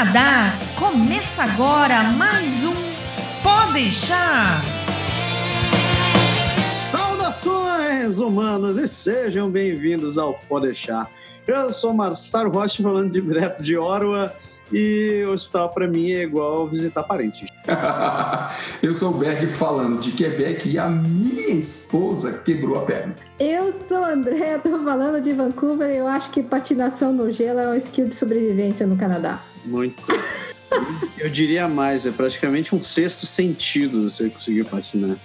Canadá, 0.00 0.54
começa 0.78 1.42
agora 1.42 2.02
mais 2.04 2.64
um 2.64 2.72
Pode 3.42 3.74
deixar. 3.74 4.62
Saudações 6.74 8.18
humanos 8.18 8.78
e 8.78 8.88
sejam 8.88 9.50
bem-vindos 9.50 10.16
ao 10.16 10.32
Pode 10.48 10.68
deixar. 10.68 11.10
Eu 11.46 11.70
sou 11.70 11.92
Marcelo 11.92 12.50
Rocha 12.50 12.82
falando 12.82 13.12
direto 13.12 13.62
de 13.62 13.76
Orwa 13.76 14.34
e 14.72 15.22
o 15.28 15.32
hospital 15.32 15.68
para 15.68 15.86
mim 15.86 16.12
é 16.12 16.22
igual 16.22 16.66
visitar 16.66 17.02
parentes. 17.02 17.50
eu 18.82 18.94
sou 18.94 19.10
o 19.10 19.18
Berg 19.18 19.46
falando 19.48 20.00
de 20.00 20.12
Quebec 20.12 20.66
e 20.66 20.78
a 20.78 20.88
minha 20.88 21.50
esposa 21.50 22.38
quebrou 22.38 22.78
a 22.78 22.86
perna. 22.86 23.14
Eu 23.38 23.70
sou 23.86 23.98
o 23.98 24.04
André, 24.06 24.56
tô 24.56 24.82
falando 24.82 25.20
de 25.20 25.34
Vancouver 25.34 25.90
e 25.90 25.98
eu 25.98 26.06
acho 26.06 26.30
que 26.30 26.42
patinação 26.42 27.12
no 27.12 27.30
gelo 27.30 27.58
é 27.58 27.68
um 27.68 27.74
skill 27.74 28.06
de 28.06 28.14
sobrevivência 28.14 28.86
no 28.86 28.96
Canadá. 28.96 29.40
Muito. 29.64 30.02
eu 31.18 31.28
diria 31.28 31.68
mais, 31.68 32.06
é 32.06 32.10
praticamente 32.10 32.74
um 32.74 32.82
sexto 32.82 33.26
sentido 33.26 34.08
você 34.08 34.30
conseguir 34.30 34.64
patinar. 34.64 35.16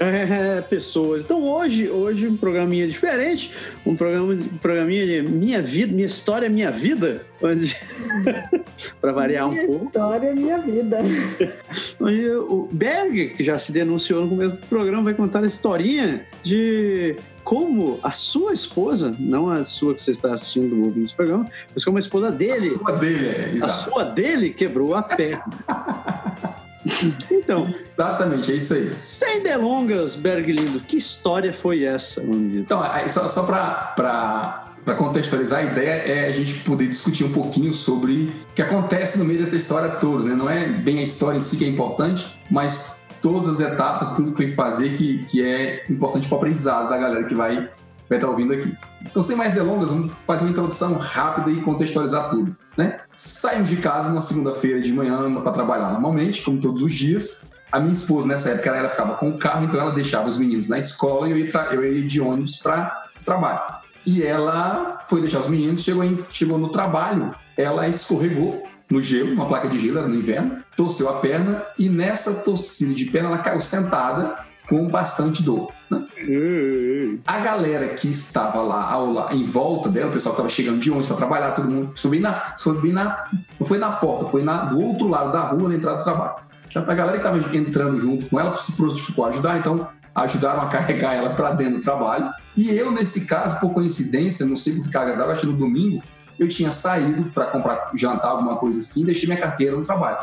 É, 0.00 0.62
pessoas. 0.62 1.24
Então 1.24 1.44
hoje, 1.44 1.90
hoje 1.90 2.26
um 2.26 2.34
programinha 2.34 2.88
diferente, 2.88 3.52
um 3.84 3.94
programa, 3.94 4.32
um 4.32 4.58
programinha 4.58 5.04
de 5.04 5.20
minha 5.30 5.60
vida, 5.60 5.92
minha 5.92 6.06
história, 6.06 6.48
minha 6.48 6.70
vida, 6.70 7.26
onde 7.42 7.76
para 8.98 9.12
variar 9.12 9.50
minha 9.50 9.62
um 9.62 9.66
pouco. 9.66 9.86
História, 9.88 10.34
minha 10.34 10.56
vida. 10.56 11.00
Onde 12.00 12.30
o 12.30 12.66
Berg, 12.72 13.34
que 13.36 13.44
já 13.44 13.58
se 13.58 13.72
denunciou 13.72 14.22
no 14.22 14.30
começo 14.30 14.56
do 14.56 14.66
programa, 14.68 15.02
vai 15.02 15.12
contar 15.12 15.44
a 15.44 15.46
historinha 15.46 16.26
de 16.42 17.14
como 17.44 18.00
a 18.02 18.10
sua 18.10 18.54
esposa, 18.54 19.14
não 19.18 19.50
a 19.50 19.64
sua 19.64 19.94
que 19.94 20.00
você 20.00 20.12
está 20.12 20.32
assistindo 20.32 20.82
ouvindo 20.82 21.04
esse 21.04 21.14
programa, 21.14 21.46
mas 21.74 21.84
como 21.84 21.98
a 21.98 22.00
esposa 22.00 22.30
dele. 22.32 22.68
A 22.68 22.78
sua 22.78 22.92
dele, 22.92 23.26
é, 23.26 23.50
exato. 23.54 23.64
A 23.66 23.68
sua 23.68 24.04
dele 24.04 24.50
quebrou 24.50 24.94
a 24.94 25.02
perna. 25.02 25.44
Então, 27.30 27.72
exatamente, 27.78 28.52
é 28.52 28.54
isso 28.56 28.74
aí. 28.74 28.96
Sem 28.96 29.42
delongas, 29.42 30.16
Berg 30.16 30.50
Lindo, 30.50 30.80
que 30.80 30.96
história 30.96 31.52
foi 31.52 31.84
essa? 31.84 32.22
Então, 32.22 32.82
só, 33.08 33.28
só 33.28 33.42
para 33.42 34.70
para 34.84 34.94
contextualizar, 34.94 35.60
a 35.60 35.64
ideia 35.64 35.90
é 35.90 36.26
a 36.26 36.32
gente 36.32 36.54
poder 36.60 36.88
discutir 36.88 37.24
um 37.24 37.32
pouquinho 37.32 37.72
sobre 37.72 38.32
o 38.50 38.54
que 38.54 38.62
acontece 38.62 39.18
no 39.18 39.24
meio 39.24 39.38
dessa 39.38 39.56
história 39.56 39.90
toda, 39.90 40.24
né? 40.24 40.34
Não 40.34 40.48
é 40.48 40.66
bem 40.68 40.98
a 40.98 41.02
história 41.02 41.36
em 41.36 41.40
si 41.40 41.56
que 41.56 41.64
é 41.64 41.68
importante, 41.68 42.26
mas 42.50 43.06
todas 43.20 43.48
as 43.48 43.60
etapas, 43.60 44.14
tudo 44.14 44.30
que 44.30 44.36
foi 44.36 44.50
fazer 44.50 44.96
que, 44.96 45.24
que 45.24 45.44
é 45.44 45.84
importante 45.88 46.26
para 46.26 46.34
o 46.36 46.38
aprendizado 46.38 46.88
da 46.88 46.96
galera 46.96 47.24
que 47.24 47.34
vai, 47.34 47.68
vai 48.08 48.18
estar 48.18 48.28
ouvindo 48.28 48.52
aqui. 48.52 48.74
Então, 49.02 49.22
sem 49.22 49.36
mais 49.36 49.52
delongas, 49.52 49.90
vamos 49.90 50.12
fazer 50.26 50.44
uma 50.44 50.50
introdução 50.50 50.94
rápida 50.94 51.50
e 51.50 51.60
contextualizar 51.60 52.30
tudo. 52.30 52.56
Né? 52.80 52.98
Saímos 53.14 53.68
de 53.68 53.76
casa 53.76 54.10
na 54.10 54.22
segunda-feira 54.22 54.80
de 54.80 54.90
manhã 54.90 55.34
para 55.34 55.52
trabalhar 55.52 55.92
normalmente, 55.92 56.40
como 56.40 56.58
todos 56.58 56.80
os 56.80 56.94
dias. 56.94 57.52
A 57.70 57.78
minha 57.78 57.92
esposa, 57.92 58.26
nessa 58.26 58.52
época, 58.52 58.70
ela 58.70 58.88
ficava 58.88 59.16
com 59.16 59.28
o 59.28 59.36
carro, 59.36 59.66
então 59.66 59.78
ela 59.78 59.92
deixava 59.92 60.26
os 60.26 60.38
meninos 60.38 60.70
na 60.70 60.78
escola 60.78 61.28
e 61.28 61.32
eu 61.32 61.36
ia, 61.36 61.50
eu 61.72 61.84
ia 61.84 62.08
de 62.08 62.22
ônibus 62.22 62.56
para 62.56 63.06
trabalho. 63.22 63.60
E 64.06 64.22
ela 64.22 65.02
foi 65.04 65.20
deixar 65.20 65.40
os 65.40 65.48
meninos, 65.48 65.82
chegou, 65.82 66.02
em, 66.02 66.24
chegou 66.32 66.56
no 66.56 66.70
trabalho, 66.70 67.34
ela 67.54 67.86
escorregou 67.86 68.62
no 68.90 69.02
gelo, 69.02 69.34
uma 69.34 69.46
placa 69.46 69.68
de 69.68 69.78
gelo, 69.78 69.98
era 69.98 70.08
no 70.08 70.14
inverno, 70.14 70.64
torceu 70.74 71.10
a 71.10 71.18
perna 71.20 71.62
e 71.78 71.90
nessa 71.90 72.42
torcida 72.42 72.94
de 72.94 73.04
perna 73.04 73.28
ela 73.28 73.38
caiu 73.38 73.60
sentada 73.60 74.38
com 74.66 74.88
bastante 74.88 75.42
dor. 75.42 75.70
A 77.26 77.38
galera 77.40 77.88
que 77.88 78.08
estava 78.08 78.62
lá, 78.62 78.90
ao, 78.90 79.32
em 79.32 79.42
volta 79.42 79.88
dela, 79.88 80.10
o 80.10 80.12
pessoal 80.12 80.34
que 80.34 80.40
estava 80.40 80.48
chegando 80.48 80.78
de 80.78 80.90
ônibus 80.90 81.08
para 81.08 81.16
trabalhar, 81.16 81.52
todo 81.52 81.68
mundo 81.68 81.92
foi 81.96 82.20
na, 82.20 82.54
bem 82.80 82.92
na, 82.92 83.24
não 83.58 83.66
foi 83.66 83.78
na 83.78 83.92
porta, 83.92 84.26
foi 84.26 84.44
na, 84.44 84.64
do 84.66 84.80
outro 84.80 85.08
lado 85.08 85.32
da 85.32 85.48
rua, 85.48 85.68
na 85.68 85.74
entrada 85.74 85.98
do 85.98 86.04
trabalho. 86.04 86.34
A 86.74 86.94
galera 86.94 87.18
que 87.18 87.26
estava 87.26 87.56
entrando 87.56 88.00
junto 88.00 88.26
com 88.26 88.38
ela 88.38 88.54
se 88.56 88.72
prontificou 88.72 89.24
a 89.24 89.28
ajudar, 89.28 89.58
então 89.58 89.88
ajudaram 90.14 90.62
a 90.62 90.68
carregar 90.68 91.14
ela 91.14 91.30
para 91.30 91.52
dentro 91.52 91.78
do 91.78 91.82
trabalho. 91.82 92.30
E 92.56 92.70
eu, 92.70 92.92
nesse 92.92 93.26
caso, 93.26 93.58
por 93.58 93.72
coincidência, 93.72 94.46
não 94.46 94.56
sei 94.56 94.74
por 94.74 94.84
que 94.84 94.90
cargas 94.90 95.18
acho 95.18 95.40
que 95.40 95.46
no 95.46 95.54
domingo, 95.54 96.02
eu 96.38 96.48
tinha 96.48 96.70
saído 96.70 97.24
para 97.32 97.46
comprar 97.46 97.90
jantar, 97.94 98.28
alguma 98.30 98.56
coisa 98.56 98.78
assim, 98.78 99.04
deixei 99.04 99.28
minha 99.28 99.40
carteira 99.40 99.76
no 99.76 99.82
trabalho. 99.82 100.18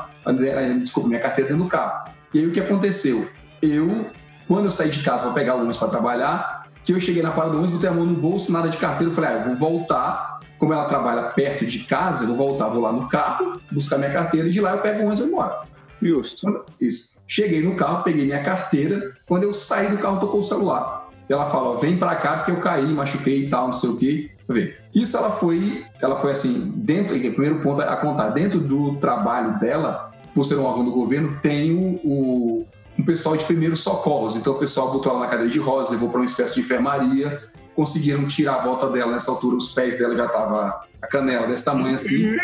Desculpa, 0.81 1.09
minha 1.09 1.21
carteira 1.21 1.49
dentro 1.49 1.65
do 1.65 1.69
carro. 1.69 2.09
E 2.33 2.39
aí 2.39 2.47
o 2.47 2.51
que 2.51 2.59
aconteceu? 2.59 3.29
Eu 3.61 4.09
quando 4.47 4.65
eu 4.65 4.71
saí 4.71 4.89
de 4.89 5.03
casa 5.03 5.23
para 5.23 5.33
pegar 5.33 5.55
o 5.55 5.57
ônibus 5.57 5.77
para 5.77 5.87
trabalhar, 5.89 6.67
que 6.83 6.93
eu 6.93 6.99
cheguei 6.99 7.21
na 7.21 7.31
parada 7.31 7.51
do 7.51 7.57
ônibus, 7.57 7.75
botei 7.75 7.89
a 7.89 7.93
mão 7.93 8.05
no 8.05 8.15
bolso, 8.15 8.51
nada 8.51 8.69
de 8.69 8.77
carteira, 8.77 9.11
eu 9.11 9.15
falei, 9.15 9.31
ah, 9.31 9.33
eu 9.33 9.55
vou 9.55 9.55
voltar. 9.55 10.39
Como 10.57 10.73
ela 10.73 10.85
trabalha 10.85 11.23
perto 11.31 11.65
de 11.65 11.79
casa, 11.79 12.23
eu 12.23 12.29
vou 12.29 12.37
voltar, 12.37 12.69
vou 12.69 12.81
lá 12.81 12.91
no 12.91 13.07
carro, 13.07 13.59
buscar 13.71 13.97
minha 13.97 14.09
carteira 14.09 14.47
e 14.47 14.51
de 14.51 14.59
lá 14.59 14.71
eu 14.71 14.81
pego 14.81 14.99
o 14.99 15.05
ônibus 15.05 15.19
e 15.19 15.21
vou 15.23 15.31
embora. 15.31 15.61
Justo. 16.01 16.65
Isso. 16.79 17.21
Cheguei 17.27 17.61
no 17.61 17.75
carro, 17.75 18.03
peguei 18.03 18.25
minha 18.25 18.41
carteira. 18.41 19.13
Quando 19.25 19.43
eu 19.43 19.53
saí 19.53 19.89
do 19.89 19.97
carro, 19.97 20.19
tocou 20.19 20.39
o 20.39 20.43
celular. 20.43 21.09
Ela 21.27 21.45
falou: 21.47 21.77
vem 21.77 21.97
pra 21.97 22.15
cá 22.15 22.37
porque 22.37 22.51
eu 22.51 22.59
caí, 22.59 22.85
machuquei 22.85 23.45
e 23.45 23.49
tal, 23.49 23.65
não 23.65 23.73
sei 23.73 23.89
o 23.89 23.97
quê. 23.97 24.31
Ver. 24.47 24.79
Isso 24.95 25.17
ela 25.17 25.29
foi, 25.29 25.85
ela 26.01 26.15
foi 26.15 26.31
assim, 26.31 26.71
dentro, 26.75 27.17
o 27.17 27.19
primeiro 27.19 27.59
ponto 27.59 27.81
a 27.81 27.97
contar, 27.97 28.29
dentro 28.29 28.59
do 28.59 28.95
trabalho 28.95 29.59
dela, 29.59 30.11
por 30.33 30.45
ser 30.45 30.55
um 30.55 30.63
órgão 30.63 30.85
do 30.85 30.91
governo, 30.91 31.37
tem 31.41 31.73
o, 31.73 31.99
o 32.03 32.65
um 32.97 33.03
pessoal 33.03 33.37
de 33.37 33.45
primeiros 33.45 33.81
socorros. 33.81 34.35
Então 34.35 34.53
o 34.53 34.59
pessoal 34.59 34.91
botou 34.91 35.11
ela 35.11 35.21
na 35.21 35.27
cadeira 35.27 35.51
de 35.51 35.59
rodas, 35.59 35.91
levou 35.91 36.09
para 36.09 36.19
uma 36.19 36.25
espécie 36.25 36.55
de 36.55 36.61
enfermaria, 36.61 37.39
conseguiram 37.75 38.25
tirar 38.25 38.55
a 38.55 38.61
volta 38.63 38.89
dela. 38.89 39.11
Nessa 39.11 39.31
altura, 39.31 39.55
os 39.55 39.73
pés 39.73 39.99
dela 39.99 40.15
já 40.15 40.25
estavam 40.25 40.57
a 40.59 41.07
canela 41.07 41.47
desse 41.47 41.63
tamanho 41.63 41.95
assim, 41.95 42.35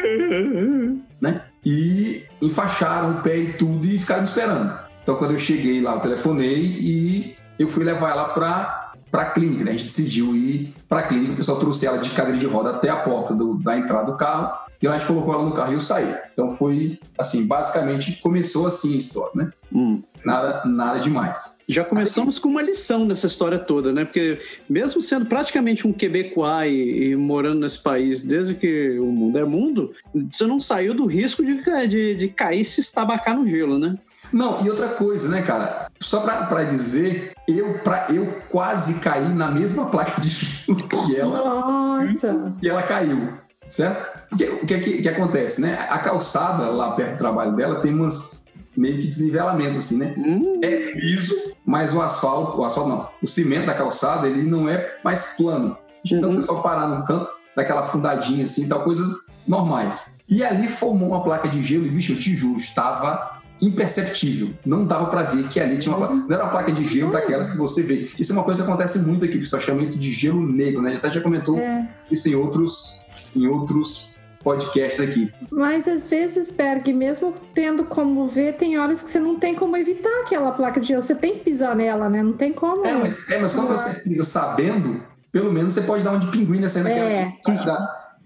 né? 1.19 1.41
E 1.65 2.23
enfaixaram 2.41 3.11
o 3.11 3.21
pé 3.21 3.37
e 3.37 3.53
tudo 3.53 3.85
e 3.85 3.97
ficaram 3.97 4.21
me 4.21 4.27
esperando. 4.27 4.77
Então 5.01 5.15
quando 5.15 5.31
eu 5.31 5.39
cheguei 5.39 5.81
lá, 5.81 5.93
eu 5.93 5.99
telefonei 5.99 6.61
e 6.61 7.35
eu 7.57 7.67
fui 7.67 7.83
levar 7.83 8.11
ela 8.11 8.29
para 8.29 8.82
para 9.13 9.21
a 9.21 9.29
clínica, 9.29 9.63
né? 9.63 9.69
A 9.69 9.73
gente 9.73 9.85
decidiu 9.85 10.35
ir 10.35 10.73
para 10.89 11.01
a 11.01 11.03
clínica, 11.03 11.33
o 11.33 11.35
pessoal 11.35 11.59
trouxe 11.59 11.85
ela 11.85 11.99
de 11.99 12.09
cadeira 12.09 12.39
de 12.39 12.47
roda 12.47 12.71
até 12.71 12.89
a 12.89 12.95
porta 12.95 13.35
do, 13.35 13.53
da 13.53 13.77
entrada 13.77 14.11
do 14.11 14.17
carro 14.17 14.51
e 14.81 14.87
a 14.87 14.93
gente 14.93 15.05
colocou 15.05 15.35
ela 15.35 15.43
no 15.43 15.53
carro 15.53 15.71
e 15.71 15.75
eu 15.75 15.79
saí. 15.79 16.15
Então 16.33 16.49
foi 16.49 16.97
assim, 17.15 17.45
basicamente 17.45 18.19
começou 18.23 18.65
assim 18.65 18.95
a 18.95 18.97
história, 18.97 19.31
né? 19.35 19.51
Hum. 19.71 20.01
Nada, 20.25 20.65
nada 20.65 20.99
demais. 20.99 21.59
Já 21.69 21.83
começamos 21.83 22.39
com 22.39 22.49
uma 22.49 22.61
lição 22.63 23.05
nessa 23.05 23.27
história 23.27 23.59
toda, 23.59 23.93
né? 23.93 24.03
Porque 24.03 24.39
mesmo 24.67 24.99
sendo 24.99 25.27
praticamente 25.27 25.85
um 25.85 25.93
quebecois 25.93 26.73
e, 26.73 27.09
e, 27.09 27.15
morando 27.15 27.59
nesse 27.59 27.83
país 27.83 28.23
desde 28.23 28.55
que 28.55 28.97
o 28.97 29.05
mundo 29.05 29.37
é 29.37 29.45
mundo, 29.45 29.93
você 30.31 30.47
não 30.47 30.59
saiu 30.59 30.95
do 30.95 31.05
risco 31.05 31.45
de, 31.45 31.61
de, 31.87 32.15
de 32.15 32.27
cair 32.29 32.61
e 32.61 32.65
se 32.65 32.81
estabacar 32.81 33.37
no 33.37 33.47
gelo, 33.47 33.77
né? 33.77 33.95
Não, 34.33 34.65
e 34.65 34.69
outra 34.69 34.89
coisa, 34.89 35.29
né, 35.29 35.41
cara? 35.43 35.87
Só 35.99 36.19
pra, 36.21 36.45
pra 36.45 36.63
dizer, 36.63 37.33
eu, 37.47 37.79
pra, 37.79 38.07
eu 38.09 38.41
quase 38.49 38.95
caí 38.95 39.29
na 39.29 39.49
mesma 39.49 39.85
placa 39.85 40.19
de 40.19 40.29
gelo 40.29 40.87
que 40.87 41.15
ela. 41.15 41.37
Nossa! 41.37 42.53
E 42.61 42.67
ela 42.67 42.81
caiu 42.81 43.43
certo? 43.67 44.19
Porque 44.29 44.45
o 44.45 44.65
que, 44.65 44.79
que, 44.79 45.01
que, 45.01 45.09
acontece, 45.09 45.61
né? 45.61 45.77
A 45.89 45.97
calçada 45.99 46.69
lá 46.69 46.91
perto 46.91 47.13
do 47.13 47.17
trabalho 47.17 47.55
dela 47.55 47.81
tem 47.81 47.93
umas 47.93 48.51
meio 48.75 48.97
que 48.97 49.07
desnivelamento, 49.07 49.77
assim, 49.77 49.97
né? 49.97 50.13
Hum. 50.17 50.59
É 50.63 50.91
piso, 50.93 51.35
mas 51.65 51.93
o 51.93 52.01
asfalto, 52.01 52.59
o 52.59 52.65
asfalto 52.65 52.89
não, 52.89 53.09
o 53.21 53.27
cimento 53.27 53.67
da 53.67 53.73
calçada, 53.73 54.27
ele 54.27 54.43
não 54.43 54.67
é 54.67 54.97
mais 55.03 55.35
plano. 55.37 55.77
Então 56.05 56.29
uhum. 56.29 56.35
o 56.35 56.37
pessoal 56.39 56.61
parar 56.61 56.87
no 56.87 57.03
canto, 57.03 57.29
daquela 57.55 57.83
fundadinha 57.83 58.43
assim, 58.43 58.67
tal, 58.67 58.83
coisas 58.83 59.31
normais. 59.47 60.17
E 60.27 60.43
ali 60.43 60.67
formou 60.67 61.09
uma 61.09 61.23
placa 61.23 61.47
de 61.47 61.61
gelo 61.61 61.85
e, 61.85 61.89
bicho, 61.89 62.13
eu 62.13 62.19
te 62.19 62.33
juro, 62.33 62.57
estava 62.57 63.32
imperceptível. 63.65 64.49
Não 64.65 64.85
dava 64.85 65.05
para 65.07 65.23
ver 65.23 65.47
que 65.47 65.59
ali 65.59 65.77
tinha 65.77 65.95
uma 65.95 66.07
placa. 66.07 66.15
Não 66.15 66.35
era 66.35 66.43
uma 66.43 66.51
placa 66.51 66.71
de 66.71 66.83
gelo 66.83 67.11
daquelas 67.11 67.51
que 67.51 67.57
você 67.57 67.81
vê. 67.81 68.09
Isso 68.19 68.31
é 68.31 68.35
uma 68.35 68.43
coisa 68.43 68.63
que 68.63 68.69
acontece 68.69 68.99
muito 68.99 69.23
aqui, 69.25 69.37
o 69.37 69.39
pessoal 69.39 69.61
chama 69.61 69.83
isso 69.83 69.97
de 69.97 70.11
gelo 70.11 70.45
negro, 70.45 70.81
né? 70.81 70.89
A 70.89 70.93
gente 70.93 71.05
até 71.05 71.13
já 71.13 71.21
comentou 71.21 71.57
é. 71.57 71.87
isso 72.11 72.29
em 72.29 72.35
outros 72.35 73.03
em 73.35 73.47
outros 73.47 74.19
podcasts 74.43 74.99
aqui. 74.99 75.31
Mas 75.51 75.87
às 75.87 76.07
vezes, 76.09 76.51
Berg, 76.51 76.91
mesmo 76.93 77.33
tendo 77.53 77.85
como 77.85 78.27
ver, 78.27 78.53
tem 78.53 78.77
horas 78.77 79.01
que 79.01 79.09
você 79.09 79.19
não 79.19 79.39
tem 79.39 79.55
como 79.55 79.75
evitar 79.77 80.21
aquela 80.21 80.51
placa 80.51 80.79
de 80.79 80.89
gelo. 80.89 81.01
Você 81.01 81.15
tem 81.15 81.35
que 81.35 81.45
pisar 81.45 81.75
nela, 81.75 82.09
né? 82.09 82.21
Não 82.21 82.33
tem 82.33 82.51
como. 82.51 82.85
É, 82.85 82.93
mas, 82.93 83.29
é, 83.31 83.39
mas 83.39 83.53
quando 83.53 83.69
você 83.69 84.01
pisa 84.01 84.23
sabendo, 84.23 85.01
pelo 85.31 85.51
menos 85.51 85.73
você 85.73 85.81
pode 85.81 86.03
dar 86.03 86.11
um 86.11 86.19
de 86.19 86.27
pinguim 86.27 86.59
nessa 86.59 86.87
é. 86.87 87.33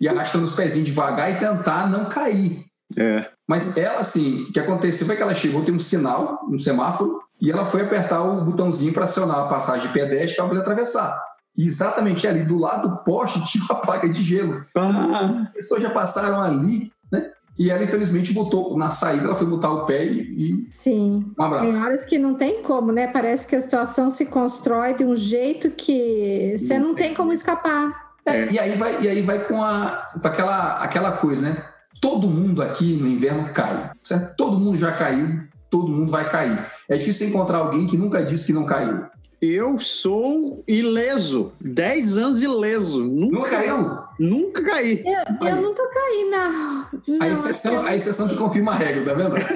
e 0.01 0.07
arrastando 0.07 0.45
os 0.45 0.54
pezinhos 0.54 0.90
devagar 0.90 1.31
e 1.31 1.36
tentar 1.36 1.90
não 1.90 2.06
cair. 2.06 2.66
É. 2.98 3.37
Mas 3.48 3.78
ela, 3.78 4.00
assim, 4.00 4.44
o 4.44 4.52
que 4.52 4.60
aconteceu 4.60 5.08
foi 5.08 5.16
que 5.16 5.22
ela 5.22 5.34
chegou, 5.34 5.64
tem 5.64 5.74
um 5.74 5.80
sinal, 5.80 6.46
um 6.52 6.60
semáforo, 6.60 7.22
e 7.40 7.50
ela 7.50 7.66
foi 7.66 7.82
apertar 7.82 8.22
o 8.22 8.44
botãozinho 8.44 8.92
para 8.92 9.06
acionar 9.06 9.40
a 9.40 9.48
passagem 9.48 9.88
de 9.88 9.94
pedestre 9.94 10.36
para 10.36 10.48
poder 10.48 10.62
atravessar. 10.62 11.24
E 11.56 11.66
exatamente 11.66 12.28
ali 12.28 12.44
do 12.44 12.58
lado 12.58 12.90
do 12.90 12.98
poste 12.98 13.44
tinha 13.48 13.64
uma 13.64 13.76
placa 13.80 14.10
de 14.10 14.22
gelo. 14.22 14.66
Ah. 14.76 15.44
As 15.48 15.54
pessoas 15.54 15.82
já 15.82 15.90
passaram 15.90 16.42
ali, 16.42 16.92
né? 17.12 17.32
E 17.58 17.72
ela, 17.72 17.84
infelizmente, 17.84 18.34
botou 18.34 18.78
na 18.78 18.92
saída, 18.92 19.26
ela 19.26 19.36
foi 19.36 19.48
botar 19.48 19.72
o 19.72 19.86
pé 19.86 20.06
e. 20.06 20.68
Sim. 20.70 21.34
Um 21.40 21.44
abraço. 21.44 21.68
Tem 21.70 21.84
horas 21.84 22.06
que 22.06 22.20
não 22.20 22.36
tem 22.36 22.62
como, 22.62 22.92
né? 22.92 23.08
Parece 23.08 23.48
que 23.48 23.56
a 23.56 23.62
situação 23.62 24.12
se 24.12 24.28
constrói 24.28 24.94
de 24.94 25.04
um 25.04 25.16
jeito 25.16 25.72
que 25.72 26.56
você 26.56 26.78
não, 26.78 26.90
não 26.90 26.96
tem 26.96 27.16
como 27.16 27.34
escapar. 27.34 28.08
É, 28.28 28.52
e 28.52 28.60
aí 28.60 28.76
vai, 28.76 29.02
e 29.02 29.08
aí 29.08 29.22
vai 29.22 29.40
com, 29.46 29.64
a, 29.64 30.10
com 30.22 30.28
aquela, 30.28 30.78
aquela 30.80 31.14
coisa, 31.14 31.50
né? 31.50 31.64
Todo 32.02 32.28
mundo 32.28 32.62
aqui 32.62 32.94
no 32.94 33.08
inverno 33.08 33.52
cai, 33.54 33.92
certo? 34.04 34.36
Todo 34.36 34.60
mundo 34.60 34.78
já 34.78 34.92
caiu, 34.92 35.42
todo 35.70 35.92
mundo 35.92 36.12
vai 36.12 36.30
cair. 36.30 36.66
É 36.88 36.98
difícil 36.98 37.28
encontrar 37.30 37.58
alguém 37.60 37.88
que 37.88 37.98
nunca 37.98 38.24
disse 38.24 38.48
que 38.48 38.54
não 38.54 38.66
caiu. 38.66 39.06
Eu 39.40 39.78
sou 39.78 40.64
ileso. 40.68 41.52
10 41.62 42.18
anos 42.18 42.42
ileso. 42.42 43.04
Nunca, 43.04 43.38
Nunca 43.38 43.50
caiu? 43.52 43.98
Nunca 44.20 44.64
caí. 44.64 45.04
Eu, 45.06 45.48
eu 45.48 45.62
nunca 45.62 45.84
caí 45.90 46.30
na. 46.32 46.90
A 46.90 47.26
Não, 47.26 47.34
exceção, 47.34 47.86
a 47.86 47.96
exceção 47.96 48.28
que 48.28 48.36
confirma 48.36 48.72
a 48.72 48.76
regra, 48.76 49.06
tá 49.06 49.14
vendo? 49.14 49.36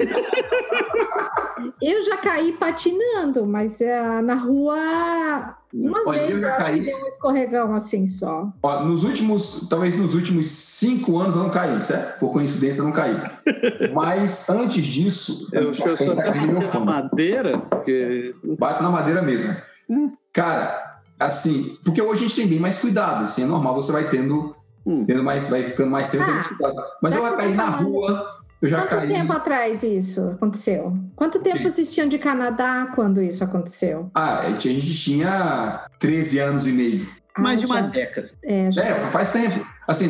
Eu 1.80 2.02
já 2.04 2.16
caí 2.16 2.52
patinando, 2.52 3.44
mas 3.44 3.80
é, 3.80 4.22
na 4.22 4.34
rua 4.34 5.56
uma 5.72 6.02
Olha, 6.06 6.20
eu 6.22 6.26
vez 6.28 6.40
já 6.42 6.48
eu 6.48 6.54
acho 6.54 6.66
caí. 6.66 6.80
que 6.80 6.86
deu 6.86 6.98
um 6.98 7.06
escorregão 7.06 7.74
assim 7.74 8.06
só. 8.06 8.52
Ó, 8.62 8.84
nos 8.84 9.04
últimos, 9.04 9.66
talvez 9.68 9.96
nos 9.96 10.14
últimos 10.14 10.50
cinco 10.50 11.18
anos 11.18 11.34
eu 11.36 11.42
não 11.42 11.50
caí, 11.50 11.80
certo? 11.82 12.18
Por 12.18 12.30
coincidência 12.30 12.80
eu 12.82 12.84
não 12.86 12.92
caí. 12.92 13.16
Mas 13.94 14.48
antes 14.50 14.84
disso, 14.84 15.48
Eu 15.52 15.70
acho 15.70 15.82
que 15.82 15.88
eu 15.88 15.96
só 15.96 16.10
ainda 16.10 16.22
caí 16.22 16.46
no 16.46 16.58
meu 16.60 16.72
na 16.72 16.80
madeira, 16.80 17.58
porque. 17.58 18.34
Bato 18.58 18.82
na 18.82 18.90
madeira 18.90 19.22
mesmo. 19.22 19.54
Hum. 19.88 20.12
Cara, 20.32 21.00
assim, 21.18 21.76
porque 21.84 22.00
hoje 22.02 22.24
a 22.24 22.28
gente 22.28 22.36
tem 22.36 22.46
bem 22.48 22.58
mais 22.60 22.78
cuidado, 22.78 23.24
assim, 23.24 23.42
é 23.42 23.46
normal, 23.46 23.74
você 23.74 23.92
vai 23.92 24.08
tendo, 24.08 24.54
Hum. 24.84 25.04
tendo 25.06 25.22
mais, 25.22 25.48
vai 25.48 25.62
ficando 25.62 25.90
mais 25.90 26.08
tempo, 26.10 26.24
tendo 26.24 26.32
Ah, 26.32 26.36
mais 26.36 26.46
cuidado. 26.48 26.74
Mas 27.02 27.14
eu 27.14 27.22
caí 27.36 27.54
na 27.54 27.66
rua, 27.70 28.26
eu 28.62 28.68
já 28.68 28.78
Quanto 28.82 28.90
caí. 28.90 29.08
tempo 29.08 29.32
atrás 29.32 29.82
isso 29.82 30.20
aconteceu? 30.30 30.96
Quanto 31.16 31.40
tempo 31.40 31.58
Sim. 31.58 31.64
vocês 31.64 31.92
tinham 31.92 32.08
de 32.08 32.16
Canadá 32.18 32.92
quando 32.94 33.20
isso 33.22 33.42
aconteceu? 33.44 34.10
Ah, 34.14 34.38
a 34.40 34.50
gente 34.58 34.94
tinha 34.94 35.86
13 35.98 36.38
anos 36.38 36.66
e 36.66 36.72
meio. 36.72 37.06
Mais 37.36 37.58
Ah, 37.58 37.60
de 37.60 37.66
uma 37.66 37.80
já- 37.82 37.86
década. 37.88 38.30
É, 38.44 38.70
já- 38.70 38.82
É, 38.84 38.94
faz 39.10 39.30
tempo. 39.32 39.66
Assim, 39.86 40.08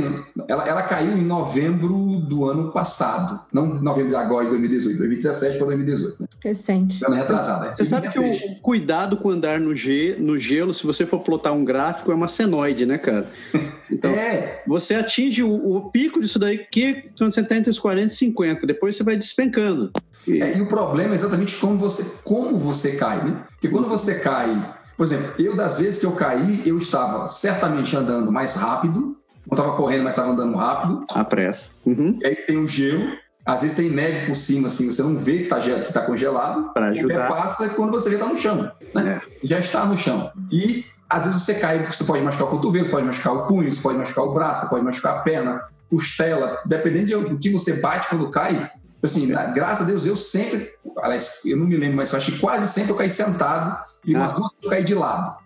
ela, 0.48 0.68
ela 0.68 0.82
caiu 0.82 1.16
em 1.16 1.24
novembro 1.24 2.20
do 2.20 2.44
ano 2.48 2.70
passado. 2.72 3.40
Não 3.52 3.66
novembro 3.66 4.10
de 4.10 4.16
agora, 4.16 4.44
de 4.44 4.50
2018. 4.50 4.98
2017 4.98 5.56
para 5.56 5.66
2018. 5.66 6.16
Né? 6.20 6.26
recente. 6.44 7.04
Ano 7.04 7.14
retrasado. 7.14 7.66
é. 7.66 7.74
Você 7.74 7.84
sabe 7.86 8.08
que 8.08 8.18
o 8.18 8.60
cuidado 8.60 9.16
com 9.16 9.30
andar 9.30 9.58
no, 9.60 9.74
ge- 9.74 10.16
no 10.18 10.36
gelo, 10.38 10.74
se 10.74 10.84
você 10.86 11.06
for 11.06 11.20
plotar 11.20 11.52
um 11.54 11.64
gráfico, 11.64 12.10
é 12.12 12.14
uma 12.14 12.28
senoide, 12.28 12.84
né, 12.86 12.98
cara? 12.98 13.26
Então, 13.90 14.10
É, 14.10 14.62
você 14.66 14.94
atinge 14.94 15.42
o, 15.42 15.52
o 15.76 15.90
pico 15.90 16.18
disso 16.18 16.38
daí 16.38 16.66
que 16.70 17.02
quando 17.18 17.30
você 17.30 17.40
está 17.42 17.56
entre 17.56 17.68
os 17.70 17.78
40 17.78 18.06
e 18.12 18.16
50. 18.16 18.66
Depois 18.66 18.96
você 18.96 19.04
vai 19.04 19.16
despencando. 19.18 19.92
E- 20.26 20.40
É, 20.40 20.56
e 20.56 20.62
o 20.62 20.66
problema 20.66 21.12
é 21.12 21.14
exatamente 21.14 21.54
como 21.56 21.76
você, 21.76 22.22
como 22.24 22.56
você 22.56 22.96
cai, 22.96 23.22
né? 23.22 23.42
Porque 23.50 23.68
quando 23.68 23.88
você 23.90 24.18
cai, 24.20 24.74
por 24.96 25.04
exemplo, 25.04 25.32
eu 25.38 25.54
das 25.54 25.78
vezes 25.78 26.00
que 26.00 26.06
eu 26.06 26.12
caí, 26.12 26.62
eu 26.64 26.78
estava 26.78 27.26
certamente 27.26 27.94
andando 27.94 28.32
mais 28.32 28.54
rápido, 28.54 29.14
não 29.54 29.58
estava 29.62 29.76
correndo, 29.76 30.04
mas 30.04 30.14
estava 30.14 30.32
andando 30.32 30.56
rápido. 30.56 31.04
A 31.10 31.24
pressa. 31.24 31.72
Uhum. 31.84 32.18
E 32.20 32.26
aí 32.26 32.36
tem 32.36 32.56
o 32.58 32.66
gelo, 32.66 33.12
às 33.44 33.62
vezes 33.62 33.76
tem 33.76 33.90
neve 33.90 34.26
por 34.26 34.34
cima, 34.34 34.68
assim, 34.68 34.90
você 34.90 35.02
não 35.02 35.16
vê 35.16 35.38
que 35.38 35.42
está 35.44 35.60
que 35.60 35.92
tá 35.92 36.00
congelado. 36.02 36.72
Para 36.72 36.90
O 36.90 36.94
pé 36.94 36.98
ajudar. 37.00 37.28
passa 37.28 37.68
quando 37.70 37.90
você 37.90 38.08
vê 38.10 38.16
tá 38.16 38.26
no 38.26 38.36
chão, 38.36 38.70
né? 38.94 39.20
Já 39.44 39.58
está 39.58 39.84
no 39.84 39.96
chão. 39.96 40.30
E 40.50 40.84
às 41.08 41.24
vezes 41.26 41.42
você 41.42 41.54
cai, 41.54 41.86
você 41.86 42.04
pode 42.04 42.22
machucar 42.22 42.46
o 42.48 42.50
cotovelo, 42.50 42.84
você 42.84 42.90
pode 42.90 43.04
machucar 43.06 43.34
o 43.34 43.46
punho, 43.46 43.72
você 43.72 43.82
pode 43.82 43.98
machucar 43.98 44.24
o 44.24 44.32
braço, 44.32 44.62
você 44.64 44.70
pode 44.70 44.84
machucar 44.84 45.16
a 45.16 45.18
perna, 45.20 45.60
costela, 45.90 46.58
dependendo 46.64 47.06
de- 47.06 47.28
do 47.30 47.38
que 47.38 47.50
você 47.50 47.74
bate 47.74 48.08
quando 48.08 48.30
cai. 48.30 48.70
Assim, 49.02 49.26
graças 49.52 49.82
a 49.82 49.84
Deus, 49.84 50.06
eu 50.06 50.16
sempre, 50.16 50.70
aliás, 51.02 51.42
eu 51.44 51.56
não 51.56 51.66
me 51.66 51.76
lembro, 51.76 51.96
mas 51.96 52.12
eu 52.12 52.18
acho 52.18 52.32
que 52.32 52.38
quase 52.38 52.66
sempre 52.68 52.92
eu 52.92 52.96
caí 52.96 53.10
sentado 53.10 53.84
e 54.06 54.14
Ah. 54.14 54.20
umas 54.20 54.34
duas 54.34 54.50
eu 54.62 54.70
caí 54.70 54.84
de 54.84 54.94
lado. 54.94 55.36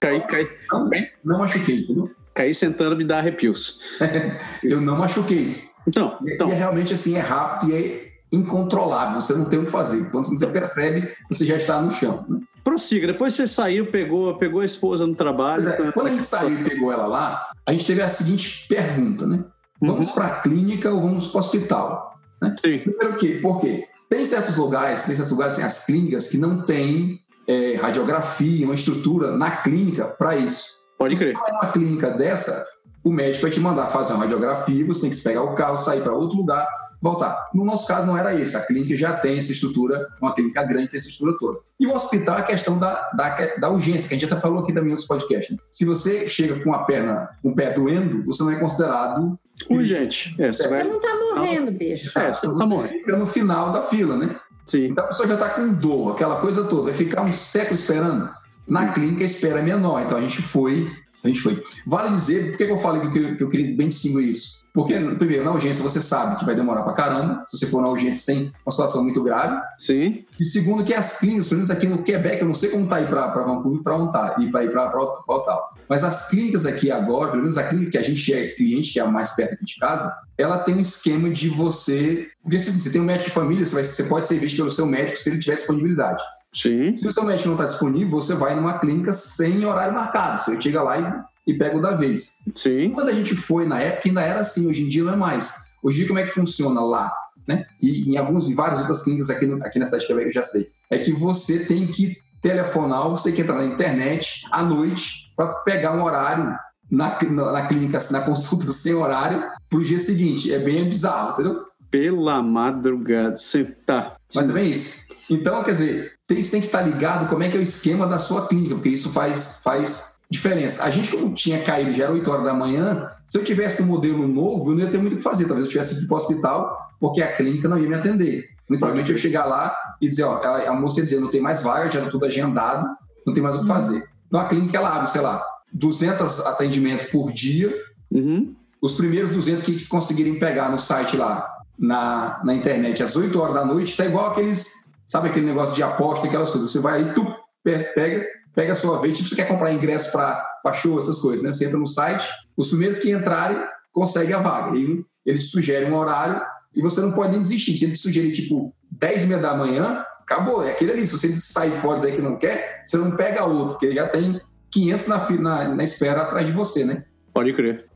Cair, 0.00 0.26
cair, 0.26 0.50
Não, 0.70 0.90
não 1.24 1.38
machuquei, 1.38 1.80
entendeu? 1.80 2.08
Cair 2.38 2.54
sentando 2.54 2.96
me 2.96 3.04
dá 3.04 3.18
arrepios. 3.18 3.80
Eu 4.62 4.80
não 4.80 4.96
machuquei. 4.96 5.64
Então, 5.86 6.18
E, 6.24 6.34
então 6.34 6.48
e 6.48 6.52
é 6.52 6.54
realmente 6.54 6.94
assim, 6.94 7.16
é 7.16 7.20
rápido 7.20 7.72
e 7.72 7.74
é 7.76 8.08
incontrolável, 8.30 9.20
você 9.20 9.34
não 9.34 9.46
tem 9.46 9.58
o 9.58 9.64
que 9.64 9.70
fazer. 9.70 10.10
Quando 10.10 10.26
você 10.26 10.46
percebe, 10.46 11.08
você 11.30 11.44
já 11.44 11.56
está 11.56 11.80
no 11.80 11.90
chão. 11.90 12.24
Né? 12.28 12.40
prossiga. 12.62 13.06
Depois 13.06 13.32
você 13.32 13.46
saiu, 13.46 13.86
pegou, 13.86 14.36
pegou 14.36 14.60
a 14.60 14.64
esposa 14.64 15.06
no 15.06 15.14
trabalho. 15.14 15.66
É, 15.66 15.72
tá- 15.72 15.92
quando 15.92 16.08
a 16.08 16.10
gente 16.10 16.24
saiu 16.24 16.60
e 16.60 16.64
pegou 16.64 16.92
ela 16.92 17.06
lá, 17.06 17.48
a 17.64 17.72
gente 17.72 17.86
teve 17.86 18.02
a 18.02 18.08
seguinte 18.10 18.66
pergunta, 18.68 19.26
né? 19.26 19.42
Vamos 19.80 20.10
para 20.10 20.26
a 20.26 20.40
clínica 20.40 20.90
ou 20.90 21.00
vamos 21.00 21.28
para 21.28 21.36
o 21.36 21.40
hospital? 21.40 22.20
Sim. 22.60 22.80
Primeiro 22.80 23.14
o 23.14 23.16
quê? 23.16 23.38
Por 23.40 23.58
quê? 23.60 23.84
Tem 24.10 24.22
certos 24.22 24.56
lugares, 24.58 25.04
tem 25.04 25.14
certos 25.14 25.32
lugares, 25.32 25.56
tem 25.56 25.64
as 25.64 25.86
clínicas 25.86 26.28
que 26.28 26.36
não 26.36 26.60
têm 26.60 27.18
é, 27.46 27.74
radiografia, 27.76 28.66
uma 28.66 28.74
estrutura 28.74 29.34
na 29.34 29.50
clínica 29.50 30.04
para 30.06 30.36
isso. 30.36 30.77
Pode 30.98 31.16
Se 31.16 31.22
crer. 31.24 31.34
você 31.36 31.40
vai 31.42 31.52
numa 31.52 31.72
clínica 31.72 32.10
dessa, 32.10 32.64
o 33.04 33.12
médico 33.12 33.42
vai 33.42 33.50
te 33.50 33.60
mandar 33.60 33.86
fazer 33.86 34.12
uma 34.12 34.22
radiografia, 34.24 34.84
você 34.86 35.02
tem 35.02 35.10
que 35.10 35.16
pegar 35.22 35.42
o 35.42 35.54
carro, 35.54 35.76
sair 35.76 36.02
para 36.02 36.12
outro 36.12 36.36
lugar, 36.36 36.66
voltar. 37.00 37.48
No 37.54 37.64
nosso 37.64 37.86
caso 37.86 38.06
não 38.06 38.16
era 38.18 38.34
isso, 38.34 38.56
a 38.58 38.60
clínica 38.60 38.96
já 38.96 39.12
tem 39.12 39.38
essa 39.38 39.52
estrutura, 39.52 40.08
uma 40.20 40.34
clínica 40.34 40.62
grande 40.64 40.88
tem 40.88 40.98
essa 40.98 41.08
estrutura 41.08 41.38
toda. 41.38 41.60
E 41.78 41.86
o 41.86 41.92
hospital 41.92 42.38
é 42.38 42.40
a 42.40 42.44
questão 42.44 42.78
da, 42.78 43.10
da, 43.16 43.56
da 43.60 43.70
urgência, 43.70 44.08
que 44.08 44.14
a 44.16 44.18
gente 44.18 44.28
já 44.28 44.40
falou 44.40 44.58
aqui 44.60 44.72
também 44.72 44.88
em 44.88 44.92
outros 44.92 45.06
podcasts. 45.06 45.56
né? 45.56 45.62
Se 45.70 45.84
você 45.84 46.26
chega 46.28 46.58
com 46.62 46.72
a 46.74 46.80
perna, 46.84 47.30
com 47.40 47.50
o 47.50 47.54
pé 47.54 47.72
doendo, 47.72 48.24
você 48.24 48.42
não 48.42 48.50
é 48.50 48.56
considerado 48.56 49.38
Urgente. 49.68 50.36
É, 50.38 50.52
você 50.52 50.68
vai. 50.68 50.84
não 50.84 51.00
tá 51.00 51.08
morrendo, 51.34 51.72
bicho. 51.72 52.16
É, 52.18 52.32
você 52.32 52.46
tá 52.46 52.52
você 52.52 52.66
morrendo. 52.66 52.88
fica 52.88 53.16
no 53.16 53.26
final 53.26 53.72
da 53.72 53.82
fila, 53.82 54.16
né? 54.16 54.36
Sim. 54.64 54.86
Então 54.88 55.04
a 55.04 55.08
pessoa 55.08 55.26
já 55.26 55.34
está 55.34 55.48
com 55.50 55.72
dor, 55.72 56.12
aquela 56.12 56.36
coisa 56.40 56.62
toda, 56.64 56.82
vai 56.84 56.92
ficar 56.92 57.22
um 57.22 57.32
século 57.32 57.74
esperando. 57.74 58.30
Na 58.68 58.92
clínica 58.92 59.22
a 59.22 59.26
espera 59.26 59.60
é 59.60 59.62
menor, 59.62 60.02
então 60.02 60.18
a 60.18 60.20
gente 60.20 60.42
foi, 60.42 60.90
a 61.24 61.28
gente 61.28 61.40
foi. 61.40 61.62
Vale 61.86 62.10
dizer, 62.10 62.50
por 62.50 62.58
que 62.58 62.64
eu 62.64 62.78
falei 62.78 63.10
que 63.10 63.18
eu, 63.18 63.36
que 63.36 63.42
eu 63.42 63.48
queria 63.48 63.76
bem 63.76 63.88
distinguir 63.88 64.28
isso? 64.28 64.58
Porque, 64.74 64.94
primeiro, 65.18 65.44
na 65.44 65.50
urgência 65.52 65.82
você 65.82 66.00
sabe 66.00 66.38
que 66.38 66.44
vai 66.44 66.54
demorar 66.54 66.82
pra 66.82 66.92
caramba, 66.92 67.42
se 67.48 67.58
você 67.58 67.66
for 67.66 67.82
na 67.82 67.88
urgência 67.88 68.22
sem 68.22 68.52
uma 68.64 68.70
situação 68.70 69.02
muito 69.02 69.20
grave. 69.24 69.60
Sim. 69.76 70.24
E 70.38 70.44
segundo, 70.44 70.84
que 70.84 70.94
as 70.94 71.18
clínicas, 71.18 71.48
pelo 71.48 71.56
menos 71.58 71.70
aqui 71.70 71.86
no 71.88 72.02
Quebec, 72.04 72.40
eu 72.40 72.46
não 72.46 72.54
sei 72.54 72.70
como 72.70 72.86
tá 72.86 72.96
aí 72.96 73.06
para 73.06 73.26
Vancouver 73.42 73.82
para 73.82 73.96
onde 73.96 74.12
tá, 74.12 74.36
e 74.38 74.50
para 74.52 74.64
ir 74.64 74.70
para 74.70 74.86
Ottawa. 75.26 75.62
Mas 75.88 76.04
as 76.04 76.28
clínicas 76.28 76.64
aqui 76.64 76.92
agora, 76.92 77.30
pelo 77.30 77.42
menos 77.42 77.58
a 77.58 77.64
clínica 77.64 77.92
que 77.92 77.98
a 77.98 78.02
gente 78.02 78.32
é 78.32 78.48
cliente, 78.48 78.92
que 78.92 79.00
é 79.00 79.02
a 79.02 79.08
mais 79.08 79.30
perto 79.34 79.54
aqui 79.54 79.64
de 79.64 79.76
casa, 79.76 80.12
ela 80.36 80.58
tem 80.58 80.76
um 80.76 80.80
esquema 80.80 81.28
de 81.30 81.48
você. 81.48 82.28
Porque 82.42 82.56
assim, 82.56 82.70
você 82.70 82.92
tem 82.92 83.00
um 83.00 83.04
médico 83.04 83.30
de 83.30 83.34
família, 83.34 83.64
você, 83.66 83.74
vai- 83.74 83.84
você 83.84 84.04
pode 84.04 84.28
ser 84.28 84.38
visto 84.38 84.58
pelo 84.58 84.70
seu 84.70 84.86
médico 84.86 85.18
se 85.18 85.28
ele 85.30 85.40
tiver 85.40 85.56
disponibilidade. 85.56 86.22
Sim. 86.52 86.94
Se 86.94 87.06
o 87.06 87.12
seu 87.12 87.24
médico 87.24 87.48
não 87.48 87.56
está 87.56 87.66
disponível, 87.66 88.10
você 88.10 88.34
vai 88.34 88.54
numa 88.54 88.78
clínica 88.78 89.12
sem 89.12 89.64
horário 89.64 89.94
marcado. 89.94 90.42
Você 90.42 90.60
chega 90.60 90.82
lá 90.82 90.98
e, 91.46 91.52
e 91.52 91.58
pega 91.58 91.76
o 91.76 91.82
da 91.82 91.92
vez. 91.92 92.44
Sim. 92.54 92.90
Quando 92.90 93.08
a 93.08 93.12
gente 93.12 93.36
foi 93.36 93.66
na 93.66 93.80
época, 93.80 94.08
ainda 94.08 94.22
era 94.22 94.40
assim, 94.40 94.68
hoje 94.68 94.84
em 94.84 94.88
dia 94.88 95.04
não 95.04 95.12
é 95.12 95.16
mais. 95.16 95.68
Hoje 95.82 95.96
em 95.96 95.98
dia, 96.00 96.08
como 96.08 96.18
é 96.18 96.24
que 96.24 96.30
funciona 96.30 96.80
lá? 96.80 97.12
Né? 97.46 97.64
E 97.80 98.10
em 98.10 98.16
alguns, 98.16 98.48
em 98.48 98.54
várias 98.54 98.80
outras 98.80 99.04
clínicas 99.04 99.30
aqui, 99.30 99.46
no- 99.46 99.64
aqui 99.64 99.78
na 99.78 99.84
cidade 99.84 100.02
de 100.02 100.08
Quebec, 100.08 100.26
eu 100.28 100.32
já 100.34 100.42
sei. 100.42 100.68
É 100.90 100.98
que 100.98 101.12
você 101.12 101.60
tem 101.60 101.86
que 101.86 102.16
telefonar, 102.42 103.08
você 103.08 103.24
tem 103.24 103.34
que 103.34 103.40
entrar 103.42 103.56
na 103.56 103.64
internet 103.66 104.42
à 104.50 104.62
noite 104.62 105.32
para 105.36 105.46
pegar 105.62 105.92
um 105.96 106.02
horário 106.02 106.44
na, 106.90 107.18
na, 107.30 107.52
na 107.52 107.66
clínica, 107.66 107.98
na 108.10 108.20
consulta 108.22 108.66
sem 108.72 108.94
horário, 108.94 109.44
para 109.68 109.78
o 109.78 109.82
dia 109.82 109.98
seguinte. 109.98 110.52
É 110.52 110.58
bem 110.58 110.88
bizarro, 110.88 111.32
entendeu? 111.32 111.66
Pela 111.90 112.42
madrugada. 112.42 113.36
Sim. 113.36 113.66
Tá. 113.86 114.16
Mas 114.34 114.48
é 114.50 114.52
bem 114.52 114.70
isso. 114.70 115.08
Então, 115.30 115.62
quer 115.62 115.70
dizer, 115.72 116.12
tem, 116.28 116.40
você 116.40 116.52
tem 116.52 116.60
que 116.60 116.66
estar 116.66 116.82
ligado 116.82 117.28
como 117.28 117.42
é 117.42 117.48
que 117.48 117.56
é 117.56 117.60
o 117.60 117.62
esquema 117.62 118.06
da 118.06 118.18
sua 118.20 118.46
clínica, 118.46 118.74
porque 118.76 118.90
isso 118.90 119.10
faz, 119.10 119.60
faz 119.64 120.18
diferença. 120.30 120.84
A 120.84 120.90
gente, 120.90 121.10
como 121.10 121.34
tinha 121.34 121.60
caído, 121.62 121.92
já 121.92 122.04
era 122.04 122.12
8 122.12 122.30
horas 122.30 122.44
da 122.44 122.54
manhã, 122.54 123.10
se 123.24 123.38
eu 123.38 123.42
tivesse 123.42 123.82
um 123.82 123.86
modelo 123.86 124.28
novo, 124.28 124.70
eu 124.70 124.76
não 124.76 124.84
ia 124.84 124.90
ter 124.90 124.98
muito 124.98 125.14
o 125.14 125.16
que 125.16 125.22
fazer. 125.22 125.46
Talvez 125.46 125.66
eu 125.66 125.70
tivesse 125.72 125.96
que 125.96 126.04
ir 126.04 126.06
para 126.06 126.14
o 126.14 126.18
hospital, 126.18 126.78
porque 127.00 127.22
a 127.22 127.32
clínica 127.34 127.66
não 127.66 127.78
ia 127.78 127.88
me 127.88 127.94
atender. 127.94 128.44
Muito 128.68 128.80
provavelmente 128.80 129.10
eu 129.10 129.16
ia 129.16 129.22
chegar 129.22 129.46
lá 129.46 129.74
e 130.00 130.06
dizer, 130.06 130.24
ó, 130.24 130.36
a, 130.36 130.68
a 130.68 130.72
moça 130.74 130.98
ia 130.98 131.04
dizer, 131.04 131.18
não 131.18 131.28
tem 131.28 131.40
mais 131.40 131.62
vaga, 131.62 131.90
já 131.90 132.00
era 132.00 132.10
tudo 132.10 132.26
agendado, 132.26 132.86
não 133.26 133.32
tem 133.32 133.42
mais 133.42 133.56
o 133.56 133.60
que 133.60 133.66
fazer. 133.66 134.06
Então 134.26 134.38
a 134.38 134.44
clínica, 134.44 134.76
ela 134.76 134.94
abre, 134.94 135.08
sei 135.08 135.22
lá, 135.22 135.42
200 135.72 136.46
atendimentos 136.46 137.06
por 137.10 137.32
dia, 137.32 137.74
Uhum. 138.10 138.54
os 138.80 138.92
primeiros 138.92 139.30
200 139.30 139.62
que 139.64 139.84
conseguirem 139.86 140.38
pegar 140.38 140.70
no 140.70 140.78
site 140.78 141.16
lá, 141.16 141.46
na, 141.78 142.40
na 142.44 142.54
internet, 142.54 143.02
às 143.02 143.16
8 143.16 143.38
horas 143.40 143.54
da 143.54 143.64
noite, 143.64 143.92
isso 143.92 144.02
é 144.02 144.06
igual 144.06 144.30
aqueles, 144.30 144.87
sabe 145.08 145.30
aquele 145.30 145.46
negócio 145.46 145.74
de 145.74 145.82
aposta, 145.82 146.26
aquelas 146.26 146.50
coisas. 146.50 146.70
Você 146.70 146.78
vai 146.78 147.00
aí, 147.00 147.14
tu 147.14 147.26
pega, 147.64 148.26
pega 148.54 148.72
a 148.72 148.76
sua 148.76 149.00
vez, 149.00 149.16
tipo, 149.16 149.28
você 149.28 149.34
quer 149.34 149.48
comprar 149.48 149.72
ingresso 149.72 150.12
para 150.12 150.72
show, 150.74 150.98
essas 150.98 151.18
coisas, 151.18 151.44
né? 151.44 151.52
Você 151.52 151.64
entra 151.64 151.78
no 151.78 151.86
site, 151.86 152.28
os 152.56 152.68
primeiros 152.68 152.98
que 153.00 153.10
entrarem 153.10 153.58
conseguem 153.90 154.34
a 154.34 154.38
vaga. 154.38 154.76
E 154.76 155.02
eles 155.24 155.50
sugerem 155.50 155.90
um 155.90 155.96
horário 155.96 156.40
e 156.74 156.82
você 156.82 157.00
não 157.00 157.12
pode 157.12 157.30
nem 157.30 157.40
desistir. 157.40 157.76
Se 157.76 157.86
eles 157.86 158.00
sugerirem, 158.00 158.32
tipo, 158.32 158.72
10 158.92 159.24
e 159.24 159.26
meia 159.26 159.40
da 159.40 159.56
manhã, 159.56 160.04
acabou, 160.20 160.62
é 160.62 160.72
aquele 160.72 160.92
ali. 160.92 161.06
Se 161.06 161.12
você 161.12 161.32
sair 161.32 161.72
fora 161.72 161.96
e 161.96 162.00
dizer 162.00 162.16
que 162.16 162.22
não 162.22 162.36
quer, 162.36 162.82
você 162.84 162.98
não 162.98 163.16
pega 163.16 163.44
outro, 163.44 163.70
porque 163.70 163.92
já 163.92 164.06
tem 164.06 164.40
500 164.70 165.06
na, 165.08 165.30
na, 165.30 165.68
na 165.74 165.84
espera 165.84 166.22
atrás 166.22 166.46
de 166.46 166.52
você, 166.52 166.84
né? 166.84 167.04
Pode 167.32 167.52
crer. 167.54 167.86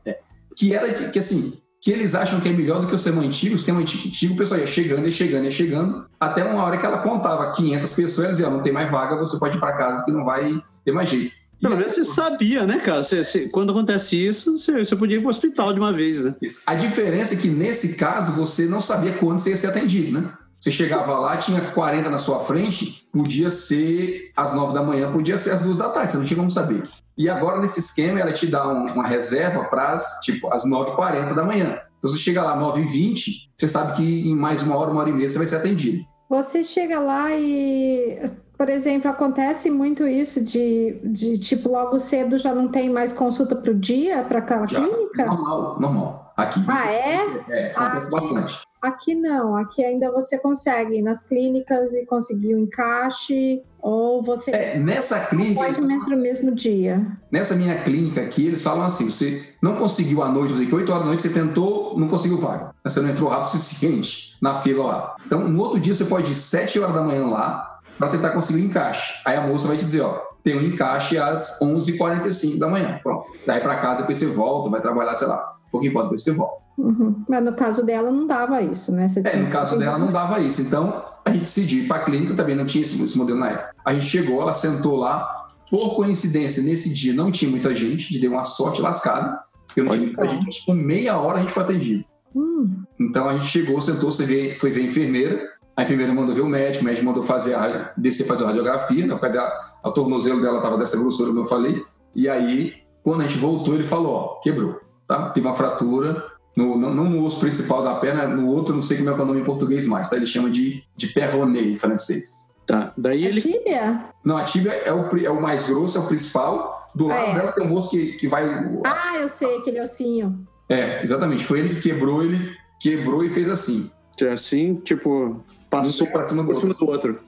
que 0.57 0.73
era 0.73 1.09
que, 1.09 1.19
assim, 1.19 1.53
que 1.83 1.91
eles 1.91 2.15
acham 2.15 2.39
que 2.39 2.47
é 2.47 2.53
melhor 2.53 2.79
do 2.79 2.87
que 2.87 2.95
o 2.95 2.97
sistema 2.97 3.21
antigo. 3.21 3.55
O 3.55 3.57
sistema 3.57 3.81
antigo, 3.81 4.33
o 4.33 4.37
pessoal 4.37 4.61
ia 4.61 4.65
chegando, 4.65 5.03
ia 5.03 5.11
chegando, 5.11 5.43
ia 5.43 5.51
chegando, 5.51 6.05
até 6.17 6.41
uma 6.41 6.63
hora 6.63 6.77
que 6.77 6.85
ela 6.85 6.99
contava 6.99 7.51
500 7.51 7.91
pessoas 7.91 8.39
e 8.39 8.43
ela 8.43 8.53
não 8.53 8.61
tem 8.61 8.71
mais 8.71 8.89
vaga, 8.89 9.17
você 9.17 9.37
pode 9.37 9.57
ir 9.57 9.59
para 9.59 9.73
casa 9.73 10.05
que 10.05 10.11
não 10.11 10.23
vai 10.23 10.63
ter 10.85 10.93
mais 10.93 11.09
jeito. 11.09 11.33
Pelo 11.61 11.75
menos 11.75 11.93
você 11.93 12.05
sabia, 12.05 12.65
né, 12.65 12.79
cara? 12.79 13.03
Você, 13.03 13.21
você, 13.21 13.49
quando 13.49 13.71
acontece 13.71 14.15
isso, 14.15 14.57
você, 14.57 14.83
você 14.83 14.95
podia 14.95 15.17
ir 15.17 15.19
para 15.19 15.27
o 15.27 15.29
hospital 15.29 15.73
de 15.73 15.79
uma 15.79 15.91
vez, 15.91 16.21
né? 16.21 16.33
A 16.67 16.75
diferença 16.75 17.33
é 17.33 17.37
que 17.37 17.49
nesse 17.49 17.97
caso 17.97 18.31
você 18.31 18.65
não 18.65 18.79
sabia 18.79 19.11
quando 19.13 19.39
você 19.39 19.49
ia 19.49 19.57
ser 19.57 19.67
atendido, 19.67 20.21
né? 20.21 20.31
Você 20.57 20.71
chegava 20.71 21.17
lá, 21.19 21.35
tinha 21.35 21.59
40 21.59 22.09
na 22.09 22.17
sua 22.17 22.39
frente, 22.39 23.03
podia 23.11 23.49
ser 23.49 24.31
às 24.37 24.53
9 24.53 24.73
da 24.73 24.81
manhã, 24.81 25.11
podia 25.11 25.37
ser 25.37 25.51
às 25.51 25.61
2 25.61 25.75
da 25.75 25.89
tarde, 25.89 26.13
você 26.13 26.17
não 26.17 26.25
tinha 26.25 26.37
como 26.37 26.49
saber. 26.49 26.83
E 27.17 27.29
agora, 27.29 27.59
nesse 27.59 27.79
esquema, 27.79 28.19
ela 28.19 28.33
te 28.33 28.47
dá 28.47 28.67
um, 28.67 28.85
uma 28.87 29.05
reserva 29.05 29.65
para 29.65 29.95
tipo, 30.23 30.51
às 30.53 30.67
9h40 30.67 31.33
da 31.33 31.43
manhã. 31.43 31.79
Então, 31.97 32.09
você 32.09 32.17
chega 32.17 32.41
lá 32.41 32.53
às 32.53 32.59
9h20, 32.59 33.49
você 33.55 33.67
sabe 33.67 33.93
que 33.93 34.29
em 34.29 34.35
mais 34.35 34.61
uma 34.61 34.75
hora, 34.75 34.91
uma 34.91 35.01
hora 35.01 35.09
e 35.09 35.13
meia, 35.13 35.29
você 35.29 35.37
vai 35.37 35.47
ser 35.47 35.57
atendido. 35.57 36.03
Você 36.29 36.63
chega 36.63 36.99
lá 36.99 37.31
e 37.31 38.19
por 38.57 38.69
exemplo, 38.69 39.09
acontece 39.09 39.69
muito 39.69 40.07
isso 40.07 40.43
de, 40.43 40.99
de 41.03 41.39
tipo, 41.39 41.69
logo 41.69 41.97
cedo 41.97 42.37
já 42.37 42.53
não 42.53 42.69
tem 42.69 42.89
mais 42.89 43.11
consulta 43.11 43.55
para 43.55 43.71
o 43.71 43.75
dia 43.75 44.23
para 44.23 44.39
aquela 44.39 44.67
já, 44.67 44.79
clínica? 44.79 45.25
Normal, 45.25 45.79
normal. 45.79 46.33
Aqui. 46.37 46.63
Ah, 46.67 46.91
é? 46.91 47.43
É, 47.49 47.71
acontece 47.75 48.07
aqui, 48.07 48.33
bastante. 48.33 48.61
Aqui 48.81 49.15
não, 49.15 49.55
aqui 49.57 49.83
ainda 49.83 50.11
você 50.11 50.39
consegue 50.39 50.99
ir 50.99 51.01
nas 51.01 51.27
clínicas 51.27 51.93
e 51.93 52.05
conseguir 52.05 52.55
o 52.55 52.57
um 52.57 52.61
encaixe, 52.61 53.61
ou 53.83 54.23
você. 54.23 54.51
É, 54.51 54.79
nessa 54.79 55.19
clínica. 55.25 55.61
Menos 55.61 56.07
no 56.07 56.17
mesmo 56.17 56.55
dia. 56.55 57.05
Nessa 57.29 57.55
minha 57.55 57.75
clínica 57.75 58.21
aqui, 58.21 58.47
eles 58.47 58.63
falam 58.63 58.85
assim: 58.85 59.11
você 59.11 59.43
não 59.61 59.75
conseguiu 59.75 60.23
à 60.23 60.29
noite, 60.29 60.53
que 60.65 60.73
8 60.73 60.89
horas 60.89 61.03
da 61.03 61.07
noite 61.07 61.21
você 61.21 61.29
tentou, 61.29 61.99
não 61.99 62.07
conseguiu 62.07 62.37
vaga. 62.37 62.73
Você 62.81 63.01
não 63.01 63.09
entrou 63.09 63.29
rápido 63.29 63.47
o 63.47 63.49
suficiente 63.49 64.37
na 64.41 64.55
fila 64.55 64.85
lá. 64.85 65.15
Então, 65.25 65.47
no 65.49 65.59
outro 65.61 65.79
dia 65.79 65.93
você 65.93 66.05
pode 66.05 66.31
ir 66.31 66.35
7 66.35 66.79
horas 66.79 66.95
da 66.95 67.01
manhã 67.01 67.27
lá, 67.27 67.81
para 67.99 68.07
tentar 68.07 68.29
conseguir 68.29 68.61
o 68.61 68.63
um 68.63 68.65
encaixe. 68.67 69.13
Aí 69.25 69.35
a 69.35 69.41
moça 69.41 69.67
vai 69.67 69.75
te 69.75 69.83
dizer, 69.83 70.01
ó, 70.01 70.21
tem 70.41 70.57
um 70.57 70.61
encaixe 70.61 71.17
às 71.17 71.59
11h45 71.61 72.57
da 72.57 72.67
manhã. 72.67 72.99
Pronto. 73.03 73.29
Daí 73.45 73.59
para 73.59 73.75
casa, 73.75 73.99
depois 73.99 74.17
você 74.17 74.27
volta, 74.27 74.69
vai 74.69 74.81
trabalhar, 74.81 75.15
sei 75.15 75.27
lá, 75.27 75.55
um 75.67 75.71
pouquinho 75.71 75.91
pode 75.91 76.05
depois 76.05 76.23
você 76.23 76.31
volta. 76.31 76.62
Uhum. 76.77 77.23
Mas 77.27 77.43
no 77.43 77.55
caso 77.55 77.85
dela 77.85 78.11
não 78.11 78.25
dava 78.25 78.61
isso, 78.61 78.91
né? 78.91 79.07
É, 79.25 79.37
no 79.37 79.49
caso 79.49 79.77
dela 79.77 79.97
não 79.97 80.11
dava 80.11 80.39
isso. 80.39 80.61
Então 80.61 81.03
a 81.25 81.29
gente 81.29 81.41
decidiu 81.41 81.83
ir 81.83 81.87
para 81.87 82.01
a 82.01 82.05
clínica, 82.05 82.33
também 82.33 82.55
não 82.55 82.65
tinha 82.65 82.83
esse, 82.83 83.17
modelo 83.17 83.39
na 83.39 83.49
época. 83.49 83.75
A 83.85 83.93
gente 83.93 84.05
chegou, 84.05 84.41
ela 84.41 84.53
sentou 84.53 84.95
lá. 84.95 85.41
Por 85.69 85.95
coincidência, 85.95 86.61
nesse 86.61 86.93
dia 86.93 87.13
não 87.13 87.31
tinha 87.31 87.49
muita 87.49 87.73
gente, 87.73 88.19
deu 88.19 88.31
uma 88.31 88.43
sorte 88.43 88.79
lascada, 88.79 89.39
porque 89.65 89.81
não 89.81 89.89
tinha 89.89 90.05
muita 90.05 90.27
gente. 90.27 90.65
Com 90.65 90.73
meia 90.73 91.17
hora 91.17 91.37
a 91.37 91.41
gente 91.41 91.51
foi 91.51 91.63
atendido. 91.63 92.05
Hum. 92.35 92.83
Então 92.99 93.27
a 93.27 93.35
gente 93.35 93.47
chegou, 93.47 93.81
sentou, 93.81 94.11
você 94.11 94.23
vê, 94.23 94.55
foi 94.59 94.69
ver 94.69 94.81
a 94.81 94.83
enfermeira, 94.83 95.41
a 95.75 95.81
enfermeira 95.81 96.13
mandou 96.13 96.35
ver 96.35 96.41
o 96.41 96.47
médico, 96.47 96.83
o 96.83 96.87
médico 96.87 97.05
mandou 97.05 97.23
fazer 97.23 97.55
a, 97.55 97.91
descer 97.97 98.25
fazer 98.25 98.43
a 98.43 98.47
radiografia, 98.47 99.07
né? 99.07 99.29
dela, 99.29 99.51
a 99.83 99.89
tornozelo 99.89 100.39
dela 100.39 100.57
estava 100.57 100.77
dessa 100.77 100.97
grossura, 100.97 101.29
como 101.29 101.41
eu 101.41 101.45
falei. 101.45 101.83
E 102.15 102.29
aí, 102.29 102.73
quando 103.01 103.21
a 103.21 103.27
gente 103.27 103.39
voltou, 103.39 103.73
ele 103.73 103.83
falou: 103.83 104.13
ó, 104.13 104.39
quebrou, 104.41 104.79
tá? 105.07 105.31
Teve 105.31 105.47
uma 105.47 105.55
fratura, 105.55 106.23
no, 106.55 106.77
não, 106.77 106.93
não, 106.93 107.09
no 107.09 107.23
osso 107.23 107.39
principal 107.39 107.83
da 107.83 107.95
perna, 107.95 108.27
no 108.27 108.47
outro, 108.47 108.75
não 108.75 108.81
sei 108.81 108.97
como 108.97 109.09
é, 109.09 109.13
é 109.13 109.15
o 109.15 109.25
nome 109.25 109.41
em 109.41 109.43
português 109.43 109.87
mais, 109.87 110.09
tá? 110.09 110.15
Ele 110.15 110.25
chama 110.25 110.49
de, 110.49 110.83
de 110.95 111.07
perroné 111.07 111.61
em 111.61 111.75
francês. 111.75 112.57
Tá, 112.65 112.93
daí 112.97 113.25
ele. 113.25 113.39
A 113.39 113.41
tíbia? 113.41 114.05
Não, 114.23 114.37
a 114.37 114.43
tíbia 114.43 114.71
é 114.71 114.93
o, 114.93 115.17
é 115.17 115.29
o 115.29 115.41
mais 115.41 115.69
grosso, 115.69 115.97
é 115.97 116.01
o 116.01 116.07
principal. 116.07 116.87
Do 116.95 117.07
lado 117.07 117.19
ah, 117.19 117.29
é. 117.29 117.35
dela 117.35 117.51
tem 117.53 117.65
um 117.65 117.73
osso 117.73 117.89
que, 117.89 118.13
que 118.13 118.27
vai. 118.27 118.47
Ah, 118.85 119.17
eu 119.17 119.27
sei, 119.27 119.57
aquele 119.57 119.81
ossinho. 119.81 120.47
É, 120.69 121.03
exatamente. 121.03 121.43
Foi 121.43 121.59
ele 121.59 121.75
que 121.75 121.89
quebrou, 121.89 122.23
ele 122.23 122.55
quebrou 122.79 123.23
e 123.23 123.29
fez 123.29 123.49
assim. 123.49 123.89
Assim, 124.31 124.75
tipo, 124.75 125.43
passou 125.69 126.05
para 126.07 126.23
cima, 126.23 126.45
por 126.45 126.55
cima 126.55 126.73
do 126.73 126.87
outro. 126.87 127.19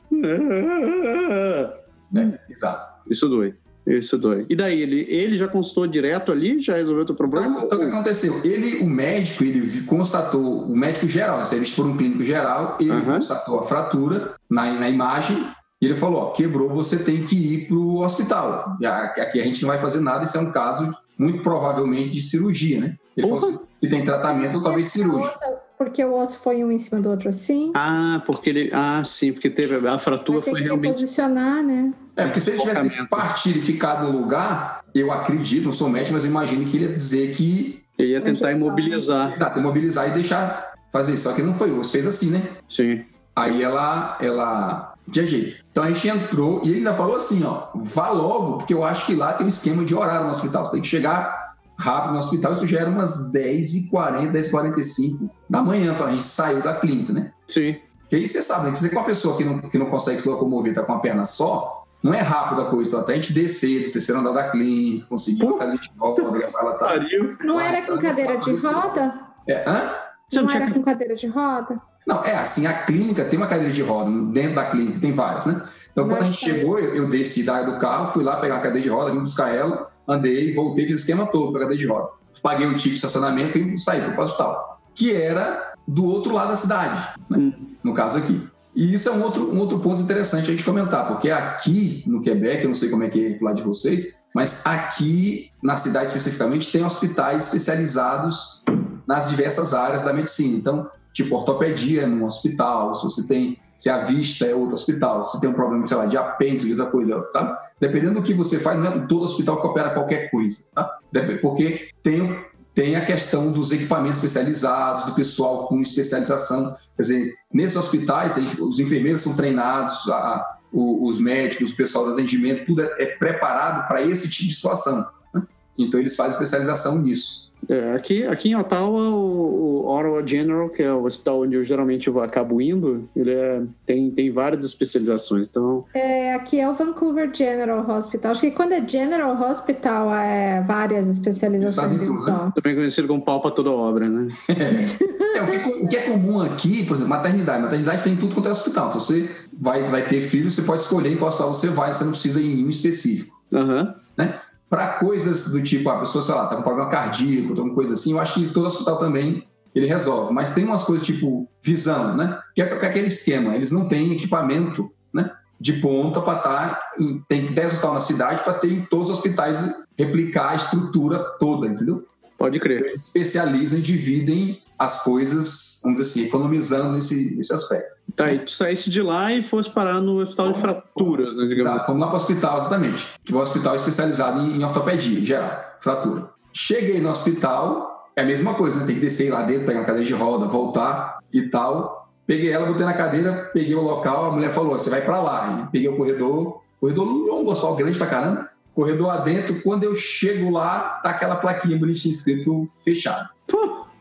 É, 2.15 2.39
exato. 2.49 3.01
Isso 3.09 3.27
dói. 3.27 3.55
Isso 3.85 4.17
dói. 4.17 4.45
E 4.49 4.55
daí, 4.55 4.81
ele, 4.81 5.05
ele 5.07 5.37
já 5.37 5.47
consultou 5.47 5.85
direto 5.85 6.31
ali? 6.31 6.59
Já 6.59 6.75
resolveu 6.75 7.03
o 7.03 7.05
teu 7.05 7.15
problema? 7.15 7.61
Então, 7.63 7.77
o 7.77 7.81
que 7.81 7.87
aconteceu? 7.87 8.41
Ele, 8.43 8.77
o 8.77 8.87
médico, 8.87 9.43
ele 9.43 9.81
constatou, 9.81 10.63
o 10.63 10.75
médico 10.75 11.07
geral, 11.07 11.37
né, 11.39 11.45
visto 11.59 11.75
por 11.75 11.85
um 11.85 11.95
clínico 11.95 12.23
geral, 12.23 12.77
ele 12.79 13.01
constatou 13.01 13.59
a 13.59 13.63
fratura 13.63 14.33
na, 14.49 14.71
na 14.73 14.89
imagem 14.89 15.37
e 15.81 15.85
ele 15.85 15.95
falou: 15.95 16.21
ó, 16.21 16.31
quebrou, 16.31 16.69
você 16.69 16.97
tem 16.97 17.23
que 17.23 17.35
ir 17.35 17.67
para 17.67 17.77
o 17.77 18.01
hospital. 18.01 18.77
Aqui 18.81 19.39
a 19.39 19.43
gente 19.43 19.61
não 19.61 19.69
vai 19.69 19.77
fazer 19.77 19.99
nada, 19.99 20.23
isso 20.23 20.37
é 20.37 20.41
um 20.41 20.51
caso 20.51 20.91
muito 21.17 21.41
provavelmente 21.41 22.11
de 22.11 22.21
cirurgia, 22.21 22.79
né? 22.79 22.95
Ele 23.15 23.27
falou 23.27 23.47
assim, 23.47 23.59
se 23.81 23.89
tem 23.89 24.03
tratamento, 24.03 24.61
talvez 24.61 24.89
cirúrgico. 24.89 25.33
Porque 25.77 26.03
o 26.03 26.13
osso 26.13 26.39
foi 26.39 26.63
um 26.63 26.71
em 26.71 26.77
cima 26.77 27.01
do 27.01 27.09
outro 27.09 27.29
assim? 27.29 27.71
Ah, 27.75 28.23
porque 28.25 28.49
ele. 28.49 28.69
Ah, 28.73 29.03
sim, 29.03 29.33
porque 29.33 29.49
teve. 29.49 29.75
A 29.87 29.99
fratura 29.99 30.41
foi 30.41 30.61
realmente. 30.61 30.93
posicionar, 30.93 31.61
né? 31.61 31.93
É, 32.15 32.25
porque 32.25 32.39
se 32.39 32.51
ele 32.51 32.59
tivesse 32.59 33.07
partido 33.07 33.59
e 33.59 33.61
ficado 33.61 34.11
no 34.11 34.17
lugar, 34.17 34.83
eu 34.93 35.11
acredito, 35.11 35.65
não 35.65 35.73
sou 35.73 35.89
médico, 35.89 36.13
mas 36.13 36.23
eu 36.23 36.29
imagino 36.29 36.65
que 36.65 36.77
ele 36.77 36.85
ia 36.85 36.95
dizer 36.95 37.35
que. 37.35 37.83
Ele 37.97 38.11
ia 38.11 38.21
tentar 38.21 38.51
imobilizar. 38.51 39.31
Exato, 39.31 39.59
imobilizar 39.59 40.09
e 40.09 40.11
deixar 40.11 40.73
fazer 40.91 41.13
isso. 41.13 41.23
Só 41.23 41.33
que 41.33 41.41
não 41.41 41.53
foi, 41.53 41.71
osso 41.71 41.91
fez 41.91 42.07
assim, 42.07 42.31
né? 42.31 42.41
Sim. 42.67 43.03
Aí 43.35 43.61
ela. 43.61 44.17
ela 44.21 44.93
tinha 45.11 45.25
jeito. 45.25 45.63
Então 45.69 45.83
a 45.83 45.91
gente 45.91 46.07
entrou 46.07 46.61
e 46.63 46.69
ele 46.69 46.77
ainda 46.77 46.93
falou 46.93 47.15
assim: 47.15 47.43
ó, 47.43 47.67
vá 47.75 48.09
logo, 48.09 48.57
porque 48.57 48.73
eu 48.73 48.83
acho 48.83 49.05
que 49.05 49.15
lá 49.15 49.33
tem 49.33 49.45
um 49.45 49.49
esquema 49.49 49.83
de 49.83 49.93
horário 49.93 50.25
no 50.25 50.31
hospital. 50.31 50.65
Você 50.65 50.71
tem 50.71 50.81
que 50.81 50.87
chegar 50.87 51.45
rápido 51.77 52.13
no 52.13 52.19
hospital, 52.19 52.53
isso 52.53 52.65
já 52.65 52.79
era 52.79 52.89
umas 52.89 53.33
10h40, 53.33 54.31
10h45 54.31 55.29
da 55.49 55.61
manhã, 55.61 55.93
quando 55.95 56.09
a 56.09 56.11
gente 56.11 56.23
saiu 56.23 56.61
da 56.61 56.73
clínica, 56.73 57.11
né? 57.11 57.31
Sim. 57.47 57.75
E 58.11 58.15
aí 58.15 58.27
você 58.27 58.41
sabe, 58.41 58.65
né? 58.65 58.71
Que 58.71 58.77
você 58.77 58.89
com 58.89 58.99
uma 58.99 59.05
pessoa 59.05 59.35
que 59.35 59.43
não, 59.43 59.59
que 59.59 59.77
não 59.77 59.87
consegue 59.87 60.21
se 60.21 60.29
locomover, 60.29 60.73
tá 60.73 60.83
com 60.83 60.93
uma 60.93 61.01
perna 61.01 61.25
só, 61.25 61.84
não 62.03 62.13
é 62.13 62.21
rápido 62.21 62.61
a 62.61 62.69
coisa, 62.69 62.99
até 62.99 63.13
a 63.13 63.15
gente 63.15 63.33
descer 63.33 63.85
do 63.85 63.91
terceiro 63.91 64.21
andar 64.21 64.31
da 64.31 64.49
clínica, 64.49 65.07
conseguir 65.07 65.43
uma 65.43 65.57
cadeira 65.57 65.81
de 65.81 65.91
roda, 65.97 66.21
ela 66.59 66.73
tá. 66.73 66.95
Não 67.43 67.59
era 67.59 67.81
com 67.85 67.97
cadeira 67.97 68.37
de 68.37 68.51
roda? 68.51 69.19
É, 69.47 69.69
hã? 69.69 69.91
Não, 70.33 70.43
não 70.43 70.51
era 70.51 70.71
com 70.71 70.81
cadeira 70.81 71.15
de 71.15 71.27
roda? 71.27 71.81
Não, 72.05 72.23
é 72.23 72.35
assim, 72.35 72.67
a 72.67 72.73
clínica 72.73 73.25
tem 73.25 73.37
uma 73.37 73.47
cadeira 73.47 73.73
de 73.73 73.81
roda, 73.81 74.11
dentro 74.31 74.55
da 74.55 74.65
clínica 74.65 74.99
tem 74.99 75.11
várias, 75.11 75.47
né? 75.47 75.61
Então, 75.91 76.07
quando 76.07 76.21
a 76.21 76.25
gente 76.25 76.37
chegou, 76.37 76.77
eu, 76.77 76.95
eu 76.95 77.09
desci 77.09 77.43
da 77.43 77.63
do 77.63 77.79
carro, 77.79 78.11
fui 78.11 78.23
lá 78.23 78.35
pegar 78.35 78.57
a 78.57 78.59
cadeira 78.59 78.81
de 78.81 78.89
roda, 78.89 79.11
vim 79.11 79.19
buscar 79.19 79.55
ela, 79.55 79.89
andei, 80.07 80.53
voltei, 80.53 80.85
fiz 80.85 80.97
o 80.97 80.99
esquema 80.99 81.25
todo 81.25 81.51
para 81.51 81.61
cadeia 81.61 81.79
de 81.79 81.87
roda. 81.87 82.09
Paguei 82.43 82.67
o 82.67 82.75
ticket 82.75 82.91
de 82.91 82.95
estacionamento 82.95 83.57
e 83.57 83.79
saí, 83.79 84.01
fui 84.01 84.11
para 84.11 84.21
o 84.21 84.25
hospital. 84.25 84.81
Que 84.93 85.15
era 85.15 85.73
do 85.87 86.05
outro 86.05 86.33
lado 86.33 86.49
da 86.49 86.55
cidade, 86.55 87.19
né? 87.29 87.37
hum. 87.37 87.75
no 87.83 87.93
caso 87.93 88.17
aqui. 88.17 88.47
E 88.75 88.93
isso 88.93 89.07
é 89.07 89.11
um 89.13 89.23
outro, 89.23 89.53
um 89.53 89.59
outro 89.59 89.79
ponto 89.79 90.01
interessante 90.01 90.49
a 90.49 90.51
gente 90.51 90.63
comentar, 90.63 91.07
porque 91.07 91.31
aqui 91.31 92.03
no 92.05 92.21
Quebec, 92.21 92.61
eu 92.61 92.67
não 92.67 92.73
sei 92.73 92.89
como 92.89 93.03
é 93.03 93.09
que 93.09 93.37
é 93.39 93.43
lá 93.43 93.53
de 93.53 93.61
vocês, 93.61 94.23
mas 94.33 94.65
aqui 94.65 95.49
na 95.63 95.77
cidade 95.77 96.07
especificamente 96.07 96.71
tem 96.71 96.83
hospitais 96.83 97.45
especializados 97.45 98.63
nas 99.07 99.29
diversas 99.29 99.73
áreas 99.73 100.03
da 100.03 100.11
medicina. 100.11 100.57
Então, 100.57 100.89
tipo 101.13 101.35
ortopedia 101.35 102.05
num 102.05 102.25
hospital, 102.25 102.93
se 102.93 103.03
você 103.03 103.25
tem 103.25 103.57
se 103.77 103.89
a 103.89 103.99
vista 103.99 104.45
é 104.45 104.55
outro 104.55 104.75
hospital, 104.75 105.21
se 105.23 105.39
tem 105.39 105.49
um 105.49 105.53
problema, 105.53 105.85
sei 105.85 105.97
lá, 105.97 106.05
de 106.05 106.17
apêndice, 106.17 106.71
outra 106.71 106.85
coisa, 106.85 107.21
tá? 107.33 107.59
Dependendo 107.79 108.15
do 108.15 108.23
que 108.23 108.33
você 108.33 108.57
faz, 108.57 108.79
não 108.79 108.87
é 108.87 108.99
todo 109.05 109.23
hospital 109.23 109.59
que 109.59 109.67
opera 109.67 109.93
qualquer 109.93 110.31
coisa, 110.31 110.67
tá? 110.73 110.97
Porque 111.41 111.89
tem, 112.01 112.39
tem 112.75 112.97
a 112.97 113.05
questão 113.05 113.53
dos 113.53 113.71
equipamentos 113.71 114.17
especializados, 114.17 115.05
do 115.05 115.13
pessoal 115.13 115.65
com 115.65 115.81
especialização. 115.81 116.75
Quer 116.97 117.01
dizer, 117.01 117.35
nesses 117.51 117.77
hospitais, 117.77 118.35
os 118.59 118.81
enfermeiros 118.81 119.21
são 119.21 119.33
treinados, 119.33 120.09
a, 120.09 120.57
os 120.73 121.17
médicos, 121.17 121.71
o 121.71 121.75
pessoal 121.75 122.05
do 122.05 122.11
atendimento, 122.11 122.65
tudo 122.65 122.81
é, 122.81 122.93
é 122.99 123.05
preparado 123.05 123.87
para 123.87 124.01
esse 124.01 124.29
tipo 124.29 124.49
de 124.49 124.55
situação. 124.55 125.09
Né? 125.33 125.43
Então, 125.77 125.97
eles 126.01 126.17
fazem 126.17 126.33
especialização 126.33 126.99
nisso. 126.99 127.53
É, 127.69 127.93
aqui, 127.93 128.25
aqui 128.25 128.49
em 128.49 128.55
Ottawa, 128.55 129.09
o, 129.09 129.85
o 129.85 129.87
Ottawa 129.87 130.25
General, 130.25 130.69
que 130.69 130.83
é 130.83 130.91
o 130.91 131.03
hospital 131.03 131.41
onde 131.41 131.55
eu 131.55 131.63
geralmente 131.63 132.07
eu 132.07 132.21
acabo 132.21 132.61
indo, 132.61 133.07
ele 133.15 133.31
é, 133.31 133.61
tem, 133.85 134.11
tem 134.11 134.31
várias 134.31 134.65
especializações. 134.65 135.47
Então... 135.49 135.85
É, 135.93 136.33
aqui 136.33 136.59
é 136.59 136.69
o 136.69 136.73
Vancouver 136.73 137.29
General 137.33 137.87
Hospital. 137.89 138.31
Acho 138.31 138.41
que 138.41 138.51
quando 138.51 138.73
é 138.73 138.87
General 138.87 139.39
Hospital, 139.49 140.13
é 140.13 140.61
várias 140.61 141.07
especializações 141.07 142.01
em 142.01 142.15
só. 142.17 142.51
Também 142.51 142.75
conhecido 142.75 143.07
como 143.07 143.21
pau 143.21 143.41
para 143.41 143.51
toda 143.51 143.71
obra, 143.71 144.07
né? 144.07 144.27
é, 144.49 145.41
o, 145.41 145.45
que 145.45 145.55
é, 145.55 145.67
o 145.67 145.87
que 145.87 145.97
é 145.97 146.01
comum 146.01 146.41
aqui, 146.41 146.83
por 146.85 146.93
exemplo, 146.93 147.09
maternidade. 147.09 147.63
Maternidade 147.63 148.03
tem 148.03 148.15
tudo 148.15 148.35
quanto 148.35 148.47
é 148.47 148.51
hospital. 148.51 148.91
Se 148.91 148.97
você 148.97 149.35
vai, 149.53 149.83
vai 149.87 150.05
ter 150.05 150.21
filho, 150.21 150.49
você 150.49 150.61
pode 150.61 150.83
escolher 150.83 151.11
em 151.11 151.17
qual 151.17 151.29
hospital 151.29 151.53
você 151.53 151.69
vai, 151.69 151.93
você 151.93 152.03
não 152.03 152.11
precisa 152.11 152.39
ir 152.39 152.59
em 152.59 152.65
um 152.65 152.69
específico. 152.69 153.35
Uhum. 153.51 153.93
Né? 154.17 154.39
Para 154.75 154.99
coisas 154.99 155.47
do 155.53 155.63
tipo, 155.63 155.89
a 155.89 156.01
pessoa, 156.01 156.21
sei 156.21 156.35
lá, 156.35 156.47
tá 156.47 156.57
com 156.57 156.61
problema 156.61 156.89
cardíaco, 156.89 157.53
alguma 157.53 157.73
coisa 157.73 157.93
assim, 157.93 158.11
eu 158.11 158.19
acho 158.19 158.33
que 158.33 158.49
todo 158.49 158.65
hospital 158.65 158.99
também 158.99 159.47
ele 159.73 159.85
resolve. 159.85 160.33
Mas 160.33 160.53
tem 160.53 160.65
umas 160.65 160.83
coisas 160.83 161.07
tipo 161.07 161.47
visão, 161.63 162.17
né? 162.17 162.37
Que 162.53 162.61
é, 162.61 162.65
que 162.65 162.85
é 162.85 162.89
aquele 162.89 163.07
esquema, 163.07 163.55
eles 163.55 163.71
não 163.71 163.87
têm 163.87 164.11
equipamento, 164.11 164.91
né? 165.13 165.31
De 165.57 165.79
ponta 165.79 166.19
para 166.19 166.37
estar. 166.39 166.75
Tá, 166.75 166.89
tem 167.25 167.53
10 167.53 167.71
hospitais 167.71 167.93
na 167.93 168.01
cidade 168.01 168.43
para 168.43 168.55
ter 168.55 168.73
em 168.73 168.81
todos 168.81 169.09
os 169.09 169.17
hospitais 169.17 169.63
replicar 169.97 170.49
a 170.49 170.55
estrutura 170.55 171.23
toda, 171.39 171.67
entendeu? 171.67 172.05
Pode 172.37 172.59
crer. 172.59 172.85
Eles 172.85 173.05
especializam 173.05 173.79
e 173.79 173.81
dividem 173.81 174.61
as 174.77 175.03
coisas, 175.03 175.79
vamos 175.83 175.99
dizer 175.99 176.11
assim, 176.11 176.27
economizando 176.27 176.93
nesse, 176.93 177.35
nesse 177.35 177.53
aspecto. 177.53 177.95
Tá, 178.15 178.31
e 178.31 178.39
tu 178.39 178.51
saísse 178.51 178.89
de 178.89 179.01
lá 179.01 179.33
e 179.33 179.41
fosse 179.41 179.69
parar 179.69 179.99
no 179.99 180.19
hospital 180.21 180.51
de 180.51 180.59
fraturas, 180.59 181.35
né, 181.35 181.45
digamos 181.47 181.71
Exato, 181.71 181.85
fomos 181.85 182.01
lá 182.01 182.07
para 182.07 182.13
o 182.13 182.17
hospital, 182.17 182.57
exatamente. 182.59 183.07
Que 183.23 183.33
é 183.33 183.35
um 183.35 183.39
hospital 183.39 183.75
especializado 183.75 184.41
em, 184.41 184.57
em 184.57 184.63
ortopedia, 184.63 185.19
em 185.19 185.25
geral, 185.25 185.77
fratura. 185.79 186.29
Cheguei 186.53 187.01
no 187.01 187.09
hospital, 187.09 188.09
é 188.15 188.21
a 188.21 188.25
mesma 188.25 188.53
coisa, 188.53 188.79
né? 188.79 188.85
Tem 188.85 188.95
que 188.95 189.01
descer 189.01 189.31
lá 189.31 189.41
dentro, 189.41 189.65
pegar 189.65 189.79
uma 189.79 189.85
cadeira 189.85 190.05
de 190.05 190.13
roda, 190.13 190.45
voltar 190.45 191.19
e 191.33 191.49
tal. 191.49 192.09
Peguei 192.25 192.51
ela, 192.51 192.65
botei 192.65 192.85
na 192.85 192.93
cadeira, 192.93 193.51
peguei 193.53 193.75
o 193.75 193.81
local, 193.81 194.25
a 194.25 194.31
mulher 194.31 194.51
falou: 194.51 194.77
você 194.77 194.89
vai 194.89 195.01
para 195.01 195.21
lá. 195.21 195.65
E 195.67 195.71
peguei 195.71 195.89
o 195.89 195.97
corredor, 195.97 196.61
corredor 196.79 197.05
longo, 197.05 197.51
hospital 197.51 197.75
grande 197.75 197.97
pra 197.97 198.07
caramba. 198.07 198.49
Corredor 198.75 199.09
adentro, 199.09 199.61
quando 199.61 199.83
eu 199.83 199.95
chego 199.95 200.51
lá, 200.51 200.99
tá 201.01 201.11
aquela 201.11 201.37
plaquinha 201.37 201.79
bonitinha 201.79 202.13
escrito 202.13 202.67
fechado. 202.83 203.29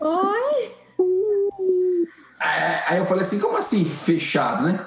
Oi? 0.01 0.71
É, 2.43 2.83
Aí 2.89 2.99
eu 2.99 3.07
falei 3.07 3.23
assim, 3.23 3.39
como 3.39 3.57
assim 3.57 3.85
fechado, 3.85 4.65
né? 4.65 4.85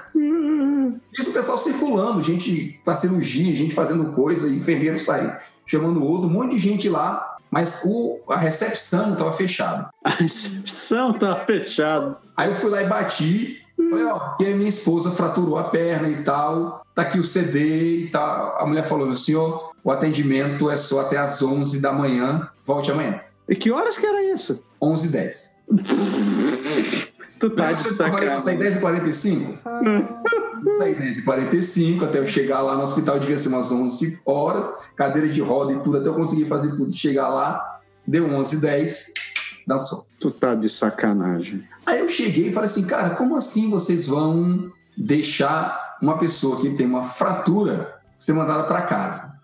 Isso 1.18 1.32
o 1.32 1.34
pessoal 1.34 1.58
circulando, 1.58 2.22
gente 2.22 2.80
pra 2.84 2.94
cirurgia, 2.94 3.56
gente 3.56 3.74
fazendo 3.74 4.12
coisa, 4.12 4.54
enfermeiro 4.54 5.00
sai 5.00 5.40
chamando 5.66 6.02
o 6.02 6.06
outro, 6.06 6.30
um 6.30 6.32
monte 6.32 6.52
de 6.52 6.60
gente 6.60 6.88
lá, 6.88 7.38
mas 7.50 7.84
o, 7.86 8.20
a 8.30 8.38
recepção 8.38 9.14
estava 9.14 9.32
fechada. 9.32 9.90
A 10.04 10.12
recepção 10.12 11.14
tava 11.14 11.46
fechada. 11.46 12.22
Aí 12.36 12.50
eu 12.50 12.56
fui 12.56 12.70
lá 12.70 12.84
e 12.84 12.88
bati, 12.88 13.62
falei, 13.90 14.06
ó, 14.06 14.36
e 14.40 14.46
a 14.46 14.56
minha 14.56 14.70
esposa 14.70 15.12
fraturou 15.12 15.58
a 15.58 15.66
perna 15.66 16.08
e 16.08 16.24
tal, 16.24 16.86
tá 16.94 17.02
aqui 17.02 17.20
o 17.20 17.24
CD 17.24 18.06
e 18.06 18.10
tal. 18.10 18.60
A 18.60 18.66
mulher 18.66 18.84
falou, 18.84 19.08
meu 19.08 19.16
senhor, 19.16 19.67
o 19.88 19.92
atendimento 19.92 20.70
é 20.70 20.76
só 20.76 21.00
até 21.00 21.18
às 21.18 21.42
11 21.42 21.80
da 21.80 21.94
manhã, 21.94 22.50
volte 22.66 22.92
amanhã. 22.92 23.22
E 23.48 23.56
que 23.56 23.72
horas 23.72 23.98
que 23.98 24.06
era 24.06 24.22
isso? 24.22 24.62
11 24.82 25.08
h 25.08 25.18
10 25.18 25.64
Tu 27.40 27.50
tá 27.52 27.72
de 27.72 27.86
eu 27.86 27.92
saí 27.94 28.12
sacanagem. 28.12 28.58
10 28.58 28.74
h 28.76 28.82
45 28.82 29.60
Ah, 29.64 30.22
Eu 30.66 30.78
saí 30.78 30.94
10 30.94 31.18
h 31.20 31.24
45 31.24 32.04
até 32.04 32.20
eu 32.20 32.26
chegar 32.26 32.60
lá 32.60 32.76
no 32.76 32.82
hospital, 32.84 33.18
devia 33.18 33.38
ser 33.38 33.48
umas 33.48 33.72
11 33.72 34.20
horas, 34.26 34.70
cadeira 34.94 35.30
de 35.30 35.40
roda 35.40 35.72
e 35.72 35.80
tudo, 35.80 36.00
até 36.00 36.10
eu 36.10 36.16
conseguir 36.16 36.50
fazer 36.50 36.76
tudo. 36.76 36.92
Chegar 36.92 37.30
lá, 37.30 37.80
deu 38.06 38.26
11 38.26 38.58
h 38.58 38.62
10 38.68 39.14
dançou. 39.66 40.06
Tu 40.20 40.30
tá 40.32 40.54
de 40.54 40.68
sacanagem. 40.68 41.64
Aí 41.86 42.02
eu 42.02 42.10
cheguei 42.10 42.50
e 42.50 42.54
falei 42.54 42.66
assim, 42.66 42.86
cara, 42.86 43.12
como 43.12 43.38
assim 43.38 43.70
vocês 43.70 44.08
vão 44.08 44.70
deixar 44.98 45.96
uma 46.02 46.18
pessoa 46.18 46.60
que 46.60 46.72
tem 46.72 46.86
uma 46.86 47.04
fratura 47.04 47.96
ser 48.18 48.34
mandada 48.34 48.64
para 48.64 48.82
casa? 48.82 49.37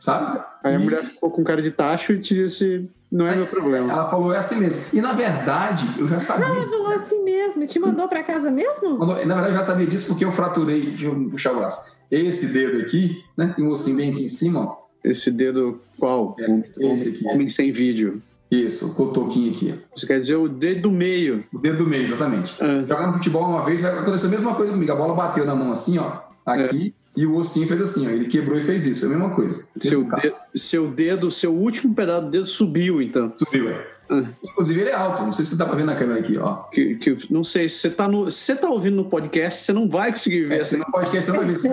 Sabe? 0.00 0.42
Aí 0.62 0.74
a 0.76 0.78
E 0.78 0.82
mulher 0.82 1.04
ficou 1.04 1.30
com 1.30 1.42
cara 1.42 1.62
de 1.62 1.70
tacho 1.70 2.12
e 2.12 2.20
te 2.20 2.34
disse: 2.34 2.88
não 3.10 3.26
é 3.26 3.34
meu 3.36 3.46
problema. 3.46 3.90
Ela 3.90 4.08
falou, 4.10 4.32
é 4.34 4.38
assim 4.38 4.60
mesmo. 4.60 4.80
E 4.92 5.00
na 5.00 5.12
verdade, 5.12 5.86
eu 5.98 6.06
já 6.06 6.18
sabia. 6.18 6.44
ela 6.46 6.68
falou 6.68 6.88
assim 6.88 7.22
mesmo. 7.24 7.62
E 7.62 7.66
te 7.66 7.78
mandou 7.78 8.06
pra 8.08 8.22
casa 8.22 8.50
mesmo? 8.50 8.98
Na 8.98 9.14
verdade, 9.14 9.48
eu 9.50 9.56
já 9.56 9.62
sabia 9.62 9.86
disso 9.86 10.08
porque 10.08 10.24
eu 10.24 10.32
fraturei, 10.32 10.86
deixa 10.90 11.06
eu 11.06 11.28
puxar 11.30 11.52
o 11.52 11.56
braço. 11.56 11.96
Esse 12.10 12.52
dedo 12.52 12.80
aqui, 12.82 13.22
né? 13.36 13.52
Tem 13.56 13.64
um 13.64 13.70
ossinho 13.70 13.96
bem 13.96 14.10
aqui 14.12 14.24
em 14.24 14.28
cima, 14.28 14.60
ó. 14.60 14.76
Esse 15.02 15.30
dedo 15.30 15.80
qual? 15.98 16.36
É, 16.38 16.44
Homem- 16.46 16.64
esse 16.94 17.08
aqui. 17.10 17.26
Homem 17.28 17.48
sem 17.48 17.72
vídeo. 17.72 18.22
Isso, 18.50 18.92
o 18.92 18.94
cotoquinho 18.94 19.52
aqui. 19.52 19.74
Isso 19.96 20.06
quer 20.06 20.20
dizer 20.20 20.36
o 20.36 20.48
dedo 20.48 20.82
do 20.82 20.90
meio. 20.90 21.44
O 21.52 21.58
dedo 21.58 21.78
do 21.78 21.86
meio, 21.86 22.02
exatamente. 22.04 22.54
Ah, 22.62 22.84
Jogando 22.86 23.14
futebol 23.14 23.42
uma 23.48 23.64
vez, 23.64 23.84
aconteceu 23.84 24.28
a 24.28 24.30
mesma 24.32 24.54
coisa 24.54 24.72
comigo. 24.72 24.92
A 24.92 24.94
bola 24.96 25.14
bateu 25.14 25.44
na 25.44 25.54
mão 25.56 25.72
assim, 25.72 25.98
ó, 25.98 26.18
aqui, 26.46 26.94
e 27.16 27.24
o 27.26 27.36
ossinho 27.36 27.66
fez 27.68 27.80
assim, 27.80 28.06
ó. 28.06 28.10
Ele 28.10 28.26
quebrou 28.26 28.58
e 28.58 28.62
fez 28.62 28.84
isso. 28.86 29.04
É 29.04 29.08
a 29.08 29.10
mesma 29.10 29.30
coisa. 29.30 29.68
seu, 29.80 30.06
caso. 30.08 30.22
dedo, 30.22 30.36
seu 30.54 30.88
dedo, 30.90 31.30
seu 31.30 31.52
último 31.54 31.94
pedaço 31.94 32.24
do 32.24 32.30
dedo 32.30 32.46
subiu, 32.46 33.00
então. 33.00 33.32
Subiu, 33.38 33.68
é. 33.70 33.86
Ah. 34.10 34.22
Inclusive, 34.42 34.80
ele 34.80 34.90
é 34.90 34.94
alto. 34.94 35.22
Não 35.22 35.32
sei 35.32 35.44
se 35.44 35.52
você 35.52 35.56
dá 35.56 35.64
pra 35.66 35.76
ver 35.76 35.84
na 35.84 35.94
câmera 35.94 36.18
aqui, 36.20 36.36
ó. 36.36 36.64
Que, 36.72 36.96
que- 36.96 37.32
não 37.32 37.44
sei, 37.44 37.68
se 37.68 37.78
você 37.78 37.90
tá, 37.90 38.06
no, 38.08 38.24
você 38.24 38.54
tá 38.56 38.68
ouvindo 38.68 38.96
no 38.96 39.04
podcast, 39.04 39.62
você 39.62 39.72
não 39.72 39.88
vai 39.88 40.12
conseguir 40.12 40.44
ver 40.44 40.56
É, 40.56 40.60
essa 40.60 40.72
você 40.72 40.76
não 40.78 40.86
pode 40.86 41.04
esquecer, 41.04 41.30
você 41.32 41.36
vai 41.38 41.46
ver. 41.46 41.58
Você, 41.58 41.68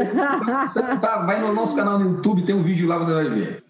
você 0.67 0.81
tá- 0.97 1.25
vai 1.25 1.41
no 1.41 1.53
nosso 1.53 1.75
canal 1.75 1.97
no 1.99 2.11
YouTube, 2.15 2.43
tem 2.43 2.55
um 2.55 2.63
vídeo 2.63 2.87
lá, 2.87 2.97
você 2.97 3.13
vai 3.13 3.29
ver. 3.29 3.63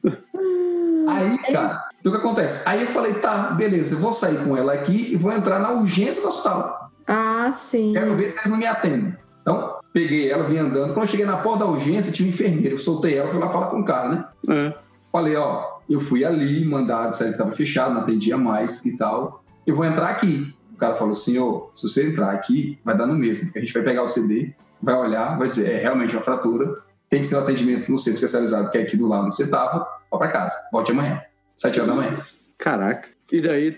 Aí, 1.07 1.37
cara, 1.53 1.83
então 1.99 2.11
o 2.11 2.15
que 2.15 2.21
acontece? 2.21 2.67
Aí 2.69 2.81
eu 2.81 2.87
falei, 2.87 3.13
tá, 3.15 3.51
beleza, 3.51 3.95
eu 3.95 3.99
vou 3.99 4.13
sair 4.13 4.37
com 4.43 4.55
ela 4.55 4.73
aqui 4.73 5.12
e 5.12 5.15
vou 5.15 5.31
entrar 5.31 5.60
na 5.60 5.71
urgência 5.71 6.21
do 6.21 6.27
hospital. 6.27 6.91
Ah, 7.07 7.49
sim. 7.51 7.93
Quero 7.93 8.15
ver 8.15 8.29
se 8.29 8.39
eles 8.41 8.51
não 8.51 8.57
me 8.57 8.65
atendem. 8.67 9.15
Então, 9.41 9.75
peguei 9.93 10.30
ela, 10.30 10.43
vim 10.43 10.58
andando. 10.58 10.93
Quando 10.93 11.06
eu 11.06 11.08
cheguei 11.08 11.25
na 11.25 11.38
porta 11.38 11.60
da 11.60 11.65
urgência, 11.65 12.12
tinha 12.12 12.27
um 12.27 12.30
enfermeiro. 12.30 12.75
Eu 12.75 12.80
soltei 12.80 13.17
ela, 13.17 13.27
fui 13.27 13.39
lá 13.39 13.49
falar 13.49 13.67
com 13.67 13.80
o 13.80 13.86
cara, 13.86 14.10
né? 14.10 14.25
É. 14.49 14.73
Falei, 15.12 15.36
ó, 15.36 15.80
eu 15.89 15.99
fui 15.99 16.23
ali, 16.23 16.63
mandado, 16.65 17.10
disseram 17.10 17.32
que 17.32 17.38
estava 17.38 17.51
fechado, 17.51 17.93
não 17.93 18.01
atendia 18.01 18.38
mais 18.38 18.86
e 18.86 18.97
tal. 18.97 19.43
Eu 19.67 19.75
vou 19.75 19.86
entrar 19.86 20.10
aqui. 20.10 20.54
O 20.73 20.77
cara 20.77 20.95
falou, 20.95 21.13
senhor, 21.13 21.69
se 21.73 21.88
você 21.88 22.08
entrar 22.08 22.32
aqui, 22.32 22.80
vai 22.84 22.97
dar 22.97 23.06
no 23.06 23.15
mesmo. 23.15 23.45
porque 23.45 23.60
A 23.60 23.62
gente 23.62 23.73
vai 23.73 23.84
pegar 23.84 24.04
o 24.04 24.08
CD, 24.08 24.54
vai 24.82 24.95
olhar, 24.95 25.38
vai 25.38 25.47
dizer, 25.47 25.71
é 25.71 25.77
realmente 25.77 26.15
uma 26.15 26.23
fratura, 26.23 26.82
tem 27.10 27.21
que 27.21 27.27
ser 27.27 27.36
um 27.36 27.39
atendimento 27.39 27.91
no 27.91 27.97
centro 27.97 28.15
especializado, 28.15 28.71
que 28.71 28.77
é 28.77 28.82
aqui 28.82 28.97
do 28.97 29.08
lado 29.08 29.25
onde 29.25 29.36
você 29.36 29.43
estava, 29.43 29.86
vá 30.10 30.17
para 30.17 30.32
casa. 30.32 30.56
Volte 30.71 30.91
amanhã, 30.91 31.21
sete 31.56 31.80
horas 31.80 31.93
da 31.93 32.01
manhã. 32.01 32.17
Caraca. 32.58 33.10
E 33.32 33.41
daí 33.41 33.77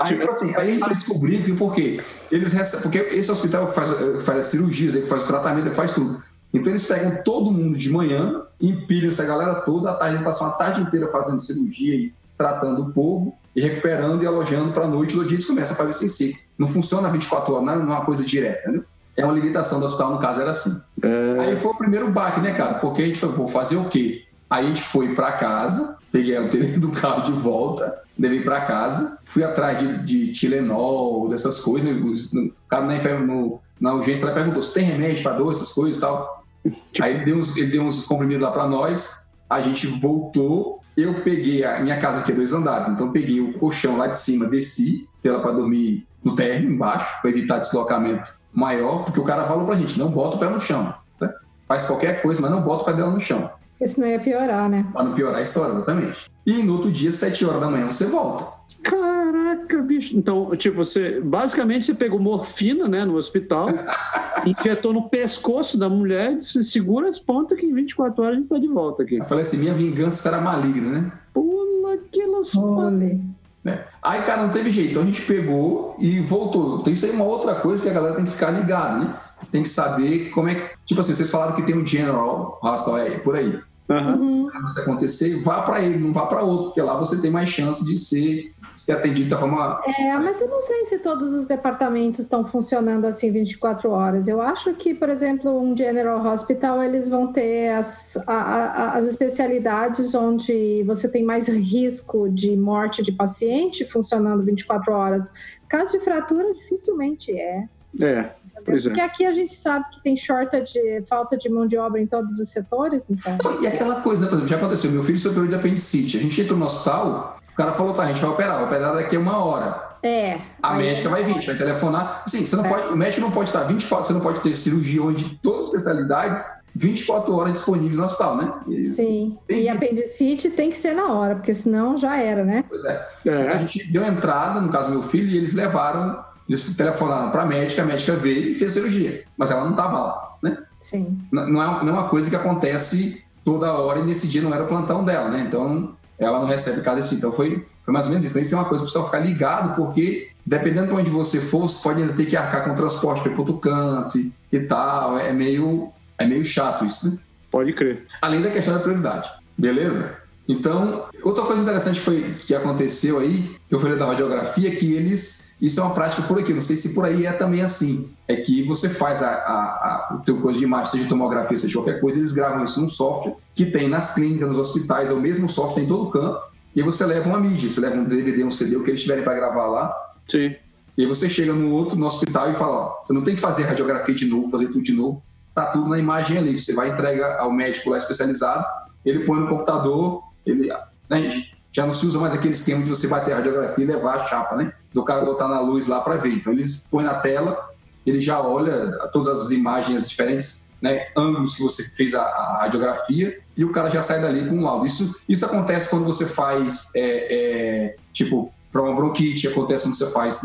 Aí, 0.00 0.22
assim, 0.22 0.54
aí 0.56 0.68
a 0.68 0.70
gente 0.70 0.80
vai 0.80 0.94
descobrir 0.94 1.44
que 1.44 1.52
por 1.52 1.74
quê? 1.74 2.00
Eles 2.30 2.52
recebem, 2.52 2.82
porque 2.82 3.16
esse 3.16 3.30
hospital 3.30 3.68
que 3.68 3.74
faz, 3.74 3.90
que 3.90 4.20
faz 4.20 4.38
as 4.38 4.46
cirurgias, 4.46 4.94
que 4.94 5.06
faz 5.06 5.24
o 5.24 5.26
tratamento, 5.26 5.70
que 5.70 5.76
faz 5.76 5.92
tudo. 5.92 6.22
Então 6.52 6.70
eles 6.70 6.86
pegam 6.86 7.22
todo 7.24 7.50
mundo 7.50 7.76
de 7.76 7.90
manhã, 7.90 8.42
empilham 8.60 9.08
essa 9.08 9.24
galera 9.24 9.56
toda, 9.56 9.90
à 9.90 9.94
tarde 9.94 10.22
passam 10.22 10.46
a 10.46 10.50
tarde 10.52 10.80
inteira 10.80 11.08
fazendo 11.08 11.40
cirurgia 11.40 11.94
e 11.94 12.14
tratando 12.38 12.82
o 12.82 12.92
povo, 12.92 13.36
e 13.54 13.60
recuperando 13.60 14.22
e 14.22 14.26
alojando 14.26 14.72
para 14.72 14.84
a 14.84 14.88
noite, 14.88 15.16
no 15.16 15.24
dia 15.24 15.36
eles 15.36 15.46
começam 15.46 15.74
a 15.74 15.76
fazer 15.76 15.90
esse 15.90 16.08
ciclo. 16.08 16.40
Não 16.58 16.68
funciona 16.68 17.08
24 17.08 17.54
horas, 17.54 17.66
não 17.66 17.72
é 17.72 17.76
uma 17.76 18.04
coisa 18.04 18.24
direta, 18.24 18.70
né? 18.70 18.82
É 19.16 19.24
uma 19.24 19.34
limitação 19.34 19.78
do 19.78 19.86
hospital, 19.86 20.12
no 20.12 20.18
caso 20.18 20.40
era 20.40 20.50
assim. 20.50 20.76
É, 21.02 21.36
Aí 21.40 21.60
foi 21.60 21.70
o 21.70 21.76
primeiro 21.76 22.10
baque, 22.10 22.40
né, 22.40 22.52
cara? 22.52 22.74
Porque 22.74 23.02
a 23.02 23.06
gente 23.06 23.18
falou, 23.18 23.36
pô, 23.36 23.48
fazer 23.48 23.76
o 23.76 23.84
quê? 23.84 24.22
Aí 24.50 24.66
a 24.66 24.68
gente 24.68 24.82
foi 24.82 25.14
pra 25.14 25.32
casa, 25.32 25.98
peguei 26.10 26.36
o 26.38 26.50
dentro 26.50 26.78
do 26.80 26.88
carro 26.90 27.22
de 27.22 27.32
volta, 27.32 28.02
levei 28.18 28.42
pra 28.42 28.62
casa, 28.62 29.18
fui 29.24 29.42
atrás 29.42 29.78
de, 29.78 29.98
de 30.04 30.32
Tilenol, 30.32 31.28
dessas 31.28 31.60
coisas. 31.60 32.32
Né? 32.32 32.42
O 32.42 32.68
cara 32.68 32.86
na, 32.86 33.18
no- 33.20 33.60
na 33.80 33.92
urgência 33.94 34.24
ela 34.24 34.34
perguntou 34.34 34.62
se 34.62 34.72
tem 34.72 34.84
remédio 34.84 35.22
pra 35.22 35.32
dor, 35.32 35.52
essas 35.52 35.72
coisas 35.72 35.96
e 35.96 36.00
tal. 36.00 36.44
Aí 37.00 37.14
ele 37.14 37.24
deu, 37.24 37.36
uns, 37.36 37.56
ele 37.56 37.70
deu 37.70 37.82
uns 37.82 38.04
comprimidos 38.04 38.42
lá 38.42 38.50
pra 38.52 38.66
nós, 38.66 39.30
a 39.48 39.60
gente 39.60 39.86
voltou. 39.86 40.80
Eu 40.96 41.22
peguei 41.22 41.64
a 41.64 41.80
minha 41.80 41.98
casa 41.98 42.20
aqui 42.20 42.30
é 42.30 42.34
dois 42.36 42.52
andares, 42.52 42.86
então 42.86 43.06
eu 43.08 43.12
peguei 43.12 43.40
o 43.40 43.58
colchão 43.58 43.96
lá 43.96 44.06
de 44.06 44.16
cima, 44.16 44.46
desci, 44.46 45.08
botei 45.16 45.32
ela 45.32 45.42
pra 45.42 45.50
dormir 45.50 46.06
no 46.22 46.36
térreo, 46.36 46.70
embaixo, 46.70 47.20
pra 47.20 47.30
evitar 47.30 47.58
deslocamento 47.58 48.32
maior, 48.52 49.04
porque 49.04 49.18
o 49.18 49.24
cara 49.24 49.42
falou 49.44 49.66
pra 49.66 49.74
gente, 49.74 49.98
não 49.98 50.08
bota 50.08 50.36
o 50.36 50.38
pé 50.38 50.48
no 50.48 50.60
chão. 50.60 50.94
né? 51.20 51.28
Faz 51.66 51.84
qualquer 51.84 52.22
coisa, 52.22 52.40
mas 52.40 52.48
não 52.52 52.62
bota 52.62 52.82
o 52.82 52.84
pé 52.86 52.92
dela 52.92 53.10
no 53.10 53.18
chão. 53.18 53.50
Porque 53.84 53.88
senão 53.88 54.08
ia 54.08 54.18
piorar, 54.18 54.68
né? 54.70 54.86
Pra 54.92 55.04
não 55.04 55.12
piorar 55.12 55.40
a 55.40 55.42
história, 55.42 55.72
exatamente. 55.72 56.30
E 56.46 56.62
no 56.62 56.72
outro 56.72 56.90
dia, 56.90 57.12
sete 57.12 57.44
horas 57.44 57.60
da 57.60 57.68
manhã, 57.68 57.84
você 57.84 58.06
volta. 58.06 58.46
Caraca, 58.82 59.82
bicho. 59.82 60.16
Então, 60.16 60.56
tipo, 60.56 60.76
você 60.76 61.20
basicamente 61.20 61.84
você 61.84 61.94
pegou 61.94 62.18
morfina, 62.18 62.88
né, 62.88 63.04
no 63.04 63.14
hospital, 63.16 63.68
injetou 64.46 64.94
no 64.94 65.08
pescoço 65.10 65.76
da 65.76 65.88
mulher 65.88 66.32
e 66.32 66.36
disse: 66.36 66.64
segura 66.64 67.10
as 67.10 67.18
pontas 67.18 67.58
que 67.58 67.66
em 67.66 67.74
24 67.74 68.22
horas 68.22 68.36
a 68.36 68.40
gente 68.40 68.48
tá 68.48 68.58
de 68.58 68.68
volta 68.68 69.02
aqui. 69.02 69.16
Eu 69.16 69.24
falei 69.24 69.42
assim, 69.42 69.58
minha 69.58 69.74
vingança 69.74 70.16
será 70.16 70.40
maligna, 70.40 70.90
né? 70.90 71.12
Pula 71.34 71.94
aquelas. 71.94 72.56
Olha. 72.56 73.20
Né? 73.62 73.84
Aí, 74.02 74.22
cara, 74.22 74.42
não 74.42 74.50
teve 74.50 74.70
jeito. 74.70 74.90
Então 74.90 75.02
a 75.02 75.06
gente 75.06 75.22
pegou 75.22 75.96
e 75.98 76.20
voltou. 76.20 76.80
Então, 76.80 76.92
isso 76.92 77.04
aí 77.04 77.12
é 77.12 77.14
uma 77.14 77.24
outra 77.24 77.54
coisa 77.56 77.82
que 77.82 77.88
a 77.88 77.92
galera 77.92 78.14
tem 78.14 78.24
que 78.24 78.30
ficar 78.30 78.50
ligada, 78.50 78.98
né? 78.98 79.14
Tem 79.50 79.62
que 79.62 79.68
saber 79.68 80.30
como 80.30 80.48
é 80.48 80.54
que. 80.54 80.74
Tipo 80.86 81.00
assim, 81.02 81.14
vocês 81.14 81.30
falaram 81.30 81.54
que 81.54 81.62
tem 81.62 81.76
um 81.76 81.84
General 81.84 82.58
Hospital 82.62 82.96
aí, 82.96 83.18
por 83.18 83.36
aí. 83.36 83.58
Uhum. 83.88 84.48
Isso 84.68 84.80
acontecer, 84.80 85.36
vá 85.42 85.60
para 85.62 85.82
ele, 85.82 85.98
não 85.98 86.12
vá 86.12 86.24
para 86.26 86.42
outro, 86.42 86.64
porque 86.66 86.80
lá 86.80 86.96
você 86.96 87.20
tem 87.20 87.30
mais 87.30 87.50
chance 87.50 87.84
de 87.84 87.98
ser, 87.98 88.50
ser 88.74 88.92
atendido 88.92 89.28
da 89.28 89.36
forma. 89.38 89.78
É, 89.98 90.16
mas 90.16 90.40
eu 90.40 90.48
não 90.48 90.60
sei 90.62 90.86
se 90.86 90.98
todos 91.00 91.34
os 91.34 91.46
departamentos 91.46 92.20
estão 92.20 92.44
funcionando 92.46 93.04
assim 93.04 93.30
24 93.30 93.90
horas. 93.90 94.26
Eu 94.26 94.40
acho 94.40 94.72
que, 94.72 94.94
por 94.94 95.10
exemplo, 95.10 95.60
um 95.60 95.76
General 95.76 96.24
Hospital, 96.26 96.82
eles 96.82 97.10
vão 97.10 97.30
ter 97.30 97.72
as, 97.74 98.16
a- 98.26 98.32
a- 98.32 98.92
as 98.94 99.06
especialidades 99.06 100.14
onde 100.14 100.82
você 100.84 101.06
tem 101.10 101.22
mais 101.22 101.48
risco 101.48 102.28
de 102.30 102.56
morte 102.56 103.02
de 103.02 103.12
paciente 103.12 103.84
funcionando 103.84 104.42
24 104.42 104.92
horas. 104.94 105.30
Caso 105.68 105.92
de 105.92 106.00
fratura, 106.02 106.54
dificilmente 106.54 107.30
é. 107.38 107.64
É, 108.00 108.30
é. 108.68 108.74
Porque 108.82 109.00
aqui 109.00 109.26
a 109.26 109.32
gente 109.32 109.54
sabe 109.54 109.86
que 109.92 110.02
tem 110.02 110.16
shortage, 110.16 110.78
falta 111.08 111.36
de 111.36 111.48
mão 111.48 111.66
de 111.66 111.76
obra 111.76 112.00
em 112.00 112.06
todos 112.06 112.38
os 112.38 112.48
setores, 112.48 113.08
então. 113.10 113.36
E 113.60 113.66
aquela 113.66 114.00
coisa, 114.00 114.22
né? 114.22 114.28
Por 114.28 114.34
exemplo, 114.36 114.48
já 114.48 114.56
aconteceu. 114.56 114.90
Meu 114.90 115.02
filho 115.02 115.18
sofreu 115.18 115.46
de 115.46 115.54
apendicite. 115.54 116.16
A 116.16 116.20
gente 116.20 116.40
entrou 116.40 116.58
no 116.58 116.66
hospital, 116.66 117.38
O 117.52 117.56
cara 117.56 117.70
falou, 117.70 117.94
tá, 117.94 118.02
a 118.02 118.06
gente 118.08 118.20
vai 118.20 118.30
operar, 118.30 118.56
vai 118.56 118.64
operar 118.64 118.94
daqui 118.96 119.14
a 119.14 119.20
uma 119.20 119.38
hora. 119.44 119.80
É. 120.02 120.40
A 120.60 120.74
médica 120.74 121.08
vai 121.08 121.22
vir, 121.22 121.30
a 121.30 121.34
gente 121.34 121.46
vai 121.46 121.54
telefonar. 121.56 122.22
Assim, 122.26 122.44
você 122.44 122.56
não 122.56 122.66
É. 122.66 122.68
pode, 122.68 122.88
o 122.92 122.96
médico 122.96 123.20
não 123.20 123.30
pode 123.30 123.48
estar 123.50 123.62
24, 123.62 124.08
você 124.08 124.12
não 124.12 124.20
pode 124.20 124.40
ter 124.40 124.56
cirurgiões 124.56 125.16
de 125.18 125.36
todas 125.36 125.60
as 125.60 125.66
especialidades 125.68 126.44
24 126.74 127.32
horas 127.32 127.52
disponíveis 127.52 127.96
no 127.96 128.02
hospital, 128.04 128.36
né? 128.38 128.52
E- 128.66 128.82
Sim. 128.82 129.38
Tem 129.46 129.60
E 129.62 129.68
apendicite 129.68 130.50
tem 130.50 130.68
que 130.68 130.76
ser 130.76 130.94
na 130.94 131.12
hora, 131.12 131.36
porque 131.36 131.54
senão 131.54 131.96
já 131.96 132.16
era, 132.16 132.44
né? 132.44 132.64
Pois 132.68 132.84
é. 132.84 133.08
A 133.26 133.30
É. 133.30 133.58
gente 133.60 133.84
deu 133.92 134.04
entrada, 134.04 134.60
no 134.60 134.68
caso 134.68 134.88
do 134.88 134.98
meu 134.98 135.02
filho, 135.04 135.28
e 135.28 135.36
eles 135.36 135.54
levaram, 135.54 136.24
eles 136.48 136.76
telefonaram 136.76 137.30
para 137.30 137.42
a 137.42 137.46
médica, 137.46 137.82
a 137.82 137.84
médica 137.86 138.14
veio 138.16 138.50
e 138.50 138.54
fez 138.54 138.72
a 138.72 138.74
cirurgia. 138.74 139.24
Mas 139.36 139.50
ela 139.50 139.64
não 139.64 139.70
estava 139.70 139.98
lá, 139.98 140.36
né? 140.42 140.58
Sim. 140.80 141.18
N- 141.32 141.50
Não 141.52 141.62
é, 141.62 141.84
não 141.84 141.88
é 141.88 141.92
uma 142.00 142.08
coisa 142.08 142.28
que 142.28 142.36
acontece 142.36 143.24
toda 143.44 143.72
hora 143.72 144.00
e 144.00 144.02
nesse 144.04 144.26
dia 144.28 144.42
não 144.42 144.52
era 144.54 144.64
o 144.64 144.66
plantão 144.66 145.04
dela, 145.04 145.28
né? 145.28 145.44
Então 145.46 145.94
ela 146.18 146.38
não 146.38 146.46
recebe 146.46 146.80
cada 146.82 147.00
dia. 147.00 147.16
Então 147.18 147.32
foi, 147.32 147.66
foi 147.84 147.92
mais 147.94 148.06
ou 148.06 148.10
menos 148.12 148.24
isso. 148.26 148.32
Então 148.34 148.42
isso 148.42 148.54
é 148.54 148.58
uma 148.58 148.64
coisa 148.64 148.82
para 148.82 148.88
o 148.88 148.92
pessoal 148.92 149.04
ficar 149.06 149.18
ligado, 149.20 149.74
porque 149.74 150.28
dependendo 150.46 150.88
de 150.88 150.92
onde 150.92 151.10
você 151.10 151.40
for, 151.40 151.62
você 151.62 151.82
pode 151.82 152.02
ainda 152.02 152.12
ter 152.14 152.26
que 152.26 152.36
arcar 152.36 152.64
com 152.64 152.74
transporte 152.74 153.22
para 153.22 153.30
ir 153.30 153.34
para 153.34 153.40
outro 153.42 153.58
canto 153.58 154.18
e, 154.18 154.32
e 154.52 154.60
tal. 154.60 155.18
É 155.18 155.32
meio, 155.32 155.90
é 156.18 156.26
meio 156.26 156.44
chato 156.44 156.84
isso, 156.84 157.10
né? 157.10 157.18
Pode 157.50 157.72
crer. 157.72 158.04
além 158.20 158.42
da 158.42 158.50
questão 158.50 158.74
da 158.74 158.80
prioridade. 158.80 159.30
Beleza? 159.56 160.18
Então, 160.46 161.06
outra 161.22 161.44
coisa 161.44 161.62
interessante 161.62 161.98
foi 161.98 162.34
que 162.40 162.54
aconteceu 162.54 163.18
aí, 163.18 163.56
que 163.66 163.74
eu 163.74 163.78
falei 163.78 163.96
da 163.96 164.06
radiografia, 164.06 164.74
que 164.76 164.92
eles. 164.92 165.56
Isso 165.60 165.80
é 165.80 165.82
uma 165.82 165.94
prática 165.94 166.22
por 166.22 166.38
aqui, 166.38 166.52
não 166.52 166.60
sei 166.60 166.76
se 166.76 166.94
por 166.94 167.06
aí 167.06 167.24
é 167.24 167.32
também 167.32 167.62
assim. 167.62 168.10
É 168.28 168.36
que 168.36 168.62
você 168.64 168.90
faz 168.90 169.22
a, 169.22 169.30
a, 169.30 169.32
a, 169.32 170.16
o 170.16 170.24
teu 170.24 170.38
coisa 170.40 170.58
de 170.58 170.64
imagem, 170.64 170.92
seja 170.92 171.08
tomografia, 171.08 171.56
seja 171.56 171.72
qualquer 171.74 172.00
coisa, 172.00 172.18
eles 172.18 172.32
gravam 172.32 172.62
isso 172.62 172.80
num 172.80 172.88
software 172.88 173.36
que 173.54 173.64
tem 173.66 173.88
nas 173.88 174.14
clínicas, 174.14 174.48
nos 174.48 174.58
hospitais, 174.58 175.10
é 175.10 175.14
o 175.14 175.20
mesmo 175.20 175.48
software 175.48 175.84
em 175.84 175.86
todo 175.86 176.10
canto. 176.10 176.44
E 176.76 176.82
você 176.82 177.06
leva 177.06 177.28
uma 177.28 177.40
mídia, 177.40 177.70
você 177.70 177.80
leva 177.80 177.96
um 177.96 178.04
DVD, 178.04 178.44
um 178.44 178.50
CD, 178.50 178.76
o 178.76 178.82
que 178.82 178.90
eles 178.90 179.00
tiverem 179.00 179.24
para 179.24 179.34
gravar 179.34 179.66
lá. 179.66 179.94
Sim. 180.26 180.54
E 180.96 181.02
aí 181.02 181.06
você 181.06 181.28
chega 181.28 181.52
no 181.52 181.72
outro, 181.72 181.96
no 181.96 182.06
hospital 182.06 182.50
e 182.50 182.54
fala, 182.54 182.76
ó, 182.76 183.02
você 183.02 183.12
não 183.12 183.22
tem 183.22 183.34
que 183.34 183.40
fazer 183.40 183.62
radiografia 183.62 184.14
de 184.14 184.26
novo, 184.26 184.50
fazer 184.50 184.66
tudo 184.66 184.82
de 184.82 184.92
novo, 184.92 185.22
tá 185.54 185.66
tudo 185.66 185.88
na 185.88 185.98
imagem 185.98 186.36
ali. 186.36 186.58
Você 186.58 186.74
vai 186.74 186.90
entrega 186.90 187.38
ao 187.38 187.50
médico 187.50 187.90
lá 187.90 187.96
especializado, 187.96 188.64
ele 189.04 189.20
põe 189.20 189.40
no 189.40 189.48
computador, 189.48 190.22
ele 190.46 190.68
né, 191.08 191.28
já 191.72 191.84
não 191.84 191.92
se 191.92 192.06
usa 192.06 192.18
mais 192.18 192.34
aquele 192.34 192.54
esquema 192.54 192.82
de 192.82 192.88
você 192.88 193.08
bater 193.08 193.32
a 193.32 193.36
radiografia 193.36 193.84
e 193.84 193.88
levar 193.88 194.14
a 194.14 194.24
chapa, 194.24 194.56
né? 194.56 194.72
Do 194.92 195.02
cara 195.02 195.24
botar 195.24 195.48
na 195.48 195.60
luz 195.60 195.88
lá 195.88 196.00
para 196.00 196.16
ver. 196.16 196.34
Então 196.34 196.52
eles 196.52 196.86
põem 196.90 197.04
na 197.04 197.14
tela, 197.14 197.68
ele 198.06 198.20
já 198.20 198.40
olha 198.40 198.92
todas 199.12 199.40
as 199.40 199.50
imagens, 199.50 200.02
as 200.02 200.08
diferentes 200.08 200.72
né, 200.80 201.08
ângulos 201.16 201.54
que 201.54 201.62
você 201.62 201.82
fez 201.82 202.14
a, 202.14 202.22
a 202.22 202.58
radiografia 202.60 203.38
e 203.56 203.64
o 203.64 203.72
cara 203.72 203.88
já 203.88 204.02
sai 204.02 204.20
dali 204.20 204.46
com 204.46 204.56
um 204.56 204.62
laudo. 204.62 204.86
Isso, 204.86 205.22
isso 205.28 205.46
acontece 205.46 205.88
quando 205.88 206.04
você 206.04 206.26
faz, 206.26 206.90
é, 206.94 207.00
é, 207.34 207.96
tipo, 208.12 208.52
para 208.70 208.82
uma 208.82 208.94
bronquite, 208.94 209.48
acontece 209.48 209.84
quando 209.84 209.94
você 209.94 210.06
faz 210.08 210.42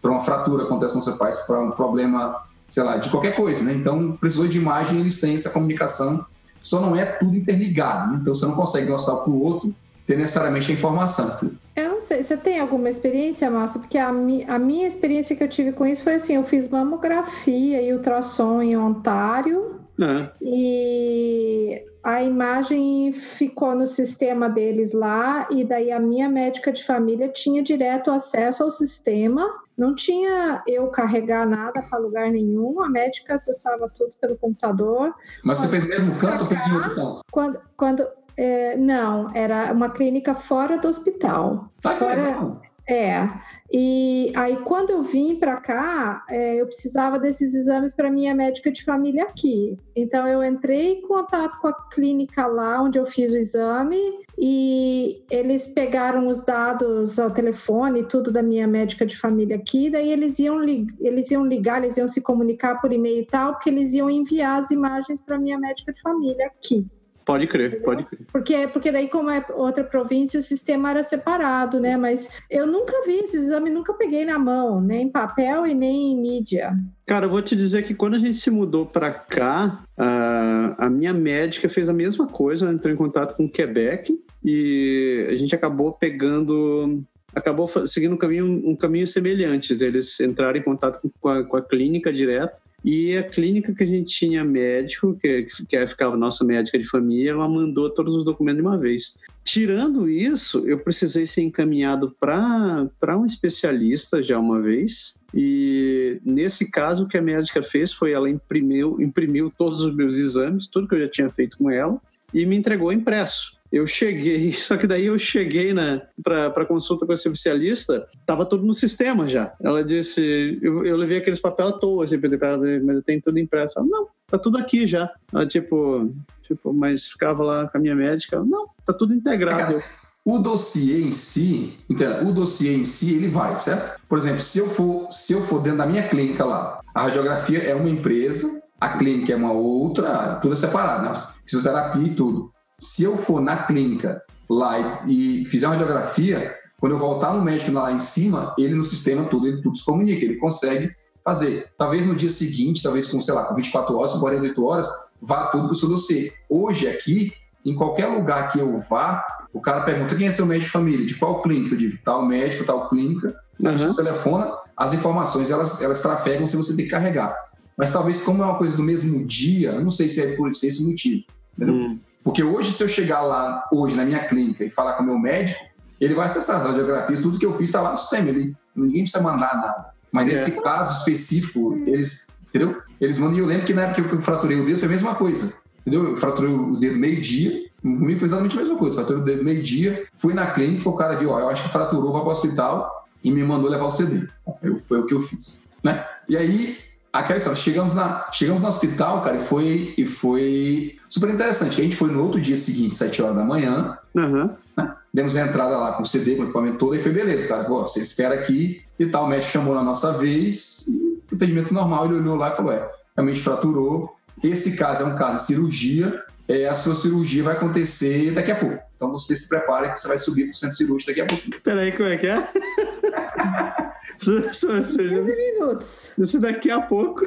para 0.00 0.10
uma 0.10 0.20
fratura, 0.20 0.64
acontece 0.64 0.94
quando 0.94 1.04
você 1.04 1.16
faz 1.16 1.40
para 1.40 1.60
um 1.60 1.72
problema, 1.72 2.42
sei 2.68 2.84
lá, 2.84 2.98
de 2.98 3.10
qualquer 3.10 3.34
coisa, 3.34 3.64
né? 3.64 3.72
Então, 3.72 4.12
precisou 4.12 4.46
de 4.46 4.58
imagem, 4.58 5.00
eles 5.00 5.20
têm 5.20 5.34
essa 5.34 5.50
comunicação, 5.50 6.24
só 6.64 6.80
não 6.80 6.96
é 6.96 7.04
tudo 7.04 7.36
interligado, 7.36 8.12
né? 8.12 8.18
Então 8.22 8.34
você 8.34 8.46
não 8.46 8.54
consegue 8.54 8.86
de 8.86 8.92
um 8.92 8.94
hospital 8.94 9.22
para 9.22 9.30
o 9.30 9.42
outro 9.42 9.74
ter 10.06 10.16
necessariamente 10.16 10.70
a 10.70 10.74
informação. 10.74 11.50
Eu 11.76 11.92
não 11.92 12.00
sei, 12.00 12.22
você 12.22 12.36
tem 12.36 12.58
alguma 12.60 12.88
experiência, 12.88 13.50
Márcia? 13.50 13.80
Porque 13.80 13.98
a, 13.98 14.12
mi, 14.12 14.44
a 14.48 14.58
minha 14.58 14.86
experiência 14.86 15.34
que 15.36 15.42
eu 15.44 15.48
tive 15.48 15.72
com 15.72 15.86
isso 15.86 16.04
foi 16.04 16.14
assim: 16.14 16.34
eu 16.34 16.44
fiz 16.44 16.68
mamografia 16.70 17.80
e 17.82 17.92
ultrassom 17.92 18.62
em 18.62 18.76
Ontário, 18.76 19.80
É. 20.00 20.30
e 20.42 21.82
a 22.02 22.22
imagem 22.22 23.12
ficou 23.12 23.74
no 23.74 23.86
sistema 23.86 24.48
deles 24.48 24.92
lá, 24.92 25.48
e 25.50 25.64
daí 25.64 25.90
a 25.90 25.98
minha 25.98 26.28
médica 26.28 26.70
de 26.70 26.84
família 26.84 27.28
tinha 27.28 27.62
direto 27.62 28.10
acesso 28.10 28.62
ao 28.62 28.70
sistema. 28.70 29.48
Não 29.76 29.94
tinha 29.94 30.62
eu 30.68 30.86
carregar 30.88 31.46
nada 31.46 31.82
para 31.82 31.98
lugar 31.98 32.30
nenhum, 32.30 32.80
a 32.82 32.88
médica 32.88 33.34
acessava 33.34 33.88
tudo 33.88 34.12
pelo 34.20 34.36
computador. 34.36 35.12
Mas 35.42 35.58
você 35.58 35.68
fez 35.68 35.82
no 35.84 35.88
mesmo 35.90 36.16
canto 36.18 36.42
ou 36.42 36.46
fez 36.46 36.66
em 36.66 36.72
outro 36.74 36.94
canto? 36.94 37.20
Quando, 37.30 37.60
quando 37.76 38.06
é, 38.36 38.76
não, 38.76 39.30
era 39.34 39.72
uma 39.72 39.90
clínica 39.90 40.34
fora 40.34 40.78
do 40.78 40.88
hospital. 40.88 41.68
Ah, 41.84 41.96
Fora- 41.96 42.14
legal. 42.14 42.62
É, 42.88 43.26
e 43.72 44.30
aí 44.36 44.58
quando 44.58 44.90
eu 44.90 45.02
vim 45.02 45.36
para 45.36 45.56
cá, 45.56 46.22
é, 46.28 46.60
eu 46.60 46.66
precisava 46.66 47.18
desses 47.18 47.54
exames 47.54 47.94
para 47.94 48.10
minha 48.10 48.34
médica 48.34 48.70
de 48.70 48.84
família 48.84 49.24
aqui. 49.24 49.76
Então 49.96 50.28
eu 50.28 50.44
entrei 50.44 50.98
em 50.98 51.02
contato 51.02 51.58
com 51.60 51.68
a 51.68 51.88
clínica 51.90 52.46
lá 52.46 52.82
onde 52.82 52.98
eu 52.98 53.06
fiz 53.06 53.32
o 53.32 53.38
exame 53.38 53.98
e 54.36 55.24
eles 55.30 55.68
pegaram 55.68 56.26
os 56.26 56.44
dados 56.44 57.18
ao 57.18 57.30
telefone, 57.30 58.04
tudo 58.04 58.30
da 58.30 58.42
minha 58.42 58.66
médica 58.66 59.06
de 59.06 59.16
família 59.16 59.56
aqui, 59.56 59.88
daí 59.88 60.10
eles 60.10 60.38
iam, 60.38 60.62
eles 61.00 61.30
iam 61.30 61.46
ligar, 61.46 61.82
eles 61.82 61.96
iam 61.96 62.08
se 62.08 62.20
comunicar 62.20 62.80
por 62.80 62.92
e-mail 62.92 63.22
e 63.22 63.26
tal, 63.26 63.52
porque 63.52 63.70
eles 63.70 63.94
iam 63.94 64.10
enviar 64.10 64.60
as 64.60 64.70
imagens 64.70 65.24
para 65.24 65.38
minha 65.38 65.58
médica 65.58 65.92
de 65.92 66.00
família 66.00 66.46
aqui. 66.46 66.86
Pode 67.24 67.46
crer, 67.46 67.80
pode 67.80 68.04
crer. 68.04 68.20
Porque, 68.30 68.68
porque 68.68 68.92
daí, 68.92 69.08
como 69.08 69.30
é 69.30 69.44
outra 69.54 69.82
província, 69.82 70.38
o 70.38 70.42
sistema 70.42 70.90
era 70.90 71.02
separado, 71.02 71.80
né? 71.80 71.96
Mas 71.96 72.38
eu 72.50 72.66
nunca 72.66 73.02
vi 73.06 73.16
esse 73.16 73.38
exame, 73.38 73.70
nunca 73.70 73.94
peguei 73.94 74.26
na 74.26 74.38
mão, 74.38 74.80
nem 74.80 75.06
em 75.06 75.10
papel 75.10 75.66
e 75.66 75.74
nem 75.74 76.12
em 76.12 76.20
mídia. 76.20 76.76
Cara, 77.06 77.24
eu 77.26 77.30
vou 77.30 77.40
te 77.40 77.56
dizer 77.56 77.84
que 77.84 77.94
quando 77.94 78.14
a 78.14 78.18
gente 78.18 78.36
se 78.36 78.50
mudou 78.50 78.84
pra 78.84 79.10
cá, 79.10 79.82
a, 79.96 80.86
a 80.86 80.90
minha 80.90 81.14
médica 81.14 81.68
fez 81.68 81.88
a 81.88 81.94
mesma 81.94 82.26
coisa, 82.26 82.70
entrou 82.70 82.92
em 82.92 82.96
contato 82.96 83.36
com 83.36 83.44
o 83.44 83.50
Quebec 83.50 84.14
e 84.44 85.26
a 85.30 85.36
gente 85.36 85.54
acabou 85.54 85.92
pegando, 85.92 87.02
acabou 87.34 87.66
seguindo 87.86 88.14
um 88.14 88.18
caminho, 88.18 88.46
um 88.46 88.76
caminho 88.76 89.08
semelhante. 89.08 89.72
Eles 89.82 90.20
entraram 90.20 90.58
em 90.58 90.62
contato 90.62 91.10
com 91.20 91.28
a, 91.28 91.42
com 91.42 91.56
a 91.56 91.62
clínica 91.62 92.12
direto 92.12 92.60
e 92.84 93.16
a 93.16 93.22
clínica 93.22 93.74
que 93.74 93.82
a 93.82 93.86
gente 93.86 94.14
tinha 94.14 94.44
médico, 94.44 95.16
que, 95.18 95.44
que 95.66 95.86
ficava 95.86 96.18
nossa 96.18 96.44
médica 96.44 96.78
de 96.78 96.84
família, 96.84 97.30
ela 97.30 97.48
mandou 97.48 97.88
todos 97.88 98.14
os 98.14 98.24
documentos 98.24 98.62
de 98.62 98.68
uma 98.68 98.76
vez. 98.76 99.18
Tirando 99.42 100.08
isso, 100.08 100.66
eu 100.66 100.78
precisei 100.78 101.24
ser 101.24 101.42
encaminhado 101.42 102.14
para 102.20 103.16
um 103.16 103.24
especialista 103.24 104.22
já 104.22 104.38
uma 104.38 104.60
vez. 104.60 105.18
E 105.32 106.20
nesse 106.22 106.70
caso, 106.70 107.04
o 107.04 107.08
que 107.08 107.16
a 107.16 107.22
médica 107.22 107.62
fez 107.62 107.90
foi 107.90 108.12
ela 108.12 108.28
imprimiu, 108.28 109.00
imprimiu 109.00 109.50
todos 109.56 109.82
os 109.82 109.94
meus 109.94 110.18
exames, 110.18 110.68
tudo 110.68 110.86
que 110.86 110.94
eu 110.94 111.00
já 111.00 111.08
tinha 111.08 111.30
feito 111.30 111.56
com 111.56 111.70
ela, 111.70 111.98
e 112.34 112.44
me 112.44 112.56
entregou 112.56 112.92
impresso. 112.92 113.58
Eu 113.74 113.88
cheguei, 113.88 114.52
só 114.54 114.76
que 114.76 114.86
daí 114.86 115.06
eu 115.06 115.18
cheguei 115.18 115.74
para 116.22 116.64
consulta 116.64 117.04
com 117.04 117.12
esse 117.12 117.26
especialista, 117.26 118.06
tava 118.24 118.46
tudo 118.46 118.64
no 118.64 118.72
sistema 118.72 119.26
já. 119.26 119.52
Ela 119.60 119.82
disse, 119.82 120.58
eu, 120.62 120.86
eu 120.86 120.96
levei 120.96 121.18
aqueles 121.18 121.40
papel 121.40 121.68
à 121.68 121.72
toa, 121.72 122.04
assim, 122.04 122.16
ela, 122.40 122.58
mas 122.84 122.96
eu 122.96 123.02
tenho 123.02 123.20
tudo 123.20 123.38
impresso. 123.40 123.80
Ela, 123.80 123.88
não, 123.88 124.06
tá 124.28 124.38
tudo 124.38 124.58
aqui 124.58 124.86
já. 124.86 125.10
Ela, 125.32 125.44
tipo, 125.44 126.08
tipo, 126.42 126.72
mas 126.72 127.08
ficava 127.08 127.42
lá 127.42 127.68
com 127.68 127.76
a 127.76 127.80
minha 127.80 127.96
médica, 127.96 128.36
ela, 128.36 128.44
não, 128.44 128.64
tá 128.86 128.92
tudo 128.92 129.12
integrado. 129.12 129.76
O 130.24 130.38
dossiê 130.38 131.02
em 131.02 131.12
si, 131.12 131.76
entenda, 131.90 132.24
o 132.24 132.32
dossiê 132.32 132.74
em 132.74 132.84
si, 132.84 133.14
ele 133.14 133.28
vai, 133.28 133.56
certo? 133.56 134.00
Por 134.08 134.16
exemplo, 134.16 134.40
se 134.40 134.58
eu 134.58 134.68
for, 134.68 135.10
se 135.10 135.32
eu 135.32 135.42
for 135.42 135.60
dentro 135.60 135.78
da 135.78 135.86
minha 135.86 136.08
clínica 136.08 136.44
lá, 136.44 136.80
a 136.94 137.02
radiografia 137.02 137.58
é 137.58 137.74
uma 137.74 137.90
empresa, 137.90 138.62
a 138.80 138.96
clínica 138.96 139.32
é 139.32 139.36
uma 139.36 139.52
outra, 139.52 140.36
tudo 140.36 140.54
é 140.54 140.56
separado, 140.56 141.04
né? 141.04 141.12
Fisioterapia 141.44 142.06
e 142.06 142.14
tudo. 142.14 142.53
Se 142.78 143.04
eu 143.04 143.16
for 143.16 143.40
na 143.40 143.64
clínica 143.64 144.22
lá 144.48 144.78
e, 145.06 145.44
fizer 145.46 145.66
uma 145.66 145.74
radiografia, 145.76 146.54
quando 146.80 146.92
eu 146.92 146.98
voltar 146.98 147.32
no 147.32 147.42
médico 147.42 147.72
lá 147.72 147.92
em 147.92 147.98
cima, 147.98 148.54
ele 148.58 148.74
no 148.74 148.82
sistema 148.84 149.24
tudo, 149.24 149.46
ele 149.46 149.62
tudo 149.62 149.76
se 149.76 149.84
comunica, 149.84 150.24
ele 150.24 150.36
consegue 150.36 150.90
fazer. 151.24 151.68
Talvez 151.78 152.06
no 152.06 152.14
dia 152.14 152.28
seguinte, 152.28 152.82
talvez 152.82 153.06
com, 153.06 153.20
sei 153.20 153.32
lá, 153.34 153.44
com 153.44 153.54
24 153.54 153.96
horas, 153.96 154.12
com 154.12 154.20
48 154.20 154.64
horas, 154.64 154.88
vá 155.20 155.46
tudo 155.46 155.64
para 155.64 155.72
o 155.72 155.76
seu 155.76 155.88
dossiê. 155.88 156.32
Hoje 156.48 156.86
aqui, 156.86 157.32
em 157.64 157.74
qualquer 157.74 158.06
lugar 158.06 158.50
que 158.52 158.58
eu 158.58 158.78
vá, 158.78 159.24
o 159.52 159.60
cara 159.60 159.82
pergunta 159.84 160.14
quem 160.16 160.26
é 160.26 160.30
seu 160.30 160.44
médico 160.44 160.66
de 160.66 160.72
família, 160.72 161.06
de 161.06 161.14
qual 161.14 161.40
clínica? 161.40 161.74
Eu 161.74 161.78
digo, 161.78 161.98
tal 162.04 162.26
médico, 162.26 162.64
tal 162.64 162.88
clínica. 162.90 163.34
A 163.64 163.70
pessoa 163.70 163.90
Uhum. 163.90 163.96
telefona, 163.96 164.52
as 164.76 164.92
informações 164.92 165.50
elas, 165.50 165.80
elas 165.80 166.02
trafegam 166.02 166.46
se 166.46 166.56
você 166.56 166.74
tem 166.76 166.84
que 166.84 166.90
carregar. 166.90 167.34
Mas 167.76 167.92
talvez, 167.92 168.20
como 168.20 168.42
é 168.42 168.46
uma 168.46 168.58
coisa 168.58 168.76
do 168.76 168.82
mesmo 168.82 169.24
dia, 169.24 169.80
não 169.80 169.90
sei 169.90 170.08
se 170.08 170.20
é 170.20 170.36
por 170.36 170.48
é 170.48 170.50
esse 170.50 170.84
motivo. 170.84 171.24
Entendeu? 171.56 171.74
Hum, 171.74 171.98
Porque 172.24 172.42
hoje, 172.42 172.72
se 172.72 172.82
eu 172.82 172.88
chegar 172.88 173.20
lá, 173.20 173.68
hoje, 173.70 173.94
na 173.94 174.04
minha 174.04 174.26
clínica, 174.26 174.64
e 174.64 174.70
falar 174.70 174.94
com 174.94 175.02
o 175.02 175.06
meu 175.06 175.18
médico, 175.18 175.62
ele 176.00 176.14
vai 176.14 176.24
acessar 176.24 176.56
as 176.56 176.66
radiografias, 176.66 177.20
tudo 177.20 177.38
que 177.38 177.44
eu 177.44 177.52
fiz 177.52 177.68
está 177.68 177.82
lá 177.82 177.92
no 177.92 177.98
sistema. 177.98 178.30
Ele, 178.30 178.56
ninguém 178.74 179.02
precisa 179.02 179.22
mandar 179.22 179.54
nada. 179.54 179.94
Mas 180.10 180.26
nesse 180.26 180.62
caso 180.62 180.98
específico, 180.98 181.76
eles, 181.86 182.34
entendeu? 182.48 182.80
Eles 183.00 183.18
mandam. 183.18 183.36
E 183.36 183.40
eu 183.40 183.46
lembro 183.46 183.66
que 183.66 183.74
na 183.74 183.82
época 183.82 184.08
que 184.08 184.14
eu 184.14 184.22
fraturei 184.22 184.58
o 184.58 184.64
dedo 184.64 184.78
foi 184.78 184.88
a 184.88 184.90
mesma 184.90 185.14
coisa. 185.14 185.54
Entendeu? 185.80 186.10
Eu 186.10 186.16
fraturei 186.16 186.50
o 186.50 186.76
dedo 186.76 186.96
meio-dia, 186.96 187.68
comigo 187.82 188.18
foi 188.18 188.26
exatamente 188.26 188.56
a 188.56 188.60
mesma 188.62 188.78
coisa. 188.78 188.96
Fraturei 188.96 189.20
o 189.20 189.24
dedo 189.24 189.44
meio-dia, 189.44 190.06
fui 190.14 190.32
na 190.32 190.52
clínica, 190.52 190.88
o 190.88 190.94
cara 190.94 191.16
viu, 191.16 191.30
ó, 191.30 191.40
eu 191.40 191.48
acho 191.50 191.64
que 191.64 191.68
fraturou, 191.68 192.12
vai 192.12 192.22
para 192.22 192.28
o 192.28 192.32
hospital 192.32 193.06
e 193.22 193.30
me 193.30 193.42
mandou 193.42 193.68
levar 193.68 193.84
o 193.84 193.90
CD. 193.90 194.26
Eu, 194.62 194.78
foi 194.78 195.00
o 195.00 195.06
que 195.06 195.12
eu 195.12 195.20
fiz. 195.20 195.62
Né? 195.82 196.06
E 196.28 196.36
aí, 196.36 196.78
aquela 197.14 197.38
história, 197.38 197.56
chegamos, 197.56 197.94
na, 197.94 198.28
chegamos 198.32 198.60
no 198.60 198.68
hospital, 198.68 199.22
cara, 199.22 199.36
e 199.36 199.40
foi, 199.40 199.94
e 199.96 200.04
foi 200.04 200.96
super 201.08 201.30
interessante. 201.30 201.80
A 201.80 201.84
gente 201.84 201.94
foi 201.94 202.10
no 202.10 202.22
outro 202.22 202.40
dia 202.40 202.56
seguinte, 202.56 202.96
7 202.96 203.22
horas 203.22 203.36
da 203.36 203.44
manhã, 203.44 203.96
Aham. 204.16 204.56
né? 204.76 204.94
Demos 205.12 205.36
a 205.36 205.42
entrada 205.42 205.76
lá 205.78 205.92
com 205.92 206.02
o 206.02 206.06
CD, 206.06 206.34
com 206.34 206.42
o 206.42 206.44
equipamento 206.46 206.78
todo, 206.78 206.96
e 206.96 206.98
foi 206.98 207.12
beleza, 207.12 207.46
cara. 207.46 207.62
Pô, 207.62 207.82
você 207.82 208.00
espera 208.00 208.34
aqui 208.34 208.82
e 208.98 209.06
tal. 209.06 209.26
O 209.26 209.28
médico 209.28 209.52
chamou 209.52 209.72
na 209.72 209.82
nossa 209.82 210.12
vez, 210.12 210.88
e 210.88 211.20
o 211.30 211.36
atendimento 211.36 211.72
normal, 211.72 212.06
ele 212.06 212.16
olhou 212.16 212.34
lá 212.34 212.50
e 212.50 212.56
falou: 212.56 212.72
é, 212.72 212.88
realmente 213.16 213.40
fraturou. 213.40 214.16
Esse 214.42 214.76
caso 214.76 215.04
é 215.04 215.06
um 215.06 215.14
caso 215.14 215.38
de 215.38 215.44
cirurgia, 215.44 216.20
é, 216.48 216.66
a 216.68 216.74
sua 216.74 216.96
cirurgia 216.96 217.44
vai 217.44 217.54
acontecer 217.54 218.32
daqui 218.32 218.50
a 218.50 218.56
pouco. 218.56 218.82
Então 218.96 219.12
você 219.12 219.36
se 219.36 219.48
prepara 219.48 219.90
que 219.90 220.00
você 220.00 220.08
vai 220.08 220.18
subir 220.18 220.44
para 220.44 220.50
o 220.50 220.54
centro 220.54 220.76
cirúrgico 220.76 221.12
daqui 221.12 221.20
a 221.20 221.26
pouquinho. 221.26 221.60
Peraí, 221.60 221.92
como 221.92 222.08
é 222.08 222.16
que 222.16 222.26
é? 222.26 222.36
Isso- 224.30 224.70
isso- 224.70 224.72
isso- 224.72 224.96
15 224.98 225.36
minutos. 225.36 226.12
Isso 226.18 226.40
daqui 226.40 226.70
a 226.70 226.80
pouco. 226.80 227.26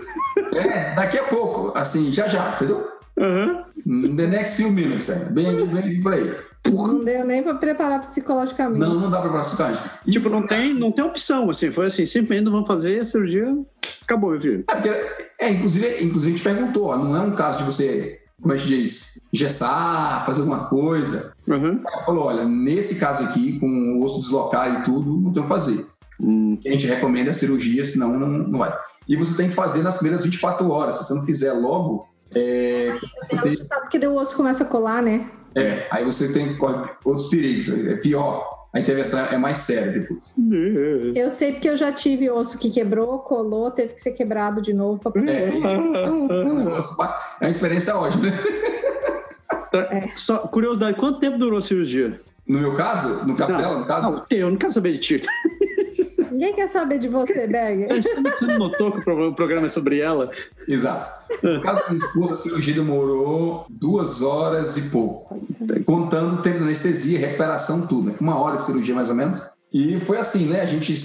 É, 0.54 0.96
daqui 0.96 1.18
a 1.18 1.24
pouco, 1.26 1.72
assim, 1.78 2.12
já 2.12 2.28
já, 2.28 2.54
entendeu? 2.56 2.88
Aham. 3.20 3.64
In 3.86 4.16
the 4.16 4.28
next 4.28 4.58
few 4.58 4.72
minutes, 4.72 5.10
é. 5.10 5.30
bem, 5.32 5.66
bem 5.66 6.02
por 6.02 6.14
aí. 6.14 6.36
Não 6.72 7.04
deu 7.04 7.26
nem 7.26 7.44
para 7.44 7.56
preparar 7.56 8.02
psicologicamente. 8.02 8.80
Não, 8.80 8.94
não 9.00 9.10
dá 9.10 9.22
para 9.22 9.30
próxima 9.30 9.74
Tipo, 10.06 10.30
não 10.30 10.46
tem, 10.46 10.74
não 10.74 10.92
tem 10.92 11.04
opção, 11.04 11.50
assim. 11.50 11.72
Foi 11.72 11.88
assim, 11.88 12.06
simplesmente 12.06 12.46
não 12.46 12.52
vão 12.52 12.66
fazer 12.66 13.00
a 13.00 13.04
cirurgia. 13.04 13.58
Acabou, 14.04 14.32
meu 14.32 14.42
filho. 14.42 14.64
É, 14.70 14.76
porque, 14.76 14.90
é, 15.40 15.50
inclusive, 15.50 16.04
inclusive 16.04 16.34
a 16.34 16.36
gente 16.36 16.44
perguntou, 16.44 16.86
ó, 16.88 16.98
não 16.98 17.16
é 17.16 17.22
um 17.22 17.32
caso 17.32 17.60
de 17.60 17.64
você, 17.64 18.20
como 18.42 18.54
a 18.54 18.58
gente 18.58 18.68
diz, 18.70 19.22
engessar, 19.34 20.26
fazer 20.26 20.42
alguma 20.42 20.66
coisa. 20.66 21.34
Aham. 21.50 21.82
Ela 21.86 22.04
falou, 22.04 22.26
olha, 22.26 22.46
nesse 22.46 23.00
caso 23.00 23.24
aqui, 23.24 23.60
com 23.60 23.68
o 23.98 24.04
osso 24.04 24.20
deslocado 24.20 24.80
e 24.80 24.84
tudo, 24.84 25.18
não 25.22 25.32
tem 25.32 25.42
o 25.42 25.44
que 25.44 25.50
fazer. 25.50 25.86
Hum. 26.20 26.58
A 26.66 26.70
gente 26.70 26.88
recomenda 26.88 27.30
é 27.30 27.32
a 27.32 27.34
cirurgia, 27.34 27.84
senão 27.86 28.18
não, 28.18 28.28
não 28.28 28.60
vai. 28.60 28.76
E 29.08 29.16
você 29.16 29.38
tem 29.38 29.48
que 29.50 29.54
fazer 29.56 29.82
nas 29.84 29.98
primeiras 29.98 30.24
24 30.24 30.70
horas. 30.70 30.96
Se 30.96 31.06
você 31.06 31.14
não 31.14 31.22
fizer 31.24 31.54
logo, 31.54 32.08
é, 32.36 32.94
você 33.24 33.42
tem, 33.42 33.56
Porque 33.82 33.98
daí 34.00 34.10
o 34.10 34.16
osso 34.16 34.36
começa 34.36 34.64
a 34.64 34.68
colar, 34.68 35.02
né? 35.02 35.30
é, 35.56 35.88
aí 35.90 36.04
você 36.04 36.32
tem 36.34 36.58
outros 37.06 37.30
perigos. 37.30 37.70
É 37.70 37.96
pior. 37.96 38.56
A 38.76 38.80
intervenção 38.80 39.26
é 39.28 39.38
mais 39.38 39.58
séria 39.60 39.92
depois. 39.94 40.36
Eu 41.16 41.30
sei 41.30 41.54
porque 41.54 41.70
eu 41.70 41.76
já 41.76 41.92
tive 41.92 42.30
osso 42.30 42.60
que 42.60 42.70
quebrou, 42.70 43.20
colou, 43.20 43.72
teve 43.72 43.94
que 43.94 44.02
ser 44.02 44.12
quebrado 44.12 44.62
de 44.62 44.74
novo 44.74 45.00
para 45.00 45.20
É, 45.22 45.50
Hum, 45.50 45.66
é 45.66 46.10
um 46.46 46.54
negócio- 46.56 47.02
é 47.42 47.46
uma 47.46 47.50
experiência 47.50 47.96
ótima. 47.96 48.26
né? 48.28 48.34
Só 50.16 50.40
curiosidade, 50.40 50.98
quanto 50.98 51.20
tempo 51.20 51.38
durou 51.38 51.58
a 51.60 51.62
cirurgia? 51.62 52.20
No 52.48 52.60
meu 52.60 52.74
caso, 52.74 53.26
no 53.26 53.36
caso 53.36 53.52
Não, 53.52 53.60
dela, 53.60 53.80
no 53.80 53.86
caso, 53.86 54.12
Não, 54.12 54.20
teu, 54.22 54.40
eu 54.40 54.50
não 54.52 54.58
quero 54.58 54.72
saber 54.74 54.94
de 54.94 55.00
ti. 55.00 55.22
Ninguém 56.38 56.54
quer 56.54 56.68
saber 56.68 57.00
de 57.00 57.08
você, 57.08 57.48
Berger. 57.48 57.90
Você 58.00 58.46
não 58.46 58.60
notou 58.60 58.92
que 58.92 59.00
o 59.00 59.04
pro- 59.04 59.30
o 59.30 59.34
programa 59.34 59.66
é 59.66 59.70
sobre 59.70 60.00
ela? 60.00 60.30
Exato. 60.68 61.34
No 61.42 61.60
caso 61.62 61.80
da 61.80 61.86
minha 61.90 61.98
esposa, 61.98 62.34
a 62.34 62.36
cirurgia 62.36 62.76
demorou 62.76 63.66
duas 63.70 64.22
horas 64.22 64.78
e 64.78 64.82
pouco. 64.84 65.42
Contando 65.84 66.36
o 66.36 66.42
tempo 66.44 66.60
de 66.60 66.66
anestesia, 66.66 67.18
recuperação, 67.18 67.88
tudo. 67.88 68.10
né? 68.10 68.14
Foi 68.16 68.28
uma 68.28 68.38
hora 68.40 68.58
de 68.58 68.62
cirurgia, 68.62 68.94
mais 68.94 69.10
ou 69.10 69.16
menos. 69.16 69.42
E 69.74 70.00
foi 70.00 70.18
assim, 70.20 70.46
né? 70.46 70.62
A 70.62 70.66
gente 70.66 70.96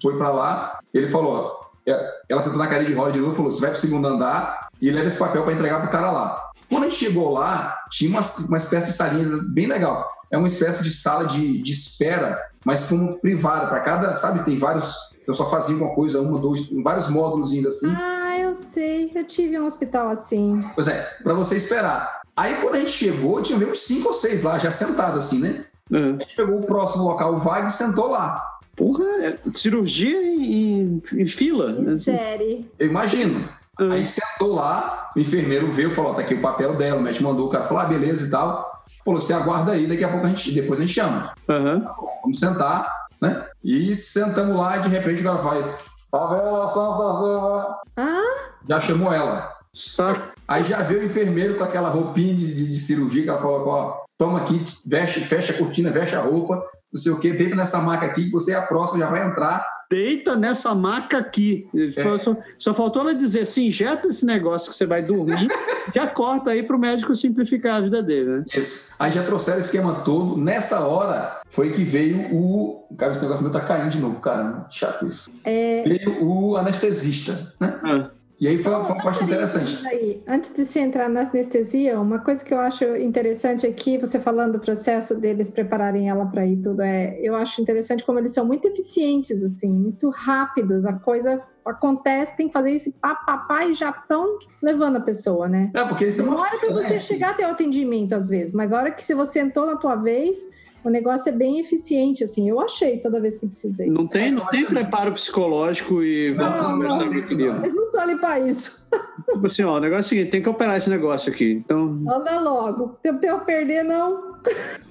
foi 0.00 0.16
pra 0.16 0.30
lá, 0.30 0.78
ele 0.94 1.08
falou, 1.10 1.34
ó, 1.34 1.62
é, 1.86 2.10
ela 2.30 2.42
sentou 2.42 2.58
na 2.58 2.66
cadeira 2.66 2.86
de 2.86 2.94
roda 2.94 3.12
de 3.12 3.18
novo 3.20 3.32
e 3.32 3.36
falou, 3.36 3.50
você 3.50 3.60
vai 3.60 3.70
pro 3.70 3.78
segundo 3.78 4.08
andar 4.08 4.68
e 4.80 4.90
leva 4.90 5.06
esse 5.06 5.18
papel 5.18 5.42
pra 5.44 5.52
entregar 5.52 5.80
pro 5.82 5.90
cara 5.90 6.10
lá. 6.10 6.50
Quando 6.70 6.84
a 6.84 6.88
gente 6.88 6.98
chegou 7.04 7.30
lá, 7.30 7.76
tinha 7.90 8.10
uma, 8.10 8.22
uma 8.48 8.56
espécie 8.56 8.86
de 8.86 8.92
salinha 8.94 9.38
bem 9.52 9.66
legal. 9.66 10.08
É 10.30 10.38
uma 10.38 10.48
espécie 10.48 10.82
de 10.82 10.90
sala 10.90 11.26
de, 11.26 11.62
de 11.62 11.70
espera, 11.72 12.40
mas 12.64 12.88
como 12.88 13.18
privada. 13.18 13.66
Para 13.66 13.80
cada, 13.80 14.14
sabe, 14.16 14.44
tem 14.44 14.58
vários... 14.58 15.12
Eu 15.26 15.34
só 15.34 15.48
fazia 15.48 15.76
uma 15.76 15.94
coisa, 15.94 16.20
uma, 16.20 16.38
dois, 16.38 16.72
vários 16.82 17.08
módulos 17.08 17.52
assim. 17.66 17.94
Ah, 17.96 18.36
eu 18.38 18.54
sei. 18.54 19.10
Eu 19.14 19.24
tive 19.24 19.58
um 19.58 19.64
hospital 19.66 20.08
assim. 20.08 20.64
Pois 20.74 20.88
é, 20.88 21.00
pra 21.22 21.32
você 21.32 21.56
esperar. 21.56 22.22
Aí 22.36 22.56
quando 22.56 22.74
a 22.74 22.78
gente 22.78 22.90
chegou, 22.90 23.40
tinha 23.40 23.58
uns 23.58 23.80
cinco 23.80 24.08
ou 24.08 24.14
seis 24.14 24.42
lá, 24.42 24.58
já 24.58 24.70
sentados 24.70 25.18
assim, 25.24 25.38
né? 25.38 25.64
Ah, 25.92 26.16
A 26.18 26.22
gente 26.22 26.34
pegou 26.34 26.58
o 26.58 26.66
próximo 26.66 27.04
local, 27.04 27.34
o 27.34 27.38
vago, 27.38 27.68
e 27.68 27.70
sentou 27.70 28.08
lá. 28.08 28.42
Porra, 28.74 29.04
é 29.20 29.38
cirurgia 29.54 30.20
em, 30.20 31.00
em 31.14 31.26
fila. 31.26 31.72
né? 31.72 31.98
Série. 31.98 32.68
Eu 32.78 32.88
imagino. 32.88 33.48
Ah. 33.78 33.84
Aí 33.84 33.92
a 33.92 33.96
gente 33.98 34.12
sentou 34.12 34.54
lá, 34.54 35.10
o 35.14 35.20
enfermeiro 35.20 35.70
veio 35.70 35.90
e 35.90 35.94
falou: 35.94 36.12
ó, 36.12 36.14
tá 36.14 36.22
aqui 36.22 36.34
o 36.34 36.40
papel 36.40 36.74
dela, 36.76 36.98
o 36.98 37.02
médico 37.02 37.24
mandou, 37.24 37.46
o 37.46 37.50
cara 37.50 37.64
falou: 37.64 37.82
ah, 37.82 37.86
beleza 37.86 38.26
e 38.26 38.30
tal. 38.30 38.71
Falou: 39.04 39.20
você 39.20 39.32
aguarda 39.32 39.72
aí, 39.72 39.86
daqui 39.86 40.04
a 40.04 40.08
pouco 40.08 40.26
a 40.26 40.28
gente, 40.28 40.52
depois 40.52 40.78
a 40.78 40.82
gente 40.82 40.94
chama. 40.94 41.32
Aham. 41.48 41.80
Tá 41.80 41.92
bom, 41.92 42.08
vamos 42.22 42.38
sentar, 42.38 42.92
né? 43.20 43.46
E 43.64 43.94
sentamos 43.96 44.56
lá 44.56 44.76
e 44.78 44.80
de 44.82 44.88
repente 44.88 45.20
o 45.20 45.24
cara 45.24 45.38
faz. 45.38 45.84
Favela 46.10 46.68
Silva. 46.70 47.80
Ah, 47.96 48.22
Já 48.68 48.80
chamou 48.80 49.12
ela. 49.12 49.50
Saco. 49.74 50.32
Aí 50.46 50.62
já 50.64 50.82
veio 50.82 51.00
o 51.00 51.04
enfermeiro 51.04 51.56
com 51.56 51.64
aquela 51.64 51.88
roupinha 51.88 52.34
de, 52.34 52.54
de- 52.54 52.68
de 52.70 52.78
cirurgia 52.78 53.22
que 53.22 53.28
ela 53.30 53.40
falou, 53.40 53.66
ó, 53.68 54.02
toma 54.18 54.40
aqui, 54.40 54.62
veste, 54.84 55.20
fecha 55.20 55.52
a 55.54 55.56
cortina, 55.58 55.90
veste 55.90 56.14
a 56.14 56.20
roupa, 56.20 56.62
não 56.92 57.00
sei 57.00 57.10
o 57.12 57.18
quê, 57.18 57.32
deita 57.32 57.56
nessa 57.56 57.80
maca 57.80 58.04
aqui, 58.04 58.26
que 58.26 58.30
você 58.30 58.52
é 58.52 58.56
a 58.56 58.62
próxima, 58.62 58.98
já 59.04 59.10
vai 59.10 59.26
entrar. 59.26 59.66
Deita 59.92 60.34
nessa 60.34 60.74
maca 60.74 61.18
aqui. 61.18 61.68
É. 61.74 62.18
Só, 62.18 62.34
só 62.56 62.72
faltou 62.72 63.02
ela 63.02 63.14
dizer, 63.14 63.44
se 63.44 63.66
injeta 63.66 64.08
esse 64.08 64.24
negócio 64.24 64.70
que 64.70 64.76
você 64.76 64.86
vai 64.86 65.02
dormir, 65.02 65.48
já 65.94 66.06
corta 66.06 66.52
aí 66.52 66.62
pro 66.62 66.78
médico 66.78 67.14
simplificar 67.14 67.74
a 67.76 67.80
vida 67.82 68.02
dele, 68.02 68.38
né? 68.38 68.44
Isso. 68.54 68.94
Aí 68.98 69.12
já 69.12 69.22
trouxeram 69.22 69.58
o 69.58 69.60
esquema 69.60 69.96
todo. 69.96 70.38
Nessa 70.38 70.80
hora 70.80 71.42
foi 71.50 71.68
que 71.72 71.84
veio 71.84 72.34
o. 72.34 72.86
Cara, 72.96 73.12
esse 73.12 73.20
negócio 73.20 73.42
meu 73.42 73.52
tá 73.52 73.60
caindo 73.60 73.90
de 73.90 73.98
novo, 73.98 74.18
cara. 74.18 74.66
Chato 74.70 75.06
isso. 75.06 75.30
é. 75.44 75.82
Veio 75.82 76.24
o 76.24 76.56
anestesista, 76.56 77.52
né? 77.60 77.78
Ah, 77.84 78.10
E 78.42 78.48
aí 78.48 78.58
foi, 78.58 78.72
foi 78.72 78.82
uma 78.82 79.04
parte 79.04 79.22
interessante. 79.22 79.86
aí, 79.86 80.20
antes 80.26 80.52
de 80.52 80.64
você 80.64 80.80
entrar 80.80 81.08
na 81.08 81.20
anestesia, 81.20 82.00
uma 82.00 82.18
coisa 82.18 82.44
que 82.44 82.52
eu 82.52 82.58
acho 82.58 82.84
interessante 82.96 83.64
aqui, 83.64 83.96
você 83.96 84.18
falando 84.18 84.54
do 84.54 84.58
processo 84.58 85.14
deles 85.14 85.48
prepararem 85.48 86.08
ela 86.08 86.26
para 86.26 86.44
ir 86.44 86.56
tudo, 86.56 86.82
é, 86.82 87.16
eu 87.22 87.36
acho 87.36 87.62
interessante 87.62 88.04
como 88.04 88.18
eles 88.18 88.34
são 88.34 88.44
muito 88.44 88.66
eficientes, 88.66 89.44
assim, 89.44 89.70
muito 89.70 90.10
rápidos. 90.10 90.84
A 90.84 90.92
coisa 90.92 91.40
acontece, 91.64 92.36
tem 92.36 92.48
que 92.48 92.52
fazer 92.52 92.72
isso, 92.72 92.92
pá, 93.00 93.14
pá, 93.14 93.38
pá, 93.38 93.64
e 93.64 93.74
já 93.74 93.90
estão 93.90 94.36
levando 94.60 94.96
a 94.96 95.00
pessoa, 95.00 95.48
né? 95.48 95.70
É, 95.72 95.84
porque 95.84 96.02
eles 96.02 96.16
têm 96.16 96.26
uma 96.26 96.34
Demora 96.34 96.58
para 96.58 96.72
você 96.72 96.98
chegar 96.98 97.30
até 97.30 97.46
o 97.46 97.52
atendimento, 97.52 98.12
às 98.12 98.28
vezes, 98.28 98.52
mas 98.52 98.72
a 98.72 98.78
hora 98.78 98.90
que 98.90 99.04
se 99.04 99.14
você 99.14 99.38
entrou 99.38 99.66
na 99.66 99.76
tua 99.76 99.94
vez, 99.94 100.50
o 100.84 100.90
negócio 100.90 101.28
é 101.28 101.32
bem 101.32 101.60
eficiente, 101.60 102.24
assim. 102.24 102.48
Eu 102.48 102.60
achei 102.60 102.98
toda 102.98 103.20
vez 103.20 103.36
que 103.36 103.46
precisei. 103.46 103.88
não 103.88 104.06
tem, 104.06 104.30
não 104.32 104.46
tem 104.46 104.64
preparo 104.64 105.12
psicológico 105.12 106.02
e 106.02 106.32
vamos 106.32 106.56
Não, 106.56 106.72
conversar 106.72 107.04
não. 107.04 107.12
com 107.12 107.18
o 107.18 107.26
querido. 107.26 107.58
Mas 107.60 107.74
não 107.74 107.92
tô 107.92 107.98
ali 107.98 108.16
para 108.16 108.40
isso. 108.40 108.86
Tipo 109.30 109.46
assim, 109.46 109.62
ó, 109.62 109.76
o 109.76 109.80
negócio 109.80 109.98
é 109.98 110.00
o 110.00 110.08
seguinte, 110.08 110.30
tem 110.30 110.42
que 110.42 110.48
operar 110.48 110.76
esse 110.76 110.90
negócio 110.90 111.32
aqui. 111.32 111.52
Então, 111.64 112.00
Anda 112.08 112.40
logo. 112.40 112.98
Tempo 113.02 113.20
de 113.20 113.26
eu 113.26 113.40
perder, 113.40 113.82
não. 113.84 114.36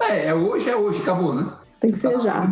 É, 0.02 0.28
é 0.28 0.34
hoje, 0.34 0.70
é 0.70 0.76
hoje, 0.76 1.02
acabou, 1.02 1.36
né? 1.36 1.52
Tem 1.80 1.92
que 1.92 1.98
ser 1.98 2.20
já. 2.20 2.48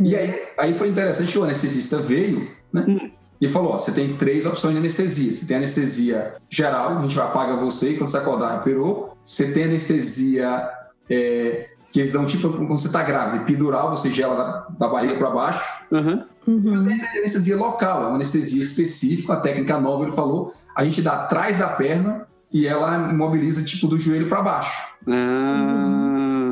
E 0.00 0.16
aí, 0.16 0.34
aí 0.58 0.74
foi 0.74 0.88
interessante 0.88 1.32
que 1.32 1.38
o 1.38 1.44
anestesista 1.44 1.98
veio, 1.98 2.50
né? 2.72 3.10
E 3.40 3.48
falou: 3.48 3.72
ó, 3.72 3.78
você 3.78 3.92
tem 3.92 4.16
três 4.16 4.46
opções 4.46 4.72
de 4.72 4.80
anestesia. 4.80 5.32
Você 5.32 5.46
tem 5.46 5.56
anestesia 5.58 6.32
geral, 6.50 6.98
a 6.98 7.02
gente 7.02 7.14
vai 7.14 7.26
apagar 7.26 7.56
você 7.58 7.90
e 7.92 7.96
quando 7.96 8.08
você 8.08 8.18
acordar, 8.18 8.58
operou. 8.60 9.16
Você 9.22 9.52
tem 9.52 9.64
anestesia 9.64 10.68
é, 11.08 11.68
que 11.90 12.00
eles 12.00 12.12
dão 12.12 12.26
tipo 12.26 12.50
quando 12.50 12.78
você 12.78 12.86
está 12.88 13.02
grávida, 13.02 13.42
epidural, 13.42 13.90
você 13.90 14.10
gela 14.10 14.34
da, 14.36 14.86
da 14.86 14.88
barriga 14.88 15.16
para 15.16 15.30
baixo. 15.30 15.84
aham. 15.92 16.26
Uhum. 16.46 16.74
Você 16.74 17.06
tem 17.10 17.18
anestesia 17.18 17.56
local, 17.58 18.04
é 18.04 18.06
uma 18.06 18.14
anestesia 18.14 18.62
específica, 18.62 19.34
uma 19.34 19.40
técnica 19.40 19.78
nova, 19.78 20.04
ele 20.04 20.12
falou. 20.12 20.54
A 20.74 20.82
gente 20.82 21.02
dá 21.02 21.24
atrás 21.24 21.58
da 21.58 21.68
perna 21.68 22.26
e 22.50 22.66
ela 22.66 23.10
imobiliza 23.10 23.62
tipo 23.62 23.86
do 23.86 23.98
joelho 23.98 24.30
para 24.30 24.40
baixo. 24.40 24.96
Ah, 25.06 26.48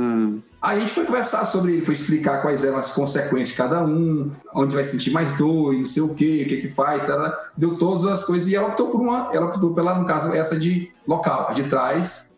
Aí 0.66 0.78
a 0.78 0.80
gente 0.80 0.92
foi 0.92 1.04
conversar 1.04 1.44
sobre, 1.44 1.80
foi 1.82 1.94
explicar 1.94 2.42
quais 2.42 2.64
eram 2.64 2.76
as 2.76 2.92
consequências 2.92 3.50
de 3.50 3.56
cada 3.56 3.84
um, 3.84 4.32
onde 4.52 4.74
vai 4.74 4.82
sentir 4.82 5.12
mais 5.12 5.38
dor, 5.38 5.72
e 5.72 5.78
não 5.78 5.84
sei 5.84 6.02
o 6.02 6.12
que, 6.12 6.42
o 6.42 6.48
que 6.48 6.56
que 6.62 6.68
faz, 6.68 7.04
tá, 7.04 7.50
deu 7.56 7.78
todas 7.78 8.04
as 8.04 8.24
coisas 8.24 8.48
e 8.48 8.56
ela 8.56 8.68
optou 8.68 8.90
por 8.90 9.00
uma, 9.00 9.30
ela 9.32 9.46
optou 9.46 9.72
pela, 9.72 9.94
no 9.96 10.04
caso, 10.04 10.34
essa 10.34 10.58
de 10.58 10.90
local, 11.06 11.46
a 11.48 11.52
de 11.52 11.64
trás. 11.68 12.36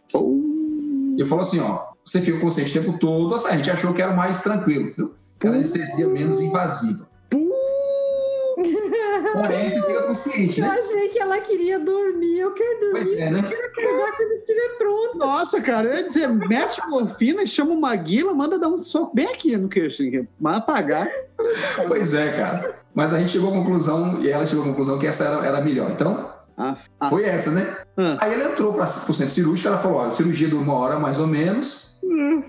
E 1.17 1.27
falou 1.27 1.41
assim, 1.41 1.59
ó, 1.61 1.88
você 2.11 2.23
fica 2.23 2.39
consciente 2.41 2.79
o 2.79 2.83
tempo 2.83 2.99
todo, 2.99 3.35
assim, 3.35 3.49
a 3.49 3.57
gente 3.57 3.71
achou 3.71 3.93
que 3.93 4.01
era 4.01 4.13
mais 4.13 4.41
tranquilo, 4.43 4.93
viu? 4.97 5.15
Era 5.41 5.55
anestesia 5.55 6.09
menos 6.09 6.41
invasiva. 6.41 7.07
Porém, 9.33 9.69
você 9.71 9.81
fica 9.83 10.03
consciente, 10.09 10.61
Eu 10.61 10.67
né? 10.67 10.79
achei 10.79 11.09
que 11.11 11.19
ela 11.21 11.39
queria 11.39 11.79
dormir. 11.79 12.39
Eu 12.41 12.53
quero 12.53 12.81
dormir. 12.81 12.93
Pois 12.93 13.13
é, 13.13 13.31
né? 13.31 13.39
Eu 13.39 13.43
quero 13.49 13.67
acordar 13.67 14.17
quando 14.17 14.33
estiver 14.33 14.69
pronto. 14.79 15.19
Nossa, 15.19 15.61
cara, 15.61 15.89
eu 15.89 15.97
ia 15.97 16.03
dizer, 16.03 16.29
mete 16.29 16.81
morfina, 16.89 17.47
chama 17.47 17.73
uma 17.73 17.95
guila, 17.95 18.35
manda 18.35 18.59
dar 18.59 18.69
um 18.69 18.83
soco 18.83 19.15
bem 19.15 19.27
aqui 19.27 19.57
no 19.57 19.69
queixo, 19.69 20.03
mas 20.41 20.57
apagar. 20.57 21.09
Pois 21.87 22.15
é, 22.15 22.33
cara. 22.33 22.79
Mas 22.95 23.13
a 23.15 23.19
gente 23.21 23.31
chegou 23.33 23.51
à 23.51 23.53
conclusão, 23.53 24.19
e 24.21 24.29
ela 24.29 24.45
chegou 24.47 24.65
à 24.65 24.69
conclusão 24.69 24.99
que 24.99 25.07
essa 25.07 25.25
era, 25.25 25.47
era 25.47 25.59
a 25.59 25.61
melhor. 25.61 25.91
Então, 25.91 26.31
Ah, 26.57 26.77
ah, 26.99 27.09
foi 27.11 27.25
essa, 27.25 27.53
né? 27.53 27.77
ah. 27.97 28.17
Aí 28.21 28.33
ela 28.35 28.51
entrou 28.51 28.73
para 28.73 28.85
o 28.85 28.89
centro 28.89 29.31
cirúrgico, 29.31 29.69
ela 29.69 29.79
falou: 29.79 29.99
olha, 29.99 30.13
cirurgia 30.13 30.49
de 30.49 30.57
uma 30.57 30.75
hora 30.75 30.99
mais 30.99 31.21
ou 31.21 31.27
menos. 31.29 31.88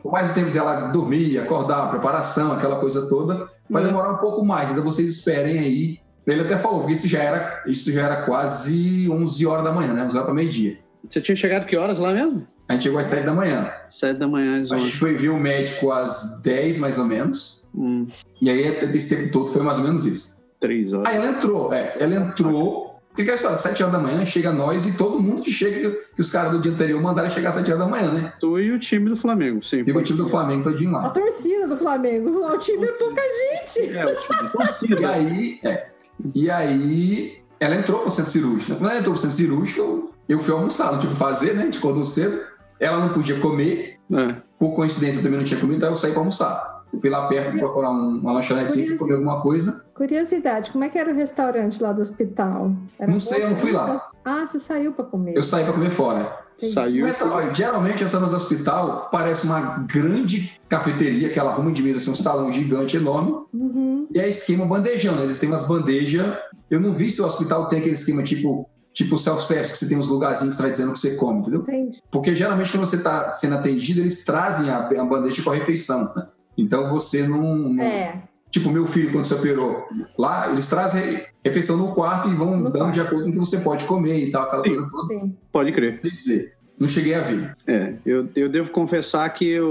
Por 0.02 0.12
mais 0.12 0.32
o 0.32 0.34
tempo 0.34 0.52
dela 0.52 0.88
dormir, 0.88 1.38
acordar, 1.40 1.90
preparação, 1.90 2.52
aquela 2.52 2.80
coisa 2.80 3.08
toda, 3.08 3.48
vai 3.70 3.84
Hum. 3.84 3.88
demorar 3.88 4.12
um 4.14 4.18
pouco 4.18 4.44
mais. 4.46 4.70
Então 4.72 4.84
vocês 4.84 5.10
esperem 5.12 5.60
aí 5.60 6.00
Ele 6.28 6.42
até 6.42 6.58
falou 6.58 6.86
que 6.86 6.92
isso 6.92 7.08
já 7.08 7.20
era, 7.24 7.64
isso 7.66 7.92
já 7.92 8.04
era 8.04 8.18
quase 8.24 9.10
11 9.10 9.48
horas 9.48 9.64
da 9.64 9.72
manhã, 9.72 9.94
né? 9.94 10.04
11 10.04 10.16
horas 10.16 10.26
para 10.26 10.34
meio-dia. 10.36 10.78
Você 11.08 11.20
tinha 11.22 11.36
chegado 11.36 11.66
que 11.66 11.76
horas 11.76 11.98
lá 11.98 12.12
mesmo? 12.14 12.46
A 12.68 12.74
gente 12.74 12.84
chegou 12.84 13.00
às 13.00 13.08
7 13.08 13.26
da 13.26 13.34
manhã. 13.34 13.72
7 13.90 14.18
da 14.20 14.28
manhã, 14.28 14.60
às 14.60 14.72
A 14.72 14.76
11. 14.76 14.86
gente 14.86 14.98
foi 14.98 15.16
ver 15.16 15.30
o 15.30 15.40
médico 15.40 15.92
às 15.92 16.40
10, 16.44 16.78
mais 16.78 17.00
ou 17.00 17.06
menos. 17.06 17.68
Hum, 17.74 18.06
E 18.40 18.48
aí, 18.48 18.62
esse 18.96 19.16
tempo 19.16 19.32
todo, 19.32 19.48
foi 19.48 19.64
mais 19.64 19.80
ou 19.80 19.86
menos 19.86 20.06
isso. 20.06 20.44
3 20.60 20.94
horas. 20.94 21.08
Aí 21.10 21.16
ela 21.16 21.30
entrou, 21.32 21.74
é, 21.74 21.96
ela 22.00 22.14
entrou. 22.16 22.89
Porque 23.20 23.26
que 23.26 23.32
é 23.32 23.34
a 23.34 23.36
história? 23.36 23.58
7 23.58 23.84
horas 23.84 23.94
da 23.94 24.00
manhã, 24.00 24.24
chega 24.24 24.50
nós 24.50 24.86
e 24.86 24.94
todo 24.94 25.20
mundo 25.20 25.42
que 25.42 25.52
chega, 25.52 25.92
que 26.16 26.22
os 26.22 26.32
caras 26.32 26.54
do 26.54 26.60
dia 26.62 26.72
anterior 26.72 27.02
mandaram 27.02 27.30
chegar 27.30 27.50
às 27.50 27.56
7 27.56 27.70
horas 27.70 27.84
da 27.84 27.86
manhã, 27.92 28.14
né? 28.14 28.32
Tu 28.40 28.60
e 28.62 28.72
o 28.72 28.80
time 28.80 29.10
do 29.10 29.18
Flamengo, 29.18 29.62
sim. 29.62 29.84
E 29.86 29.92
o 29.92 30.02
time 30.02 30.18
do 30.20 30.30
Flamengo 30.30 30.64
todinho 30.64 30.96
A 30.96 31.02
lá. 31.02 31.10
torcida 31.10 31.68
do 31.68 31.76
Flamengo. 31.76 32.30
O 32.48 32.58
time 32.58 32.86
é 32.88 32.92
pouca 32.94 33.22
gente. 33.22 33.90
É, 33.98 34.06
o 34.06 34.16
time 34.22 34.40
E 34.46 34.50
torcida. 34.50 35.10
aí, 35.10 35.60
é, 35.66 35.88
e 36.34 36.50
aí 36.50 37.38
ela 37.60 37.76
entrou 37.76 38.00
pro 38.00 38.10
centro 38.10 38.32
cirúrgico. 38.32 38.76
Quando 38.78 38.90
ela 38.90 39.00
entrou 39.00 39.14
pro 39.14 39.22
centro 39.22 39.36
cirúrgico, 39.36 40.14
eu 40.30 40.40
fui 40.40 40.54
almoçar, 40.54 40.94
não 40.94 41.00
tinha 41.00 41.10
o 41.12 41.14
que 41.14 41.20
fazer, 41.20 41.56
né? 41.56 41.64
A 41.64 41.66
gente 41.66 41.78
acordou 41.80 42.06
cedo. 42.06 42.40
Ela 42.80 43.00
não 43.00 43.10
podia 43.10 43.38
comer, 43.40 43.98
É. 44.14 44.36
por 44.58 44.72
coincidência 44.72 45.20
eu 45.20 45.24
também 45.24 45.40
não 45.40 45.46
tinha 45.46 45.60
comido, 45.60 45.76
então 45.76 45.90
eu 45.90 45.96
saí 45.98 46.12
pra 46.12 46.22
almoçar. 46.22 46.79
Eu 46.92 47.00
fui 47.00 47.10
lá 47.10 47.28
perto 47.28 47.58
procurar 47.58 47.92
um- 47.92 48.18
uma 48.20 48.32
lanchonete 48.34 48.80
e 48.82 48.98
comer 48.98 49.14
alguma 49.16 49.42
coisa. 49.42 49.86
Curiosidade, 49.94 50.72
como 50.72 50.84
é 50.84 50.90
que 50.90 50.98
era 50.98 51.12
o 51.12 51.16
restaurante 51.16 51.82
lá 51.82 51.92
do 51.94 52.02
hospital? 52.02 52.72
Era 52.98 53.12
Não 53.12 53.20
sei, 53.20 53.44
eu 53.44 53.50
não 53.52 53.56
fui 53.58 53.72
lá. 53.72 54.10
Ah, 54.26 54.46
você 54.46 54.60
saiu 54.60 54.92
para 54.92 55.06
comer. 55.06 55.36
Eu 55.36 55.44
saí 55.44 55.64
pra 55.64 55.74
comer 55.74 55.90
fora. 55.90 56.38
Saiu. 56.58 57.06
Mas, 57.06 57.22
olha, 57.22 57.54
geralmente 57.54 58.04
essa 58.04 58.20
do 58.20 58.36
hospital 58.36 59.08
parece 59.10 59.46
uma 59.46 59.80
grande 59.90 60.60
cafeteria, 60.68 61.28
aquela 61.30 61.52
arruma 61.52 61.72
de 61.72 61.82
mesa, 61.82 62.00
assim, 62.00 62.12
um 62.12 62.16
salão 62.16 62.52
gigante, 62.52 62.98
enorme. 62.98 63.32
Uhum. 63.54 64.08
E 64.14 64.20
é 64.20 64.28
esquema 64.28 64.66
bandejão, 64.66 65.16
né? 65.16 65.24
Eles 65.24 65.40
têm 65.40 65.48
umas 65.50 65.66
bandejas. 65.66 66.36
Eu 66.70 66.82
não 66.82 66.92
vi 66.94 67.10
se 67.10 67.22
o 67.22 67.26
hospital 67.26 67.68
tem 67.70 67.80
aquele 67.80 67.96
esquema 67.96 68.24
tipo, 68.24 68.70
tipo 68.94 69.18
self-service, 69.18 69.72
que 69.72 69.78
você 69.80 69.88
tem 69.88 69.98
uns 69.98 70.10
lugarzinhos 70.10 70.56
que 70.56 70.58
você 70.58 70.64
vai 70.64 70.72
dizendo 70.72 70.90
o 70.90 70.94
que 70.94 71.00
você 71.00 71.16
come, 71.16 71.40
entendeu? 71.40 71.62
Entendi. 71.62 71.98
Porque 72.12 72.36
geralmente 72.36 72.72
quando 72.72 72.86
você 72.86 72.98
está 72.98 73.32
sendo 73.32 73.56
atendido, 73.56 74.02
eles 74.02 74.26
trazem 74.26 74.70
a, 74.70 74.80
a 74.86 75.06
bandeja 75.06 75.42
com 75.42 75.52
a 75.52 75.56
refeição, 75.56 76.14
né? 76.14 76.28
Então 76.58 76.90
você 76.90 77.28
não. 77.28 77.56
não- 77.58 77.84
É, 77.84 78.24
Tipo, 78.52 78.72
meu 78.72 78.84
filho, 78.88 79.12
quando 79.12 79.26
se 79.26 79.34
operou, 79.36 79.86
lá 80.18 80.50
eles 80.52 80.68
trazem 80.68 81.24
refeição 81.46 81.78
no 81.78 81.94
quarto 81.94 82.30
e 82.30 82.34
vão 82.34 82.58
No 82.58 82.64
dando 82.64 82.80
quarto. 82.80 82.94
de 82.96 83.02
acordo 83.02 83.24
com 83.26 83.30
o 83.30 83.34
que 83.34 83.38
você 83.38 83.60
pode 83.60 83.86
comer 83.86 84.18
e 84.18 84.32
tal, 84.32 84.42
aquela 84.42 84.64
Sim. 84.64 84.70
coisa 84.74 84.90
toda. 84.90 85.08
sim. 85.08 85.38
Pode 85.52 85.72
crer. 85.72 85.92
Dizer. 86.02 86.58
Não 86.80 86.88
cheguei 86.88 87.14
a 87.14 87.20
ver. 87.22 87.56
É, 87.68 87.94
eu, 88.06 88.28
eu 88.36 88.48
devo 88.48 88.72
confessar 88.72 89.28
que 89.34 89.60
o, 89.60 89.68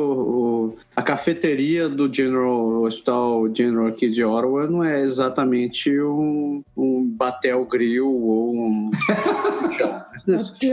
o- 0.74 0.76
a 0.94 1.02
cafeteria 1.02 1.88
do 1.88 2.12
General 2.12 2.82
Hospital 2.82 3.48
General 3.54 3.86
aqui 3.86 4.10
de 4.10 4.22
Ottawa 4.22 4.66
não 4.66 4.84
é 4.84 5.00
exatamente 5.00 5.90
um, 6.00 6.62
um 6.76 7.04
Batel 7.04 7.64
Grill 7.64 8.06
ou 8.12 8.54
um. 8.54 8.90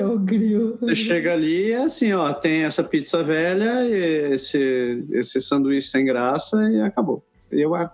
O 0.06 0.20
grill. 0.20 0.78
Você 0.82 0.96
chega 0.96 1.32
ali 1.34 1.68
e 1.68 1.72
é 1.72 1.84
assim, 1.84 2.12
ó, 2.12 2.34
tem 2.34 2.64
essa 2.64 2.84
pizza 2.84 3.24
velha, 3.24 3.86
e 3.86 4.34
esse, 4.34 5.06
esse 5.14 5.40
sanduíche 5.40 5.88
sem 5.88 6.04
graça 6.04 6.62
e 6.70 6.82
acabou. 6.82 7.24
Eu, 7.52 7.76
é, 7.76 7.90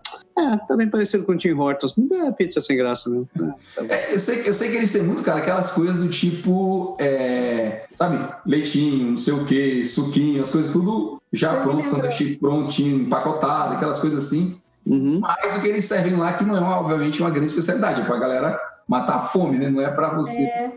tá 0.68 0.76
bem 0.76 0.90
parecido 0.90 1.24
com 1.24 1.34
o 1.34 1.38
Tim 1.38 1.52
Hortons. 1.52 1.96
Me 1.96 2.08
dá 2.08 2.32
pizza 2.32 2.62
sem 2.62 2.78
graça 2.78 3.10
mesmo. 3.10 3.30
É, 3.36 3.40
tá. 3.76 3.96
É, 3.96 4.14
eu, 4.14 4.20
sei, 4.20 4.44
eu 4.46 4.54
sei 4.54 4.72
que 4.72 4.78
eles 4.78 4.92
têm 4.92 5.04
muito, 5.04 5.24
cara, 5.24 5.40
aquelas 5.40 5.72
coisas 5.72 5.96
do 5.96 6.10
tipo, 6.10 6.96
é, 7.00 7.86
sabe, 7.96 8.28
leitinho, 8.46 9.12
não 9.12 9.18
sei 9.18 9.34
o 9.34 9.46
que, 9.46 9.86
suquinho, 9.86 10.42
as 10.42 10.50
coisas 10.50 10.72
tudo 10.72 11.22
já 11.32 11.56
Eu 11.56 11.62
pronto, 11.62 11.88
sanduíche 11.88 12.38
prontinho, 12.38 13.02
empacotado, 13.02 13.76
aquelas 13.76 14.00
coisas 14.00 14.26
assim. 14.26 14.60
Uhum. 14.86 15.20
Mas 15.20 15.58
o 15.58 15.62
que 15.62 15.68
eles 15.68 15.86
servem 15.86 16.16
lá, 16.16 16.34
que 16.34 16.44
não 16.44 16.58
é, 16.58 16.60
obviamente, 16.60 17.22
uma 17.22 17.30
grande 17.30 17.52
especialidade, 17.52 18.02
é 18.02 18.06
pra 18.06 18.18
galera 18.18 18.60
matar 18.88 19.16
a 19.16 19.20
fome, 19.20 19.58
né? 19.58 19.70
Não 19.70 19.82
é 19.82 19.90
pra 19.90 20.14
você. 20.14 20.44
É. 20.44 20.72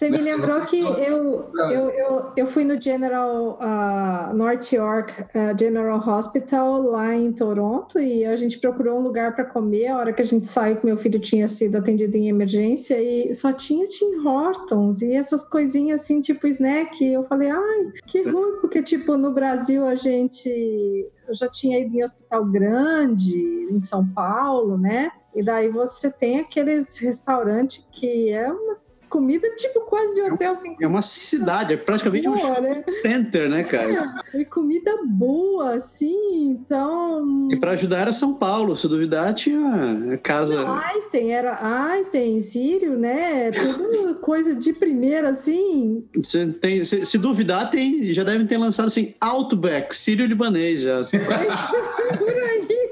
Você 0.00 0.08
me 0.08 0.22
lembrou 0.22 0.62
que 0.62 0.80
eu, 0.80 1.50
eu, 1.54 1.90
eu, 1.90 2.32
eu 2.34 2.46
fui 2.46 2.64
no 2.64 2.80
General 2.80 3.58
ah, 3.60 4.32
North 4.34 4.72
York 4.72 5.12
ah, 5.34 5.54
General 5.58 5.98
Hospital 5.98 6.80
lá 6.80 7.14
em 7.14 7.30
Toronto 7.34 8.00
e 8.00 8.24
a 8.24 8.34
gente 8.34 8.58
procurou 8.58 8.98
um 8.98 9.02
lugar 9.02 9.34
para 9.34 9.44
comer. 9.44 9.88
A 9.88 9.98
hora 9.98 10.12
que 10.14 10.22
a 10.22 10.24
gente 10.24 10.46
saiu, 10.46 10.78
que 10.78 10.86
meu 10.86 10.96
filho 10.96 11.20
tinha 11.20 11.46
sido 11.46 11.76
atendido 11.76 12.16
em 12.16 12.30
emergência 12.30 12.98
e 12.98 13.34
só 13.34 13.52
tinha 13.52 13.86
Tim 13.86 14.26
Hortons 14.26 15.02
e 15.02 15.14
essas 15.14 15.44
coisinhas 15.44 16.00
assim, 16.00 16.20
tipo 16.20 16.46
snack. 16.46 17.04
Eu 17.04 17.24
falei, 17.24 17.50
ai, 17.50 17.92
que 18.06 18.22
ruim, 18.22 18.58
porque 18.62 18.82
tipo 18.82 19.18
no 19.18 19.32
Brasil 19.32 19.86
a 19.86 19.96
gente 19.96 20.48
eu 21.28 21.34
já 21.34 21.48
tinha 21.48 21.78
ido 21.78 21.94
em 21.94 22.02
hospital 22.02 22.46
grande 22.46 23.36
em 23.70 23.80
São 23.82 24.08
Paulo, 24.08 24.78
né? 24.78 25.12
E 25.34 25.44
daí 25.44 25.68
você 25.68 26.10
tem 26.10 26.40
aqueles 26.40 26.98
restaurantes 26.98 27.86
que 27.92 28.30
é 28.30 28.50
uma 28.50 28.80
comida 29.10 29.50
tipo 29.56 29.80
quase 29.80 30.14
de 30.14 30.22
hotel 30.22 30.52
assim. 30.52 30.76
É 30.80 30.86
uma 30.86 31.02
cidade, 31.02 31.74
é 31.74 31.76
praticamente 31.76 32.28
um 32.28 32.34
boa, 32.34 32.60
né? 32.60 32.74
shopping 32.76 33.02
center, 33.02 33.50
né, 33.50 33.64
cara? 33.64 34.22
E 34.32 34.44
comida 34.44 34.96
boa, 35.04 35.74
assim, 35.74 36.50
então. 36.50 37.48
E 37.50 37.56
pra 37.56 37.72
ajudar 37.72 37.98
era 37.98 38.12
São 38.12 38.34
Paulo. 38.34 38.76
Se 38.76 38.86
duvidar, 38.86 39.34
tinha 39.34 40.18
casa. 40.22 40.64
Einstein, 40.70 41.30
era 41.30 41.58
Einstein, 41.90 42.40
Sírio, 42.40 42.96
né? 42.96 43.50
Tudo 43.50 44.14
coisa 44.16 44.54
de 44.54 44.72
primeira, 44.72 45.30
assim. 45.30 46.08
Se, 46.22 46.46
tem, 46.52 46.84
se, 46.84 47.04
se 47.04 47.18
duvidar, 47.18 47.68
tem, 47.70 48.12
já 48.12 48.22
devem 48.22 48.46
ter 48.46 48.56
lançado 48.56 48.86
assim, 48.86 49.14
Outback, 49.20 49.94
sírio-libanês 49.94 50.82
já. 50.82 51.02
Por 52.16 52.28
aí. 52.28 52.90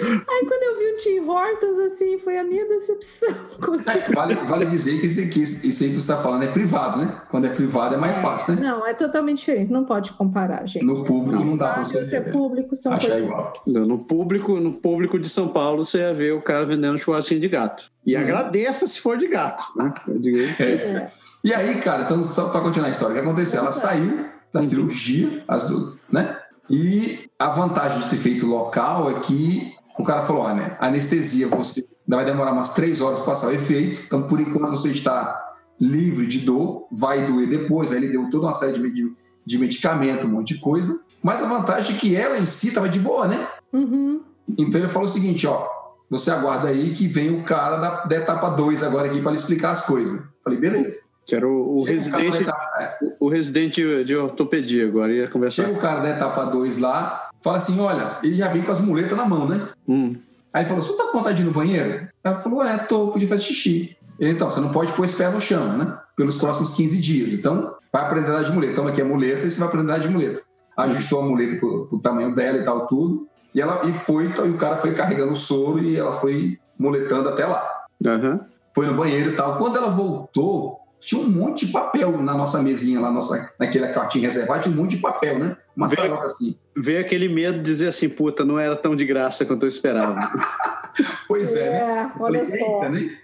Aí 0.00 0.46
quando 0.46 0.62
eu 0.62 0.78
vi 0.78 0.84
o 0.92 0.96
Tim 0.98 1.28
Hortons, 1.28 1.78
assim, 1.78 2.18
foi 2.18 2.36
a 2.38 2.44
minha 2.44 2.66
decepção. 2.66 3.28
É, 3.86 4.12
vale, 4.12 4.34
vale 4.46 4.66
dizer 4.66 4.98
que 5.00 5.06
isso, 5.06 5.28
que 5.30 5.40
isso 5.42 5.82
aí 5.82 5.88
que 5.90 5.94
você 5.96 6.00
está 6.00 6.16
falando 6.16 6.42
é 6.44 6.48
privado, 6.48 6.98
né? 6.98 7.20
Quando 7.30 7.46
é 7.46 7.50
privado 7.50 7.94
é 7.94 7.98
mais 7.98 8.16
fácil, 8.18 8.54
né? 8.56 8.62
Não, 8.62 8.86
é 8.86 8.94
totalmente 8.94 9.38
diferente, 9.38 9.72
não 9.72 9.84
pode 9.84 10.12
comparar, 10.12 10.66
gente. 10.66 10.84
No 10.84 11.04
público 11.04 11.42
não 11.44 11.56
dá 11.56 11.72
pra 11.74 11.82
Privado, 11.84 12.08
você 12.08 12.16
é 12.16 12.20
público, 12.20 12.74
são 12.76 12.92
achar 12.92 13.08
coisas. 13.10 13.24
igual. 13.28 13.52
No 13.66 13.98
público, 13.98 14.60
no 14.60 14.72
público 14.72 15.18
de 15.18 15.28
São 15.28 15.48
Paulo, 15.48 15.84
você 15.84 15.98
ia 15.98 16.12
ver 16.14 16.32
o 16.32 16.42
cara 16.42 16.64
vendendo 16.64 16.98
churrasquinho 16.98 17.40
de 17.40 17.48
gato. 17.48 17.90
E 18.04 18.14
Uhum. 18.14 18.22
agradeça 18.22 18.86
se 18.86 19.00
for 19.00 19.16
de 19.16 19.26
gato, 19.28 19.64
né? 19.76 19.92
Eu 20.06 20.18
digo, 20.18 20.38
É. 20.60 21.10
E 21.44 21.54
aí, 21.54 21.76
cara, 21.76 22.02
então, 22.02 22.24
só 22.24 22.48
para 22.48 22.60
continuar 22.60 22.88
a 22.88 22.90
história, 22.90 23.14
o 23.14 23.18
que 23.22 23.24
aconteceu? 23.24 23.60
Ela 23.60 23.72
saiu 23.72 24.26
da 24.52 24.60
cirurgia, 24.60 25.44
as 25.46 25.68
duas, 25.70 25.94
né? 26.10 26.36
E 26.68 27.28
a 27.38 27.48
vantagem 27.50 28.00
de 28.00 28.08
ter 28.08 28.16
feito 28.16 28.46
local 28.46 29.10
é 29.10 29.20
que 29.20 29.72
o 29.98 30.04
cara 30.04 30.22
falou: 30.22 30.42
olha, 30.42 30.54
né, 30.54 30.76
anestesia, 30.80 31.48
você 31.48 31.80
ainda 32.06 32.16
vai 32.16 32.24
demorar 32.24 32.52
umas 32.52 32.74
três 32.74 33.00
horas 33.00 33.18
para 33.18 33.26
passar 33.28 33.48
o 33.48 33.52
efeito, 33.52 34.02
então 34.06 34.22
por 34.22 34.40
enquanto 34.40 34.70
você 34.70 34.90
está 34.90 35.42
livre 35.80 36.26
de 36.26 36.40
dor, 36.40 36.86
vai 36.90 37.26
doer 37.26 37.48
depois. 37.48 37.92
Aí 37.92 37.98
ele 37.98 38.08
deu 38.08 38.30
toda 38.30 38.46
uma 38.46 38.52
série 38.54 38.72
de, 38.72 38.92
de, 38.92 39.12
de 39.44 39.58
medicamento, 39.58 40.26
um 40.26 40.30
monte 40.30 40.54
de 40.54 40.60
coisa. 40.60 41.00
Mas 41.22 41.42
a 41.42 41.46
vantagem 41.48 41.96
é 41.96 41.98
que 41.98 42.14
ela 42.16 42.38
em 42.38 42.46
si 42.46 42.68
estava 42.68 42.88
de 42.88 42.98
boa, 43.00 43.26
né? 43.26 43.46
Uhum. 43.72 44.20
Então 44.56 44.80
ele 44.80 44.88
falou 44.88 45.08
o 45.08 45.12
seguinte: 45.12 45.46
ó, 45.46 45.66
você 46.08 46.30
aguarda 46.30 46.68
aí 46.68 46.92
que 46.92 47.06
vem 47.08 47.34
o 47.34 47.42
cara 47.42 47.76
da, 47.78 48.04
da 48.04 48.16
etapa 48.16 48.48
2 48.50 48.82
agora 48.82 49.08
aqui 49.08 49.20
para 49.20 49.32
lhe 49.32 49.36
explicar 49.38 49.70
as 49.70 49.84
coisas. 49.84 50.28
Falei, 50.42 50.58
beleza. 50.58 51.00
que 51.26 51.34
era 51.34 51.46
o, 51.46 51.50
o 51.50 51.80
o 51.80 51.84
residente, 51.84 52.42
etapa- 52.42 52.70
é, 52.78 52.98
o 53.18 53.28
residente 53.28 53.82
de, 53.82 54.04
de 54.04 54.16
ortopedia 54.16 54.86
agora, 54.86 55.12
ia 55.12 55.28
conversar. 55.28 55.64
Chega 55.64 55.76
o 55.76 55.80
cara 55.80 56.00
da 56.00 56.10
etapa 56.10 56.44
2 56.44 56.78
lá, 56.78 57.28
fala 57.46 57.58
assim: 57.58 57.78
olha, 57.80 58.18
ele 58.22 58.34
já 58.34 58.48
vem 58.48 58.62
com 58.62 58.72
as 58.72 58.80
muletas 58.80 59.16
na 59.16 59.24
mão, 59.24 59.48
né? 59.48 59.68
Hum. 59.88 60.14
Aí 60.52 60.62
ele 60.62 60.68
falou: 60.68 60.82
você 60.82 60.90
não 60.90 60.98
tá 60.98 61.04
com 61.04 61.18
vontade 61.18 61.36
de 61.36 61.42
ir 61.42 61.46
no 61.46 61.52
banheiro? 61.52 62.08
Ela 62.22 62.34
falou: 62.34 62.62
é, 62.62 62.76
tô, 62.76 63.08
podia 63.08 63.28
fazer 63.28 63.44
xixi. 63.44 63.96
Ele, 64.18 64.32
então, 64.32 64.50
você 64.50 64.60
não 64.60 64.70
pode 64.70 64.92
pôr 64.92 65.04
esse 65.04 65.16
pé 65.16 65.28
no 65.28 65.40
chão, 65.40 65.76
né? 65.76 65.96
Pelos 66.16 66.38
próximos 66.38 66.74
15 66.74 67.00
dias. 67.00 67.32
Então, 67.34 67.74
vai 67.92 68.02
aprender 68.02 68.28
a 68.28 68.30
andar 68.30 68.44
de 68.44 68.52
muleta. 68.52 68.74
Toma 68.74 68.88
aqui 68.88 69.02
a 69.02 69.04
muleta 69.04 69.46
e 69.46 69.50
você 69.50 69.58
vai 69.58 69.68
aprender 69.68 69.92
a 69.92 69.94
andar 69.94 70.02
de 70.02 70.08
muleta. 70.08 70.42
Ajustou 70.76 71.20
a 71.20 71.26
muleta 71.26 71.56
pro, 71.60 71.86
pro 71.86 71.98
tamanho 71.98 72.34
dela 72.34 72.58
e 72.58 72.64
tal, 72.64 72.86
tudo. 72.86 73.28
E 73.54 73.60
ela 73.60 73.86
e 73.86 73.92
foi, 73.92 74.26
e 74.26 74.50
o 74.50 74.56
cara 74.56 74.76
foi 74.76 74.92
carregando 74.94 75.32
o 75.32 75.36
soro 75.36 75.82
e 75.82 75.96
ela 75.96 76.12
foi 76.12 76.58
muletando 76.78 77.28
até 77.28 77.46
lá. 77.46 77.62
Aham. 78.06 78.40
Foi 78.74 78.86
no 78.86 78.94
banheiro 78.94 79.30
e 79.32 79.36
tal. 79.36 79.56
Quando 79.56 79.76
ela 79.76 79.88
voltou, 79.88 80.80
tinha 81.00 81.20
um 81.20 81.28
monte 81.28 81.66
de 81.66 81.72
papel 81.72 82.20
na 82.22 82.34
nossa 82.34 82.62
mesinha, 82.62 83.00
lá, 83.00 83.10
nossa, 83.10 83.50
naquele 83.58 83.88
quartinho 83.88 84.24
reservado, 84.24 84.62
tinha 84.62 84.74
um 84.74 84.78
monte 84.82 84.96
de 84.96 85.02
papel, 85.02 85.38
né? 85.38 85.56
Uma 85.76 85.88
Vem. 85.88 85.96
saioca 85.98 86.26
assim. 86.26 86.56
Veio 86.76 87.00
aquele 87.00 87.28
medo 87.28 87.58
de 87.58 87.64
dizer 87.64 87.88
assim, 87.88 88.08
puta, 88.08 88.44
não 88.44 88.58
era 88.58 88.74
tão 88.74 88.96
de 88.96 89.04
graça 89.04 89.44
quanto 89.44 89.64
eu 89.64 89.68
esperava. 89.68 90.18
Pois 91.28 91.54
é, 91.54 91.68
né? 91.68 91.78
É, 91.78 92.22
olha 92.22 92.42
Falei, 92.42 92.58
só. 92.58 92.74
"Eita, 92.74 92.88
né? 92.88 93.18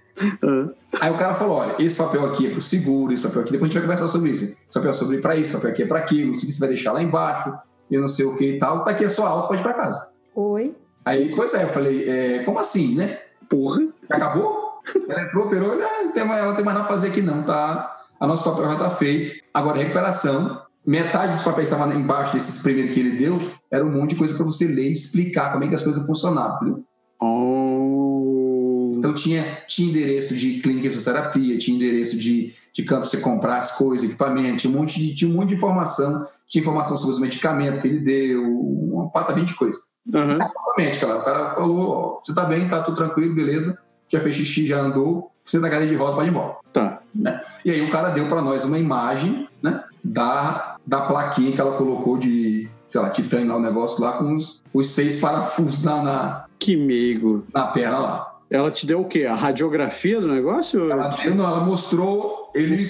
Aí 1.01 1.11
o 1.11 1.17
cara 1.17 1.35
falou: 1.35 1.57
olha, 1.57 1.77
esse 1.79 1.97
papel 1.97 2.27
aqui 2.27 2.49
é 2.49 2.51
pro 2.51 2.61
seguro, 2.61 3.15
esse 3.15 3.27
papel 3.27 3.41
aqui, 3.41 3.53
depois 3.53 3.71
a 3.71 3.73
gente 3.73 3.81
vai 3.81 3.97
conversar 3.97 4.09
sobre 4.09 4.31
isso. 4.31 4.45
Esse 4.45 4.75
papel 4.75 4.91
é 4.91 4.93
sobre 4.93 5.19
para 5.23 5.37
isso, 5.37 5.45
esse 5.45 5.53
papel 5.55 5.71
aqui 5.71 5.83
é 5.85 5.87
para 5.87 5.99
aquilo, 6.01 6.35
se 6.37 6.53
você 6.53 6.61
vai 6.61 6.69
deixar 6.69 6.93
lá 6.93 7.03
embaixo, 7.03 7.51
e 7.91 7.97
não 7.97 8.07
sei 8.09 8.27
o 8.27 8.37
que 8.37 8.45
e 8.45 8.59
tal, 8.59 8.85
tá 8.85 8.91
aqui 8.91 9.07
a 9.07 9.09
sua 9.09 9.27
alta, 9.27 9.49
pode 9.49 9.63
ir 9.63 9.65
pra 9.65 9.73
casa. 9.73 10.13
Oi. 10.35 10.77
Aí, 11.03 11.35
pois 11.35 11.55
é, 11.55 11.63
eu 11.63 11.69
falei, 11.69 12.07
é, 12.07 12.45
como 12.45 12.59
assim, 12.59 12.95
né? 12.95 13.21
porra. 13.53 13.83
Acabou? 14.09 14.62
Ela 15.09 15.23
entrou, 15.23 15.47
operou, 15.47 15.73
ah, 15.73 16.05
não 16.05 16.13
tem 16.13 16.25
mais, 16.25 16.43
ela 16.43 16.55
tem 16.55 16.65
mais 16.65 16.77
nada 16.77 16.87
a 16.87 16.89
fazer 16.89 17.09
aqui, 17.09 17.23
não, 17.23 17.43
tá? 17.43 18.05
A 18.19 18.27
nosso 18.27 18.45
papel 18.45 18.71
já 18.71 18.77
tá 18.77 18.91
feito. 18.91 19.43
Agora, 19.53 19.79
recuperação. 19.79 20.63
Metade 20.85 21.35
dos 21.35 21.45
papéis 21.45 21.69
que 21.69 21.75
estavam 21.75 21.95
embaixo 21.95 22.33
desses 22.33 22.61
primeiros 22.61 22.93
que 22.93 22.99
ele 22.99 23.17
deu 23.17 23.39
era 23.71 23.85
um 23.85 23.91
monte 23.91 24.11
de 24.11 24.17
coisa 24.17 24.35
para 24.35 24.45
você 24.45 24.67
ler 24.67 24.89
e 24.89 24.93
explicar 24.93 25.53
como 25.53 25.63
é 25.63 25.69
que 25.69 25.77
as 25.77 25.83
coisas 25.83 26.05
funcionavam, 26.05 26.57
entendeu? 26.57 26.85
Oh. 27.21 28.93
Então 29.03 29.15
tinha, 29.15 29.45
tinha 29.67 29.91
endereço 29.91 30.35
de 30.37 30.61
clínica 30.61 30.89
de 30.89 30.97
fisioterapia, 30.97 31.59
tinha 31.59 31.77
endereço 31.77 32.19
de, 32.19 32.55
de 32.73 32.83
campo 32.85 33.03
para 33.03 33.11
você 33.11 33.19
comprar 33.19 33.59
as 33.59 33.77
coisas, 33.77 34.09
equipamento, 34.09 34.59
tinha 34.59 34.73
um, 34.73 34.79
monte 34.79 34.99
de, 34.99 35.15
tinha 35.15 35.31
um 35.31 35.35
monte 35.35 35.51
de 35.51 35.55
informação, 35.57 36.25
tinha 36.49 36.63
informação 36.63 36.97
sobre 36.97 37.13
os 37.13 37.21
medicamentos 37.21 37.81
que 37.81 37.89
ele 37.89 37.99
deu, 37.99 38.43
uma 38.43 39.11
pata 39.11 39.33
de 39.35 39.55
coisa. 39.55 39.79
Uhum. 40.13 40.37
Exatamente, 40.37 40.99
cara. 41.01 41.19
O 41.19 41.23
cara 41.23 41.51
falou: 41.51 41.91
ó, 41.91 42.21
você 42.25 42.33
tá 42.35 42.45
bem, 42.45 42.69
tá 42.69 42.81
tudo 42.81 42.97
tranquilo, 42.97 43.35
beleza, 43.35 43.83
já 44.13 44.21
fez 44.21 44.37
xixi, 44.37 44.67
já 44.67 44.79
andou, 44.79 45.31
você 45.45 45.59
na 45.59 45.71
cadeira 45.71 45.91
de 45.93 45.97
roda 45.99 46.15
pode 46.15 46.29
ir 46.29 46.31
embora. 46.31 46.57
Tá. 46.73 47.01
Né? 47.15 47.41
E 47.65 47.71
aí 47.71 47.81
o 47.83 47.91
cara 47.91 48.11
deu 48.11 48.27
para 48.27 48.43
nós 48.43 48.65
uma 48.65 48.79
imagem 48.79 49.49
né, 49.63 49.83
da, 50.05 50.77
da 50.87 51.01
plaquinha 51.03 51.53
que 51.53 51.61
ela 51.61 51.77
colocou 51.77 52.17
de, 52.19 52.69
sei 52.87 53.01
lá, 53.01 53.11
titânio 53.11 53.49
lá, 53.49 53.57
o 53.57 53.61
negócio 53.63 54.05
lá, 54.05 54.13
com 54.13 54.35
os, 54.35 54.63
os 54.73 54.89
seis 54.91 55.19
parafusos 55.21 55.83
na, 55.85 56.03
na, 56.03 56.45
Que 56.59 56.77
meigo. 56.77 57.45
na 57.53 57.67
perna 57.69 57.99
lá. 57.99 58.29
Ela 58.51 58.71
te 58.71 58.87
deu 58.87 59.01
o 59.01 59.05
quê? 59.07 59.25
A 59.25 59.35
radiografia 59.35 60.21
do 60.21 60.29
negócio? 60.29 60.91
Ela, 60.91 61.09
deu, 61.09 61.35
não, 61.35 61.47
ela 61.47 61.61
mostrou, 61.61 62.51
ele, 62.55 62.81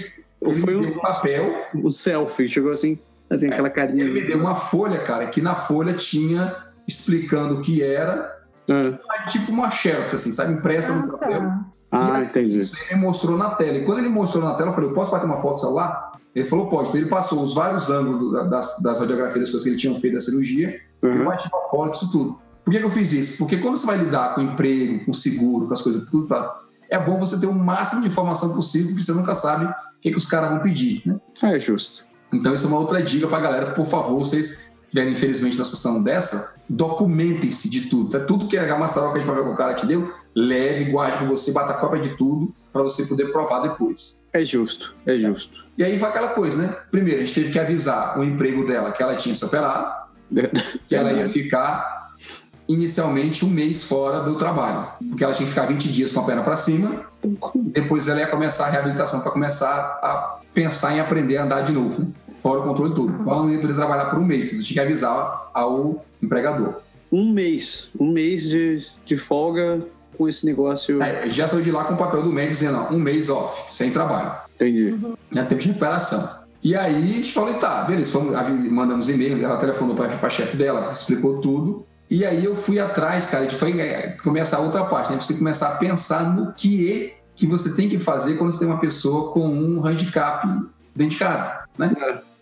ele 0.40 0.54
foi 0.56 0.76
um- 0.76 0.98
papel, 0.98 1.54
O 1.82 1.88
selfie. 1.88 2.48
Chegou 2.48 2.72
assim, 2.72 2.98
assim 3.30 3.46
aquela 3.46 3.70
carinha. 3.70 4.04
ele 4.04 4.20
me 4.20 4.26
deu 4.26 4.38
uma 4.38 4.56
folha, 4.56 4.98
cara, 4.98 5.26
que 5.28 5.40
na 5.40 5.54
folha 5.54 5.94
tinha 5.94 6.54
explicando 6.86 7.54
o 7.54 7.60
que 7.60 7.80
era, 7.80 8.41
Ah, 9.10 9.26
tipo 9.28 9.52
uma 9.52 9.70
xerox, 9.70 10.14
assim, 10.14 10.32
sabe, 10.32 10.54
impressa 10.54 10.92
no 10.94 11.14
Ah, 11.14 11.18
papel. 11.18 11.40
tá. 11.40 11.64
Ah, 11.90 12.20
E 12.20 12.24
entendi. 12.24 12.58
Isso 12.58 12.76
ele 12.90 13.00
mostrou 13.00 13.36
na 13.36 13.50
tela. 13.50 13.76
E 13.78 13.84
quando 13.84 13.98
ele 13.98 14.08
mostrou 14.08 14.42
na 14.44 14.54
tela, 14.54 14.70
eu 14.70 14.74
falei, 14.74 14.90
eu 14.90 14.94
posso 14.94 15.10
bater 15.10 15.26
uma 15.26 15.36
foto 15.36 15.54
do 15.54 15.58
celular? 15.60 16.12
Ele 16.34 16.48
falou, 16.48 16.68
pode. 16.68 16.88
Então 16.88 17.00
ele 17.00 17.10
passou 17.10 17.42
os 17.42 17.54
vários 17.54 17.90
ângulos 17.90 18.48
das, 18.48 18.80
das 18.82 18.98
radiografias, 19.00 19.40
das 19.40 19.50
coisas 19.50 19.62
que 19.64 19.68
ele 19.70 19.76
tinha 19.78 19.94
feito 20.00 20.14
da 20.14 20.20
cirurgia, 20.20 20.80
e 21.02 21.06
eu 21.06 21.12
Uhum. 21.12 21.24
bati 21.26 21.48
uma 21.52 21.68
foto 21.68 21.92
disso 21.92 22.10
tudo. 22.10 22.38
Por 22.64 22.70
que, 22.70 22.78
que 22.78 22.84
eu 22.84 22.90
fiz 22.90 23.12
isso? 23.12 23.38
Porque 23.38 23.58
quando 23.58 23.76
você 23.76 23.86
vai 23.86 23.98
lidar 23.98 24.34
com 24.34 24.40
emprego, 24.40 25.04
com 25.04 25.12
seguro, 25.12 25.66
com 25.66 25.74
as 25.74 25.82
coisas, 25.82 26.06
tudo 26.10 26.26
pra... 26.28 26.60
é 26.88 26.98
bom 26.98 27.18
você 27.18 27.38
ter 27.38 27.46
o 27.48 27.52
máximo 27.54 28.00
de 28.02 28.08
informação 28.08 28.54
possível, 28.54 28.88
porque 28.88 29.02
você 29.02 29.12
nunca 29.12 29.34
sabe 29.34 29.64
o 29.66 29.74
que, 30.00 30.10
que 30.12 30.16
os 30.16 30.26
caras 30.26 30.50
vão 30.50 30.60
pedir, 30.60 31.02
né? 31.04 31.20
É 31.42 31.58
justo. 31.58 32.04
Então, 32.32 32.54
isso 32.54 32.64
é 32.64 32.68
uma 32.68 32.78
outra 32.78 33.02
dica 33.02 33.26
pra 33.26 33.40
galera. 33.40 33.74
Por 33.74 33.84
favor, 33.84 34.16
vocês 34.18 34.71
tiverem, 34.92 35.14
infelizmente, 35.14 35.56
na 35.56 35.64
situação 35.64 36.02
dessa, 36.02 36.56
documentem-se 36.68 37.70
de 37.70 37.82
tudo. 37.88 38.14
É 38.14 38.20
tudo 38.20 38.46
que 38.46 38.58
a 38.58 38.78
maçaroca 38.78 39.18
de 39.18 39.24
papel 39.24 39.44
que 39.44 39.50
o 39.50 39.56
cara 39.56 39.74
te 39.74 39.86
deu, 39.86 40.12
leve, 40.34 40.90
guarde 40.90 41.18
com 41.18 41.26
você, 41.26 41.50
bata 41.50 41.72
cópia 41.74 42.00
de 42.00 42.10
tudo, 42.10 42.54
para 42.70 42.82
você 42.82 43.06
poder 43.06 43.32
provar 43.32 43.60
depois. 43.60 44.28
É 44.34 44.44
justo. 44.44 44.94
É 45.06 45.18
justo. 45.18 45.62
E 45.78 45.82
aí 45.82 45.96
vai 45.96 46.10
aquela 46.10 46.28
coisa, 46.28 46.66
né? 46.66 46.76
Primeiro, 46.90 47.22
a 47.22 47.24
gente 47.24 47.34
teve 47.34 47.50
que 47.50 47.58
avisar 47.58 48.18
o 48.18 48.22
emprego 48.22 48.66
dela 48.66 48.92
que 48.92 49.02
ela 49.02 49.16
tinha 49.16 49.34
se 49.34 49.42
operado, 49.42 50.10
que 50.86 50.94
ela 50.94 51.10
ia 51.10 51.28
ficar 51.30 52.12
inicialmente 52.68 53.44
um 53.44 53.50
mês 53.50 53.84
fora 53.84 54.20
do 54.20 54.36
trabalho, 54.36 54.88
porque 55.08 55.24
ela 55.24 55.32
tinha 55.32 55.46
que 55.46 55.54
ficar 55.54 55.66
20 55.66 55.90
dias 55.90 56.12
com 56.12 56.20
a 56.20 56.24
perna 56.24 56.42
para 56.42 56.56
cima, 56.56 57.06
depois 57.54 58.08
ela 58.08 58.20
ia 58.20 58.26
começar 58.26 58.66
a 58.66 58.70
reabilitação 58.70 59.20
para 59.20 59.30
começar 59.30 59.68
a 60.02 60.40
pensar 60.54 60.94
em 60.94 61.00
aprender 61.00 61.38
a 61.38 61.44
andar 61.44 61.62
de 61.62 61.72
novo, 61.72 62.02
né? 62.02 62.08
Fora 62.42 62.60
o 62.60 62.64
controle 62.64 62.90
de 62.90 62.96
tudo. 62.96 63.30
Ela 63.30 63.42
não 63.42 63.50
ia 63.50 63.60
poder 63.60 63.74
trabalhar 63.74 64.06
por 64.06 64.18
um 64.18 64.24
mês, 64.24 64.50
você 64.50 64.62
tinha 64.62 64.82
que 64.82 64.86
avisar 64.86 65.50
ao 65.54 66.04
empregador. 66.20 66.74
Um 67.10 67.32
mês. 67.32 67.90
Um 67.98 68.10
mês 68.10 68.48
de, 68.48 68.84
de 69.06 69.16
folga 69.16 69.80
com 70.18 70.28
esse 70.28 70.44
negócio. 70.44 71.02
Aí, 71.02 71.30
já 71.30 71.46
saiu 71.46 71.62
de 71.62 71.70
lá 71.70 71.84
com 71.84 71.94
o 71.94 71.96
papel 71.96 72.22
do 72.22 72.32
médico 72.32 72.54
dizendo, 72.54 72.78
ó, 72.78 72.92
um 72.92 72.98
mês 72.98 73.30
off, 73.30 73.72
sem 73.72 73.90
trabalho. 73.90 74.32
Entendi. 74.56 74.96
né, 75.30 75.42
tempo 75.44 75.60
de 75.60 75.68
recuperação. 75.68 76.42
E 76.62 76.76
aí 76.76 76.94
a 76.94 77.14
gente 77.16 77.32
falou, 77.32 77.54
tá, 77.54 77.82
beleza, 77.82 78.12
fomos, 78.12 78.36
mandamos 78.70 79.08
e-mail, 79.08 79.44
ela 79.44 79.56
telefonou 79.56 79.96
para 79.96 80.06
a 80.06 80.30
chefe 80.30 80.56
dela, 80.56 80.92
explicou 80.92 81.40
tudo. 81.40 81.84
E 82.08 82.24
aí 82.24 82.44
eu 82.44 82.54
fui 82.54 82.78
atrás, 82.78 83.26
cara, 83.26 83.44
a 83.44 83.48
gente 83.48 83.58
foi 83.58 83.80
é, 83.80 84.16
começar 84.22 84.58
a 84.58 84.60
outra 84.60 84.84
parte, 84.84 85.10
né? 85.10 85.20
Você 85.20 85.34
começar 85.34 85.68
a 85.68 85.76
pensar 85.76 86.32
no 86.32 86.52
que 86.52 86.92
é 86.92 87.16
que 87.34 87.46
você 87.46 87.74
tem 87.74 87.88
que 87.88 87.98
fazer 87.98 88.36
quando 88.36 88.52
você 88.52 88.60
tem 88.60 88.68
uma 88.68 88.78
pessoa 88.78 89.32
com 89.32 89.48
um 89.48 89.84
handicap 89.84 90.46
dentro 90.94 91.14
de 91.14 91.18
casa, 91.18 91.66
né? 91.76 91.92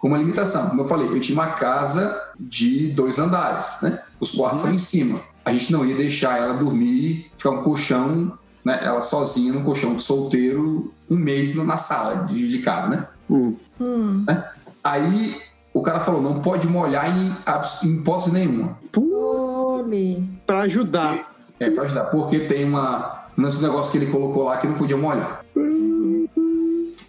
Com 0.01 0.09
uma 0.09 0.19
limitação. 0.19 0.71
Como 0.71 0.81
eu 0.81 0.89
falei, 0.89 1.09
eu 1.09 1.21
tinha 1.21 1.39
uma 1.39 1.53
casa 1.53 2.19
de 2.39 2.89
dois 2.89 3.19
andares, 3.19 3.81
né? 3.83 4.01
Os 4.19 4.33
quartos 4.33 4.63
são 4.63 4.73
em 4.73 4.79
cima. 4.79 5.21
A 5.45 5.53
gente 5.53 5.71
não 5.71 5.85
ia 5.85 5.95
deixar 5.95 6.39
ela 6.39 6.55
dormir, 6.55 7.31
ficar 7.37 7.51
um 7.51 7.63
colchão, 7.63 8.33
né? 8.65 8.81
Ela 8.83 9.03
sozinha 9.03 9.53
num 9.53 9.63
colchão 9.63 9.95
de 9.95 10.03
solteiro 10.03 10.93
um 11.09 11.17
mês 11.17 11.55
na 11.57 11.77
sala 11.77 12.25
de, 12.25 12.51
de 12.51 12.59
casa, 12.61 12.89
né? 12.89 13.07
Hum. 13.29 13.55
Hum. 13.79 14.25
Aí 14.83 15.37
o 15.73 15.83
cara 15.83 16.01
falou, 16.01 16.23
não 16.23 16.41
pode 16.41 16.67
molhar 16.67 17.17
em, 17.17 17.37
em 17.85 17.95
hipótese 17.95 18.33
nenhuma. 18.33 18.79
Pra 20.47 20.61
ajudar. 20.61 21.35
É, 21.59 21.71
pra 21.71 21.85
ajudar. 21.85 22.05
Porque 22.05 22.41
tem 22.41 22.65
uma. 22.65 23.27
Um 23.37 23.43
negócio 23.43 23.93
que 23.93 23.99
ele 23.99 24.11
colocou 24.11 24.45
lá 24.45 24.57
que 24.57 24.67
não 24.67 24.75
podia 24.75 24.97
molhar. 24.97 25.45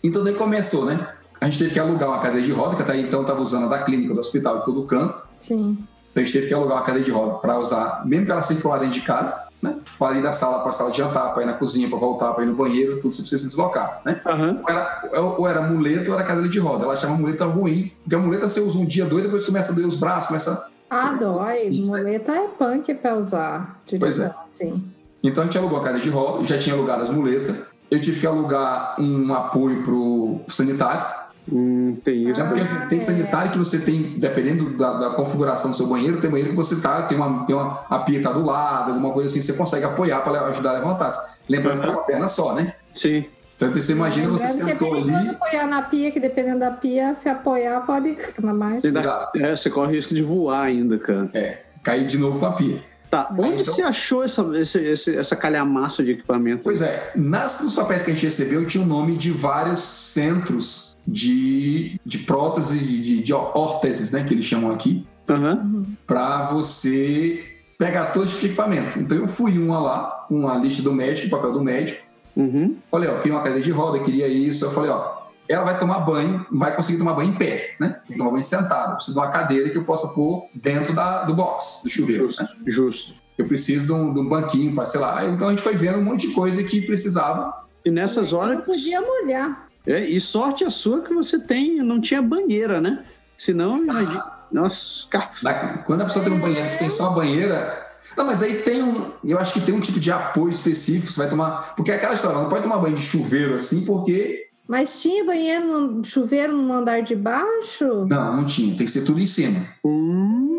Então 0.03 0.23
daí 0.23 0.33
começou, 0.33 0.85
né? 0.85 0.99
A 1.41 1.45
gente 1.45 1.57
teve 1.57 1.73
que 1.73 1.79
alugar 1.79 2.07
uma 2.07 2.19
cadeira 2.19 2.45
de 2.45 2.51
roda, 2.53 2.75
que 2.75 2.83
até 2.83 2.95
então 2.97 3.21
estava 3.21 3.41
usando 3.41 3.65
a 3.65 3.67
da 3.67 3.83
clínica, 3.83 4.13
do 4.13 4.19
hospital, 4.19 4.59
de 4.59 4.65
todo 4.65 4.83
canto. 4.83 5.23
Sim. 5.39 5.75
Então 6.11 6.21
a 6.21 6.23
gente 6.23 6.33
teve 6.33 6.47
que 6.47 6.53
alugar 6.53 6.77
uma 6.77 6.83
cadeira 6.83 7.03
de 7.03 7.11
roda 7.11 7.33
para 7.39 7.57
usar, 7.57 8.05
mesmo 8.05 8.27
que 8.27 8.31
ela 8.31 8.43
circular 8.43 8.77
dentro 8.77 8.93
de 8.93 9.01
casa, 9.01 9.47
né? 9.59 9.77
Para 9.97 10.19
ir 10.19 10.21
da 10.21 10.31
sala 10.31 10.59
para 10.59 10.69
a 10.69 10.71
sala 10.71 10.91
de 10.91 10.97
jantar, 10.99 11.33
para 11.33 11.41
ir 11.41 11.47
na 11.47 11.53
cozinha, 11.53 11.89
para 11.89 11.97
voltar, 11.97 12.33
para 12.33 12.43
ir 12.43 12.47
no 12.47 12.53
banheiro, 12.55 13.01
tudo 13.01 13.11
você 13.11 13.21
precisa 13.21 13.41
se 13.41 13.47
deslocar, 13.47 14.01
né? 14.05 14.21
Aham. 14.23 14.59
Ou 14.61 14.69
era, 14.69 15.35
ou 15.39 15.47
era 15.47 15.61
muleta 15.61 16.11
ou 16.11 16.15
era 16.15 16.27
cadeira 16.27 16.47
de 16.47 16.59
roda. 16.59 16.83
Ela 16.83 16.93
achava 16.93 17.15
muleta 17.15 17.45
ruim, 17.45 17.91
porque 18.03 18.13
a 18.13 18.19
muleta 18.19 18.47
você 18.47 18.59
usa 18.59 18.77
um 18.77 18.85
dia 18.85 19.05
dois, 19.05 19.23
depois 19.23 19.43
começa 19.43 19.71
a 19.71 19.75
doer 19.75 19.87
os 19.87 19.95
braços, 19.95 20.27
começa. 20.27 20.67
Ah, 20.89 21.13
dói. 21.13 21.57
Sim, 21.59 21.85
Muleta 21.87 22.33
é 22.33 22.47
punk 22.49 22.93
pra 22.95 23.15
usar. 23.15 23.81
Pois 23.99 24.19
é. 24.19 24.25
Assim. 24.43 24.83
Então 25.23 25.43
a 25.43 25.45
gente 25.45 25.57
alugou 25.57 25.79
a 25.79 25.81
cadeira 25.81 26.03
de 26.03 26.09
roda, 26.09 26.45
já 26.45 26.57
tinha 26.57 26.75
alugado 26.75 27.01
as 27.01 27.09
muletas. 27.09 27.55
Eu 27.89 27.99
tive 27.99 28.19
que 28.19 28.27
alugar 28.27 28.95
um 28.99 29.33
apoio 29.33 29.83
pro 29.83 30.41
sanitário. 30.47 31.20
Hum, 31.51 31.95
tem 32.03 32.29
isso. 32.29 32.41
É 32.41 32.45
Ah, 32.61 32.85
tem 32.87 32.97
é. 32.97 33.01
sanitário 33.01 33.51
que 33.51 33.57
você 33.57 33.79
tem, 33.79 34.17
dependendo 34.19 34.69
da, 34.77 34.93
da 34.93 35.09
configuração 35.11 35.71
do 35.71 35.77
seu 35.77 35.87
banheiro, 35.87 36.19
tem 36.21 36.29
banheiro 36.29 36.51
que 36.51 36.55
você 36.57 36.79
tá, 36.81 37.01
tem 37.03 37.17
uma, 37.17 37.45
tem 37.45 37.55
uma 37.55 37.83
a 37.89 37.99
pia 37.99 38.21
tá 38.21 38.31
do 38.31 38.43
lado, 38.43 38.91
alguma 38.91 39.11
coisa 39.11 39.29
assim, 39.29 39.41
você 39.41 39.53
consegue 39.53 39.85
apoiar 39.85 40.21
para 40.21 40.45
ajudar 40.47 40.71
a 40.71 40.73
levantar. 40.73 41.11
Lembrando 41.49 41.73
que 41.73 41.79
você 41.81 41.87
tá 41.87 41.93
com 41.93 41.99
a 41.99 42.03
perna 42.03 42.27
só, 42.27 42.53
né? 42.53 42.73
Sim. 42.93 43.25
Então 43.55 43.71
você 43.71 43.91
imagina 43.91 44.27
você 44.29 44.47
Deve 44.47 44.71
sentou 44.71 44.89
perigoso 44.91 45.15
ali. 45.17 45.29
apoiar 45.29 45.67
na 45.67 45.81
pia, 45.83 46.09
que 46.11 46.19
dependendo 46.19 46.59
da 46.59 46.71
pia, 46.71 47.13
se 47.13 47.29
apoiar 47.29 47.81
pode. 47.81 48.17
Mas... 48.41 48.83
Exato. 48.83 49.37
é, 49.37 49.55
você 49.55 49.69
corre 49.69 49.95
risco 49.95 50.15
de 50.15 50.23
voar 50.23 50.63
ainda, 50.63 50.97
cara. 50.97 51.29
É, 51.33 51.59
cair 51.83 52.07
de 52.07 52.17
novo 52.17 52.39
com 52.39 52.45
a 52.47 52.53
pia. 52.53 52.81
Tá, 53.11 53.27
onde 53.37 53.61
então- 53.61 53.73
você 53.75 53.81
achou 53.81 54.23
essa, 54.23 54.41
esse, 54.57 54.79
esse- 54.79 55.17
essa 55.17 55.35
calhamaça 55.35 56.01
de 56.01 56.13
equipamento? 56.13 56.61
Pois 56.63 56.81
é, 56.81 57.11
nas, 57.13 57.61
nos 57.61 57.73
papéis 57.75 58.05
que 58.05 58.11
a 58.11 58.13
gente 58.13 58.25
recebeu 58.25 58.65
tinha 58.65 58.81
o 58.83 58.87
nome 58.87 59.17
de 59.17 59.31
vários 59.31 59.79
centros 59.79 60.90
de, 61.07 61.99
de 62.05 62.19
prótese, 62.19 62.77
de, 62.79 63.21
de, 63.23 63.33
órteses, 63.33 64.11
né, 64.11 64.23
que 64.23 64.33
eles 64.33 64.45
chamam 64.45 64.71
aqui, 64.71 65.05
Aham. 65.29 65.85
para 66.05 66.45
você 66.51 67.43
pegar 67.77 68.07
todo 68.07 68.27
tipo 68.27 68.39
de 68.41 68.45
equipamento. 68.47 68.99
Então 68.99 69.17
eu 69.17 69.27
fui 69.27 69.57
uma 69.57 69.79
lá, 69.79 70.25
com 70.27 70.47
a 70.47 70.55
lista 70.57 70.81
do 70.83 70.93
médico, 70.93 71.27
o 71.27 71.31
papel 71.31 71.53
do 71.53 71.63
médico, 71.63 72.03
Uhum. 72.35 72.77
falei, 72.89 73.09
ó, 73.09 73.17
queria 73.17 73.33
uma 73.33 73.41
cadeira 73.43 73.61
de 73.61 73.71
roda, 73.71 73.99
queria 73.99 74.25
isso, 74.27 74.63
eu 74.63 74.71
falei, 74.71 74.89
ó, 74.89 75.19
ela 75.49 75.65
vai 75.65 75.77
tomar 75.77 75.99
banho, 75.99 76.45
vai 76.49 76.73
conseguir 76.73 76.97
tomar 76.99 77.13
banho 77.13 77.31
em 77.31 77.37
pé, 77.37 77.75
né? 77.77 77.99
Tem 78.07 78.13
que 78.13 78.17
tomar 78.17 78.31
banho 78.31 78.43
sentado. 78.43 78.91
Eu 78.91 78.95
preciso 78.95 79.15
de 79.15 79.19
uma 79.19 79.29
cadeira 79.29 79.69
que 79.69 79.77
eu 79.77 79.83
possa 79.83 80.07
pôr 80.13 80.45
dentro 80.55 80.93
da, 80.93 81.25
do 81.25 81.33
box, 81.33 81.81
do 81.83 81.89
chuveiro. 81.89 82.27
Justo. 82.27 82.43
né? 82.43 82.49
Justo. 82.65 83.13
Eu 83.37 83.45
preciso 83.47 83.85
de 83.87 83.91
um, 83.91 84.13
de 84.13 84.19
um 84.21 84.29
banquinho 84.29 84.73
para, 84.73 84.85
sei 84.85 85.01
lá. 85.01 85.25
Então 85.27 85.47
a 85.47 85.49
gente 85.49 85.61
foi 85.61 85.75
vendo 85.75 85.97
um 85.97 86.03
monte 86.03 86.27
de 86.27 86.33
coisa 86.33 86.63
que 86.63 86.79
precisava. 86.81 87.53
E 87.83 87.91
nessas 87.91 88.31
Não 88.31 88.39
horas. 88.39 88.63
podia 88.63 89.01
molhar. 89.01 89.67
É, 89.85 90.01
e 90.01 90.19
sorte 90.19 90.63
a 90.63 90.69
sua 90.69 91.01
que 91.01 91.13
você 91.13 91.39
tem, 91.39 91.77
não 91.81 91.99
tinha 91.99 92.21
banheira, 92.21 92.79
né? 92.79 93.03
Senão, 93.37 93.77
imagina. 93.77 94.31
Nossa, 94.51 95.07
cara. 95.09 95.29
Na- 95.41 95.77
Quando 95.79 96.01
a 96.01 96.05
pessoa 96.05 96.23
tem 96.23 96.33
um 96.33 96.39
banheiro 96.39 96.69
que 96.71 96.77
tem 96.79 96.89
só 96.89 97.07
a 97.07 97.11
banheira. 97.11 97.87
Não, 98.15 98.25
mas 98.25 98.43
aí 98.43 98.55
tem 98.61 98.83
um. 98.83 99.11
Eu 99.23 99.39
acho 99.39 99.53
que 99.53 99.61
tem 99.61 99.73
um 99.73 99.79
tipo 99.79 99.99
de 99.99 100.11
apoio 100.11 100.51
específico 100.51 101.07
que 101.07 101.13
você 101.13 101.21
vai 101.21 101.29
tomar. 101.29 101.73
Porque 101.75 101.91
é 101.91 101.95
aquela 101.95 102.13
história, 102.13 102.37
não 102.37 102.49
pode 102.49 102.63
tomar 102.63 102.77
banho 102.77 102.95
de 102.95 103.01
chuveiro 103.01 103.55
assim, 103.55 103.85
porque. 103.85 104.47
Mas 104.67 105.01
tinha 105.01 105.23
banheiro, 105.25 105.65
no, 105.65 106.03
chuveiro 106.03 106.55
no 106.55 106.71
andar 106.73 107.01
de 107.01 107.15
baixo? 107.15 108.05
Não, 108.09 108.37
não 108.37 108.45
tinha. 108.45 108.75
Tem 108.75 108.85
que 108.85 108.91
ser 108.91 109.05
tudo 109.05 109.19
em 109.19 109.25
cima. 109.25 109.59
Hum, 109.83 110.49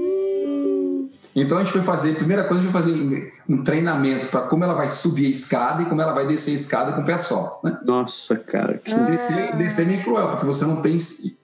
Então 1.34 1.56
a 1.58 1.62
gente 1.62 1.72
foi 1.72 1.80
fazer, 1.82 2.12
a 2.12 2.14
primeira 2.14 2.44
coisa, 2.44 2.60
a 2.60 2.64
gente 2.64 2.72
foi 2.72 2.82
fazer 2.82 3.32
um 3.48 3.64
treinamento 3.64 4.28
para 4.28 4.42
como 4.42 4.64
ela 4.64 4.74
vai 4.74 4.88
subir 4.88 5.26
a 5.26 5.30
escada 5.30 5.82
e 5.82 5.86
como 5.86 6.00
ela 6.02 6.12
vai 6.12 6.26
descer 6.26 6.52
a 6.52 6.54
escada 6.54 6.92
com 6.92 7.00
o 7.00 7.04
pé 7.04 7.16
só. 7.16 7.60
Né? 7.64 7.78
Nossa, 7.84 8.36
cara. 8.36 8.78
Que... 8.78 8.92
Ah. 8.92 8.98
Descer, 9.10 9.56
descer 9.56 9.82
é 9.82 9.86
meio 9.86 10.02
cruel, 10.02 10.28
porque 10.28 10.44
você 10.46 10.64
não 10.64 10.82
tem 10.82 10.96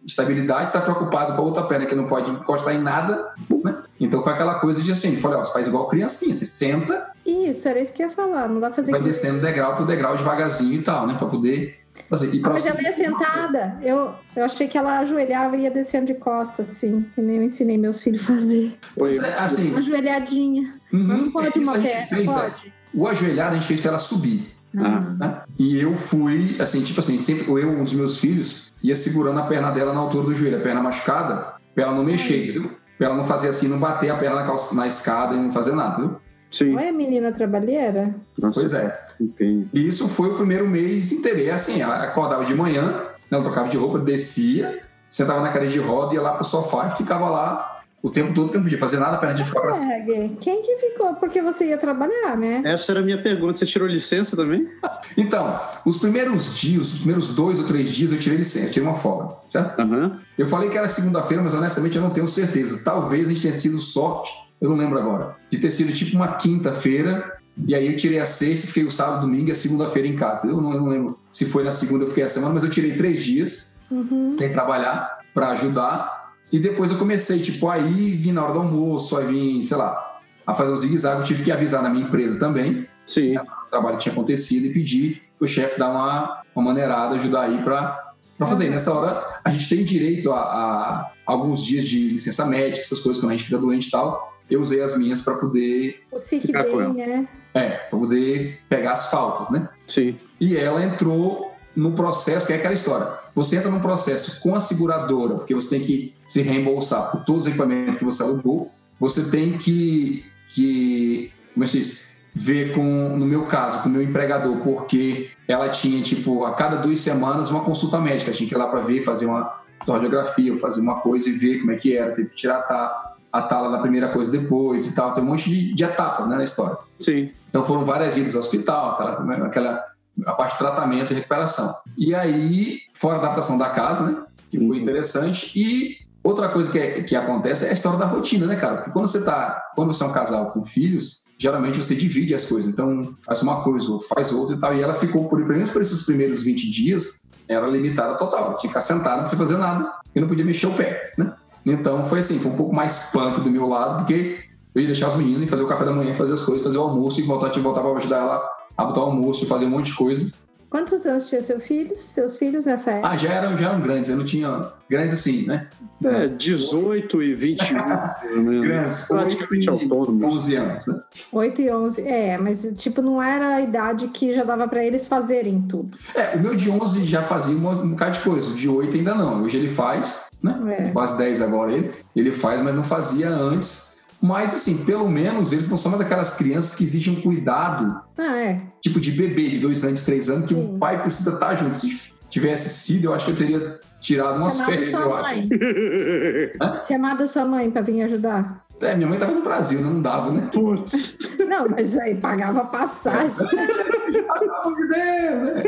estabilidade, 0.06 0.64
está 0.64 0.80
preocupado 0.80 1.32
com 1.34 1.40
a 1.40 1.44
outra 1.44 1.62
perna 1.64 1.86
que 1.86 1.94
não 1.94 2.06
pode 2.06 2.30
encostar 2.30 2.74
em 2.74 2.80
nada. 2.82 3.32
Né? 3.64 3.76
Então 4.00 4.22
foi 4.22 4.32
aquela 4.32 4.56
coisa 4.56 4.82
de 4.82 4.92
assim, 4.92 5.16
falei, 5.16 5.38
ó, 5.38 5.44
você 5.44 5.52
faz 5.52 5.66
igual 5.66 5.88
criancinha, 5.88 6.32
você 6.34 6.46
senta 6.46 7.10
Isso, 7.26 7.68
era 7.68 7.80
isso 7.80 7.92
que 7.92 8.02
eu 8.02 8.08
ia 8.08 8.14
falar. 8.14 8.48
Não 8.48 8.60
dá 8.60 8.68
pra 8.68 8.76
fazer 8.76 8.90
vai 8.92 9.00
que- 9.00 9.06
descendo 9.06 9.40
degrau 9.40 9.76
por 9.76 9.86
degrau 9.86 10.16
devagarzinho 10.16 10.74
e 10.74 10.82
tal, 10.82 11.06
né? 11.06 11.14
Para 11.18 11.26
poder. 11.28 11.78
Assim, 12.10 12.36
e 12.36 12.40
Ah, 12.44 12.50
mas 12.50 12.66
ela 12.66 12.80
ia 12.82 12.92
sentada. 12.92 13.78
Eu, 13.82 14.14
eu 14.36 14.44
achei 14.44 14.66
que 14.68 14.76
ela 14.78 14.98
ajoelhava 15.00 15.56
e 15.56 15.62
ia 15.62 15.70
descendo 15.70 16.06
de 16.06 16.14
costas, 16.14 16.66
assim, 16.70 17.06
que 17.14 17.20
nem 17.20 17.36
eu 17.36 17.42
ensinei 17.42 17.76
meus 17.78 18.02
filhos 18.02 18.22
a 18.22 18.26
fazer. 18.34 18.78
Pois 18.96 19.22
é, 19.22 19.38
assim, 19.38 19.70
Uma 19.70 19.78
ajoelhadinha. 19.78 20.74
uhum, 20.92 21.00
não 21.24 21.30
pode 21.30 21.60
isso 21.60 21.70
uma 21.70 21.72
a 21.72 21.80
gente 21.80 21.90
perna, 21.92 22.06
fez, 22.06 22.26
né? 22.26 22.34
pode? 22.34 22.74
O 22.94 23.06
ajoelhado 23.08 23.50
a 23.50 23.54
gente 23.58 23.66
fez 23.66 23.80
pra 23.80 23.90
ela 23.90 23.98
subir. 23.98 24.54
Ah. 24.76 25.00
né? 25.18 25.40
E 25.58 25.80
eu 25.80 25.94
fui, 25.94 26.56
assim, 26.60 26.82
tipo 26.82 27.00
assim, 27.00 27.18
sempre 27.18 27.46
eu, 27.48 27.70
um 27.70 27.82
dos 27.84 27.94
meus 27.94 28.20
filhos, 28.20 28.72
ia 28.82 28.94
segurando 28.94 29.38
a 29.40 29.44
perna 29.44 29.70
dela 29.70 29.92
na 29.94 30.00
altura 30.00 30.26
do 30.26 30.34
joelho, 30.34 30.58
a 30.58 30.60
perna 30.60 30.80
machucada, 30.82 31.54
pra 31.74 31.84
ela 31.84 31.94
não 31.94 32.04
mexer, 32.04 32.44
entendeu? 32.44 32.70
Pra 32.98 33.06
ela 33.08 33.16
não 33.16 33.24
fazer 33.24 33.48
assim, 33.48 33.66
não 33.68 33.78
bater 33.78 34.10
a 34.10 34.16
perna 34.16 34.36
na, 34.36 34.42
calça- 34.42 34.74
na 34.74 34.86
escada 34.86 35.34
e 35.34 35.38
não 35.38 35.52
fazer 35.52 35.72
nada, 35.74 35.92
entendeu? 36.00 36.20
Sim. 36.50 36.74
Olha 36.76 36.88
a 36.88 36.92
menina 36.92 37.32
trabalheira. 37.32 38.14
Nossa, 38.38 38.60
Pois 38.60 38.72
é. 38.72 38.98
Entendi. 39.20 39.68
E 39.72 39.86
isso 39.88 40.08
foi 40.08 40.30
o 40.30 40.34
primeiro 40.34 40.66
mês 40.68 41.12
inteiro. 41.12 41.40
E 41.40 41.50
assim, 41.50 41.80
ela 41.82 42.02
acordava 42.04 42.44
de 42.44 42.54
manhã, 42.54 42.82
né, 42.82 43.06
ela 43.30 43.42
trocava 43.42 43.68
de 43.68 43.76
roupa, 43.76 43.98
descia, 43.98 44.80
sentava 45.10 45.40
na 45.40 45.48
cadeira 45.48 45.68
de 45.68 45.78
roda, 45.78 46.14
ia 46.14 46.22
lá 46.22 46.32
pro 46.34 46.44
sofá 46.44 46.86
e 46.88 46.96
ficava 46.96 47.28
lá 47.28 47.74
o 48.00 48.10
tempo 48.10 48.32
todo 48.32 48.50
que 48.50 48.56
não 48.56 48.62
podia 48.62 48.78
fazer 48.78 48.98
nada, 49.00 49.16
a 49.16 49.18
perna 49.18 49.34
tinha 49.34 49.44
que 49.44 49.50
ficar 49.50 49.60
pra 49.60 49.72
cima. 49.74 49.92
É, 49.92 50.00
Gui, 50.02 50.36
quem 50.40 50.62
que 50.62 50.76
ficou? 50.76 51.14
Porque 51.14 51.42
você 51.42 51.66
ia 51.66 51.76
trabalhar, 51.78 52.36
né? 52.36 52.62
Essa 52.64 52.92
era 52.92 53.00
a 53.00 53.02
minha 53.02 53.20
pergunta. 53.20 53.58
Você 53.58 53.66
tirou 53.66 53.88
licença 53.88 54.36
também? 54.36 54.68
Então, 55.16 55.60
os 55.84 55.98
primeiros 55.98 56.56
dias, 56.56 56.92
os 56.92 56.98
primeiros 56.98 57.34
dois 57.34 57.58
ou 57.58 57.66
três 57.66 57.90
dias, 57.90 58.12
eu 58.12 58.18
tirei 58.20 58.38
licença, 58.38 58.66
eu 58.66 58.70
tirei 58.70 58.88
uma 58.88 58.96
folga, 58.96 59.34
certo? 59.50 59.80
Aham. 59.80 60.20
Eu 60.36 60.46
falei 60.46 60.68
que 60.70 60.78
era 60.78 60.86
segunda-feira, 60.86 61.42
mas 61.42 61.54
honestamente 61.54 61.96
eu 61.96 62.02
não 62.02 62.10
tenho 62.10 62.28
certeza. 62.28 62.84
Talvez 62.84 63.26
a 63.26 63.32
gente 63.32 63.42
tenha 63.42 63.54
sido 63.54 63.80
sorte, 63.80 64.30
eu 64.60 64.70
não 64.70 64.76
lembro 64.76 64.98
agora, 64.98 65.36
de 65.50 65.58
ter 65.58 65.70
sido 65.70 65.92
tipo 65.92 66.16
uma 66.16 66.34
quinta-feira, 66.34 67.38
e 67.66 67.74
aí 67.74 67.86
eu 67.86 67.96
tirei 67.96 68.18
a 68.20 68.26
sexta, 68.26 68.68
fiquei 68.68 68.84
o 68.84 68.90
sábado, 68.90 69.22
domingo 69.22 69.48
e 69.48 69.52
a 69.52 69.54
segunda-feira 69.54 70.06
em 70.06 70.14
casa. 70.14 70.48
Eu 70.48 70.60
não, 70.60 70.72
eu 70.72 70.80
não 70.80 70.88
lembro 70.88 71.18
se 71.30 71.44
foi 71.44 71.64
na 71.64 71.72
segunda 71.72 72.04
eu 72.04 72.08
fiquei 72.08 72.24
a 72.24 72.28
semana, 72.28 72.54
mas 72.54 72.62
eu 72.64 72.70
tirei 72.70 72.96
três 72.96 73.24
dias 73.24 73.78
Uhum. 73.90 74.34
sem 74.34 74.52
trabalhar 74.52 75.18
para 75.32 75.48
ajudar. 75.50 76.34
E 76.52 76.58
depois 76.58 76.90
eu 76.90 76.98
comecei, 76.98 77.40
tipo, 77.40 77.68
aí 77.68 78.12
vim 78.12 78.32
na 78.32 78.42
hora 78.44 78.52
do 78.52 78.58
almoço, 78.60 79.16
aí 79.16 79.26
vim, 79.26 79.62
sei 79.62 79.76
lá, 79.76 80.20
a 80.46 80.54
fazer 80.54 80.72
um 80.72 80.76
zigue-zague. 80.76 81.20
Eu 81.20 81.24
tive 81.24 81.42
que 81.44 81.50
avisar 81.52 81.82
na 81.82 81.88
minha 81.88 82.06
empresa 82.06 82.38
também, 82.38 82.86
Sim. 83.06 83.36
o 83.36 83.70
trabalho 83.70 83.96
que 83.96 84.02
tinha 84.04 84.12
acontecido 84.12 84.66
e 84.66 84.72
pedir 84.72 85.22
pro 85.38 85.46
chefe 85.46 85.78
dar 85.78 85.90
uma, 85.90 86.42
uma 86.54 86.64
maneirada, 86.66 87.14
ajudar 87.14 87.42
aí 87.42 87.62
para 87.62 88.14
fazer. 88.40 88.66
E 88.66 88.70
nessa 88.70 88.92
hora, 88.92 89.40
a 89.44 89.50
gente 89.50 89.68
tem 89.68 89.84
direito 89.84 90.32
a, 90.32 90.38
a 90.40 91.10
alguns 91.26 91.64
dias 91.64 91.84
de 91.86 92.08
licença 92.10 92.44
médica, 92.46 92.80
essas 92.80 93.00
coisas, 93.00 93.22
quando 93.22 93.32
a 93.32 93.36
gente 93.36 93.44
fica 93.44 93.58
doente 93.58 93.88
e 93.88 93.90
tal. 93.90 94.37
Eu 94.50 94.60
usei 94.60 94.80
as 94.82 94.96
minhas 94.98 95.22
para 95.22 95.34
poder, 95.34 96.02
O 96.10 96.18
sick 96.18 96.50
com 96.52 96.58
ela. 96.58 96.92
né? 96.92 97.28
é, 97.54 97.68
para 97.68 97.98
poder 97.98 98.60
pegar 98.68 98.92
as 98.92 99.10
faltas, 99.10 99.50
né? 99.50 99.68
Sim. 99.86 100.16
E 100.40 100.56
ela 100.56 100.82
entrou 100.84 101.52
no 101.76 101.92
processo, 101.92 102.46
que 102.46 102.52
é 102.52 102.56
aquela 102.56 102.74
história. 102.74 103.06
Você 103.34 103.56
entra 103.56 103.70
num 103.70 103.80
processo 103.80 104.40
com 104.40 104.54
a 104.54 104.60
seguradora, 104.60 105.34
porque 105.36 105.54
você 105.54 105.76
tem 105.78 105.84
que 105.86 106.14
se 106.26 106.42
reembolsar 106.42 107.10
por 107.10 107.24
todos 107.24 107.42
os 107.42 107.48
equipamentos 107.48 107.98
que 107.98 108.04
você 108.04 108.22
alugou. 108.22 108.70
Você 108.98 109.30
tem 109.30 109.52
que, 109.56 110.24
que 110.48 111.30
como 111.54 111.64
é 111.64 111.68
que 111.68 111.78
diz? 111.78 112.08
Ver 112.34 112.72
com, 112.72 112.82
no 113.16 113.26
meu 113.26 113.46
caso, 113.46 113.82
com 113.82 113.88
o 113.88 113.92
meu 113.92 114.02
empregador, 114.02 114.56
porque 114.58 115.30
ela 115.46 115.68
tinha, 115.68 116.00
tipo, 116.02 116.44
a 116.44 116.54
cada 116.54 116.76
duas 116.76 117.00
semanas 117.00 117.50
uma 117.50 117.64
consulta 117.64 117.98
médica. 118.00 118.32
Tinha 118.32 118.48
que 118.48 118.54
ir 118.54 118.58
lá 118.58 118.66
para 118.68 118.80
ver, 118.80 119.02
fazer 119.02 119.26
uma 119.26 119.60
radiografia, 119.86 120.56
fazer 120.56 120.80
uma 120.80 121.00
coisa 121.00 121.28
e 121.28 121.32
ver 121.32 121.58
como 121.60 121.72
é 121.72 121.76
que 121.76 121.96
era. 121.96 122.12
Teve 122.12 122.28
que 122.30 122.36
tirar 122.36 122.58
a, 122.58 122.62
ta- 122.62 123.07
a 123.32 123.42
tala 123.42 123.70
da 123.70 123.78
primeira 123.78 124.08
coisa 124.08 124.30
depois 124.32 124.86
e 124.90 124.94
tal. 124.94 125.12
Tem 125.14 125.22
um 125.22 125.26
monte 125.26 125.48
de, 125.50 125.74
de 125.74 125.84
etapas 125.84 126.26
né, 126.28 126.36
na 126.36 126.44
história. 126.44 126.76
Sim. 126.98 127.30
Então 127.48 127.64
foram 127.64 127.84
várias 127.84 128.16
idas 128.16 128.34
ao 128.34 128.40
hospital, 128.40 128.92
aquela, 128.92 129.46
aquela 129.46 129.84
a 130.26 130.32
parte 130.32 130.52
de 130.52 130.58
tratamento 130.58 131.12
e 131.12 131.16
recuperação. 131.16 131.72
E 131.96 132.14
aí, 132.14 132.78
fora 132.94 133.16
a 133.16 133.18
adaptação 133.20 133.56
da 133.56 133.68
casa, 133.70 134.04
né? 134.10 134.22
Que 134.50 134.58
foi 134.58 134.66
Uhum. 134.66 134.74
interessante. 134.82 135.52
E 135.54 135.96
outra 136.24 136.48
coisa 136.48 136.72
que, 136.72 136.78
é- 136.78 137.02
que 137.02 137.14
acontece 137.14 137.66
é 137.66 137.70
a 137.70 137.72
história 137.72 137.98
da 137.98 138.06
rotina, 138.06 138.44
né, 138.46 138.56
cara? 138.56 138.76
Porque 138.78 138.90
quando 138.90 139.06
você 139.06 139.22
tá. 139.24 139.62
Quando 139.76 139.92
você 139.94 140.02
é 140.02 140.06
um 140.06 140.12
casal 140.12 140.50
com 140.50 140.64
filhos, 140.64 141.24
geralmente 141.38 141.80
você 141.80 141.94
divide 141.94 142.34
as 142.34 142.46
coisas. 142.46 142.68
Então, 142.72 143.14
faz 143.24 143.42
uma 143.42 143.60
coisa, 143.62 143.88
o 143.88 143.92
outro 143.92 144.08
faz 144.08 144.32
outra 144.32 144.56
e 144.56 144.58
tal. 144.58 144.74
E 144.74 144.82
ela 144.82 144.94
ficou, 144.94 145.28
por, 145.28 145.38
pelo 145.38 145.52
menos 145.54 145.70
por 145.70 145.80
esses 145.82 146.04
primeiros 146.04 146.42
20 146.42 146.68
dias, 146.68 147.30
era 147.46 147.66
limitada 147.66 148.16
total. 148.16 148.44
Tinha 148.56 148.62
que 148.62 148.68
ficar 148.68 148.80
sentada, 148.80 149.18
não 149.18 149.24
podia 149.24 149.38
fazer 149.38 149.56
nada, 149.56 149.92
e 150.14 150.20
não 150.20 150.26
podia 150.26 150.44
mexer 150.44 150.66
o 150.66 150.74
pé, 150.74 151.12
né? 151.16 151.32
Então 151.72 152.04
foi 152.04 152.20
assim, 152.20 152.38
foi 152.38 152.50
um 152.52 152.56
pouco 152.56 152.74
mais 152.74 153.10
punk 153.12 153.40
do 153.40 153.50
meu 153.50 153.66
lado, 153.66 153.98
porque 153.98 154.38
eu 154.74 154.82
ia 154.82 154.86
deixar 154.86 155.08
os 155.08 155.16
meninos 155.16 155.42
e 155.42 155.46
fazer 155.46 155.62
o 155.62 155.66
café 155.66 155.84
da 155.84 155.92
manhã, 155.92 156.14
fazer 156.14 156.34
as 156.34 156.42
coisas, 156.42 156.62
fazer 156.62 156.78
o 156.78 156.82
almoço 156.82 157.20
e 157.20 157.22
voltar, 157.22 157.50
que 157.50 157.60
voltar 157.60 157.80
para 157.80 157.96
ajudar 157.96 158.16
ela 158.18 158.42
a 158.76 158.84
botar 158.84 159.00
o 159.00 159.04
almoço, 159.04 159.46
fazer 159.46 159.66
um 159.66 159.70
monte 159.70 159.86
de 159.86 159.96
coisa. 159.96 160.32
Quantos 160.70 161.06
anos 161.06 161.26
tinha 161.26 161.40
seus 161.40 161.64
filhos? 161.64 161.98
Seus 161.98 162.36
filhos 162.36 162.66
nessa 162.66 162.90
época? 162.90 163.08
Ah, 163.08 163.16
já 163.16 163.32
eram, 163.32 163.56
já 163.56 163.70
eram 163.70 163.80
grandes, 163.80 164.10
eu 164.10 164.18
não 164.18 164.24
tinha 164.24 164.70
grandes 164.88 165.14
assim, 165.14 165.46
né? 165.46 165.66
É, 166.04 166.26
18 166.26 167.22
e 167.22 167.34
21, 167.34 167.78
pelo 168.20 168.42
menos. 168.42 168.66
Grandes, 168.66 169.04
Praticamente 169.06 169.70
oito 169.70 169.84
e 169.84 169.90
autônomos. 169.90 170.34
11 170.34 170.56
anos, 170.56 170.86
né? 170.86 171.00
8 171.32 171.62
e 171.62 171.70
11. 171.70 172.02
É, 172.02 172.36
mas 172.36 172.70
tipo, 172.76 173.00
não 173.00 173.22
era 173.22 173.56
a 173.56 173.60
idade 173.62 174.08
que 174.08 174.34
já 174.34 174.44
dava 174.44 174.68
pra 174.68 174.84
eles 174.84 175.08
fazerem 175.08 175.62
tudo. 175.62 175.96
É, 176.14 176.36
o 176.36 176.40
meu 176.40 176.54
de 176.54 176.70
11 176.70 177.06
já 177.06 177.22
fazia 177.22 177.56
um, 177.56 177.70
um 177.70 177.90
bocado 177.90 178.18
de 178.18 178.20
coisa, 178.20 178.50
o 178.50 178.54
de 178.54 178.68
8 178.68 178.94
ainda 178.94 179.14
não. 179.14 179.42
Hoje 179.44 179.56
ele 179.56 179.68
faz, 179.68 180.27
né? 180.42 180.58
É. 180.68 180.90
Quase 180.90 181.18
10 181.18 181.42
agora 181.42 181.72
ele. 181.72 181.90
Ele 182.14 182.32
faz, 182.32 182.62
mas 182.62 182.74
não 182.74 182.84
fazia 182.84 183.28
antes. 183.30 183.98
Mas, 184.20 184.52
assim, 184.52 184.84
pelo 184.84 185.08
menos 185.08 185.52
eles 185.52 185.70
não 185.70 185.78
são 185.78 185.92
mais 185.92 186.02
aquelas 186.02 186.36
crianças 186.36 186.74
que 186.74 186.82
exigem 186.82 187.14
um 187.16 187.20
cuidado, 187.20 188.00
Ah, 188.18 188.36
é. 188.36 188.60
tipo 188.80 188.98
de 188.98 189.12
bebê 189.12 189.48
de 189.50 189.60
2 189.60 189.84
anos, 189.84 190.04
3 190.04 190.28
anos, 190.30 190.48
que 190.48 190.54
Sim. 190.54 190.74
o 190.74 190.78
pai 190.78 191.00
precisa 191.00 191.30
estar 191.34 191.54
junto. 191.54 191.76
Se 191.76 192.14
tivesse 192.28 192.68
sido, 192.68 193.04
eu 193.04 193.14
acho 193.14 193.26
que 193.26 193.30
eu 193.32 193.36
teria 193.36 193.78
tirado 194.00 194.36
umas 194.38 194.56
Chamado 194.56 194.72
férias, 194.72 195.00
eu 195.00 195.14
acho. 195.16 196.88
Chamado 196.88 197.28
sua 197.28 197.44
mãe 197.44 197.70
pra 197.70 197.80
vir 197.80 198.02
ajudar. 198.02 198.64
É, 198.80 198.94
minha 198.94 199.08
mãe 199.08 199.18
tava 199.18 199.32
no 199.32 199.42
Brasil, 199.42 199.80
né? 199.80 199.88
Não 199.88 200.00
dava, 200.00 200.30
né? 200.30 200.48
Putz. 200.52 201.18
Não, 201.48 201.68
mas 201.68 201.96
aí 201.98 202.14
pagava 202.14 202.64
passagem. 202.66 203.30
Pelo 203.36 204.54
amor 204.54 204.76
de 204.76 204.88
Deus, 204.88 205.42
é. 205.44 205.64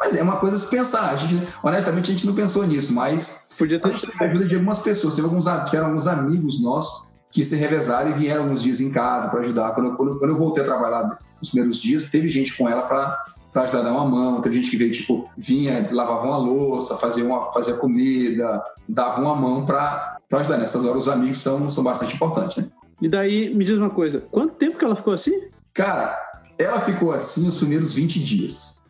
Mas 0.00 0.14
é 0.16 0.22
uma 0.22 0.36
coisa 0.36 0.56
a 0.56 0.58
se 0.58 0.70
pensar. 0.70 1.10
A 1.10 1.16
gente, 1.16 1.42
honestamente, 1.62 2.10
a 2.10 2.14
gente 2.14 2.26
não 2.26 2.34
pensou 2.34 2.64
nisso, 2.66 2.92
mas 2.94 3.50
Podia 3.58 3.78
a 3.78 3.80
ter 3.80 3.92
gente 3.92 4.06
teve 4.12 4.24
a 4.24 4.28
ajuda 4.28 4.46
de 4.46 4.54
algumas 4.54 4.78
pessoas. 4.82 5.14
Teve 5.14 5.26
alguns, 5.26 5.46
a- 5.48 5.64
tiveram 5.64 5.86
alguns 5.88 6.06
amigos 6.06 6.62
nossos 6.62 7.16
que 7.30 7.42
se 7.42 7.56
revezaram 7.56 8.10
e 8.10 8.14
vieram 8.14 8.44
alguns 8.44 8.62
dias 8.62 8.80
em 8.80 8.90
casa 8.92 9.30
para 9.30 9.40
ajudar. 9.40 9.72
Quando 9.74 9.90
eu, 9.90 9.96
quando, 9.96 10.18
quando 10.18 10.30
eu 10.30 10.36
voltei 10.36 10.62
a 10.62 10.66
trabalhar 10.66 11.18
nos 11.40 11.50
primeiros 11.50 11.78
dias, 11.80 12.10
teve 12.10 12.28
gente 12.28 12.56
com 12.56 12.68
ela 12.68 12.82
para 12.82 13.24
para 13.52 13.64
ajudar 13.64 13.80
a 13.80 13.82
dar 13.82 13.92
uma 13.92 14.06
mão. 14.06 14.40
Teve 14.40 14.54
gente 14.54 14.70
que 14.70 14.78
veio, 14.78 14.90
tipo, 14.92 15.28
vinha, 15.36 15.86
lavava 15.92 16.26
uma 16.26 16.38
louça, 16.38 16.96
fazia, 16.96 17.22
uma, 17.22 17.52
fazia 17.52 17.74
comida, 17.74 18.62
dava 18.88 19.20
uma 19.20 19.34
mão 19.34 19.66
para 19.66 20.16
ajudar. 20.40 20.58
Nessas 20.58 20.84
horas, 20.84 21.04
os 21.04 21.08
amigos 21.08 21.38
são, 21.38 21.68
são 21.70 21.82
bastante 21.84 22.14
importantes, 22.14 22.56
né? 22.58 22.64
E 23.00 23.08
daí, 23.08 23.54
me 23.54 23.64
diz 23.64 23.76
uma 23.76 23.90
coisa: 23.90 24.20
quanto 24.30 24.54
tempo 24.54 24.78
que 24.78 24.84
ela 24.84 24.94
ficou 24.96 25.12
assim? 25.12 25.32
Cara, 25.74 26.16
ela 26.58 26.80
ficou 26.80 27.12
assim 27.12 27.46
os 27.48 27.56
primeiros 27.58 27.94
20 27.94 28.20
dias. 28.22 28.80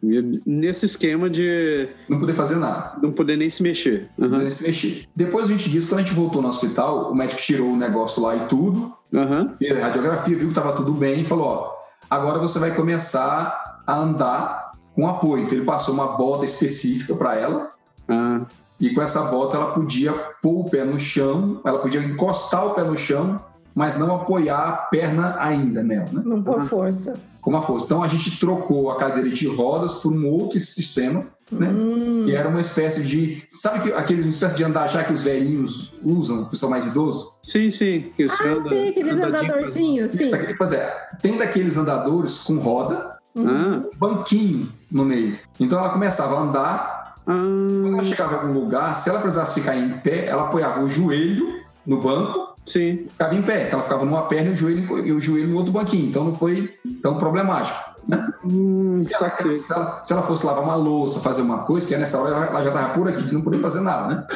Nesse 0.45 0.85
esquema 0.85 1.31
de 1.31 1.87
Não 2.09 2.19
poder 2.19 2.35
fazer 2.35 2.57
nada. 2.57 2.95
não 3.01 3.13
poder 3.13 3.37
nem 3.37 3.49
se 3.49 3.63
mexer. 3.63 4.11
Não 4.19 4.27
Aham. 4.27 4.39
poder 4.39 4.51
se 4.51 4.65
mexer. 4.67 5.05
Depois 5.15 5.47
de 5.47 5.53
20 5.55 5.71
dias, 5.71 5.87
quando 5.87 6.01
a 6.01 6.03
gente 6.03 6.15
voltou 6.15 6.43
no 6.43 6.49
hospital, 6.49 7.13
o 7.13 7.15
médico 7.15 7.41
tirou 7.41 7.69
o 7.71 7.77
negócio 7.77 8.21
lá 8.21 8.35
e 8.35 8.49
tudo, 8.49 8.93
Aham. 9.15 9.53
fez 9.57 9.77
a 9.77 9.81
radiografia, 9.87 10.37
viu 10.37 10.49
que 10.49 10.59
estava 10.59 10.73
tudo 10.73 10.93
bem 10.93 11.21
e 11.21 11.25
falou: 11.25 11.47
ó, 11.47 11.71
agora 12.11 12.39
você 12.41 12.59
vai 12.59 12.75
começar 12.75 13.81
a 13.87 13.97
andar 13.97 14.73
com 14.93 15.07
apoio. 15.07 15.45
Então 15.45 15.57
ele 15.57 15.65
passou 15.65 15.95
uma 15.95 16.17
bota 16.17 16.45
específica 16.45 17.15
para 17.15 17.37
ela 17.37 17.71
Ah, 18.09 18.41
e 18.83 18.91
com 18.93 19.01
essa 19.01 19.23
bota 19.31 19.57
ela 19.57 19.71
podia 19.73 20.13
pôr 20.43 20.61
o 20.67 20.69
pé 20.69 20.85
no 20.85 20.99
chão, 20.99 21.61
ela 21.65 21.79
podia 21.79 22.03
encostar 22.03 22.67
o 22.67 22.71
pé 22.75 22.83
no 22.85 22.99
chão, 22.99 23.41
mas 23.75 23.99
não 23.99 24.15
apoiar 24.15 24.69
a 24.69 24.73
perna 24.73 25.37
ainda 25.39 25.83
nela, 25.83 26.09
né? 26.13 26.23
Não 26.25 26.43
por 26.43 26.63
força. 26.65 27.19
Com 27.41 27.57
a 27.57 27.63
força. 27.63 27.87
Então 27.87 28.03
a 28.03 28.09
gente 28.09 28.39
trocou 28.39 28.91
a 28.91 28.97
cadeira 28.99 29.29
de 29.31 29.49
rodas 29.49 29.95
por 29.95 30.13
um 30.13 30.29
outro 30.29 30.61
sistema, 30.61 31.27
né? 31.51 31.69
Hum. 31.71 32.25
E 32.29 32.35
era 32.35 32.49
uma 32.49 32.61
espécie 32.61 33.03
de. 33.05 33.43
Sabe 33.49 33.81
que 33.81 33.93
aquele 33.93 34.23
uma 34.23 34.31
espécie 34.31 34.57
de 34.57 34.63
andar 34.65 34.87
já 34.89 35.03
que 35.03 35.13
os 35.13 35.23
velhinhos 35.23 35.95
usam, 36.05 36.43
o 36.43 36.47
pessoal 36.47 36.71
mais 36.71 36.87
idoso? 36.87 37.33
sim, 37.43 37.71
sim. 37.71 38.13
Que 38.17 38.25
Ah, 38.25 38.49
anda- 38.49 38.69
sim, 38.69 38.89
aqueles 38.91 39.19
andadorzinhos, 39.19 40.11
sim. 40.13 40.33
Aqui, 40.35 40.55
pois 40.55 40.73
é, 40.73 40.87
tem 41.21 41.37
daqueles 41.39 41.77
andadores 41.79 42.39
com 42.43 42.59
roda, 42.59 43.11
Ah, 43.37 43.41
um 43.41 43.99
banquinho 43.99 44.71
no 44.91 45.05
meio. 45.05 45.39
Então 45.59 45.79
ela 45.79 45.89
começava 45.91 46.37
a 46.37 46.41
andar, 46.43 47.02
quando 47.25 47.89
ela 47.89 48.01
ah, 48.01 48.05
chegava 48.05 48.35
em 48.35 48.39
algum 48.39 48.53
lugar, 48.53 48.95
se 48.95 49.09
ela 49.09 49.21
precisasse 49.21 49.61
ficar 49.61 49.77
em 49.77 49.91
pé, 49.99 50.27
ela 50.27 50.43
apoiava 50.43 50.81
o 50.81 50.89
joelho 50.89 51.63
no 51.87 52.01
banco 52.01 52.55
sim. 52.67 53.05
e 53.07 53.09
ficava 53.11 53.35
em 53.35 53.43
pé. 53.43 53.67
Então 53.67 53.79
ela 53.79 53.83
ficava 53.83 54.05
numa 54.05 54.23
perna 54.23 54.51
e 54.51 54.53
o 54.53 54.55
joelho, 54.55 55.07
e 55.07 55.13
o 55.13 55.21
joelho 55.21 55.49
no 55.49 55.57
outro 55.57 55.73
banquinho. 55.73 56.09
Então 56.09 56.25
não 56.25 56.35
foi 56.35 56.75
tão 57.03 57.19
problemático. 57.19 57.93
Né? 58.07 58.29
Hum, 58.45 58.99
Se 59.01 59.15
ela, 59.15 59.53
se, 59.53 59.73
ela, 59.73 60.05
se 60.05 60.13
ela 60.13 60.23
fosse 60.23 60.45
lavar 60.45 60.65
uma 60.65 60.75
louça, 60.75 61.21
fazer 61.21 61.43
uma 61.43 61.59
coisa, 61.59 61.87
que 61.87 61.97
nessa 61.97 62.19
hora 62.21 62.35
ela, 62.35 62.47
ela 62.47 62.65
já 62.65 62.69
estava 62.71 62.95
por 62.95 63.09
aqui, 63.09 63.23
de 63.23 63.35
não 63.35 63.43
poder 63.43 63.61
fazer 63.61 63.81
nada, 63.81 64.09
né? 64.09 64.27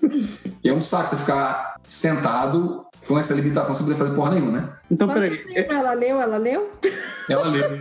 e 0.64 0.68
é 0.70 0.72
um 0.72 0.80
saco 0.80 1.08
você 1.08 1.16
ficar 1.16 1.76
sentado 1.84 2.86
com 3.06 3.18
essa 3.18 3.34
limitação 3.34 3.74
sem 3.74 3.84
poder 3.84 3.98
fazer 3.98 4.14
porra 4.14 4.30
nenhuma, 4.30 4.52
né? 4.52 4.68
Então, 4.90 5.08
Quantos 5.08 5.38
peraí. 5.38 5.66
ela 5.68 5.92
leu? 5.92 6.20
Ela 6.20 6.36
leu? 6.38 6.70
Ela 7.28 7.48
leu. 7.48 7.80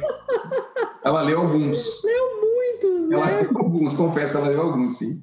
Ela 1.03 1.22
leu 1.22 1.39
alguns. 1.39 2.03
Leu 2.03 2.40
muitos 2.88 3.11
Ela 3.11 3.25
né? 3.25 3.41
leu 3.41 3.57
alguns, 3.57 3.93
confesso, 3.93 4.38
ela 4.38 4.47
leu 4.47 4.61
alguns, 4.61 4.97
sim. 4.97 5.21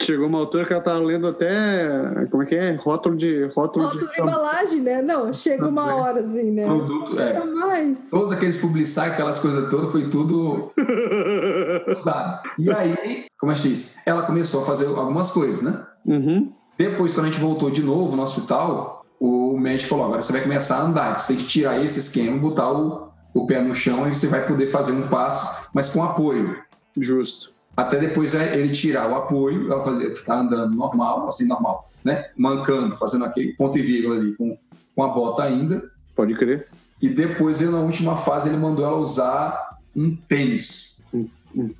Chegou 0.00 0.26
uma 0.26 0.38
altura 0.38 0.64
que 0.64 0.72
ela 0.72 0.82
tava 0.82 0.98
lendo 0.98 1.26
até. 1.26 2.26
Como 2.30 2.42
é 2.42 2.46
que 2.46 2.54
é? 2.54 2.74
Rótulo 2.74 3.16
de. 3.16 3.44
Rótulo, 3.54 3.86
Rótulo 3.86 4.06
de. 4.06 4.14
de 4.14 4.22
embalagem, 4.22 4.80
né? 4.80 5.02
Não, 5.02 5.32
chega 5.32 5.68
uma 5.68 5.94
hora 5.94 6.20
assim, 6.20 6.50
né? 6.50 6.64
Produto, 6.64 7.18
é. 7.18 7.44
Nunca 7.44 7.66
mais. 7.66 8.10
Todos 8.10 8.32
aqueles 8.32 8.56
publicitários, 8.58 9.14
aquelas 9.14 9.38
coisas 9.38 9.68
todas, 9.68 9.90
foi 9.90 10.08
tudo 10.08 10.72
usado. 11.96 12.42
E 12.58 12.70
aí, 12.70 13.26
como 13.38 13.52
eu 13.52 13.56
disse, 13.56 14.00
ela 14.06 14.22
começou 14.22 14.62
a 14.62 14.64
fazer 14.64 14.86
algumas 14.86 15.30
coisas, 15.30 15.62
né? 15.62 15.86
Uhum. 16.06 16.52
Depois, 16.76 17.12
quando 17.12 17.26
a 17.26 17.30
gente 17.30 17.40
voltou 17.40 17.70
de 17.70 17.82
novo 17.82 18.16
no 18.16 18.22
hospital, 18.22 19.04
o 19.20 19.58
médico 19.58 19.90
falou: 19.90 20.06
agora 20.06 20.22
você 20.22 20.32
vai 20.32 20.42
começar 20.42 20.78
a 20.78 20.82
andar, 20.82 21.20
você 21.20 21.34
tem 21.34 21.36
que 21.36 21.48
tirar 21.48 21.82
esse 21.82 21.98
esquema, 21.98 22.38
botar 22.38 22.70
o, 22.70 23.08
o 23.34 23.46
pé 23.46 23.60
no 23.60 23.74
chão 23.74 24.08
e 24.08 24.14
você 24.14 24.26
vai 24.26 24.46
poder 24.46 24.68
fazer 24.68 24.92
um 24.92 25.08
passo, 25.08 25.68
mas 25.74 25.92
com 25.92 26.02
apoio. 26.02 26.67
Justo. 26.96 27.52
Até 27.76 27.98
depois 27.98 28.34
é, 28.34 28.58
ele 28.58 28.72
tirar 28.72 29.08
o 29.08 29.14
apoio, 29.14 29.70
ela 29.70 29.82
fazer, 29.82 30.12
ficar 30.12 30.40
andando 30.40 30.74
normal, 30.74 31.28
assim, 31.28 31.46
normal, 31.46 31.90
né? 32.04 32.30
Mancando, 32.36 32.96
fazendo 32.96 33.24
aquele 33.24 33.52
ponto 33.52 33.78
e 33.78 33.82
vírgula 33.82 34.16
ali 34.16 34.34
com, 34.34 34.58
com 34.94 35.02
a 35.02 35.08
bota 35.08 35.44
ainda. 35.44 35.88
Pode 36.16 36.34
crer. 36.34 36.68
E 37.00 37.08
depois, 37.08 37.60
ele, 37.60 37.70
na 37.70 37.78
última 37.78 38.16
fase, 38.16 38.48
ele 38.48 38.56
mandou 38.56 38.84
ela 38.84 38.96
usar 38.96 39.78
um 39.94 40.16
tênis 40.16 41.02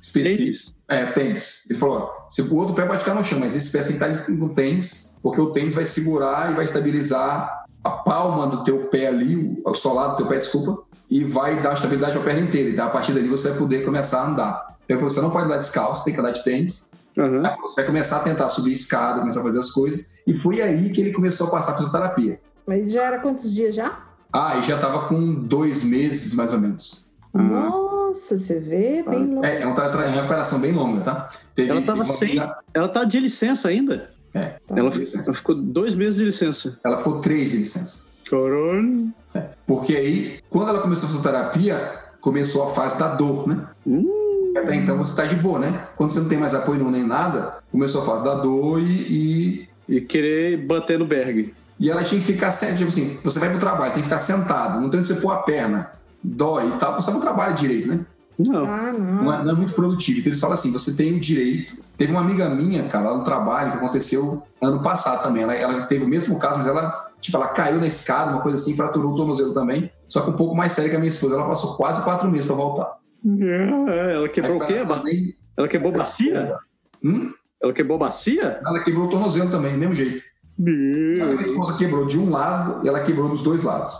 específico. 0.01 0.73
É, 0.87 1.05
tênis. 1.11 1.65
Ele 1.69 1.77
falou: 1.77 1.97
ó, 1.97 2.29
se 2.29 2.41
o 2.41 2.55
outro 2.55 2.73
pé 2.73 2.85
pode 2.85 2.99
ficar 2.99 3.13
no 3.13 3.23
chão, 3.23 3.39
mas 3.39 3.55
esse 3.55 3.71
pé 3.71 3.79
tem 3.83 3.97
que 3.97 4.03
estar 4.03 4.31
no 4.31 4.49
tênis, 4.49 5.13
porque 5.21 5.39
o 5.39 5.51
tênis 5.51 5.75
vai 5.75 5.85
segurar 5.85 6.51
e 6.51 6.55
vai 6.55 6.65
estabilizar 6.65 7.65
a 7.83 7.89
palma 7.89 8.47
do 8.47 8.63
teu 8.63 8.87
pé 8.87 9.07
ali, 9.07 9.61
o 9.65 9.73
solado 9.73 10.11
do 10.13 10.17
teu 10.17 10.27
pé, 10.27 10.37
desculpa, 10.37 10.83
e 11.09 11.23
vai 11.23 11.61
dar 11.61 11.73
estabilidade 11.73 12.13
para 12.13 12.21
a 12.21 12.25
perna 12.25 12.41
inteira. 12.41 12.69
E 12.69 12.73
então, 12.73 12.85
a 12.85 12.89
partir 12.89 13.13
dali 13.13 13.27
você 13.27 13.49
vai 13.49 13.57
poder 13.57 13.85
começar 13.85 14.21
a 14.21 14.29
andar. 14.29 14.68
Então 14.89 14.95
ele 14.95 14.97
falou: 14.97 15.09
você 15.11 15.21
não 15.21 15.29
pode 15.29 15.45
andar 15.45 15.57
descalço, 15.57 16.03
tem 16.03 16.13
que 16.13 16.19
andar 16.19 16.31
de 16.31 16.43
tênis. 16.43 16.91
Uhum. 17.15 17.45
Aí 17.45 17.55
Você 17.61 17.75
vai 17.81 17.85
começar 17.85 18.17
a 18.17 18.19
tentar 18.21 18.49
subir 18.49 18.71
escada, 18.71 19.19
começar 19.19 19.41
a 19.41 19.43
fazer 19.43 19.59
as 19.59 19.69
coisas. 19.71 20.19
E 20.25 20.33
foi 20.33 20.61
aí 20.61 20.89
que 20.89 20.99
ele 21.01 21.11
começou 21.11 21.47
a 21.47 21.51
passar 21.51 21.73
a 21.73 21.77
fisioterapia. 21.77 22.39
Mas 22.65 22.91
já 22.91 23.03
era 23.03 23.19
quantos 23.19 23.53
dias 23.53 23.75
já? 23.75 23.99
Ah, 24.33 24.57
e 24.57 24.61
já 24.63 24.75
estava 24.75 25.07
com 25.07 25.33
dois 25.33 25.83
meses, 25.83 26.33
mais 26.33 26.53
ou 26.53 26.59
menos. 26.59 27.07
Nossa, 27.33 28.37
você 28.37 28.59
vê, 28.59 29.03
bem 29.07 29.25
longe. 29.35 29.47
É, 29.47 29.61
é 29.61 29.65
uma 29.65 29.75
tra- 29.75 29.89
tra- 29.91 30.07
recuperação 30.07 30.59
bem 30.59 30.71
longa, 30.71 31.01
tá? 31.01 31.29
Teve, 31.53 31.69
Ela 31.69 31.81
tava 31.81 31.99
teve 32.03 32.09
uma 32.11 32.17
sem. 32.17 32.29
amiga- 32.39 32.57
Ela 32.73 32.87
tá 32.89 33.03
de 33.03 33.19
licença 33.19 33.67
ainda. 33.69 34.11
É, 34.33 34.55
Ela, 34.69 34.89
licença. 34.89 35.29
ela 35.29 35.37
ficou 35.37 35.55
dois 35.55 35.93
meses 35.95 36.15
de 36.15 36.25
licença. 36.25 36.79
ela 36.83 36.97
ficou 36.99 37.19
três 37.21 37.51
de 37.51 37.57
licença. 37.57 38.09
Caralho. 38.29 39.11
Porque 39.65 39.95
aí, 39.95 40.39
quando 40.49 40.69
ela 40.69 40.79
começou 40.79 41.05
a 41.05 41.09
fisioterapia, 41.09 41.99
começou 42.21 42.63
a 42.63 42.67
fase 42.67 42.97
da 42.99 43.07
dor, 43.15 43.47
né? 43.47 43.67
Hum. 43.85 44.05
Até 44.57 44.75
então 44.75 44.97
você 44.97 45.15
tá 45.15 45.25
de 45.27 45.35
boa, 45.35 45.59
né? 45.59 45.87
Quando 45.95 46.11
você 46.11 46.19
não 46.19 46.27
tem 46.29 46.37
mais 46.37 46.53
apoio 46.55 46.79
nenhum 46.79 46.91
nem 46.91 47.05
nada, 47.05 47.57
começou 47.71 48.01
a 48.01 48.05
fase 48.05 48.23
da 48.23 48.35
dor 48.35 48.79
e, 48.81 49.67
e, 49.87 49.95
E 49.97 50.01
querer 50.01 50.57
bater 50.57 50.97
no 50.99 51.05
Berg. 51.05 51.53
e 51.79 51.89
ela 51.89 52.03
tinha 52.03 52.19
que 52.19 52.27
ficar 52.27 52.51
sempre, 52.51 52.77
tipo 52.77 52.89
assim, 52.89 53.17
você 53.23 53.39
vai 53.39 53.49
pro 53.49 53.59
trabalho, 53.59 53.91
tem 53.93 54.01
que 54.01 54.07
ficar 54.09 54.17
sentado, 54.19 54.81
não 54.81 54.89
tem 54.89 54.99
onde 54.99 55.07
você 55.09 55.15
pôr 55.15 55.31
a 55.31 55.37
perna, 55.37 55.91
dói 56.23 56.67
e 56.67 56.77
tal, 56.79 56.95
você 56.99 57.09
não 57.11 57.19
trabalha 57.19 57.53
direito, 57.53 57.87
né? 57.87 57.99
Não. 58.37 58.63
Ah, 58.65 58.91
Não 58.93 59.23
não. 59.25 59.33
é, 59.33 59.43
não 59.43 59.51
é 59.51 59.53
muito 59.53 59.73
produtivo. 59.73 60.19
Então 60.19 60.29
eles 60.29 60.39
falam 60.39 60.53
assim: 60.53 60.71
você 60.71 60.95
tem 60.95 61.13
o 61.17 61.19
direito. 61.19 61.75
Teve 61.97 62.13
uma 62.13 62.21
amiga 62.21 62.49
minha, 62.49 62.83
cara, 62.83 63.09
lá 63.11 63.17
no 63.17 63.23
trabalho, 63.25 63.71
que 63.71 63.77
aconteceu 63.77 64.41
ano 64.61 64.81
passado 64.81 65.21
também. 65.23 65.43
Ela, 65.43 65.53
ela 65.55 65.81
teve 65.87 66.05
o 66.05 66.07
mesmo 66.07 66.39
caso, 66.39 66.57
mas 66.57 66.65
ela, 66.67 67.09
tipo, 67.19 67.35
ela 67.35 67.49
caiu 67.49 67.81
na 67.81 67.87
escada, 67.87 68.31
uma 68.31 68.39
coisa 68.41 68.57
assim, 68.57 68.73
fraturou 68.77 69.11
o 69.11 69.17
tornozelo 69.17 69.53
também. 69.53 69.91
Só 70.07 70.21
que 70.21 70.29
um 70.29 70.33
pouco 70.37 70.55
mais 70.55 70.71
sério 70.71 70.89
que 70.89 70.95
a 70.95 70.99
minha 70.99 71.09
esposa. 71.09 71.35
Ela 71.35 71.49
passou 71.49 71.75
quase 71.75 72.01
quatro 72.01 72.31
meses 72.31 72.47
pra 72.47 72.55
voltar. 72.55 72.98
É, 73.89 74.13
ela 74.15 74.29
quebrou 74.29 74.57
o 74.57 74.65
quê? 74.65 74.73
Nem- 75.03 75.33
Ela 75.57 75.67
quebrou 75.67 75.91
bacia? 75.91 76.57
Hum? 77.03 77.31
Ela 77.61 77.73
quebrou 77.73 77.97
bacia? 77.97 78.61
Ela 78.65 78.83
quebrou 78.83 79.05
o 79.05 79.09
tornozelo 79.09 79.49
também, 79.49 79.73
do 79.73 79.79
mesmo 79.79 79.93
jeito. 79.93 80.23
Só 81.17 81.23
que 81.25 81.29
a 81.31 81.35
minha 81.35 81.41
esposa 81.41 81.77
quebrou 81.77 82.05
de 82.05 82.17
um 82.19 82.29
lado 82.29 82.85
e 82.85 82.87
ela 82.89 83.01
quebrou 83.01 83.29
dos 83.29 83.41
dois 83.43 83.63
lados. 83.63 83.93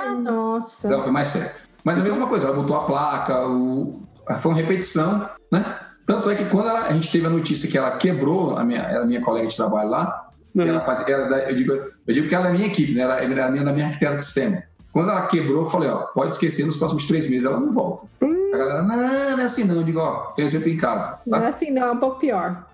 Ah, 0.00 0.14
nossa. 0.14 0.86
Então 0.88 1.02
foi 1.02 1.12
mais 1.12 1.28
sério. 1.28 1.50
Mas 1.84 2.00
a 2.00 2.04
mesma 2.04 2.26
coisa, 2.26 2.48
ela 2.48 2.56
botou 2.56 2.76
a 2.76 2.84
placa, 2.84 3.46
o... 3.46 4.02
foi 4.40 4.50
uma 4.52 4.60
repetição, 4.60 5.28
né? 5.52 5.64
Tanto 6.04 6.30
é 6.30 6.34
que 6.36 6.44
quando 6.46 6.68
ela- 6.68 6.86
a 6.86 6.92
gente 6.92 7.10
teve 7.10 7.26
a 7.26 7.30
notícia 7.30 7.68
que 7.68 7.76
ela 7.78 7.96
quebrou, 7.96 8.56
a 8.56 8.64
minha, 8.64 8.80
ela 8.82 9.04
é 9.04 9.06
minha 9.06 9.20
colega 9.20 9.46
de 9.48 9.56
trabalho 9.56 9.88
lá, 9.90 10.28
ela 10.68 10.80
faz, 10.80 11.08
ela, 11.08 11.36
é 11.40 11.50
eu, 11.50 11.56
digo, 11.56 11.72
eu 11.72 12.14
digo 12.14 12.28
que 12.28 12.34
ela 12.34 12.48
é 12.48 12.52
minha 12.52 12.66
equipe, 12.66 12.92
né? 12.94 13.02
Ela, 13.02 13.20
ela 13.22 13.32
era 13.32 13.50
minha, 13.50 13.64
da 13.64 13.72
minha 13.72 13.86
arquiteta 13.86 14.16
de 14.16 14.24
sistema. 14.24 14.62
Quando 14.96 15.10
ela 15.10 15.26
quebrou, 15.26 15.58
eu 15.60 15.66
falei, 15.66 15.90
ó, 15.90 16.04
pode 16.04 16.32
esquecer, 16.32 16.64
nos 16.64 16.78
próximos 16.78 17.04
três 17.04 17.28
meses 17.28 17.44
ela 17.44 17.60
não 17.60 17.70
volta. 17.70 18.06
A 18.18 18.56
galera, 18.56 18.82
não, 18.82 18.96
não 18.96 19.40
é 19.40 19.44
assim 19.44 19.64
não. 19.64 19.74
Eu 19.74 19.82
digo, 19.82 20.00
ó, 20.00 20.32
tem 20.34 20.48
sempre 20.48 20.72
em 20.72 20.78
casa. 20.78 21.20
Não 21.26 21.36
é 21.36 21.42
Tá? 21.42 21.48
assim, 21.48 21.70
não, 21.70 21.88
é 21.88 21.92
um 21.92 21.98
pouco 21.98 22.18
pior. 22.18 22.64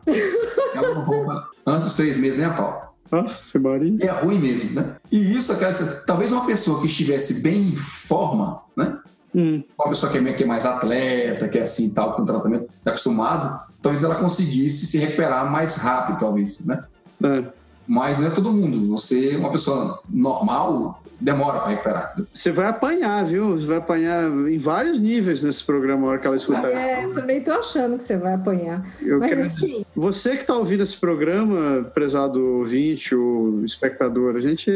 Ela 0.73 0.95
não 0.95 1.05
volta 1.05 1.49
antes 1.66 1.85
dos 1.87 1.97
três 1.97 2.16
meses 2.18 2.39
nem 2.39 2.47
a 2.47 2.53
pau. 2.53 2.95
Aff, 3.11 3.59
Maria. 3.59 3.97
É 4.01 4.23
ruim 4.23 4.39
mesmo, 4.39 4.70
né? 4.70 4.95
E 5.11 5.37
isso, 5.37 5.59
cara, 5.59 5.75
talvez 6.07 6.31
uma 6.31 6.47
pessoa 6.47 6.79
que 6.81 6.87
estivesse 6.87 7.43
bem 7.43 7.70
em 7.70 7.75
forma, 7.75 8.62
né? 8.77 8.99
Hum. 9.35 9.61
uma 9.77 9.89
pessoa 9.89 10.12
que 10.12 10.18
é, 10.18 10.33
que 10.33 10.45
é 10.45 10.47
mais 10.47 10.64
atleta, 10.64 11.49
que 11.49 11.59
é 11.59 11.62
assim 11.62 11.93
tal, 11.93 12.12
com 12.12 12.25
tratamento, 12.25 12.68
está 12.79 12.91
acostumado, 12.91 13.66
talvez 13.83 14.05
ela 14.05 14.14
conseguisse 14.14 14.87
se 14.87 14.97
recuperar 14.97 15.51
mais 15.51 15.75
rápido, 15.75 16.20
talvez, 16.20 16.64
né? 16.66 16.85
É. 17.20 17.43
Mas 17.85 18.20
não 18.20 18.29
é 18.29 18.31
todo 18.31 18.53
mundo. 18.53 18.91
Você, 18.91 19.35
uma 19.35 19.51
pessoa 19.51 20.01
normal, 20.09 21.03
demora 21.23 21.61
para 21.61 21.70
recuperar. 21.70 22.07
entendeu? 22.12 22.27
Você 22.33 22.51
vai 22.51 22.66
apanhar, 22.66 23.25
viu? 23.25 23.59
Você 23.59 23.66
vai 23.66 23.77
apanhar 23.79 24.29
em 24.49 24.59
vários 24.59 24.99
níveis 24.99 25.43
nesse 25.43 25.64
programa, 25.64 26.07
a 26.07 26.11
hora 26.11 26.18
que 26.18 26.27
ela 26.27 26.37
escutar 26.37 26.68
isso. 26.75 26.85
É, 26.85 27.07
também 27.09 27.41
tô 27.41 27.53
achando 27.53 27.97
que 27.97 28.05
você 28.05 28.16
vai 28.16 28.35
apanhar. 28.35 28.85
Eu 29.01 29.20
Mas 29.20 29.29
quero 29.31 29.43
assim, 29.43 29.87
Você 29.95 30.31
que 30.31 30.43
está 30.43 30.57
ouvindo 30.57 30.83
esse 30.83 30.99
programa, 30.99 31.85
prezado 31.95 32.45
ouvinte 32.59 33.14
ou 33.14 33.64
espectador, 33.64 34.37
a 34.37 34.41
gente, 34.41 34.70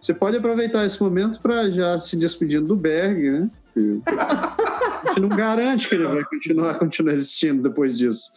você 0.00 0.12
pode 0.12 0.36
aproveitar 0.36 0.84
esse 0.84 1.00
momento 1.02 1.40
para 1.40 1.70
já 1.70 1.98
se 1.98 2.16
despedindo 2.16 2.66
do 2.66 2.76
Berg, 2.76 3.30
né? 3.30 3.50
A 3.76 5.08
gente 5.08 5.20
não 5.20 5.28
garante 5.28 5.88
que 5.88 5.94
ele 5.94 6.06
vai 6.06 6.24
continuar, 6.24 6.74
continuar 6.78 7.12
existindo 7.12 7.62
depois 7.62 7.96
disso. 7.96 8.32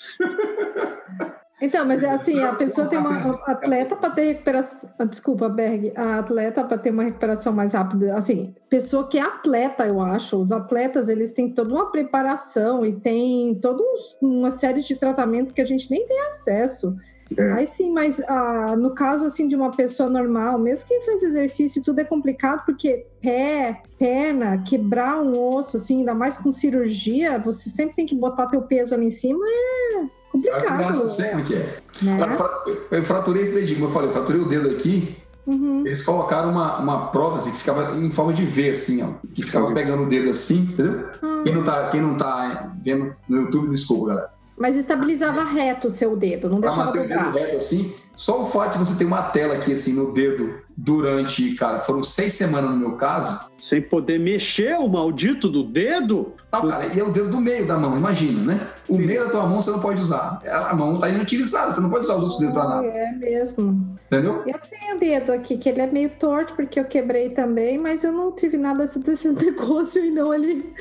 Então, 1.60 1.86
mas 1.86 2.03
é 2.03 2.10
assim, 2.10 2.39
a 2.43 2.53
pessoa 2.53 2.86
tem 2.88 2.99
uma 2.99 3.18
a 3.18 3.51
atleta 3.51 3.95
para 3.95 4.12
ter 4.12 4.26
recuperação, 4.28 4.89
ah, 4.99 5.05
desculpa, 5.05 5.49
Berg, 5.49 5.91
a 5.95 6.20
atleta 6.20 6.64
para 6.64 6.78
ter 6.78 6.91
uma 6.91 7.03
recuperação 7.03 7.51
mais 7.51 7.74
rápida, 7.74 8.16
assim, 8.16 8.53
pessoa 8.70 9.08
que 9.08 9.18
é 9.18 9.22
atleta, 9.22 9.86
eu 9.88 9.99
acho, 9.99 10.38
os 10.38 10.51
atletas, 10.51 11.10
eles 11.10 11.32
têm 11.34 11.51
toda 11.51 11.74
uma 11.74 11.91
preparação 11.91 12.86
e 12.86 12.93
tem 12.93 13.55
toda 13.55 13.84
uma 14.22 14.51
série 14.51 14.82
de 14.82 14.95
tratamentos 14.95 15.51
que 15.51 15.62
a 15.62 15.66
gente 15.66 15.89
nem 15.89 16.05
tem 16.05 16.20
acesso. 16.28 16.95
É. 17.36 17.51
Aí 17.53 17.68
sim, 17.68 17.91
mas 17.91 18.22
ah, 18.22 18.76
no 18.78 18.91
caso 18.93 19.26
assim 19.26 19.47
de 19.47 19.55
uma 19.55 19.72
pessoa 19.72 20.10
normal, 20.10 20.58
mesmo 20.60 20.88
que 20.88 21.01
faz 21.01 21.24
exercício, 21.24 21.84
tudo 21.84 21.99
é 21.99 22.03
complicado 22.03 22.64
porque 22.66 23.05
pé, 23.20 23.82
perna, 23.97 24.64
quebrar 24.64 25.22
um 25.22 25.55
osso, 25.55 25.76
assim, 25.76 25.99
ainda 25.99 26.14
mais 26.14 26.38
com 26.38 26.51
cirurgia, 26.51 27.38
você 27.39 27.70
sempre 27.70 27.95
tem 27.95 28.05
que 28.05 28.16
botar 28.16 28.47
teu 28.47 28.62
peso 28.62 28.95
ali 28.95 29.08
em 29.08 29.10
cima, 29.10 29.43
é 29.45 30.16
complicado. 30.41 31.39
é 31.39 31.41
que 31.43 31.53
é. 31.55 31.79
né? 32.01 32.17
Eu 32.21 32.38
fra- 32.38 32.63
Eu 32.91 33.03
fraturei 33.03 33.43
esse 33.43 33.53
dedinho, 33.53 33.79
como 33.79 33.89
eu 33.89 33.93
falei, 33.93 34.09
eu 34.09 34.13
fraturei 34.13 34.41
o 34.41 34.47
dedo 34.47 34.69
aqui. 34.69 35.17
Uhum. 35.45 35.83
Eles 35.85 36.03
colocaram 36.03 36.51
uma, 36.51 36.77
uma 36.79 37.07
prótese 37.07 37.51
que 37.51 37.57
ficava 37.57 37.95
em 37.97 38.11
forma 38.11 38.33
de 38.33 38.43
V, 38.43 38.69
assim, 38.69 39.01
ó. 39.01 39.11
Que 39.33 39.41
ficava 39.43 39.71
pegando 39.73 40.03
o 40.03 40.05
dedo 40.09 40.29
assim, 40.29 40.57
entendeu? 40.59 41.05
Quem 41.43 41.55
não 41.55 41.63
tá, 41.63 41.89
quem 41.89 42.01
não 42.01 42.15
tá 42.17 42.73
vendo 42.83 43.15
no 43.29 43.41
YouTube, 43.43 43.69
desculpa, 43.69 44.07
galera. 44.07 44.29
Mas 44.58 44.76
estabilizava 44.76 45.43
reto 45.43 45.88
o 45.88 45.91
seu 45.91 46.16
dedo, 46.16 46.49
não 46.49 46.60
Pra 46.60 46.70
deixava 46.72 46.91
dobrar. 46.91 47.32
reto 47.32 47.58
assim, 47.58 47.93
só 48.16 48.41
o 48.41 48.45
fato 48.45 48.74
de 48.74 48.80
você 48.80 48.97
ter 48.97 49.05
uma 49.05 49.22
tela 49.22 49.53
aqui 49.53 49.72
assim 49.74 49.93
no 49.93 50.12
dedo 50.14 50.55
durante, 50.76 51.53
cara, 51.55 51.78
foram 51.80 52.03
seis 52.03 52.34
semanas 52.34 52.72
no 52.72 52.78
meu 52.78 52.93
caso. 52.93 53.39
Sem 53.58 53.82
poder 53.82 54.20
mexer 54.20 54.76
o 54.80 54.88
maldito 54.88 55.47
do 55.49 55.64
dedo? 55.64 56.34
Não, 56.51 56.68
cara, 56.68 56.88
e 56.88 56.99
é 56.99 57.03
o 57.03 57.12
dedo 57.12 57.30
do 57.30 57.39
meio 57.39 57.68
da 57.68 57.78
mão, 57.78 57.95
imagina, 57.95 58.53
né? 58.53 58.68
O 58.88 58.97
meio 58.97 59.26
da 59.26 59.30
tua 59.30 59.45
mão 59.47 59.62
você 59.62 59.70
não 59.70 59.80
pode 59.80 60.01
usar. 60.01 60.41
A 60.47 60.76
mão 60.76 60.97
tá 60.99 61.08
inutilizada, 61.10 61.72
você 61.72 61.82
não 61.82 61.89
pode 61.91 62.05
usar 62.05 62.16
os 62.16 62.24
outros 62.24 62.39
dedos 62.39 62.53
pra 62.55 62.68
nada, 62.68 62.86
É 62.88 63.12
mesmo. 63.12 63.95
entendeu? 64.08 64.43
Eu 64.47 64.60
tenho 64.60 64.95
o 64.95 64.99
dedo 64.99 65.32
aqui, 65.34 65.58
que 65.58 65.70
ele 65.70 65.82
é 65.82 65.88
meio 65.88 66.10
torto, 66.20 66.55
porque 66.55 66.80
eu 66.80 66.86
quebrei 66.86 67.30
também, 67.30 67.78
mas 67.78 68.03
eu 68.03 68.12
não 68.12 68.32
tive 68.32 68.58
nada 68.58 68.86
desse, 68.86 68.99
desse 68.99 69.32
negócio 69.34 70.01
aí, 70.01 70.10
não. 70.10 70.34
Ele. 70.34 70.74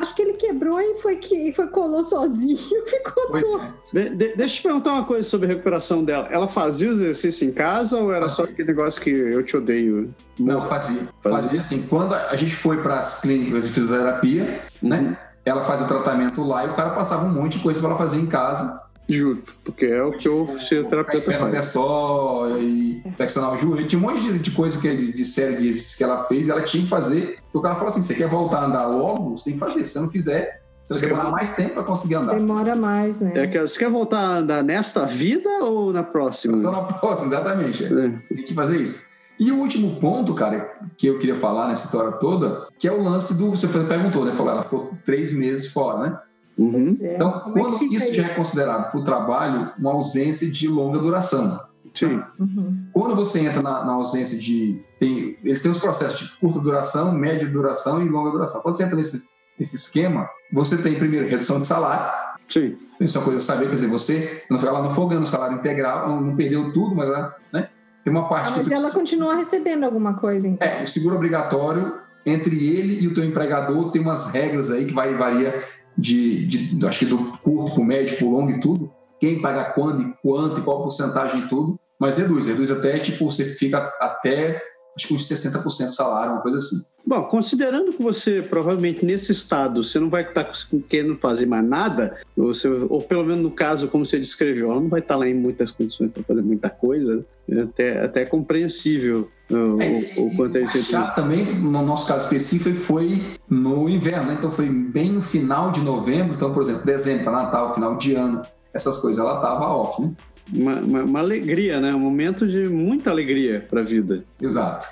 Acho 0.00 0.14
que 0.14 0.22
ele 0.22 0.34
quebrou 0.34 0.80
e 0.80 0.96
foi 0.96 1.16
que 1.16 1.34
e 1.48 1.52
foi 1.52 1.66
colou 1.66 2.02
sozinho, 2.02 2.56
ficou 2.86 3.24
Pois 3.28 3.42
torto. 3.42 3.66
é. 3.96 4.02
De- 4.04 4.10
de- 4.10 4.36
deixa 4.36 4.42
eu 4.42 4.48
te 4.48 4.62
perguntar 4.62 4.92
uma 4.92 5.04
coisa 5.04 5.28
sobre 5.28 5.46
a 5.46 5.48
recuperação 5.50 6.04
dela. 6.04 6.28
Ela 6.30 6.46
fazia 6.46 6.88
o 6.88 6.92
exercício 6.92 7.48
em 7.48 7.52
casa 7.52 7.96
ou 7.98 8.12
era 8.12 8.28
só 8.28 8.44
aquele 8.44 8.68
negócio 8.68 9.00
que 9.00 9.10
eu 9.10 9.42
te 9.42 9.56
odeio? 9.56 10.14
Não, 10.38 10.60
fazia. 10.68 11.02
Fazia. 11.22 11.38
Fazia 11.40 11.60
assim. 11.60 11.82
Quando 11.88 12.14
a 12.14 12.36
gente 12.36 12.54
foi 12.54 12.80
para 12.82 12.98
as 12.98 13.20
clínicas 13.20 13.64
de 13.66 13.70
fisioterapia, 13.72 14.60
né? 14.82 15.16
Ela 15.44 15.62
fazia 15.62 15.86
o 15.86 15.88
tratamento 15.88 16.42
lá 16.42 16.66
e 16.66 16.68
o 16.70 16.74
cara 16.74 16.90
passava 16.90 17.24
um 17.24 17.32
monte 17.32 17.56
de 17.56 17.62
coisa 17.62 17.80
para 17.80 17.88
ela 17.90 17.98
fazer 17.98 18.18
em 18.18 18.26
casa. 18.26 18.80
Juro, 19.10 19.42
porque 19.64 19.86
é 19.86 20.02
o 20.02 20.12
que 20.12 20.28
o 20.28 20.46
fisioterapeuta 20.46 21.30
Pé 21.30 21.38
no 21.38 21.46
pé 21.46 21.52
faz. 21.52 21.66
só, 21.66 22.46
e 22.58 23.02
flexionar 23.16 23.54
o 23.54 23.56
joelho. 23.56 23.86
Tinha 23.86 23.98
um 23.98 24.02
monte 24.02 24.20
de, 24.20 24.38
de 24.38 24.50
coisa 24.50 24.78
que, 24.78 24.94
de, 24.94 25.12
de 25.12 25.24
série 25.24 25.56
de 25.56 25.96
que 25.96 26.04
ela 26.04 26.24
fez, 26.24 26.50
ela 26.50 26.60
tinha 26.60 26.82
que 26.82 26.90
fazer. 26.90 27.38
E 27.52 27.56
o 27.56 27.60
cara 27.62 27.74
falou 27.74 27.88
assim: 27.88 28.02
você 28.02 28.14
quer 28.14 28.28
voltar 28.28 28.58
a 28.58 28.66
andar 28.66 28.86
logo? 28.86 29.36
Você 29.36 29.44
tem 29.44 29.52
que 29.54 29.58
fazer. 29.58 29.82
Se 29.82 29.92
você 29.92 30.00
não 30.00 30.10
fizer, 30.10 30.60
Você 30.86 31.00
vai 31.00 31.10
demorar 31.10 31.30
mais 31.30 31.56
tempo 31.56 31.74
para 31.74 31.84
conseguir 31.84 32.16
andar. 32.16 32.34
Demora 32.34 32.76
mais, 32.76 33.20
né? 33.20 33.32
É 33.34 33.46
que, 33.46 33.58
você 33.58 33.78
quer 33.78 33.90
voltar 33.90 34.20
a 34.20 34.38
andar 34.38 34.62
nesta 34.62 35.06
vida 35.06 35.48
ou 35.62 35.90
na 35.90 36.02
próxima? 36.02 36.58
Só 36.58 36.70
na 36.70 36.82
próxima, 36.82 37.28
exatamente. 37.28 37.84
É. 37.86 37.88
Tem 38.34 38.44
que 38.44 38.52
fazer 38.52 38.76
isso. 38.76 39.08
E 39.40 39.52
o 39.52 39.56
último 39.56 39.96
ponto, 40.00 40.34
cara, 40.34 40.68
que 40.98 41.06
eu 41.06 41.18
queria 41.18 41.36
falar 41.36 41.68
nessa 41.68 41.84
história 41.84 42.12
toda, 42.12 42.66
que 42.78 42.88
é 42.88 42.92
o 42.92 43.02
lance 43.02 43.38
do. 43.38 43.50
Você 43.50 43.68
perguntou, 43.84 44.24
né? 44.24 44.32
Falou, 44.32 44.52
ela 44.52 44.62
ficou 44.62 44.92
três 45.06 45.32
meses 45.32 45.72
fora, 45.72 46.10
né? 46.10 46.18
Uhum. 46.58 46.96
É. 47.00 47.14
Então, 47.14 47.30
Como 47.40 47.50
é 47.50 47.52
que 47.54 47.60
quando 47.60 47.78
fica 47.78 47.94
isso 47.94 48.12
já 48.14 48.24
é 48.24 48.28
considerado 48.28 48.90
para 48.90 49.00
o 49.00 49.04
trabalho 49.04 49.70
uma 49.78 49.92
ausência 49.92 50.50
de 50.50 50.66
longa 50.68 50.98
duração. 50.98 51.58
Sim. 51.94 52.20
Uhum. 52.38 52.84
Quando 52.92 53.14
você 53.14 53.40
entra 53.40 53.62
na, 53.62 53.84
na 53.84 53.92
ausência 53.92 54.38
de. 54.38 54.82
Tem, 54.98 55.38
eles 55.44 55.62
têm 55.62 55.70
os 55.70 55.78
processos 55.78 56.18
de 56.20 56.36
curta 56.38 56.60
duração, 56.60 57.12
média 57.12 57.46
duração 57.48 58.04
e 58.04 58.08
longa 58.08 58.30
duração. 58.30 58.60
Quando 58.62 58.76
você 58.76 58.84
entra 58.84 58.96
nesse, 58.96 59.30
nesse 59.58 59.76
esquema, 59.76 60.28
você 60.52 60.76
tem 60.76 60.94
primeiro 60.98 61.26
redução 61.28 61.58
de 61.60 61.66
salário. 61.66 62.12
Sim. 62.48 62.76
Isso 63.00 63.16
é 63.16 63.20
uma 63.20 63.24
coisa 63.24 63.38
a 63.38 63.42
saber, 63.42 63.68
quer 63.68 63.74
dizer, 63.76 63.86
você 63.88 64.42
não 64.50 64.58
foi 64.58 64.70
lá 64.70 64.82
no 64.82 64.90
fogando 64.90 65.22
o 65.22 65.26
salário 65.26 65.56
integral, 65.56 66.08
não, 66.08 66.20
não 66.20 66.36
perdeu 66.36 66.72
tudo, 66.72 66.94
mas 66.96 67.06
ela, 67.08 67.36
né, 67.52 67.68
tem 68.02 68.12
uma 68.12 68.28
parte 68.28 68.48
Ah, 68.48 68.52
que 68.54 68.58
mas 68.60 68.68
tu- 68.68 68.74
ela 68.74 68.90
continua 68.90 69.36
recebendo 69.36 69.84
alguma 69.84 70.14
coisa, 70.14 70.48
então. 70.48 70.66
É, 70.66 70.82
o 70.82 70.88
seguro 70.88 71.14
obrigatório, 71.14 71.94
entre 72.24 72.56
ele 72.68 73.00
e 73.00 73.06
o 73.06 73.14
teu 73.14 73.24
empregador, 73.24 73.90
tem 73.92 74.00
umas 74.02 74.32
regras 74.32 74.70
aí 74.70 74.84
que 74.86 74.94
vai 74.94 75.14
varia 75.14 75.62
de, 75.98 76.46
de 76.46 76.86
acho 76.86 77.00
que 77.00 77.06
do 77.06 77.32
curto 77.38 77.72
para 77.72 77.82
o 77.82 77.84
médio, 77.84 78.16
para 78.16 78.26
o 78.26 78.30
longo 78.30 78.50
e 78.50 78.60
tudo. 78.60 78.90
Quem 79.18 79.42
paga 79.42 79.72
quando 79.72 80.02
e 80.02 80.14
quanto 80.22 80.60
e 80.60 80.62
qual 80.62 80.80
porcentagem 80.80 81.40
e 81.40 81.48
tudo. 81.48 81.78
Mas 81.98 82.18
reduz, 82.18 82.46
reduz 82.46 82.70
até, 82.70 82.98
tipo, 83.00 83.28
você 83.28 83.44
fica 83.44 83.78
até, 84.00 84.62
acho 84.98 85.06
que 85.06 85.14
uns 85.14 85.28
60% 85.28 85.62
de 85.86 85.94
salário, 85.94 86.32
uma 86.32 86.40
coisa 86.42 86.58
assim. 86.58 86.76
Bom, 87.06 87.22
considerando 87.22 87.92
que 87.92 88.02
você 88.02 88.42
provavelmente 88.42 89.04
nesse 89.04 89.30
estado 89.32 89.82
você 89.84 89.98
não 90.00 90.10
vai 90.10 90.22
estar 90.24 90.50
querendo 90.88 91.16
fazer 91.16 91.46
mais 91.46 91.64
nada, 91.64 92.16
ou, 92.36 92.52
você- 92.52 92.68
ou 92.68 93.00
pelo 93.00 93.24
menos 93.24 93.42
no 93.42 93.50
caso 93.52 93.86
como 93.88 94.04
você 94.04 94.18
descreveu, 94.18 94.72
ela 94.72 94.80
não 94.80 94.88
vai 94.88 95.00
estar 95.00 95.16
lá 95.16 95.26
em 95.26 95.34
muitas 95.34 95.70
condições 95.70 96.10
para 96.10 96.22
fazer 96.24 96.42
muita 96.42 96.68
coisa, 96.68 97.24
é 97.48 97.60
até, 97.60 98.04
até 98.04 98.24
compreensível 98.26 99.30
o, 99.50 99.54
o, 99.54 100.26
o 100.26 100.36
quanto 100.36 100.58
é 100.58 100.62
isso. 100.62 100.76
Também, 101.14 101.44
no 101.54 101.70
nosso 101.82 102.06
caso 102.06 102.24
específico, 102.24 102.76
foi 102.76 103.22
no 103.48 103.88
inverno, 103.88 104.26
né? 104.26 104.34
Então 104.36 104.50
foi 104.50 104.68
bem 104.68 105.12
no 105.12 105.22
final 105.22 105.70
de 105.70 105.80
novembro, 105.80 106.34
então, 106.34 106.52
por 106.52 106.62
exemplo, 106.62 106.84
dezembro, 106.84 107.30
Natal, 107.30 107.72
final 107.72 107.96
de 107.96 108.14
ano, 108.14 108.42
essas 108.74 108.98
coisas, 108.98 109.18
ela 109.18 109.40
tava 109.40 109.64
off, 109.68 110.02
né? 110.02 110.12
Uma, 110.52 110.76
uma- 110.80 111.02
uma 111.04 111.18
alegria, 111.18 111.80
né? 111.80 111.94
Um 111.94 111.98
momento 112.00 112.46
de 112.46 112.68
muita 112.68 113.10
alegria 113.10 113.66
para 113.68 113.80
a 113.80 113.84
vida. 113.84 114.24
Exato. 114.40 114.86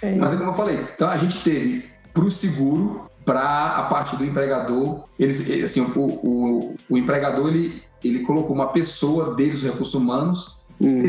É. 0.00 0.14
Mas 0.16 0.32
é 0.32 0.36
como 0.36 0.50
eu 0.50 0.54
falei, 0.54 0.78
então 0.94 1.08
a 1.08 1.16
gente 1.16 1.42
teve 1.44 1.84
para 2.12 2.24
o 2.24 2.30
seguro, 2.30 3.08
para 3.24 3.76
a 3.76 3.82
parte 3.84 4.16
do 4.16 4.24
empregador, 4.24 5.04
eles, 5.18 5.48
ele- 5.48 5.62
assim, 5.62 5.80
o, 5.80 6.00
o, 6.00 6.74
o 6.90 6.98
empregador 6.98 7.48
ele, 7.48 7.82
ele 8.02 8.20
colocou 8.20 8.54
uma 8.54 8.68
pessoa 8.72 9.34
deles, 9.34 9.58
os 9.58 9.64
recursos 9.64 9.94
humanos, 9.94 10.60
Hum. 10.80 11.02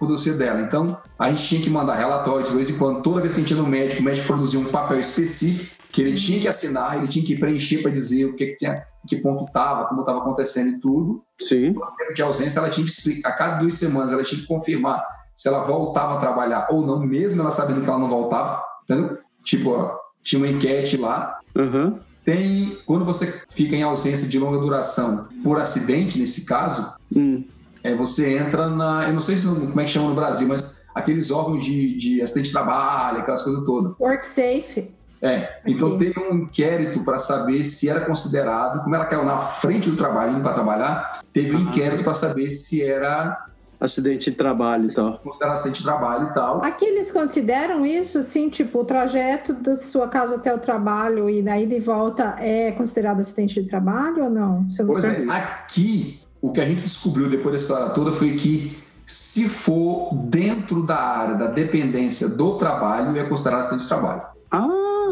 o 0.00 0.06
dossiê 0.06 0.32
dela. 0.34 0.60
Então 0.62 0.98
a 1.16 1.30
gente 1.30 1.46
tinha 1.46 1.60
que 1.62 1.70
mandar 1.70 1.94
relatório 1.94 2.44
de 2.44 2.52
vez 2.52 2.68
em 2.70 2.76
quando, 2.78 3.00
toda 3.02 3.20
vez 3.20 3.34
que 3.34 3.40
a 3.40 3.44
gente 3.44 3.54
ia 3.54 3.62
no 3.62 3.68
médico, 3.68 4.02
o 4.02 4.04
médico 4.04 4.26
produzia 4.26 4.58
um 4.58 4.64
papel 4.64 4.98
específico 4.98 5.76
que 5.92 6.00
ele 6.02 6.14
tinha 6.14 6.40
que 6.40 6.48
assinar, 6.48 6.98
ele 6.98 7.06
tinha 7.06 7.24
que 7.24 7.36
preencher 7.36 7.78
para 7.82 7.90
dizer 7.92 8.24
o 8.24 8.34
que, 8.34 8.46
que 8.46 8.56
tinha, 8.56 8.82
que 9.06 9.16
ponto 9.16 9.44
estava, 9.44 9.86
como 9.88 10.00
estava 10.02 10.18
acontecendo 10.18 10.68
e 10.70 10.80
tudo 10.80 11.22
Sim. 11.40 11.74
tempo 11.96 12.14
de 12.14 12.22
ausência, 12.22 12.58
ela 12.60 12.68
tinha 12.70 12.84
que 12.84 12.92
explicar, 12.92 13.30
a 13.30 13.32
cada 13.32 13.56
duas 13.60 13.74
semanas 13.74 14.12
ela 14.12 14.22
tinha 14.22 14.40
que 14.40 14.46
confirmar 14.46 15.02
se 15.34 15.48
ela 15.48 15.60
voltava 15.60 16.14
a 16.14 16.18
trabalhar 16.18 16.68
ou 16.70 16.86
não, 16.86 16.98
mesmo 17.00 17.40
ela 17.40 17.50
sabendo 17.50 17.80
que 17.80 17.88
ela 17.88 17.98
não 17.98 18.08
voltava, 18.08 18.62
entendeu? 18.84 19.18
Tipo, 19.42 19.70
ó, 19.70 19.96
tinha 20.22 20.38
uma 20.42 20.48
enquete 20.48 20.96
lá. 20.98 21.38
Aham. 21.56 21.98
Tem, 22.24 22.78
quando 22.84 23.04
você 23.06 23.42
fica 23.50 23.74
em 23.74 23.82
ausência 23.82 24.28
de 24.28 24.38
longa 24.38 24.58
duração 24.58 25.28
por 25.42 25.58
acidente, 25.58 26.18
nesse 26.18 26.44
caso, 26.44 26.92
Hum. 27.16 27.42
é, 27.82 27.94
você 27.94 28.36
entra 28.36 28.68
na, 28.68 29.08
eu 29.08 29.14
não 29.14 29.20
sei 29.20 29.36
se, 29.36 29.46
como 29.48 29.80
é 29.80 29.84
que 29.84 29.90
chama 29.90 30.10
no 30.10 30.14
Brasil, 30.14 30.46
mas 30.46 30.84
aqueles 30.94 31.30
órgãos 31.30 31.64
de, 31.64 31.96
de 31.96 32.20
acidente 32.22 32.48
de 32.48 32.52
trabalho, 32.52 33.20
aquelas 33.20 33.42
coisas 33.42 33.64
todas. 33.64 33.94
Work 33.98 34.26
safe. 34.26 34.90
É, 35.22 35.60
então 35.66 35.98
teve 35.98 36.18
um 36.18 36.34
inquérito 36.34 37.04
para 37.04 37.18
saber 37.18 37.62
se 37.64 37.88
era 37.90 38.00
considerado, 38.00 38.82
como 38.82 38.94
ela 38.94 39.04
caiu 39.04 39.24
na 39.24 39.36
frente 39.36 39.90
do 39.90 39.96
trabalho, 39.96 40.32
indo 40.32 40.42
para 40.42 40.52
trabalhar, 40.54 41.20
teve 41.32 41.54
um 41.56 41.58
Ah. 41.58 41.62
inquérito 41.70 42.02
para 42.02 42.14
saber 42.14 42.50
se 42.50 42.82
era 42.82 43.46
Acidente 43.78 44.30
de 44.30 44.36
trabalho 44.36 44.90
e 44.90 44.94
tal. 44.94 45.18
considerar 45.20 45.54
acidente 45.54 45.78
de 45.78 45.84
trabalho 45.84 46.28
e 46.28 46.34
tal. 46.34 46.62
Aqui 46.62 46.84
eles 46.84 47.10
consideram 47.10 47.86
isso, 47.86 48.18
assim, 48.18 48.50
tipo, 48.50 48.80
o 48.80 48.84
trajeto 48.84 49.54
da 49.54 49.78
sua 49.78 50.06
casa 50.06 50.36
até 50.36 50.54
o 50.54 50.58
trabalho 50.58 51.30
e 51.30 51.40
daí 51.40 51.64
de 51.64 51.80
volta 51.80 52.36
é 52.38 52.72
considerado 52.72 53.20
acidente 53.20 53.62
de 53.62 53.66
trabalho 53.70 54.24
ou 54.24 54.30
não? 54.30 54.68
Você 54.68 54.82
não 54.82 54.92
Pois 54.92 55.04
sabe? 55.06 55.26
é, 55.26 55.32
aqui, 55.32 56.20
o 56.42 56.52
que 56.52 56.60
a 56.60 56.64
gente 56.66 56.82
descobriu 56.82 57.30
depois 57.30 57.54
dessa 57.54 57.72
história 57.72 57.94
toda 57.94 58.12
foi 58.12 58.36
que 58.36 58.78
se 59.06 59.48
for 59.48 60.14
dentro 60.14 60.82
da 60.82 60.96
área 60.98 61.34
da 61.36 61.46
dependência 61.46 62.28
do 62.28 62.58
trabalho, 62.58 63.18
é 63.18 63.24
considerado 63.24 63.60
acidente 63.62 63.82
de 63.84 63.88
trabalho. 63.88 64.22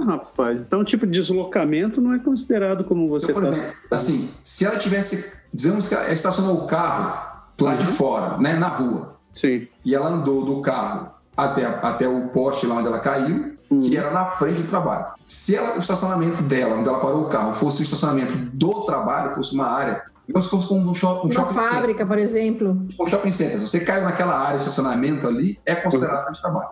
Ah, 0.03 0.05
rapaz. 0.05 0.61
Então, 0.61 0.85
tipo, 0.85 1.07
deslocamento 1.07 2.01
não 2.01 2.13
é 2.15 2.19
considerado 2.19 2.85
como 2.85 3.09
você 3.09 3.33
Então, 3.33 3.47
exemplo, 3.47 3.73
assim, 3.91 4.29
se 4.45 4.65
ela 4.65 4.77
tivesse, 4.77 5.43
dizemos 5.53 5.89
que 5.89 5.95
ela 5.95 6.11
estacionou 6.13 6.57
o 6.65 6.67
carro 6.67 7.27
do 7.57 7.65
lado 7.65 7.79
de 7.79 7.87
fora, 7.87 8.39
né, 8.39 8.55
na 8.55 8.69
rua, 8.69 9.17
Sim. 9.33 9.67
e 9.85 9.95
ela 9.95 10.09
andou 10.09 10.45
do 10.45 10.61
carro 10.63 11.11
até, 11.37 11.65
até 11.65 12.09
o 12.09 12.29
poste 12.29 12.67
lá 12.67 12.77
onde 12.77 12.87
ela 12.89 13.01
caiu, 13.01 13.57
Hum. 13.71 13.83
que 13.83 13.95
era 13.99 14.11
na 14.11 14.25
frente 14.25 14.63
do 14.63 14.67
trabalho. 14.69 15.09
Se 15.27 15.55
ela, 15.55 15.77
o 15.77 15.79
estacionamento 15.79 16.43
dela, 16.43 16.77
onde 16.77 16.89
ela 16.89 16.99
parou 17.01 17.25
o 17.25 17.29
carro, 17.29 17.53
fosse 17.53 17.83
o 17.83 17.85
estacionamento 17.85 18.33
do 18.55 18.87
trabalho, 18.87 19.35
fosse 19.35 19.55
uma 19.55 19.67
área, 19.67 20.03
digamos 20.27 20.47
que 20.47 20.51
fosse 20.57 20.69
como 20.69 20.89
um, 20.89 20.95
shop, 20.95 21.19
um 21.21 21.25
Uma 21.25 21.31
shopping 21.35 21.53
center. 21.59 21.71
fábrica, 21.75 22.07
por 22.07 22.19
exemplo. 22.19 22.87
Um 22.99 23.07
shopping 23.07 23.31
center. 23.31 23.61
Se 23.61 23.69
você 23.69 23.81
caiu 23.81 24.05
naquela 24.05 24.39
área 24.39 24.55
de 24.57 24.65
estacionamento 24.65 25.29
ali, 25.29 25.59
é 25.67 25.75
considerado 25.75 26.17
acidente 26.17 26.37
de 26.37 26.41
trabalho. 26.43 26.69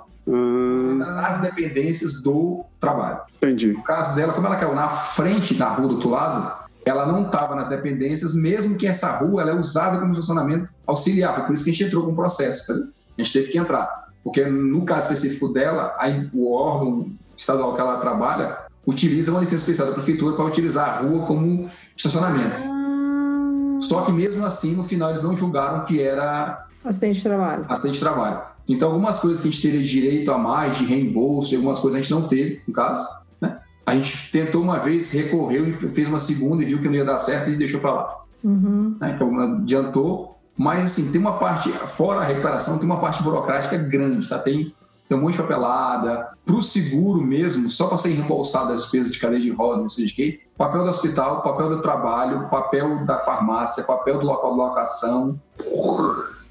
Você 0.80 0.90
está 0.98 1.10
nas 1.12 1.40
dependências 1.40 2.22
do 2.22 2.64
trabalho. 2.80 3.20
entendi. 3.36 3.72
No 3.72 3.82
caso 3.82 4.14
dela, 4.14 4.32
como 4.32 4.46
ela 4.46 4.56
caiu 4.56 4.74
na 4.74 4.88
frente 4.88 5.54
da 5.54 5.68
rua 5.68 5.88
do 5.88 5.94
outro 5.94 6.10
lado, 6.10 6.66
ela 6.84 7.04
não 7.06 7.26
estava 7.26 7.54
nas 7.54 7.68
dependências, 7.68 8.34
mesmo 8.34 8.76
que 8.76 8.86
essa 8.86 9.16
rua 9.18 9.42
ela 9.42 9.50
é 9.50 9.54
usada 9.54 9.98
como 9.98 10.12
estacionamento 10.12 10.68
auxiliar. 10.86 11.34
Foi 11.34 11.44
por 11.44 11.52
isso 11.54 11.64
que 11.64 11.70
a 11.70 11.72
gente 11.72 11.84
entrou 11.84 12.04
com 12.04 12.12
o 12.12 12.14
processo, 12.16 12.66
tá? 12.72 12.88
A 13.18 13.22
gente 13.22 13.32
teve 13.32 13.50
que 13.50 13.58
entrar. 13.58 14.06
Porque 14.22 14.44
no 14.44 14.84
caso 14.84 15.12
específico 15.12 15.48
dela, 15.52 15.94
a- 15.98 16.06
o 16.32 16.52
órgão 16.52 17.10
estadual 17.36 17.74
que 17.74 17.80
ela 17.80 17.98
trabalha 17.98 18.58
utiliza 18.86 19.30
uma 19.32 19.40
licença 19.40 19.62
especial 19.62 19.88
da 19.88 19.94
prefeitura 19.94 20.36
para 20.36 20.44
utilizar 20.44 20.88
a 20.88 21.00
rua 21.00 21.26
como 21.26 21.68
estacionamento. 21.96 22.56
Ah, 22.64 23.78
Só 23.80 24.02
que 24.02 24.12
mesmo 24.12 24.44
assim, 24.46 24.74
no 24.76 24.84
final, 24.84 25.10
eles 25.10 25.22
não 25.22 25.36
julgaram 25.36 25.84
que 25.84 26.00
era 26.00 26.66
acidente 26.84 27.18
de 27.18 27.24
trabalho. 27.24 27.66
acidente 27.68 27.94
de 27.94 28.00
trabalho. 28.00 28.40
Então, 28.68 28.90
algumas 28.90 29.20
coisas 29.20 29.42
que 29.42 29.48
a 29.48 29.50
gente 29.50 29.62
teria 29.62 29.82
direito 29.82 30.32
a 30.32 30.38
mais, 30.38 30.78
de 30.78 30.84
reembolso, 30.84 31.52
e 31.52 31.56
algumas 31.56 31.78
coisas 31.78 31.98
a 31.98 32.02
gente 32.02 32.10
não 32.10 32.26
teve, 32.26 32.60
no 32.66 32.74
caso. 32.74 33.06
Né? 33.40 33.58
A 33.84 33.94
gente 33.94 34.32
tentou 34.32 34.62
uma 34.62 34.78
vez, 34.78 35.12
recorreu 35.12 35.68
e 35.68 35.90
fez 35.90 36.08
uma 36.08 36.18
segunda 36.18 36.62
e 36.62 36.66
viu 36.66 36.80
que 36.80 36.88
não 36.88 36.94
ia 36.94 37.04
dar 37.04 37.18
certo 37.18 37.50
e 37.50 37.56
deixou 37.56 37.80
para 37.80 37.92
lá. 37.92 38.24
Uhum. 38.42 38.96
Né? 39.00 39.14
Que 39.16 39.24
não 39.24 39.40
adiantou. 39.40 40.36
Mas, 40.56 40.84
assim, 40.84 41.12
tem 41.12 41.20
uma 41.20 41.38
parte, 41.38 41.70
fora 41.70 42.20
a 42.20 42.24
recuperação, 42.24 42.78
tem 42.78 42.86
uma 42.86 42.98
parte 42.98 43.22
burocrática 43.22 43.76
grande, 43.76 44.28
tá? 44.28 44.38
Tem, 44.38 44.74
tem 45.06 45.16
um 45.16 45.20
monte 45.20 45.32
de 45.32 45.42
papelada. 45.42 46.30
Para 46.44 46.54
o 46.54 46.62
seguro 46.62 47.20
mesmo, 47.20 47.68
só 47.68 47.86
para 47.86 47.98
ser 47.98 48.10
reembolsado 48.10 48.72
as 48.72 48.82
despesas 48.82 49.12
de 49.12 49.18
cadeia 49.18 49.40
de 49.40 49.50
rodas, 49.50 49.82
não 49.82 49.88
sei 49.88 50.06
de 50.06 50.14
quê, 50.14 50.40
papel 50.56 50.82
do 50.82 50.88
hospital, 50.88 51.42
papel 51.42 51.68
do 51.68 51.82
trabalho, 51.82 52.48
papel 52.48 53.04
da 53.04 53.18
farmácia, 53.18 53.84
papel 53.84 54.18
do 54.18 54.26
local 54.26 54.52
de 54.52 54.56
locação, 54.56 55.38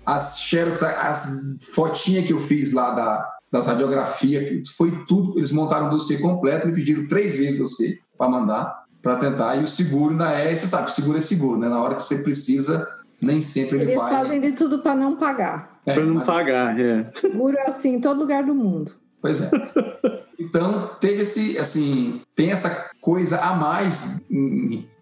as 0.05 0.39
xerox, 0.39 0.83
as 0.83 1.57
fotinhas 1.73 2.25
que 2.25 2.33
eu 2.33 2.39
fiz 2.39 2.73
lá 2.73 2.91
da, 2.91 3.33
das 3.51 3.67
radiografias, 3.67 4.49
que 4.49 4.61
foi 4.75 5.05
tudo, 5.07 5.37
eles 5.37 5.51
montaram 5.51 5.87
um 5.87 5.89
dossiê 5.89 6.17
completo, 6.19 6.67
me 6.67 6.73
pediram 6.73 7.07
três 7.07 7.37
vezes 7.37 7.59
o 7.59 7.63
dossiê 7.63 7.99
para 8.17 8.29
mandar, 8.29 8.83
para 9.01 9.15
tentar, 9.17 9.55
e 9.55 9.63
o 9.63 9.67
seguro 9.67 10.11
ainda 10.11 10.31
é, 10.31 10.55
você 10.55 10.67
sabe, 10.67 10.87
o 10.87 10.91
seguro 10.91 11.17
é 11.17 11.21
seguro, 11.21 11.59
né? 11.59 11.69
Na 11.69 11.81
hora 11.81 11.95
que 11.95 12.03
você 12.03 12.19
precisa, 12.19 12.87
nem 13.21 13.39
sempre 13.41 13.77
ele 13.77 13.91
Eles 13.91 13.95
vai. 14.01 14.09
fazem 14.11 14.41
de 14.41 14.51
tudo 14.53 14.79
para 14.79 14.95
não 14.95 15.15
pagar. 15.15 15.75
É, 15.85 15.93
Para 15.93 16.03
não 16.03 16.15
mas- 16.15 16.27
pagar, 16.27 16.79
é. 16.79 17.07
Seguro 17.09 17.55
é 17.57 17.67
assim 17.67 17.95
em 17.95 18.01
todo 18.01 18.19
lugar 18.19 18.43
do 18.43 18.55
mundo. 18.55 18.91
Pois 19.21 19.41
é. 19.41 19.49
Então, 20.37 20.91
teve 20.99 21.21
esse, 21.21 21.57
assim, 21.57 22.21
tem 22.35 22.51
essa 22.51 22.89
coisa 22.99 23.39
a 23.39 23.55
mais, 23.55 24.21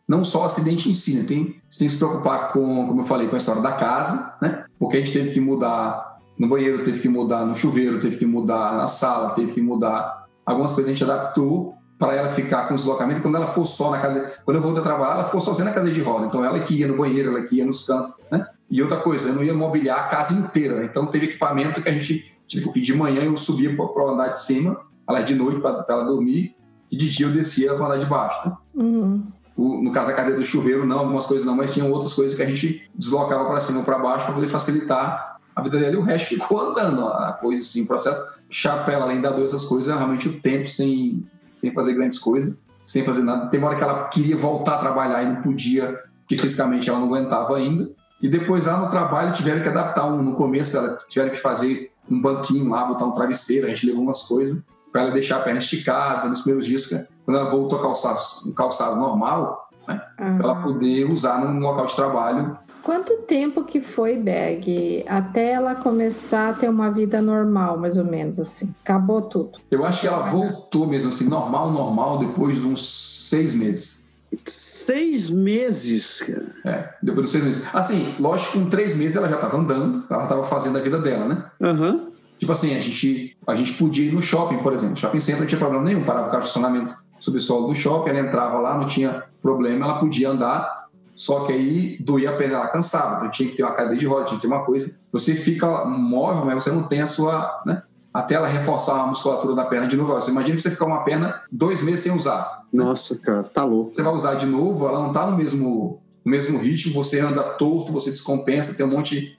não 0.08 0.24
só 0.24 0.43
o 0.43 0.45
acidente 0.45 0.88
em 0.89 0.93
si, 0.93 1.16
né? 1.16 1.26
Tem, 1.28 1.56
você 1.68 1.80
tem 1.80 1.88
que 1.88 1.93
se 1.93 1.97
preocupar 1.97 2.51
com, 2.54 2.88
como 2.88 3.01
eu 3.01 3.06
falei, 3.06 3.28
com 3.28 3.34
a 3.36 3.39
história 3.39 3.62
da 3.62 3.72
casa, 3.72 4.36
né? 4.39 4.64
Porque 4.84 4.97
a 4.97 4.99
gente 4.99 5.13
teve 5.13 5.31
que 5.31 5.39
mudar 5.39 6.19
no 6.38 6.45
banheiro, 6.45 6.84
teve 6.84 6.99
que 6.99 7.07
mudar 7.07 7.45
no 7.45 7.55
chuveiro, 7.55 8.01
teve 8.01 8.17
que 8.17 8.25
mudar 8.25 8.75
na 8.75 8.86
sala, 8.86 9.29
teve 9.29 9.53
que 9.53 9.61
mudar 9.61 10.25
algumas 10.45 10.73
coisas 10.73 10.91
a 10.91 10.93
gente 10.93 11.09
adaptou 11.09 11.73
para 11.97 12.13
ela 12.13 12.27
ficar 12.27 12.67
com 12.67 12.75
deslocamento. 12.75 13.21
Quando 13.21 13.36
ela 13.36 13.47
ficou 13.47 13.63
só 13.63 13.91
na 13.91 13.99
cadeira, 13.99 14.34
quando 14.43 14.57
eu 14.57 14.61
voltei 14.61 14.81
a 14.81 14.84
trabalhar, 14.84 15.13
ela 15.13 15.23
ficou 15.23 15.39
sozinha 15.39 15.63
na 15.63 15.71
cadeira 15.71 15.95
de 15.95 16.01
roda. 16.01 16.25
Então 16.25 16.43
ela 16.43 16.59
que 16.59 16.73
ia 16.73 16.86
no 16.86 16.97
banheiro, 16.97 17.29
ela 17.29 17.43
que 17.43 17.55
ia 17.55 17.65
nos 17.65 17.88
cantos, 17.88 18.13
né? 18.29 18.45
E 18.69 18.81
outra 18.81 18.97
coisa, 18.97 19.29
eu 19.29 19.36
não 19.36 19.43
ia 19.45 19.53
mobiliar 19.53 19.99
a 19.99 20.07
casa 20.09 20.34
inteira, 20.34 20.75
né? 20.75 20.84
Então 20.84 21.05
teve 21.05 21.27
equipamento 21.27 21.81
que 21.81 21.88
a 21.88 21.93
gente, 21.93 22.36
tipo, 22.45 22.73
de 22.73 22.93
manhã 22.93 23.21
eu 23.21 23.38
subia 23.38 23.73
para 23.73 23.86
o 23.86 24.09
andar 24.09 24.27
de 24.27 24.39
cima, 24.39 24.81
ela 25.07 25.21
de 25.21 25.34
noite 25.34 25.61
para 25.61 25.86
ela 25.88 26.03
dormir, 26.03 26.57
e 26.91 26.97
de 26.97 27.09
dia 27.09 27.27
eu 27.27 27.31
descia 27.31 27.73
para 27.73 27.84
o 27.84 27.86
andar 27.86 27.99
de 27.99 28.05
baixo, 28.05 28.49
né? 28.49 28.57
Uhum. 28.75 29.23
O, 29.56 29.82
no 29.82 29.91
caso, 29.91 30.10
a 30.12 30.14
cadeira 30.14 30.39
do 30.39 30.45
chuveiro, 30.45 30.86
não, 30.86 30.99
algumas 30.99 31.26
coisas 31.26 31.45
não, 31.45 31.56
mas 31.56 31.74
tinham 31.74 31.91
outras 31.91 32.14
coisas 32.14 32.36
que 32.36 32.41
a 32.41 32.45
gente 32.45 32.89
deslocava 32.95 33.45
para 33.45 33.62
cima 33.62 33.80
ou 33.80 33.86
para 33.86 33.99
baixo 33.99 34.26
para 34.26 34.34
poder 34.34 34.47
facilitar 34.47 35.38
a 35.56 35.62
vida 35.62 35.80
dele. 35.80 35.95
E 35.95 35.97
o 35.97 36.01
resto 36.01 36.30
ficou 36.30 36.72
andando, 36.72 37.08
a 37.08 37.34
coisa 37.34 37.62
assim, 37.62 37.84
o 37.84 37.88
processo. 37.88 38.41
Chapéu, 38.49 39.01
além 39.01 39.22
da 39.22 39.30
dor, 39.30 39.45
essas 39.45 39.64
coisas, 39.64 39.95
realmente 39.95 40.28
o 40.28 40.39
tempo 40.39 40.68
sem, 40.68 41.26
sem 41.54 41.72
fazer 41.72 41.93
grandes 41.93 42.18
coisas, 42.18 42.58
sem 42.84 43.04
fazer 43.04 43.22
nada. 43.22 43.47
Tem 43.47 43.60
uma 43.60 43.70
hora 43.70 43.78
que 43.78 43.84
ela 43.84 44.08
queria 44.08 44.36
voltar 44.36 44.76
a 44.76 44.80
trabalhar 44.80 45.24
e 45.24 45.28
não 45.28 45.41
podia, 45.41 45.99
porque 46.22 46.36
fisicamente 46.36 46.89
ela 46.89 46.99
não 46.99 47.08
aguentava 47.08 47.56
ainda. 47.56 47.89
E 48.22 48.28
depois 48.28 48.66
lá 48.66 48.78
no 48.78 48.89
trabalho 48.89 49.34
tiveram 49.34 49.62
que 49.62 49.68
adaptar 49.68 50.06
um. 50.06 50.22
No 50.22 50.34
começo, 50.34 50.78
ela 50.78 50.97
tiveram 51.10 51.32
que 51.32 51.39
fazer 51.39 51.91
um 52.10 52.20
banquinho 52.20 52.70
lá, 52.70 52.86
botar 52.86 53.06
um 53.06 53.12
travesseiro, 53.12 53.68
a 53.68 53.70
gente 53.70 53.86
levou 53.86 54.01
umas 54.01 54.24
coisas 54.24 54.66
para 54.91 55.01
ela 55.01 55.12
deixar 55.12 55.38
a 55.38 55.39
perna 55.39 55.60
esticada 55.60 56.30
nos 56.30 56.41
primeiros 56.41 56.68
dias, 56.68 57.08
quando 57.26 57.38
ela 57.38 57.49
voltou 57.49 57.80
a 57.80 57.82
calçar 57.82 58.15
um 58.47 58.51
calçado 58.53 58.99
normal, 58.99 59.69
né, 59.88 60.01
uhum. 60.19 60.38
para 60.38 60.45
ela 60.45 60.61
poder 60.61 61.09
usar 61.09 61.39
no 61.39 61.59
local 61.59 61.86
de 61.86 61.95
trabalho. 61.95 62.57
Quanto 62.82 63.21
tempo 63.21 63.63
que 63.63 63.80
foi, 63.80 64.17
Bag, 64.17 65.05
até 65.07 65.53
ela 65.53 65.76
começar 65.76 66.49
a 66.49 66.53
ter 66.53 66.69
uma 66.69 66.91
vida 66.91 67.21
normal, 67.21 67.78
mais 67.78 67.97
ou 67.97 68.03
menos 68.03 68.39
assim? 68.39 68.74
Acabou 68.84 69.21
tudo. 69.21 69.51
Eu 69.71 69.86
acho 69.86 70.01
que 70.01 70.07
ela 70.07 70.19
voltou 70.19 70.86
mesmo 70.86 71.09
assim, 71.09 71.30
normal, 71.30 71.71
normal, 71.71 72.19
depois 72.19 72.55
de 72.55 72.67
uns 72.67 73.30
seis 73.30 73.55
meses. 73.55 74.11
Seis 74.45 75.30
meses, 75.30 76.21
cara. 76.21 76.55
É, 76.65 76.89
depois 77.01 77.28
de 77.28 77.32
seis 77.32 77.43
meses. 77.43 77.67
Assim, 77.74 78.15
lógico, 78.19 78.59
com 78.59 78.69
três 78.69 78.95
meses 78.97 79.15
ela 79.15 79.30
já 79.30 79.36
estava 79.36 79.57
andando, 79.57 80.03
ela 80.09 80.24
estava 80.24 80.43
fazendo 80.43 80.78
a 80.78 80.82
vida 80.82 80.99
dela, 80.99 81.26
né? 81.26 81.45
Uhum. 81.61 82.11
Tipo 82.38 82.51
assim, 82.51 82.76
a 82.76 82.82
gente, 82.82 83.38
a 83.47 83.55
gente 83.55 83.74
podia 83.74 84.09
ir 84.09 84.11
no 84.11 84.21
shopping, 84.21 84.57
por 84.57 84.74
exemplo. 84.74 84.97
shopping 84.97 85.19
center 85.19 85.41
não 85.41 85.47
tinha 85.47 85.59
problema 85.59 85.86
nenhum, 85.86 86.03
parava 86.03 86.28
o 86.28 86.32
carro 86.32 86.41
de 86.41 86.49
estacionamento 86.49 87.03
subsolo 87.24 87.67
do 87.67 87.76
shopping, 87.76 88.09
ela 88.09 88.19
entrava 88.19 88.59
lá, 88.59 88.78
não 88.78 88.86
tinha 88.86 89.24
problema, 89.41 89.86
ela 89.86 89.97
podia 89.97 90.30
andar, 90.30 90.88
só 91.15 91.45
que 91.45 91.53
aí 91.53 91.97
doía 91.99 92.32
a 92.32 92.34
perna, 92.34 92.55
ela 92.55 92.67
cansava, 92.67 93.17
então 93.17 93.30
tinha 93.30 93.47
que 93.47 93.55
ter 93.55 93.63
uma 93.63 93.71
cadeira 93.71 93.95
de 93.95 94.05
roda, 94.05 94.26
tinha 94.26 94.38
que 94.38 94.45
ter 94.45 94.53
uma 94.53 94.65
coisa. 94.65 94.99
Você 95.11 95.34
fica 95.34 95.86
móvel, 95.86 96.43
mas 96.43 96.63
você 96.63 96.71
não 96.71 96.84
tem 96.84 97.01
a 97.01 97.07
sua, 97.07 97.61
né? 97.65 97.84
Até 98.13 98.36
ela 98.36 98.47
reforçar 98.47 99.01
a 99.01 99.07
musculatura 99.07 99.55
da 99.55 99.65
perna 99.65 99.88
de 99.88 99.95
novo. 99.95 100.13
Você 100.13 100.32
imagina 100.32 100.55
que 100.55 100.61
você 100.61 100.69
ficar 100.69 100.86
uma 100.86 101.03
perna 101.03 101.41
dois 101.51 101.82
meses 101.82 102.01
sem 102.01 102.11
usar. 102.11 102.63
Nossa, 102.71 103.17
cara, 103.17 103.43
tá 103.43 103.63
louco. 103.63 103.93
Você 103.93 104.03
vai 104.03 104.13
usar 104.13 104.36
de 104.36 104.45
novo, 104.45 104.88
ela 104.88 104.99
não 104.99 105.13
tá 105.13 105.26
no 105.26 105.38
mesmo, 105.38 106.01
no 106.24 106.32
mesmo 106.32 106.59
ritmo, 106.59 106.93
você 106.93 107.21
anda 107.21 107.41
torto, 107.41 107.91
você 107.91 108.11
descompensa, 108.11 108.76
tem 108.76 108.86
um 108.86 108.89
monte 108.89 109.38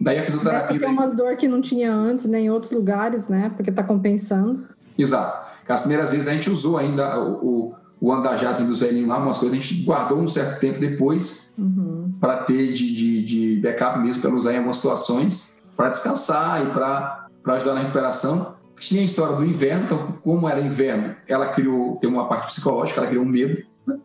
Daí 0.00 0.18
a 0.18 0.22
fisioterapia. 0.22 0.78
Você 0.78 0.78
tem 0.78 0.88
umas 0.90 1.14
dor 1.14 1.36
que 1.36 1.48
não 1.48 1.60
tinha 1.60 1.92
antes, 1.92 2.26
né, 2.26 2.40
em 2.40 2.50
outros 2.50 2.72
lugares, 2.72 3.28
né? 3.28 3.50
Porque 3.56 3.72
tá 3.72 3.82
compensando. 3.82 4.68
Exato. 4.98 5.46
As 5.68 5.82
primeiras 5.82 6.12
vezes 6.12 6.28
a 6.28 6.32
gente 6.32 6.50
usou 6.50 6.78
ainda 6.78 7.18
o, 7.18 7.32
o, 7.44 7.74
o 8.00 8.12
andajazinho 8.12 8.68
dos 8.68 8.80
velhinhos 8.80 9.08
lá, 9.08 9.18
umas 9.18 9.38
coisas 9.38 9.58
a 9.58 9.60
gente 9.60 9.82
guardou 9.82 10.18
um 10.18 10.28
certo 10.28 10.60
tempo 10.60 10.78
depois 10.78 11.52
uhum. 11.58 12.12
para 12.20 12.38
ter 12.44 12.72
de, 12.72 12.94
de, 12.94 13.22
de, 13.24 13.60
backup 13.60 13.98
mesmo, 13.98 14.22
para 14.22 14.34
usar 14.34 14.52
em 14.52 14.56
algumas 14.56 14.76
situações, 14.76 15.62
para 15.76 15.88
descansar 15.88 16.66
e 16.66 16.70
para 16.70 17.28
ajudar 17.46 17.74
na 17.74 17.80
recuperação. 17.80 18.54
Tinha 18.76 19.00
a 19.00 19.04
história 19.04 19.34
do 19.34 19.44
inverno, 19.44 19.84
então, 19.86 20.12
como 20.22 20.48
era 20.48 20.60
inverno, 20.60 21.16
ela 21.26 21.48
criou, 21.48 21.96
tem 21.96 22.10
uma 22.10 22.28
parte 22.28 22.46
psicológica, 22.46 23.00
ela 23.00 23.08
criou 23.08 23.24
um 23.24 23.28
medo. 23.28 23.62
Né? 23.86 23.98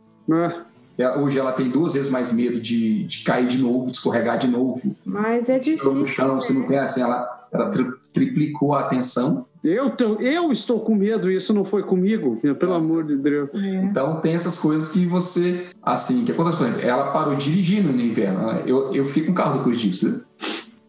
É. 0.57 0.72
É, 0.97 1.18
hoje 1.18 1.39
ela 1.39 1.51
tem 1.51 1.70
duas 1.70 1.93
vezes 1.93 2.12
mais 2.12 2.32
medo 2.32 2.59
de, 2.59 3.03
de 3.05 3.24
cair 3.24 3.47
de 3.47 3.57
novo, 3.57 3.89
de 3.89 3.97
escorregar 3.97 4.38
de 4.38 4.47
novo. 4.47 4.95
Mas 5.03 5.49
é 5.49 5.57
difícil. 5.57 5.93
No 5.93 6.05
chão, 6.05 6.36
né? 6.36 6.41
você 6.41 6.53
não 6.53 6.68
tem 6.68 6.78
assim, 6.78 7.01
ela, 7.01 7.47
ela 7.51 7.70
triplicou 8.14 8.74
a 8.74 8.82
atenção. 8.82 9.45
Eu, 9.64 9.93
eu 10.20 10.51
estou 10.51 10.80
com 10.80 10.95
medo, 10.95 11.30
isso 11.30 11.53
não 11.53 11.64
foi 11.64 11.84
comigo, 11.84 12.38
pelo 12.59 12.74
amor 12.74 13.03
de 13.03 13.16
Deus. 13.18 13.49
É. 13.53 13.84
Então 13.84 14.20
tem 14.20 14.34
essas 14.34 14.57
coisas 14.57 14.89
que 14.89 15.05
você, 15.05 15.68
assim, 15.84 16.26
que 16.26 16.32
acontece, 16.32 16.57
por 16.57 16.66
exemplo, 16.66 16.82
ela 16.82 17.12
parou 17.12 17.36
dirigindo 17.36 17.93
no 17.93 18.01
inverno. 18.01 18.39
Né? 18.39 18.64
Eu, 18.66 18.93
eu 18.93 19.05
fiquei 19.05 19.26
com 19.26 19.34
carro 19.34 19.59
depois 19.59 19.80
disso. 19.80 20.09
Né? 20.09 20.22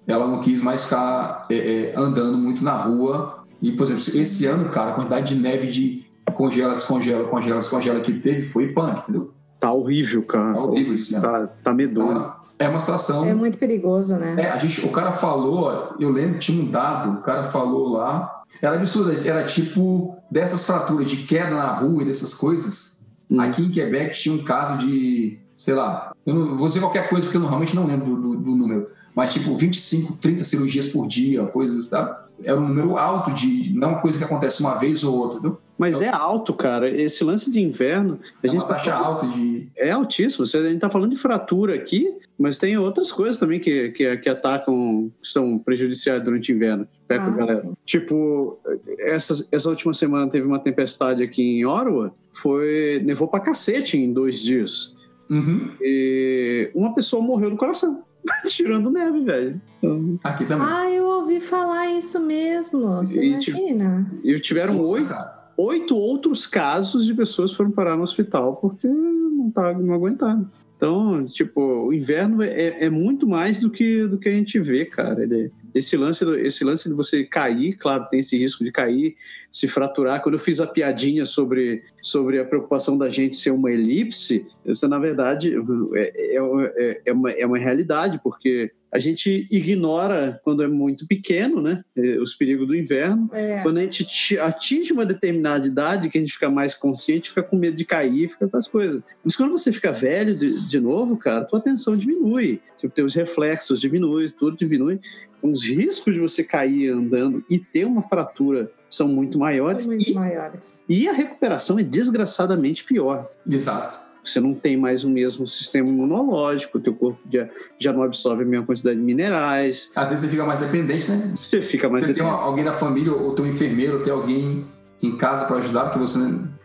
Ela 0.07 0.27
não 0.27 0.41
quis 0.41 0.63
mais 0.63 0.85
ficar 0.85 1.47
é, 1.51 1.91
é, 1.91 1.95
andando 1.97 2.39
muito 2.39 2.65
na 2.65 2.75
rua. 2.75 3.45
E, 3.61 3.73
por 3.73 3.85
exemplo, 3.85 4.03
esse 4.21 4.47
ano, 4.47 4.71
cara, 4.71 4.91
a 4.91 4.95
quantidade 4.95 5.35
de 5.35 5.41
neve 5.41 5.71
de 5.71 6.07
congela, 6.35 6.75
descongela, 6.75 7.29
congela, 7.29 7.61
descongela 7.61 8.01
que 8.01 8.15
teve 8.15 8.43
foi 8.43 8.69
punk, 8.69 9.01
entendeu? 9.01 9.33
Tá 9.61 9.73
horrível, 9.73 10.23
cara. 10.23 10.55
Tá 10.55 10.61
horrível 10.61 10.95
isso, 10.95 11.21
tá, 11.21 11.47
tá 11.63 11.73
medonho. 11.73 12.33
É 12.63 12.69
uma 12.69 12.81
situação. 12.81 13.25
É 13.27 13.35
muito 13.35 13.59
perigoso, 13.59 14.17
né? 14.17 14.37
É, 14.39 14.51
a 14.51 14.59
gente, 14.59 14.87
o 14.87 14.91
cara 14.91 15.13
falou, 15.13 15.95
eu 15.99 16.11
lembro, 16.11 16.39
tinha 16.39 16.63
um 16.63 16.71
dado, 16.71 17.19
o 17.19 17.23
cara 17.23 17.45
falou 17.45 17.89
lá. 17.89 18.43
Era 18.61 18.77
absurdo, 18.77 19.27
era 19.27 19.43
tipo 19.45 20.17
dessas 20.31 20.65
fraturas 20.65 21.11
de 21.11 21.19
queda 21.19 21.51
na 21.51 21.75
rua 21.75 22.03
e 22.03 22.07
dessas 22.07 22.35
coisas. 22.35 23.09
Hum. 23.29 23.41
Aqui 23.41 23.63
em 23.65 23.71
Quebec 23.71 24.15
tinha 24.15 24.35
um 24.35 24.45
caso 24.45 24.79
de, 24.79 25.39
sei 25.55 25.75
lá, 25.75 26.13
eu 26.25 26.35
não 26.35 26.57
vou 26.57 26.69
dizer 26.69 26.81
qualquer 26.81 27.09
coisa 27.09 27.27
porque 27.27 27.37
eu 27.37 27.47
realmente 27.47 27.75
não 27.75 27.87
lembro 27.87 28.07
do, 28.07 28.17
do, 28.17 28.37
do 28.37 28.57
número, 28.57 28.89
mas 29.15 29.33
tipo 29.33 29.57
25, 29.57 30.19
30 30.19 30.45
cirurgias 30.45 30.87
por 30.87 31.09
dia, 31.09 31.45
coisas, 31.47 31.89
tá? 31.89 32.22
Era 32.45 32.59
um 32.59 32.69
número 32.69 32.97
alto 32.97 33.33
de, 33.33 33.73
não 33.75 33.93
é 33.93 34.01
coisa 34.01 34.19
que 34.19 34.25
acontece 34.25 34.61
uma 34.61 34.75
vez 34.75 35.05
ou 35.05 35.17
outra, 35.17 35.41
viu? 35.41 35.59
Mas 35.83 36.01
é 36.01 36.09
alto, 36.09 36.55
cara. 36.55 36.89
Esse 36.89 37.25
lance 37.25 37.51
de 37.51 37.61
inverno. 37.61 38.21
A 38.43 38.47
é 38.47 38.49
gente 38.49 38.63
uma 38.63 38.69
tá 38.69 38.75
taxa 38.75 38.93
tá 38.93 38.99
alta 38.99 39.27
de. 39.27 39.69
É 39.77 39.91
altíssimo. 39.91 40.45
A 40.45 40.47
gente 40.47 40.75
está 40.77 40.89
falando 40.89 41.11
de 41.11 41.17
fratura 41.17 41.75
aqui, 41.75 42.09
mas 42.39 42.59
tem 42.59 42.79
outras 42.79 43.11
coisas 43.11 43.41
também 43.41 43.59
que, 43.59 43.91
que, 43.91 44.17
que 44.19 44.29
atacam, 44.29 45.11
que 45.21 45.29
são 45.29 45.59
prejudiciais 45.59 46.23
durante 46.23 46.53
o 46.53 46.55
inverno. 46.55 46.87
Perto, 47.09 47.27
ah, 47.27 47.31
galera. 47.31 47.63
Sim. 47.63 47.73
Tipo, 47.85 48.61
essa, 49.01 49.49
essa 49.51 49.69
última 49.69 49.93
semana 49.93 50.31
teve 50.31 50.47
uma 50.47 50.61
tempestade 50.61 51.21
aqui 51.21 51.43
em 51.43 51.67
Orwa. 51.67 52.15
Foi. 52.33 53.03
Nevou 53.05 53.27
pra 53.27 53.41
cacete 53.41 53.99
em 53.99 54.13
dois 54.13 54.41
dias. 54.41 54.95
Uhum. 55.29 55.73
E 55.81 56.71
uma 56.75 56.95
pessoa 56.95 57.21
morreu 57.21 57.51
do 57.51 57.57
coração. 57.57 58.05
Tirando 58.49 58.91
neve, 58.91 59.25
velho. 59.25 59.61
Então... 59.79 60.19
Aqui 60.23 60.45
também. 60.45 60.67
Ah, 60.69 60.91
eu 60.91 61.05
ouvi 61.05 61.41
falar 61.41 61.89
isso 61.91 62.21
mesmo. 62.21 62.97
Você 62.97 63.23
e, 63.23 63.29
imagina? 63.31 64.11
E 64.23 64.39
tiveram 64.41 64.81
oito 64.81 65.13
oito 65.57 65.97
outros 65.97 66.47
casos 66.47 67.05
de 67.05 67.15
pessoas 67.15 67.53
foram 67.53 67.71
parar 67.71 67.97
no 67.97 68.03
hospital 68.03 68.57
porque 68.57 68.89
não, 68.89 69.51
tá, 69.51 69.73
não 69.75 69.95
aguentaram. 69.95 70.49
Então, 70.77 71.25
tipo, 71.27 71.61
o 71.61 71.93
inverno 71.93 72.43
é, 72.43 72.85
é 72.85 72.91
muito 72.91 73.27
mais 73.27 73.61
do 73.61 73.71
que, 73.71 74.07
do 74.09 74.19
que 74.19 74.29
a 74.29 74.33
gente 74.33 74.59
vê, 74.59 74.85
cara. 74.85 75.23
Ele, 75.23 75.53
esse 75.75 75.97
lance, 75.97 76.25
esse 76.41 76.65
lance 76.65 76.89
de 76.89 76.95
você 76.95 77.25
cair, 77.25 77.77
claro, 77.77 78.07
tem 78.09 78.21
esse 78.21 78.37
risco 78.37 78.65
de 78.65 78.71
cair, 78.71 79.17
se 79.51 79.67
fraturar. 79.67 80.23
Quando 80.23 80.35
eu 80.35 80.39
fiz 80.39 80.61
a 80.61 80.67
piadinha 80.67 81.25
sobre, 81.25 81.83
sobre 82.01 82.39
a 82.39 82.45
preocupação 82.45 82.97
da 82.99 83.09
gente 83.09 83.37
ser 83.37 83.51
uma 83.51 83.71
elipse, 83.71 84.47
isso 84.65 84.87
na 84.89 84.99
verdade 84.99 85.55
é, 85.95 86.37
é, 86.37 87.03
é, 87.07 87.13
uma, 87.13 87.31
é 87.31 87.47
uma 87.47 87.59
realidade, 87.59 88.21
porque 88.23 88.73
a 88.93 88.99
gente 88.99 89.47
ignora 89.51 90.39
quando 90.45 90.63
é 90.63 90.69
muito 90.69 91.07
pequeno, 91.07 91.63
né? 91.63 91.83
É, 91.97 92.19
os 92.21 92.35
perigos 92.35 92.67
do 92.67 92.77
inverno. 92.77 93.31
É. 93.33 93.63
Quando 93.63 93.79
a 93.79 93.83
gente 93.83 94.39
atinge 94.39 94.93
uma 94.93 95.07
determinada 95.07 95.67
idade, 95.67 96.11
que 96.11 96.19
a 96.19 96.21
gente 96.21 96.35
fica 96.35 96.51
mais 96.51 96.75
consciente, 96.75 97.31
fica 97.31 97.43
com 97.43 97.57
medo 97.57 97.75
de 97.75 97.87
cair, 97.87 98.29
fica 98.29 98.47
com 98.47 98.57
as 98.57 98.69
coisas. 98.69 99.03
Mas 99.25 99.35
quando 99.35 99.51
você 99.51 99.73
fica 99.73 99.93
velho 99.93 100.37
de, 100.37 100.69
de 100.69 100.79
novo, 100.79 101.17
cara, 101.17 101.45
tua 101.45 101.59
atenção 101.59 101.97
diminui. 101.97 102.61
Tipo, 102.77 102.95
teus 102.95 103.15
reflexos 103.15 103.81
diminuem, 103.81 104.29
tudo 104.29 104.59
diminui. 104.59 105.01
Então, 105.39 105.51
os 105.51 105.65
riscos 105.65 106.15
de 106.15 106.21
você 106.21 106.45
cair 106.45 106.91
andando 106.91 107.43
e 107.49 107.59
ter 107.59 107.87
uma 107.87 108.03
fratura 108.03 108.71
são 108.91 109.09
muito 109.09 109.39
maiores. 109.39 109.83
São 109.83 109.91
muito 109.91 110.11
e, 110.11 110.15
maiores. 110.15 110.85
E 110.87 111.09
a 111.09 111.13
recuperação 111.13 111.79
é 111.79 111.83
desgraçadamente 111.83 112.85
pior. 112.85 113.31
Exato. 113.49 114.02
Você 114.25 114.41
não 114.41 114.55
tem 114.55 114.77
mais 114.77 115.05
o 115.05 115.11
mesmo 115.11 115.47
sistema 115.47 115.89
imunológico, 115.89 116.79
o 116.79 116.81
teu 116.81 116.95
corpo 116.95 117.19
já, 117.31 117.49
já 117.79 117.93
não 117.93 118.03
absorve 118.03 118.43
a 118.43 118.47
mesma 118.47 118.65
quantidade 118.65 118.97
de 118.97 119.03
minerais. 119.03 119.93
Às 119.97 120.09
vezes 120.09 120.25
você 120.25 120.31
fica 120.31 120.45
mais 120.45 120.61
dependente, 120.61 121.11
né? 121.11 121.33
Você 121.35 121.61
fica 121.61 121.89
mais 121.89 122.05
você 122.05 122.13
dependente. 122.13 122.37
tem 122.37 122.45
alguém 122.45 122.65
da 122.65 122.73
família, 122.73 123.13
ou 123.13 123.35
tem 123.35 123.45
um 123.45 123.49
enfermeiro, 123.49 123.99
ou 123.99 124.03
tem 124.03 124.13
alguém 124.13 124.67
em 125.03 125.17
casa 125.17 125.47
para 125.47 125.57
ajudar, 125.57 125.85
porque 125.85 125.99
você 125.99 126.19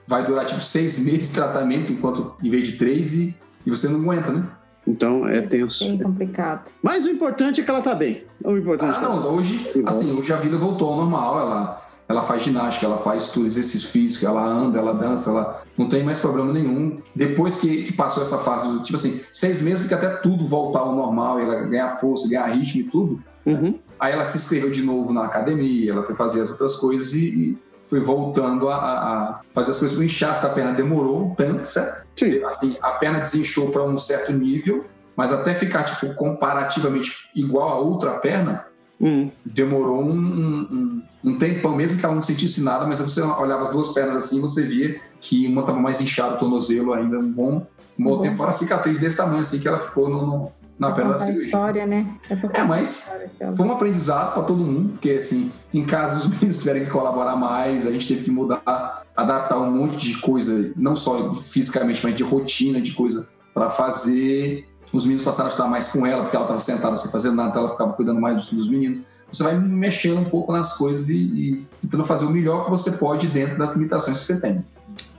vai 0.07 0.23
durar 0.23 0.45
tipo 0.45 0.61
seis 0.61 0.99
meses 0.99 1.29
de 1.29 1.35
tratamento, 1.35 1.91
enquanto 1.91 2.35
em 2.43 2.49
vez 2.49 2.67
de 2.67 2.77
três, 2.77 3.15
e, 3.15 3.35
e 3.65 3.69
você 3.69 3.87
não 3.87 4.01
aguenta, 4.01 4.31
né? 4.31 4.47
Então 4.87 5.27
é, 5.27 5.39
é 5.39 5.41
tenso. 5.41 5.83
Bem 5.83 5.97
complicado. 5.97 6.71
Mas 6.81 7.05
o 7.05 7.09
importante 7.09 7.59
é 7.59 7.63
que 7.63 7.69
ela 7.69 7.81
tá 7.81 7.93
bem. 7.93 8.23
O 8.43 8.55
importante 8.55 8.97
ah, 8.97 9.01
não, 9.01 9.21
tá 9.21 9.27
hoje, 9.27 9.69
assim, 9.85 10.11
hoje 10.17 10.31
a 10.31 10.37
vida 10.37 10.57
voltou 10.57 10.89
ao 10.89 10.97
normal, 10.97 11.39
ela 11.39 11.87
ela 12.07 12.21
faz 12.21 12.43
ginástica, 12.43 12.85
ela 12.85 12.97
faz 12.97 13.29
tudo, 13.29 13.47
exercício 13.47 13.89
físico, 13.89 14.25
ela 14.25 14.43
anda, 14.43 14.79
ela 14.79 14.93
dança, 14.93 15.29
ela 15.29 15.63
não 15.77 15.89
tem 15.89 16.03
mais 16.03 16.19
problema 16.19 16.53
nenhum. 16.53 17.01
Depois 17.13 17.59
que, 17.59 17.83
que 17.83 17.93
passou 17.93 18.23
essa 18.23 18.37
fase, 18.37 18.67
do, 18.67 18.81
tipo 18.81 18.95
assim, 18.95 19.21
seis 19.31 19.61
meses 19.61 19.87
que 19.87 19.93
até 19.93 20.09
tudo 20.09 20.45
voltar 20.45 20.79
ao 20.79 20.95
normal, 20.95 21.39
ela 21.39 21.63
ganhar 21.63 21.89
força, 21.89 22.29
ganhar 22.29 22.47
ritmo 22.47 22.81
e 22.81 22.83
tudo. 22.85 23.23
Uhum. 23.45 23.79
Aí 23.99 24.13
ela 24.13 24.23
se 24.23 24.37
inscreveu 24.37 24.69
de 24.69 24.83
novo 24.83 25.11
na 25.11 25.25
academia, 25.25 25.91
ela 25.91 26.03
foi 26.03 26.15
fazer 26.15 26.41
as 26.41 26.51
outras 26.51 26.75
coisas 26.77 27.13
e, 27.13 27.25
e 27.25 27.57
foi 27.87 27.99
voltando 27.99 28.69
a, 28.69 28.75
a, 28.75 29.41
fazer 29.53 29.71
as 29.71 29.77
coisas. 29.77 29.97
O 29.97 30.03
inchaço 30.03 30.43
da 30.43 30.49
perna 30.49 30.73
demorou 30.73 31.25
um 31.25 31.35
tanto, 31.35 31.69
certo? 31.71 32.07
Sim. 32.15 32.43
Assim, 32.45 32.77
a 32.81 32.91
perna 32.91 33.19
desinchou 33.19 33.69
para 33.71 33.83
um 33.83 33.97
certo 33.97 34.31
nível, 34.31 34.85
mas 35.15 35.33
até 35.33 35.53
ficar 35.53 35.83
tipo 35.83 36.13
comparativamente 36.13 37.29
igual 37.35 37.69
a 37.69 37.75
outra 37.79 38.11
perna, 38.13 38.65
Uhum. 38.99 39.31
Demorou 39.45 40.03
um, 40.03 40.15
um, 40.15 41.03
um, 41.23 41.37
tempão, 41.37 41.75
mesmo 41.75 41.97
que 41.97 42.05
ela 42.05 42.15
não 42.15 42.21
sentisse 42.21 42.63
nada, 42.63 42.85
mas 42.87 42.99
você 42.99 43.21
olhava 43.21 43.63
as 43.63 43.71
duas 43.71 43.89
pernas 43.89 44.15
assim, 44.15 44.41
você 44.41 44.63
via 44.63 44.99
que 45.21 45.47
uma 45.47 45.61
estava 45.61 45.79
mais 45.79 46.01
inchada, 46.01 46.35
o 46.35 46.39
tornozelo 46.39 46.93
ainda 46.93 47.19
um 47.19 47.31
bom 47.31 47.67
Um 47.97 48.03
bom, 48.03 48.17
bom 48.17 48.21
tempo, 48.21 48.41
uma 48.41 48.51
cicatriz 48.51 48.99
desse 48.99 49.17
tamanho, 49.17 49.41
assim, 49.41 49.59
que 49.59 49.67
ela 49.67 49.77
ficou 49.77 50.09
no, 50.09 50.51
na 50.79 50.91
pele 50.91 51.09
da 51.09 51.19
cirurgia. 51.19 51.45
história, 51.45 51.85
né? 51.85 52.07
É, 52.29 52.59
é 52.59 52.63
mas 52.63 53.29
foi 53.55 53.65
um 53.65 53.71
aprendizado 53.71 54.33
para 54.33 54.43
todo 54.43 54.63
mundo, 54.63 54.91
porque 54.93 55.11
assim, 55.11 55.51
em 55.73 55.83
casa 55.83 56.19
os 56.19 56.27
meninos 56.29 56.59
tiveram 56.59 56.81
que 56.81 56.91
colaborar 56.91 57.35
mais, 57.35 57.85
a 57.85 57.91
gente 57.91 58.07
teve 58.07 58.23
que 58.23 58.31
mudar, 58.31 59.03
adaptar 59.15 59.57
um 59.57 59.71
monte 59.71 59.97
de 59.97 60.17
coisa, 60.19 60.71
não 60.75 60.95
só 60.95 61.35
fisicamente, 61.35 62.03
mas 62.03 62.15
de 62.15 62.23
rotina, 62.23 62.79
de 62.79 62.93
coisa 62.93 63.27
para 63.53 63.69
fazer. 63.69 64.67
Os 64.93 65.03
meninos 65.03 65.23
passaram 65.23 65.49
a 65.49 65.51
estar 65.51 65.67
mais 65.67 65.91
com 65.91 66.05
ela, 66.05 66.23
porque 66.23 66.35
ela 66.35 66.45
estava 66.45 66.59
sentada 66.59 66.95
sem 66.95 67.11
fazer 67.11 67.31
nada, 67.31 67.49
então 67.49 67.63
ela 67.63 67.71
ficava 67.71 67.93
cuidando 67.93 68.21
mais 68.21 68.47
dos, 68.47 68.69
meninos. 68.69 69.05
Você 69.31 69.43
vai 69.43 69.59
mexendo 69.59 70.19
um 70.19 70.25
pouco 70.25 70.51
nas 70.51 70.77
coisas 70.77 71.09
e, 71.09 71.17
e, 71.17 71.65
tentando 71.81 72.05
fazer 72.05 72.25
o 72.25 72.29
melhor 72.29 72.65
que 72.65 72.69
você 72.69 72.91
pode 72.91 73.27
dentro 73.27 73.57
das 73.57 73.75
limitações 73.75 74.19
que 74.19 74.25
você 74.25 74.39
tem. 74.39 74.63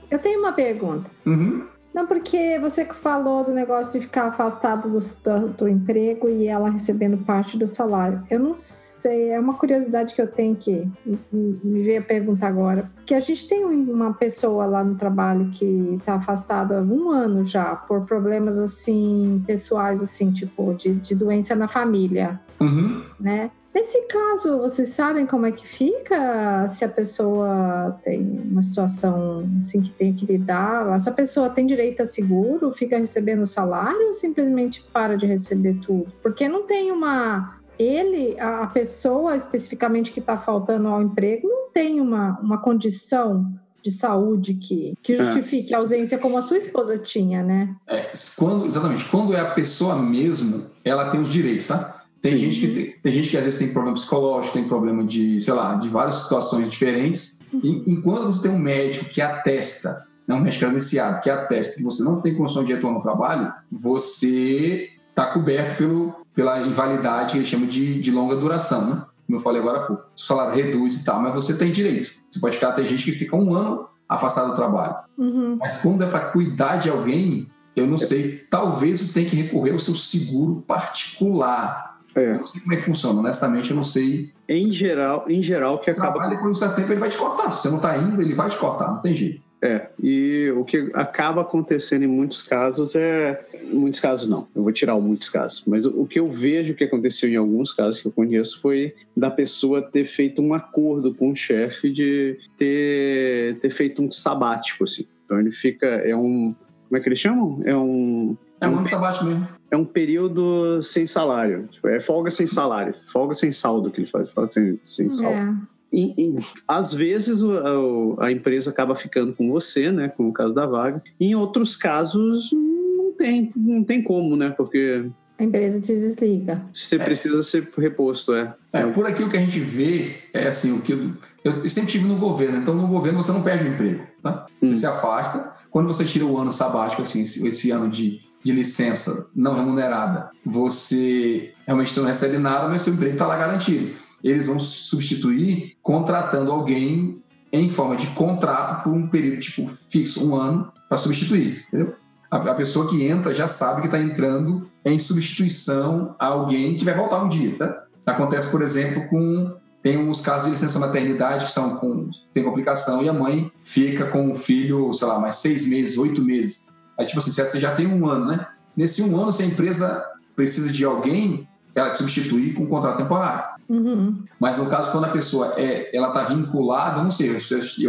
Eu 0.09 0.19
tenho 0.19 0.39
uma 0.39 0.53
pergunta. 0.53 1.09
Uhum. 1.25 1.67
Não, 1.93 2.05
porque 2.05 2.59
você 2.59 2.85
falou 2.85 3.43
do 3.43 3.51
negócio 3.51 3.99
de 3.99 4.05
ficar 4.05 4.27
afastado 4.27 4.89
do, 4.89 4.99
do, 4.99 5.47
do, 5.49 5.67
emprego 5.67 6.29
e 6.29 6.47
ela 6.47 6.69
recebendo 6.69 7.17
parte 7.17 7.57
do 7.57 7.67
salário. 7.67 8.23
Eu 8.29 8.39
não 8.39 8.55
sei, 8.55 9.29
é 9.31 9.39
uma 9.39 9.55
curiosidade 9.55 10.13
que 10.13 10.21
eu 10.21 10.27
tenho 10.27 10.55
que 10.55 10.87
me 11.33 11.83
veio 11.83 11.99
a 11.99 12.03
perguntar 12.03 12.47
agora. 12.47 12.91
Porque 12.95 13.15
a 13.15 13.19
gente 13.19 13.47
tem 13.47 13.65
uma 13.65 14.13
pessoa 14.13 14.65
lá 14.65 14.83
no 14.83 14.95
trabalho 14.95 15.49
que 15.49 15.95
está 15.95 16.15
afastada 16.15 16.79
há 16.79 16.81
um 16.81 17.09
ano 17.09 17.43
já 17.43 17.75
por 17.75 18.05
problemas 18.05 18.59
assim, 18.59 19.43
pessoais, 19.47 20.03
assim, 20.03 20.31
tipo, 20.31 20.75
de, 20.75 20.93
de 20.93 21.15
doença 21.15 21.55
na 21.55 21.67
família. 21.67 22.39
Uhum. 22.59 23.03
Né? 23.19 23.49
Nesse 23.73 24.01
caso, 24.07 24.57
vocês 24.57 24.89
sabem 24.89 25.27
como 25.27 25.45
é 25.45 25.51
que 25.51 25.67
fica 25.67 26.67
se 26.67 26.83
a 26.83 26.89
pessoa 26.89 27.99
tem 28.03 28.41
uma 28.49 28.61
situação 28.61 29.47
assim 29.59 29.81
que 29.81 29.91
tem 29.91 30.13
que 30.13 30.25
lidar? 30.25 30.95
Essa 30.95 31.11
pessoa 31.11 31.49
tem 31.49 31.67
direito 31.67 32.01
a 32.01 32.05
seguro, 32.05 32.73
fica 32.73 32.97
recebendo 32.97 33.45
salário 33.45 34.07
ou 34.07 34.13
simplesmente 34.13 34.81
para 34.91 35.15
de 35.15 35.27
receber 35.27 35.75
tudo? 35.85 36.11
Porque 36.21 36.47
não 36.47 36.63
tem 36.63 36.91
uma. 36.91 37.59
Ele, 37.77 38.37
a 38.39 38.67
pessoa 38.67 39.35
especificamente 39.35 40.11
que 40.11 40.19
está 40.19 40.37
faltando 40.37 40.87
ao 40.87 41.01
emprego, 41.01 41.47
não 41.47 41.69
tem 41.71 42.01
uma, 42.01 42.37
uma 42.41 42.57
condição 42.57 43.49
de 43.81 43.91
saúde 43.91 44.55
que, 44.55 44.93
que 45.01 45.13
é. 45.13 45.15
justifique 45.15 45.73
é. 45.73 45.75
a 45.75 45.79
ausência 45.79 46.17
como 46.17 46.37
a 46.37 46.41
sua 46.41 46.57
esposa 46.57 46.97
tinha, 46.97 47.41
né? 47.43 47.75
É, 47.87 48.11
quando, 48.37 48.65
exatamente. 48.65 49.05
Quando 49.05 49.33
é 49.33 49.39
a 49.39 49.51
pessoa 49.51 49.95
mesmo, 49.95 50.65
ela 50.83 51.09
tem 51.09 51.19
os 51.19 51.29
direitos, 51.29 51.67
tá? 51.67 51.98
Tem 52.21 52.35
gente, 52.35 52.59
que 52.59 52.67
tem, 52.67 52.95
tem, 53.01 53.11
gente 53.11 53.29
que 53.29 53.37
às 53.37 53.45
vezes 53.45 53.59
tem 53.59 53.71
problema 53.71 53.95
psicológico, 53.95 54.53
tem 54.53 54.67
problema 54.67 55.03
de, 55.03 55.39
sei 55.39 55.53
lá, 55.53 55.75
de 55.75 55.87
várias 55.87 56.15
situações 56.15 56.69
diferentes. 56.69 57.41
E, 57.63 57.83
enquanto 57.91 58.25
você 58.25 58.47
tem 58.47 58.51
um 58.51 58.59
médico 58.59 59.05
que 59.05 59.21
atesta, 59.21 60.05
não 60.27 60.37
um 60.37 60.41
médico 60.41 60.65
credenciado, 60.65 61.21
que 61.21 61.29
atesta 61.29 61.77
que 61.77 61.83
você 61.83 62.03
não 62.03 62.21
tem 62.21 62.35
condição 62.35 62.63
de 62.63 62.73
retorno 62.73 62.97
ao 62.97 63.03
trabalho, 63.03 63.53
você 63.71 64.89
está 65.09 65.27
coberto 65.27 65.77
pelo, 65.77 66.15
pela 66.33 66.61
invalidade 66.61 67.31
que 67.31 67.37
eles 67.37 67.47
chamam 67.47 67.67
de, 67.67 68.01
de 68.01 68.11
longa 68.11 68.35
duração, 68.35 68.85
né? 68.85 69.05
Como 69.25 69.37
eu 69.37 69.43
falei 69.43 69.61
agora 69.61 69.79
há 69.79 69.83
pouco. 69.83 70.03
O 70.15 70.21
salário 70.21 70.55
reduz 70.55 71.01
e 71.01 71.05
tal, 71.05 71.21
mas 71.21 71.33
você 71.33 71.55
tem 71.55 71.71
direito. 71.71 72.11
Você 72.29 72.39
pode 72.39 72.55
ficar, 72.55 72.73
tem 72.73 72.83
gente 72.83 73.05
que 73.05 73.11
fica 73.11 73.35
um 73.35 73.53
ano 73.53 73.87
afastado 74.07 74.49
do 74.49 74.55
trabalho. 74.55 74.95
Uhum. 75.17 75.57
Mas 75.59 75.81
quando 75.81 76.03
é 76.03 76.07
para 76.07 76.31
cuidar 76.31 76.77
de 76.77 76.89
alguém, 76.89 77.47
eu 77.75 77.85
não 77.85 77.97
sei, 77.97 78.43
talvez 78.49 78.99
você 78.99 79.13
tenha 79.13 79.29
que 79.29 79.35
recorrer 79.35 79.71
ao 79.71 79.79
seu 79.79 79.93
seguro 79.95 80.63
particular 80.67 81.88
é. 82.19 82.31
Eu 82.31 82.37
não 82.37 82.45
sei 82.45 82.61
como 82.61 82.73
é 82.73 82.77
que 82.77 82.83
funciona, 82.83 83.19
honestamente, 83.19 83.69
eu 83.69 83.75
não 83.75 83.83
sei. 83.83 84.31
Em 84.47 84.71
geral, 84.71 85.25
em 85.27 85.41
geral 85.41 85.79
que 85.79 85.89
acaba. 85.89 86.19
Trabalha 86.19 86.39
com 86.39 86.49
um 86.49 86.55
certo 86.55 86.75
tempo, 86.75 86.91
ele 86.91 86.99
vai 86.99 87.09
te 87.09 87.17
cortar. 87.17 87.51
Se 87.51 87.61
você 87.61 87.69
não 87.69 87.77
está 87.77 87.97
indo, 87.97 88.21
ele 88.21 88.33
vai 88.33 88.49
te 88.49 88.57
cortar, 88.57 88.87
não 88.87 89.01
tem 89.01 89.13
jeito. 89.13 89.41
É, 89.61 89.89
e 90.01 90.53
o 90.55 90.63
que 90.63 90.89
acaba 90.93 91.41
acontecendo 91.41 92.03
em 92.03 92.07
muitos 92.07 92.41
casos 92.41 92.95
é. 92.95 93.45
Muitos 93.73 93.99
casos 93.99 94.27
não, 94.27 94.47
eu 94.55 94.63
vou 94.63 94.71
tirar 94.71 94.95
muitos 94.95 95.29
casos, 95.29 95.63
mas 95.67 95.85
o 95.85 96.05
que 96.05 96.19
eu 96.19 96.29
vejo 96.29 96.73
que 96.73 96.83
aconteceu 96.83 97.29
em 97.29 97.35
alguns 97.35 97.73
casos 97.73 98.01
que 98.01 98.07
eu 98.07 98.11
conheço 98.11 98.59
foi 98.61 98.95
da 99.15 99.29
pessoa 99.29 99.81
ter 99.81 100.05
feito 100.05 100.41
um 100.41 100.53
acordo 100.53 101.13
com 101.13 101.31
o 101.31 101.35
chefe 101.35 101.91
de 101.91 102.39
ter, 102.57 103.59
ter 103.59 103.69
feito 103.69 104.01
um 104.01 104.09
sabático, 104.09 104.85
assim. 104.85 105.05
Então 105.25 105.39
ele 105.39 105.51
fica. 105.51 105.85
É 105.85 106.15
um. 106.15 106.53
Como 106.87 106.97
é 106.97 106.99
que 106.99 107.09
eles 107.09 107.19
chamam? 107.19 107.57
É 107.65 107.75
um. 107.75 108.37
É 108.61 108.67
um 108.67 108.77
ano 108.77 108.85
sabático 108.85 109.25
mesmo 109.25 109.58
é 109.71 109.77
um 109.77 109.85
período 109.85 110.81
sem 110.81 111.05
salário. 111.05 111.67
Tipo, 111.71 111.87
é 111.87 111.99
folga 111.99 112.31
sem 112.31 112.47
salário. 112.47 112.95
Folga 113.11 113.33
sem 113.33 113.51
saldo 113.51 113.91
que 113.91 114.01
ele 114.01 114.07
faz. 114.07 114.29
Folga 114.29 114.51
sem, 114.51 114.79
sem 114.83 115.07
é. 115.07 115.09
saldo. 115.09 115.67
E, 115.91 116.13
e, 116.17 116.37
às 116.67 116.93
vezes 116.93 117.41
o, 117.41 118.17
a, 118.19 118.27
a, 118.27 118.31
empresa 118.31 118.69
acaba 118.69 118.95
ficando 118.95 119.33
com 119.33 119.49
você, 119.49 119.91
né? 119.91 120.07
Como 120.09 120.29
o 120.29 120.33
caso 120.33 120.53
da 120.53 120.65
vaga. 120.65 121.01
E 121.19 121.27
em 121.27 121.35
outros 121.35 121.75
casos 121.75 122.51
não 122.51 123.11
tem, 123.13 123.51
não 123.55 123.83
tem 123.83 124.03
como, 124.03 124.35
né? 124.35 124.51
Porque 124.51 125.09
a 125.39 125.43
empresa 125.43 125.79
te 125.79 125.95
desliga. 125.95 126.61
Você 126.71 126.97
é. 126.97 126.99
precisa 127.03 127.41
ser 127.41 127.71
reposto, 127.77 128.35
é. 128.35 128.53
é. 128.73 128.85
Por 128.87 129.05
aquilo 129.07 129.29
que 129.29 129.37
a 129.37 129.39
gente 129.39 129.59
vê, 129.61 130.17
é 130.33 130.47
assim, 130.47 130.73
o 130.73 130.81
que 130.81 130.91
eu, 130.91 131.13
eu 131.45 131.51
sempre 131.69 131.89
tive 131.89 132.05
no 132.05 132.17
governo, 132.17 132.57
então 132.57 132.75
no 132.75 132.87
governo 132.87 133.23
você 133.23 133.31
não 133.31 133.41
perde 133.41 133.63
o 133.63 133.67
emprego, 133.69 134.03
tá? 134.21 134.45
Você 134.61 134.71
hum. 134.71 134.75
se 134.75 134.85
afasta. 134.85 135.57
Quando 135.71 135.87
você 135.87 136.03
tira 136.03 136.25
o 136.25 136.37
ano 136.37 136.51
sabático, 136.51 137.03
assim, 137.03 137.21
esse, 137.21 137.47
esse 137.47 137.71
ano 137.71 137.89
de 137.89 138.19
de 138.49 138.57
licença 138.57 139.29
não 139.35 139.55
remunerada, 139.55 140.31
você 140.43 141.53
realmente 141.65 141.97
não 141.97 142.05
recebe 142.05 142.37
nada, 142.37 142.67
mas 142.67 142.81
seu 142.81 142.93
emprego 142.93 143.13
está 143.13 143.27
lá 143.27 143.37
garantido. 143.37 143.93
Eles 144.23 144.47
vão 144.47 144.59
substituir 144.59 145.77
contratando 145.81 146.51
alguém 146.51 147.21
em 147.51 147.69
forma 147.69 147.95
de 147.95 148.07
contrato 148.07 148.83
por 148.83 148.93
um 148.93 149.07
período 149.07 149.39
tipo 149.39 149.67
fixo, 149.67 150.27
um 150.27 150.35
ano, 150.35 150.71
para 150.87 150.97
substituir, 150.97 151.65
entendeu? 151.67 151.95
A, 152.29 152.53
pessoa 152.53 152.87
que 152.87 153.03
entra 153.03 153.33
já 153.33 153.47
sabe 153.47 153.81
que 153.81 153.87
está 153.87 153.99
entrando 153.99 154.65
em 154.85 154.99
substituição 154.99 156.15
a 156.19 156.27
alguém 156.27 156.75
que 156.75 156.85
vai 156.85 156.93
voltar 156.93 157.23
um 157.23 157.29
dia, 157.29 157.55
tá? 157.57 157.85
Acontece, 158.05 158.51
por 158.51 158.61
exemplo, 158.61 159.07
com 159.07 159.55
tem 159.81 159.97
uns 159.97 160.21
casos 160.21 160.43
de 160.43 160.49
licença 160.51 160.77
maternidade 160.77 161.45
que 161.45 161.51
são 161.51 161.77
com 161.77 162.09
tem 162.33 162.43
complicação 162.43 163.01
e 163.01 163.09
a 163.09 163.13
mãe 163.13 163.51
fica 163.61 164.05
com 164.05 164.31
o 164.31 164.35
filho, 164.35 164.93
sei 164.93 165.07
lá, 165.07 165.19
mais 165.19 165.35
seis 165.35 165.67
meses, 165.67 165.97
oito 165.97 166.23
meses. 166.23 166.69
Aí, 166.99 167.05
tipo 167.05 167.19
assim, 167.19 167.31
você 167.31 167.59
já 167.59 167.73
tem 167.73 167.87
um 167.87 168.05
ano, 168.05 168.25
né? 168.25 168.45
Nesse 168.75 169.01
um 169.01 169.19
ano, 169.19 169.31
se 169.31 169.41
a 169.41 169.45
empresa 169.45 170.05
precisa 170.35 170.69
de 170.71 170.83
alguém, 170.83 171.47
ela 171.73 171.91
te 171.91 171.97
substitui 171.97 172.53
com 172.53 172.63
um 172.63 172.67
contrato 172.67 172.97
temporário. 172.97 173.57
Uhum. 173.69 174.23
Mas 174.37 174.57
no 174.57 174.65
caso, 174.65 174.91
quando 174.91 175.05
a 175.05 175.09
pessoa 175.09 175.53
é, 175.55 175.95
ela 175.95 176.09
está 176.09 176.23
vinculada, 176.23 177.01
não 177.01 177.09
sei, 177.09 177.29
eu 177.29 177.37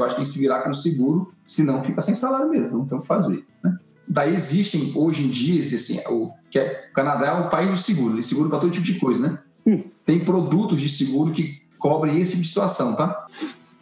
acho 0.05 0.15
que 0.15 0.17
tem 0.17 0.25
que 0.25 0.27
se 0.27 0.39
virar 0.39 0.63
com 0.63 0.73
seguro, 0.73 1.33
senão 1.45 1.83
fica 1.83 2.01
sem 2.01 2.15
salário 2.15 2.51
mesmo, 2.51 2.79
não 2.79 2.87
tem 2.87 2.99
o 2.99 3.01
que 3.01 3.07
fazer. 3.07 3.45
Né? 3.65 3.77
Daí 4.07 4.35
existem, 4.35 4.93
hoje 4.95 5.25
em 5.25 5.29
dia, 5.29 5.59
assim, 5.61 6.01
o, 6.09 6.31
que 6.51 6.59
é, 6.59 6.89
o 6.91 6.95
Canadá 6.95 7.27
é 7.29 7.33
o 7.33 7.49
país 7.49 7.71
do 7.71 7.77
seguro, 7.77 8.15
ele 8.15 8.23
seguro 8.23 8.49
para 8.49 8.59
todo 8.59 8.71
tipo 8.71 8.85
de 8.85 8.95
coisa, 8.95 9.29
né? 9.29 9.39
Hum. 9.67 9.85
Tem 10.05 10.25
produtos 10.25 10.81
de 10.81 10.89
seguro 10.89 11.33
que 11.33 11.61
cobrem 11.79 12.21
esse 12.21 12.33
tipo 12.33 12.43
de 12.43 12.49
situação, 12.49 12.95
tá? 12.95 13.27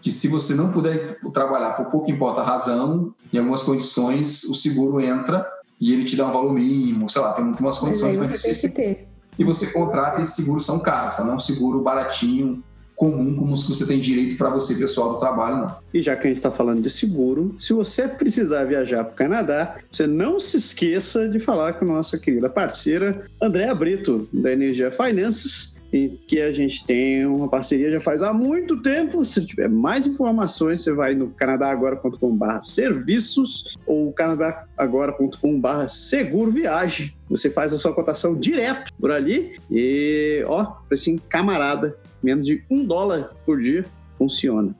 Que 0.00 0.10
se 0.12 0.28
você 0.28 0.54
não 0.54 0.70
puder 0.70 1.18
trabalhar 1.32 1.72
por 1.72 1.86
pouco 1.86 2.10
importa 2.10 2.40
a 2.40 2.44
razão, 2.44 3.14
em 3.32 3.38
algumas 3.38 3.62
condições 3.62 4.44
o 4.44 4.54
seguro 4.54 5.00
entra 5.00 5.46
e 5.80 5.92
ele 5.92 6.04
te 6.04 6.16
dá 6.16 6.26
um 6.26 6.32
valor 6.32 6.52
mínimo, 6.52 7.08
sei 7.08 7.22
lá, 7.22 7.32
tem 7.32 7.44
umas 7.44 7.78
condições 7.78 8.16
mais 8.16 8.32
específicas. 8.32 8.96
E 9.38 9.44
você 9.44 9.68
contrata 9.68 10.20
esses 10.20 10.34
seguros 10.34 10.66
são 10.66 10.80
caros, 10.80 11.18
não 11.18 11.32
é 11.32 11.34
um 11.36 11.38
seguro 11.38 11.80
baratinho, 11.80 12.62
comum, 12.98 13.36
como 13.36 13.54
os 13.54 13.62
que 13.62 13.72
você 13.72 13.86
tem 13.86 14.00
direito 14.00 14.36
para 14.36 14.50
você, 14.50 14.74
pessoal 14.74 15.14
do 15.14 15.20
trabalho, 15.20 15.58
não. 15.58 15.76
E 15.94 16.02
já 16.02 16.16
que 16.16 16.26
a 16.26 16.30
gente 16.30 16.38
está 16.38 16.50
falando 16.50 16.82
de 16.82 16.90
seguro, 16.90 17.54
se 17.56 17.72
você 17.72 18.08
precisar 18.08 18.64
viajar 18.64 19.04
para 19.04 19.12
o 19.12 19.16
Canadá, 19.16 19.76
você 19.90 20.04
não 20.04 20.40
se 20.40 20.56
esqueça 20.56 21.28
de 21.28 21.38
falar 21.38 21.74
com 21.74 21.84
a 21.84 21.88
nossa 21.88 22.18
querida 22.18 22.50
parceira 22.50 23.24
Andréa 23.40 23.72
Brito, 23.72 24.28
da 24.32 24.52
Energia 24.52 24.90
Finances, 24.90 25.77
e 25.92 26.08
que 26.26 26.40
a 26.40 26.52
gente 26.52 26.84
tem 26.84 27.24
uma 27.26 27.48
parceria 27.48 27.90
já 27.90 28.00
faz 28.00 28.22
há 28.22 28.32
muito 28.32 28.80
tempo. 28.82 29.24
Se 29.24 29.44
tiver 29.44 29.68
mais 29.68 30.06
informações, 30.06 30.82
você 30.82 30.92
vai 30.92 31.14
no 31.14 31.30
canadagora.com.br 31.30 32.60
serviços 32.60 33.76
ou 33.86 34.12
canadagora.com.br 34.12 35.88
seguro 35.88 36.50
viagem. 36.50 37.14
Você 37.28 37.50
faz 37.50 37.72
a 37.72 37.78
sua 37.78 37.94
cotação 37.94 38.34
direto 38.34 38.92
por 38.98 39.10
ali 39.10 39.58
e, 39.70 40.44
ó, 40.46 40.64
precinho 40.88 41.20
camarada, 41.28 41.96
menos 42.22 42.46
de 42.46 42.62
um 42.70 42.84
dólar 42.84 43.34
por 43.44 43.60
dia, 43.60 43.84
funciona. 44.14 44.74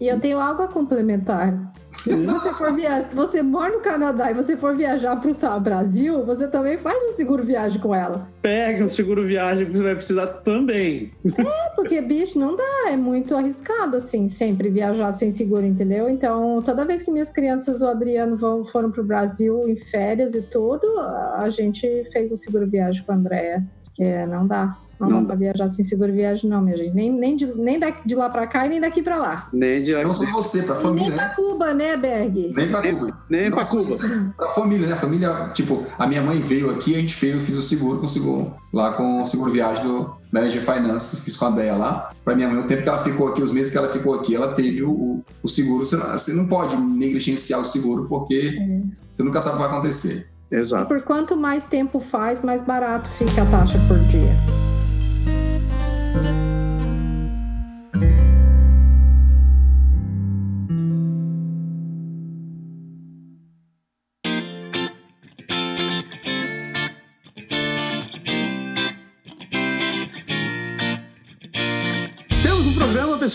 E 0.00 0.08
eu 0.08 0.20
tenho 0.20 0.38
algo 0.38 0.62
a 0.62 0.68
complementar. 0.68 1.72
Se 1.98 2.14
você 2.14 2.52
for 2.54 2.74
viajar, 2.74 3.08
você 3.12 3.42
mora 3.42 3.74
no 3.74 3.80
Canadá 3.80 4.30
e 4.30 4.34
você 4.34 4.56
for 4.56 4.74
viajar 4.74 5.16
para 5.20 5.30
o 5.30 5.60
Brasil, 5.60 6.24
você 6.24 6.48
também 6.48 6.78
faz 6.78 7.02
um 7.04 7.12
seguro 7.12 7.42
viagem 7.44 7.80
com 7.80 7.94
ela. 7.94 8.28
Pega 8.40 8.84
um 8.84 8.88
seguro 8.88 9.22
viagem 9.22 9.66
que 9.66 9.76
você 9.76 9.82
vai 9.82 9.94
precisar 9.94 10.26
também. 10.26 11.12
É, 11.24 11.70
porque, 11.76 12.00
bicho, 12.00 12.38
não 12.38 12.56
dá. 12.56 12.90
É 12.90 12.96
muito 12.96 13.36
arriscado, 13.36 13.96
assim, 13.96 14.26
sempre 14.26 14.68
viajar 14.70 15.12
sem 15.12 15.30
seguro, 15.30 15.64
entendeu? 15.64 16.08
Então, 16.08 16.60
toda 16.62 16.84
vez 16.84 17.02
que 17.02 17.12
minhas 17.12 17.30
crianças, 17.30 17.82
o 17.82 17.86
Adriano, 17.86 18.36
vão, 18.36 18.64
foram 18.64 18.90
para 18.90 19.02
o 19.02 19.04
Brasil 19.04 19.68
em 19.68 19.76
férias 19.76 20.34
e 20.34 20.42
tudo, 20.42 20.86
a 21.36 21.48
gente 21.50 22.04
fez 22.10 22.32
o 22.32 22.36
seguro 22.36 22.66
viagem 22.66 23.04
com 23.04 23.12
a 23.12 23.14
Andrea, 23.14 23.62
porque 23.84 24.26
não 24.26 24.46
dá 24.46 24.76
Não, 25.08 25.16
não 25.16 25.22
dá 25.22 25.28
para 25.28 25.36
viajar 25.36 25.68
sem 25.68 25.84
seguro 25.84 26.12
viagem, 26.12 26.48
não, 26.50 26.62
minha 26.62 26.76
gente. 26.76 26.94
Nem, 26.94 27.10
nem, 27.12 27.36
de, 27.36 27.46
nem 27.46 27.78
daqui, 27.78 28.06
de 28.06 28.14
lá 28.14 28.28
para 28.28 28.46
cá 28.46 28.66
e 28.66 28.68
nem 28.70 28.80
daqui 28.80 29.02
para 29.02 29.16
lá. 29.16 29.48
Nem 29.52 29.80
de 29.82 29.94
lá 29.94 30.02
Não 30.02 30.14
só 30.14 30.24
você, 30.26 30.62
para 30.62 30.76
família. 30.76 31.08
nem 31.08 31.16
para 31.18 31.28
né? 31.28 31.34
Cuba, 31.36 31.74
né, 31.74 31.96
Berg? 31.96 32.52
Nem 32.54 32.70
para 32.70 32.90
Cuba. 32.92 33.18
Nem 33.28 33.50
para 33.50 33.64
Cuba. 33.66 33.96
Para 34.36 34.48
família, 34.50 34.86
né? 34.86 34.92
A 34.94 34.96
família, 34.96 35.50
tipo, 35.54 35.86
a 35.98 36.06
minha 36.06 36.22
mãe 36.22 36.40
veio 36.40 36.70
aqui, 36.70 36.94
a 36.94 36.98
gente 36.98 37.14
fez, 37.14 37.34
eu 37.34 37.40
fiz 37.40 37.56
o 37.56 37.62
seguro 37.62 37.98
com 37.98 38.06
o 38.06 38.08
seguro, 38.08 38.54
lá 38.72 38.92
com 38.92 39.22
o 39.22 39.24
seguro 39.24 39.50
viagem 39.50 39.84
do 39.84 40.10
Manager 40.32 40.62
Finance, 40.62 41.22
fiz 41.22 41.36
com 41.36 41.46
a 41.46 41.50
Deia 41.50 41.76
lá. 41.76 42.10
Para 42.24 42.34
minha 42.34 42.48
mãe, 42.48 42.58
o 42.62 42.66
tempo 42.66 42.82
que 42.82 42.88
ela 42.88 42.98
ficou 43.02 43.28
aqui, 43.28 43.42
os 43.42 43.52
meses 43.52 43.72
que 43.72 43.78
ela 43.78 43.88
ficou 43.88 44.14
aqui, 44.14 44.34
ela 44.34 44.54
teve 44.54 44.82
o, 44.82 45.20
o 45.42 45.48
seguro. 45.48 45.84
Você 45.84 45.96
não, 45.96 46.06
você 46.12 46.32
não 46.32 46.46
pode 46.46 46.76
negligenciar 46.76 47.60
o 47.60 47.64
seguro, 47.64 48.06
porque 48.08 48.56
É. 48.58 48.80
você 49.12 49.22
nunca 49.22 49.40
sabe 49.40 49.56
o 49.56 49.58
que 49.58 49.64
vai 49.68 49.72
acontecer. 49.72 50.28
E 50.50 50.54
Exato. 50.56 50.86
por 50.86 51.02
quanto 51.02 51.34
mais 51.36 51.64
tempo 51.64 51.98
faz, 51.98 52.42
mais 52.42 52.62
barato 52.62 53.08
fica 53.10 53.42
a 53.42 53.46
taxa 53.46 53.78
por 53.88 53.98
dia. 54.00 54.36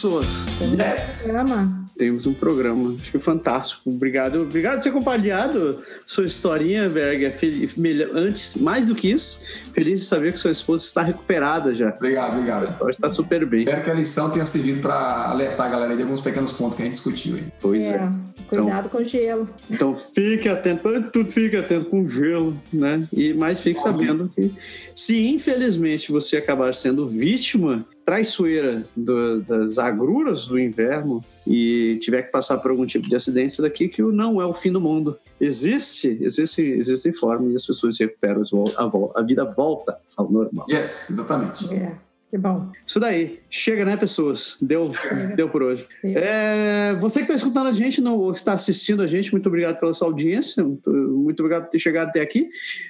Um 0.05 0.19
pessoas. 0.19 0.45
Yes! 0.61 1.23
Programa. 1.25 1.87
Temos 1.97 2.27
um 2.27 2.33
programa. 2.33 2.95
Acho 3.01 3.11
que 3.11 3.17
fantástico. 3.19 3.89
Obrigado. 3.89 4.41
Obrigado 4.43 4.75
por 4.77 4.83
ter 4.83 4.91
compartilhado 4.91 5.81
sua 6.05 6.25
historinha, 6.25 6.87
Berger. 6.87 7.31
Fel- 7.35 7.69
melhor- 7.75 8.09
Antes, 8.13 8.55
mais 8.57 8.85
do 8.85 8.93
que 8.93 9.09
isso, 9.11 9.41
feliz 9.73 10.01
de 10.01 10.05
saber 10.05 10.33
que 10.33 10.39
sua 10.39 10.51
esposa 10.51 10.83
está 10.83 11.01
recuperada 11.01 11.73
já. 11.73 11.89
Obrigado, 11.89 12.33
obrigado. 12.35 12.89
Está 12.89 13.09
super 13.09 13.45
bem. 13.47 13.61
Espero 13.61 13.83
que 13.83 13.89
a 13.89 13.93
lição 13.95 14.29
tenha 14.29 14.45
servido 14.45 14.81
para 14.81 15.29
alertar 15.29 15.65
a 15.65 15.69
galera 15.69 15.95
de 15.95 16.03
alguns 16.03 16.21
pequenos 16.21 16.53
pontos 16.53 16.75
que 16.75 16.83
a 16.83 16.85
gente 16.85 16.95
discutiu 16.95 17.35
aí. 17.35 17.45
Pois 17.59 17.83
é. 17.85 17.95
É, 17.95 18.11
cuidado 18.47 18.89
com 18.89 19.03
gelo. 19.03 19.49
Então 19.69 19.95
fique 19.95 20.47
atento, 20.47 20.83
tudo 21.11 21.31
fique 21.31 21.55
atento 21.55 21.85
com 21.87 22.07
gelo, 22.07 22.55
né? 22.71 23.07
E 23.11 23.33
mais 23.33 23.59
fique 23.61 23.79
sabendo 23.79 24.31
que 24.35 24.53
se 24.93 25.27
infelizmente 25.29 26.11
você 26.11 26.37
acabar 26.37 26.73
sendo 26.75 27.07
vítima 27.07 27.83
traiçoeira 28.07 28.85
do- 28.95 29.41
das 29.41 29.77
agruras 29.77 30.47
do 30.47 30.57
inverno 30.57 31.21
e 31.45 31.99
tiver 32.01 32.21
que 32.21 32.31
passar 32.31 32.57
por 32.57 32.71
algum 32.71 32.85
tipo 32.85 33.07
de 33.09 33.13
acidente, 33.17 33.51
isso 33.51 33.61
daqui 33.61 33.89
que 33.89 34.01
não 34.01 34.41
é 34.41 34.45
o 34.45 34.53
fim 34.53 34.71
do 34.71 34.79
mundo. 34.79 35.17
Existe, 35.41 36.17
existe, 36.21 36.61
existem 36.61 37.11
formas 37.11 37.51
e 37.51 37.55
as 37.55 37.65
pessoas 37.65 37.97
se 37.97 38.05
recuperam, 38.05 38.43
a, 38.77 39.19
a 39.19 39.21
vida 39.21 39.43
volta 39.43 39.97
ao 40.15 40.31
normal. 40.31 40.65
Yes, 40.69 41.09
exatamente. 41.09 41.71
É, 41.73 41.91
que 42.29 42.37
bom. 42.37 42.69
Isso 42.85 42.99
daí. 42.99 43.39
Chega, 43.49 43.85
né, 43.85 43.95
pessoas? 43.95 44.57
Deu, 44.61 44.91
deu 45.35 45.49
por 45.49 45.63
hoje. 45.63 45.87
É, 46.03 46.93
você 46.99 47.19
que 47.19 47.23
está 47.23 47.35
escutando 47.35 47.67
a 47.67 47.71
gente, 47.71 48.01
não, 48.01 48.17
ou 48.17 48.33
que 48.33 48.37
está 48.37 48.53
assistindo 48.53 49.01
a 49.01 49.07
gente, 49.07 49.31
muito 49.31 49.47
obrigado 49.47 49.79
pela 49.79 49.93
sua 49.93 50.09
audiência, 50.09 50.61
muito, 50.61 50.91
muito 50.91 51.39
obrigado 51.39 51.63
por 51.63 51.71
ter 51.71 51.79
chegado 51.79 52.09
até 52.09 52.19
aqui. 52.19 52.49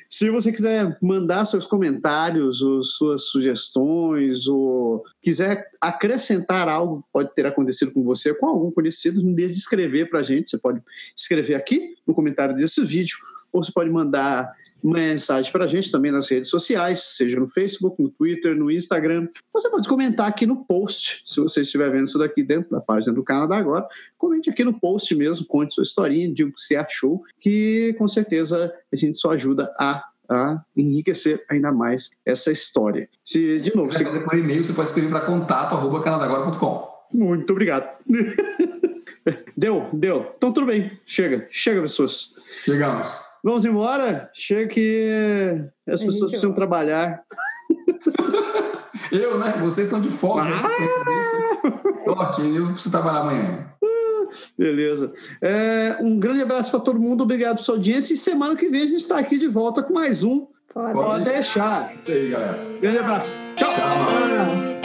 Se 0.09 0.31
você 0.31 0.51
quiser 0.51 0.97
mandar 1.01 1.45
seus 1.45 1.67
comentários, 1.67 2.61
ou 2.63 2.83
suas 2.83 3.25
sugestões, 3.25 4.47
ou 4.47 5.03
quiser 5.21 5.69
acrescentar 5.79 6.67
algo 6.67 7.03
que 7.03 7.07
pode 7.13 7.35
ter 7.35 7.45
acontecido 7.45 7.91
com 7.91 8.03
você, 8.03 8.33
com 8.33 8.47
algum 8.47 8.71
conhecido, 8.71 9.23
não 9.23 9.33
deixe 9.33 9.53
de 9.53 9.59
escrever 9.59 10.09
para 10.09 10.21
a 10.21 10.23
gente. 10.23 10.49
Você 10.49 10.57
pode 10.57 10.81
escrever 11.15 11.53
aqui 11.53 11.95
no 12.07 12.13
comentário 12.13 12.55
desse 12.55 12.83
vídeo, 12.83 13.17
ou 13.53 13.63
você 13.63 13.71
pode 13.71 13.89
mandar 13.91 14.51
mensagem 14.84 15.51
para 15.51 15.65
a 15.65 15.67
gente 15.67 15.91
também 15.91 16.11
nas 16.11 16.30
redes 16.30 16.49
sociais, 16.49 17.01
seja 17.03 17.39
no 17.39 17.49
Facebook, 17.49 18.01
no 18.01 18.09
Twitter, 18.09 18.55
no 18.55 18.71
Instagram. 18.71 19.28
Você 19.53 19.69
pode 19.69 19.88
comentar 19.88 20.28
aqui 20.28 20.45
no 20.45 20.63
post, 20.65 21.23
se 21.25 21.39
você 21.39 21.61
estiver 21.61 21.91
vendo 21.91 22.05
isso 22.07 22.17
daqui 22.17 22.43
dentro 22.43 22.71
da 22.71 22.80
página 22.80 23.13
do 23.13 23.23
Canadá 23.23 23.57
agora. 23.57 23.88
Comente 24.17 24.49
aqui 24.49 24.63
no 24.63 24.80
post 24.80 25.13
mesmo, 25.15 25.45
conte 25.45 25.73
sua 25.73 25.84
historinha, 25.84 26.32
diga 26.32 26.49
o 26.49 26.53
que 26.53 26.61
você 26.61 26.75
achou, 26.75 27.23
que 27.39 27.95
com 27.97 28.07
certeza 28.07 28.73
a 28.91 28.95
gente 28.95 29.17
só 29.17 29.32
ajuda 29.32 29.73
a, 29.80 30.03
a 30.30 30.61
enriquecer 30.75 31.43
ainda 31.49 31.71
mais 31.71 32.09
essa 32.25 32.51
história. 32.51 33.09
Se, 33.23 33.59
de 33.59 33.75
novo, 33.75 33.88
Se 33.88 33.97
se 33.97 33.99
você 33.99 34.05
quiser 34.05 34.23
por 34.23 34.38
e-mail, 34.38 34.63
você 34.63 34.73
pode 34.73 34.89
escrever 34.89 35.09
para 35.09 35.21
contato.canadagora.com. 35.21 36.88
muito 37.13 37.51
obrigado. 37.51 37.89
deu, 39.57 39.89
deu. 39.91 40.34
Então 40.38 40.53
tudo 40.53 40.67
bem, 40.67 40.91
chega, 41.05 41.47
chega, 41.49 41.82
pessoas. 41.82 42.36
Chegamos. 42.63 43.26
Vamos 43.43 43.65
embora? 43.65 44.29
Chega 44.33 44.67
que 44.67 45.59
as 45.88 46.01
pessoas 46.01 46.31
precisam 46.31 46.51
vai. 46.51 46.55
trabalhar. 46.57 47.23
Eu, 49.11 49.39
né? 49.39 49.53
Vocês 49.59 49.88
estão 49.88 50.01
de 50.01 50.09
folga. 50.09 50.43
Ah! 50.43 50.61
né? 50.61 50.77
Coincidência. 50.77 52.03
Sorte, 52.05 52.55
eu 52.55 52.71
preciso 52.71 52.91
trabalhar 52.91 53.19
amanhã. 53.19 53.67
Beleza. 54.57 55.11
É, 55.41 55.97
um 56.01 56.19
grande 56.19 56.41
abraço 56.41 56.71
para 56.71 56.79
todo 56.79 56.99
mundo, 56.99 57.23
obrigado 57.23 57.55
pela 57.55 57.63
sua 57.63 57.75
audiência. 57.75 58.13
E 58.13 58.17
semana 58.17 58.55
que 58.55 58.67
vem 58.67 58.81
a 58.81 58.88
gente 58.88 58.99
está 58.99 59.17
aqui 59.17 59.38
de 59.38 59.47
volta 59.47 59.81
com 59.81 59.93
mais 59.93 60.23
um. 60.23 60.47
Pode. 60.73 60.93
Pode 60.93 61.23
deixar. 61.23 61.93
E 62.07 62.11
aí, 62.11 62.29
galera. 62.29 62.59
Grande 62.79 62.97
abraço. 62.99 63.29
Tchau. 63.55 63.73
Tchau. 63.73 64.05
Tchau. 64.05 64.76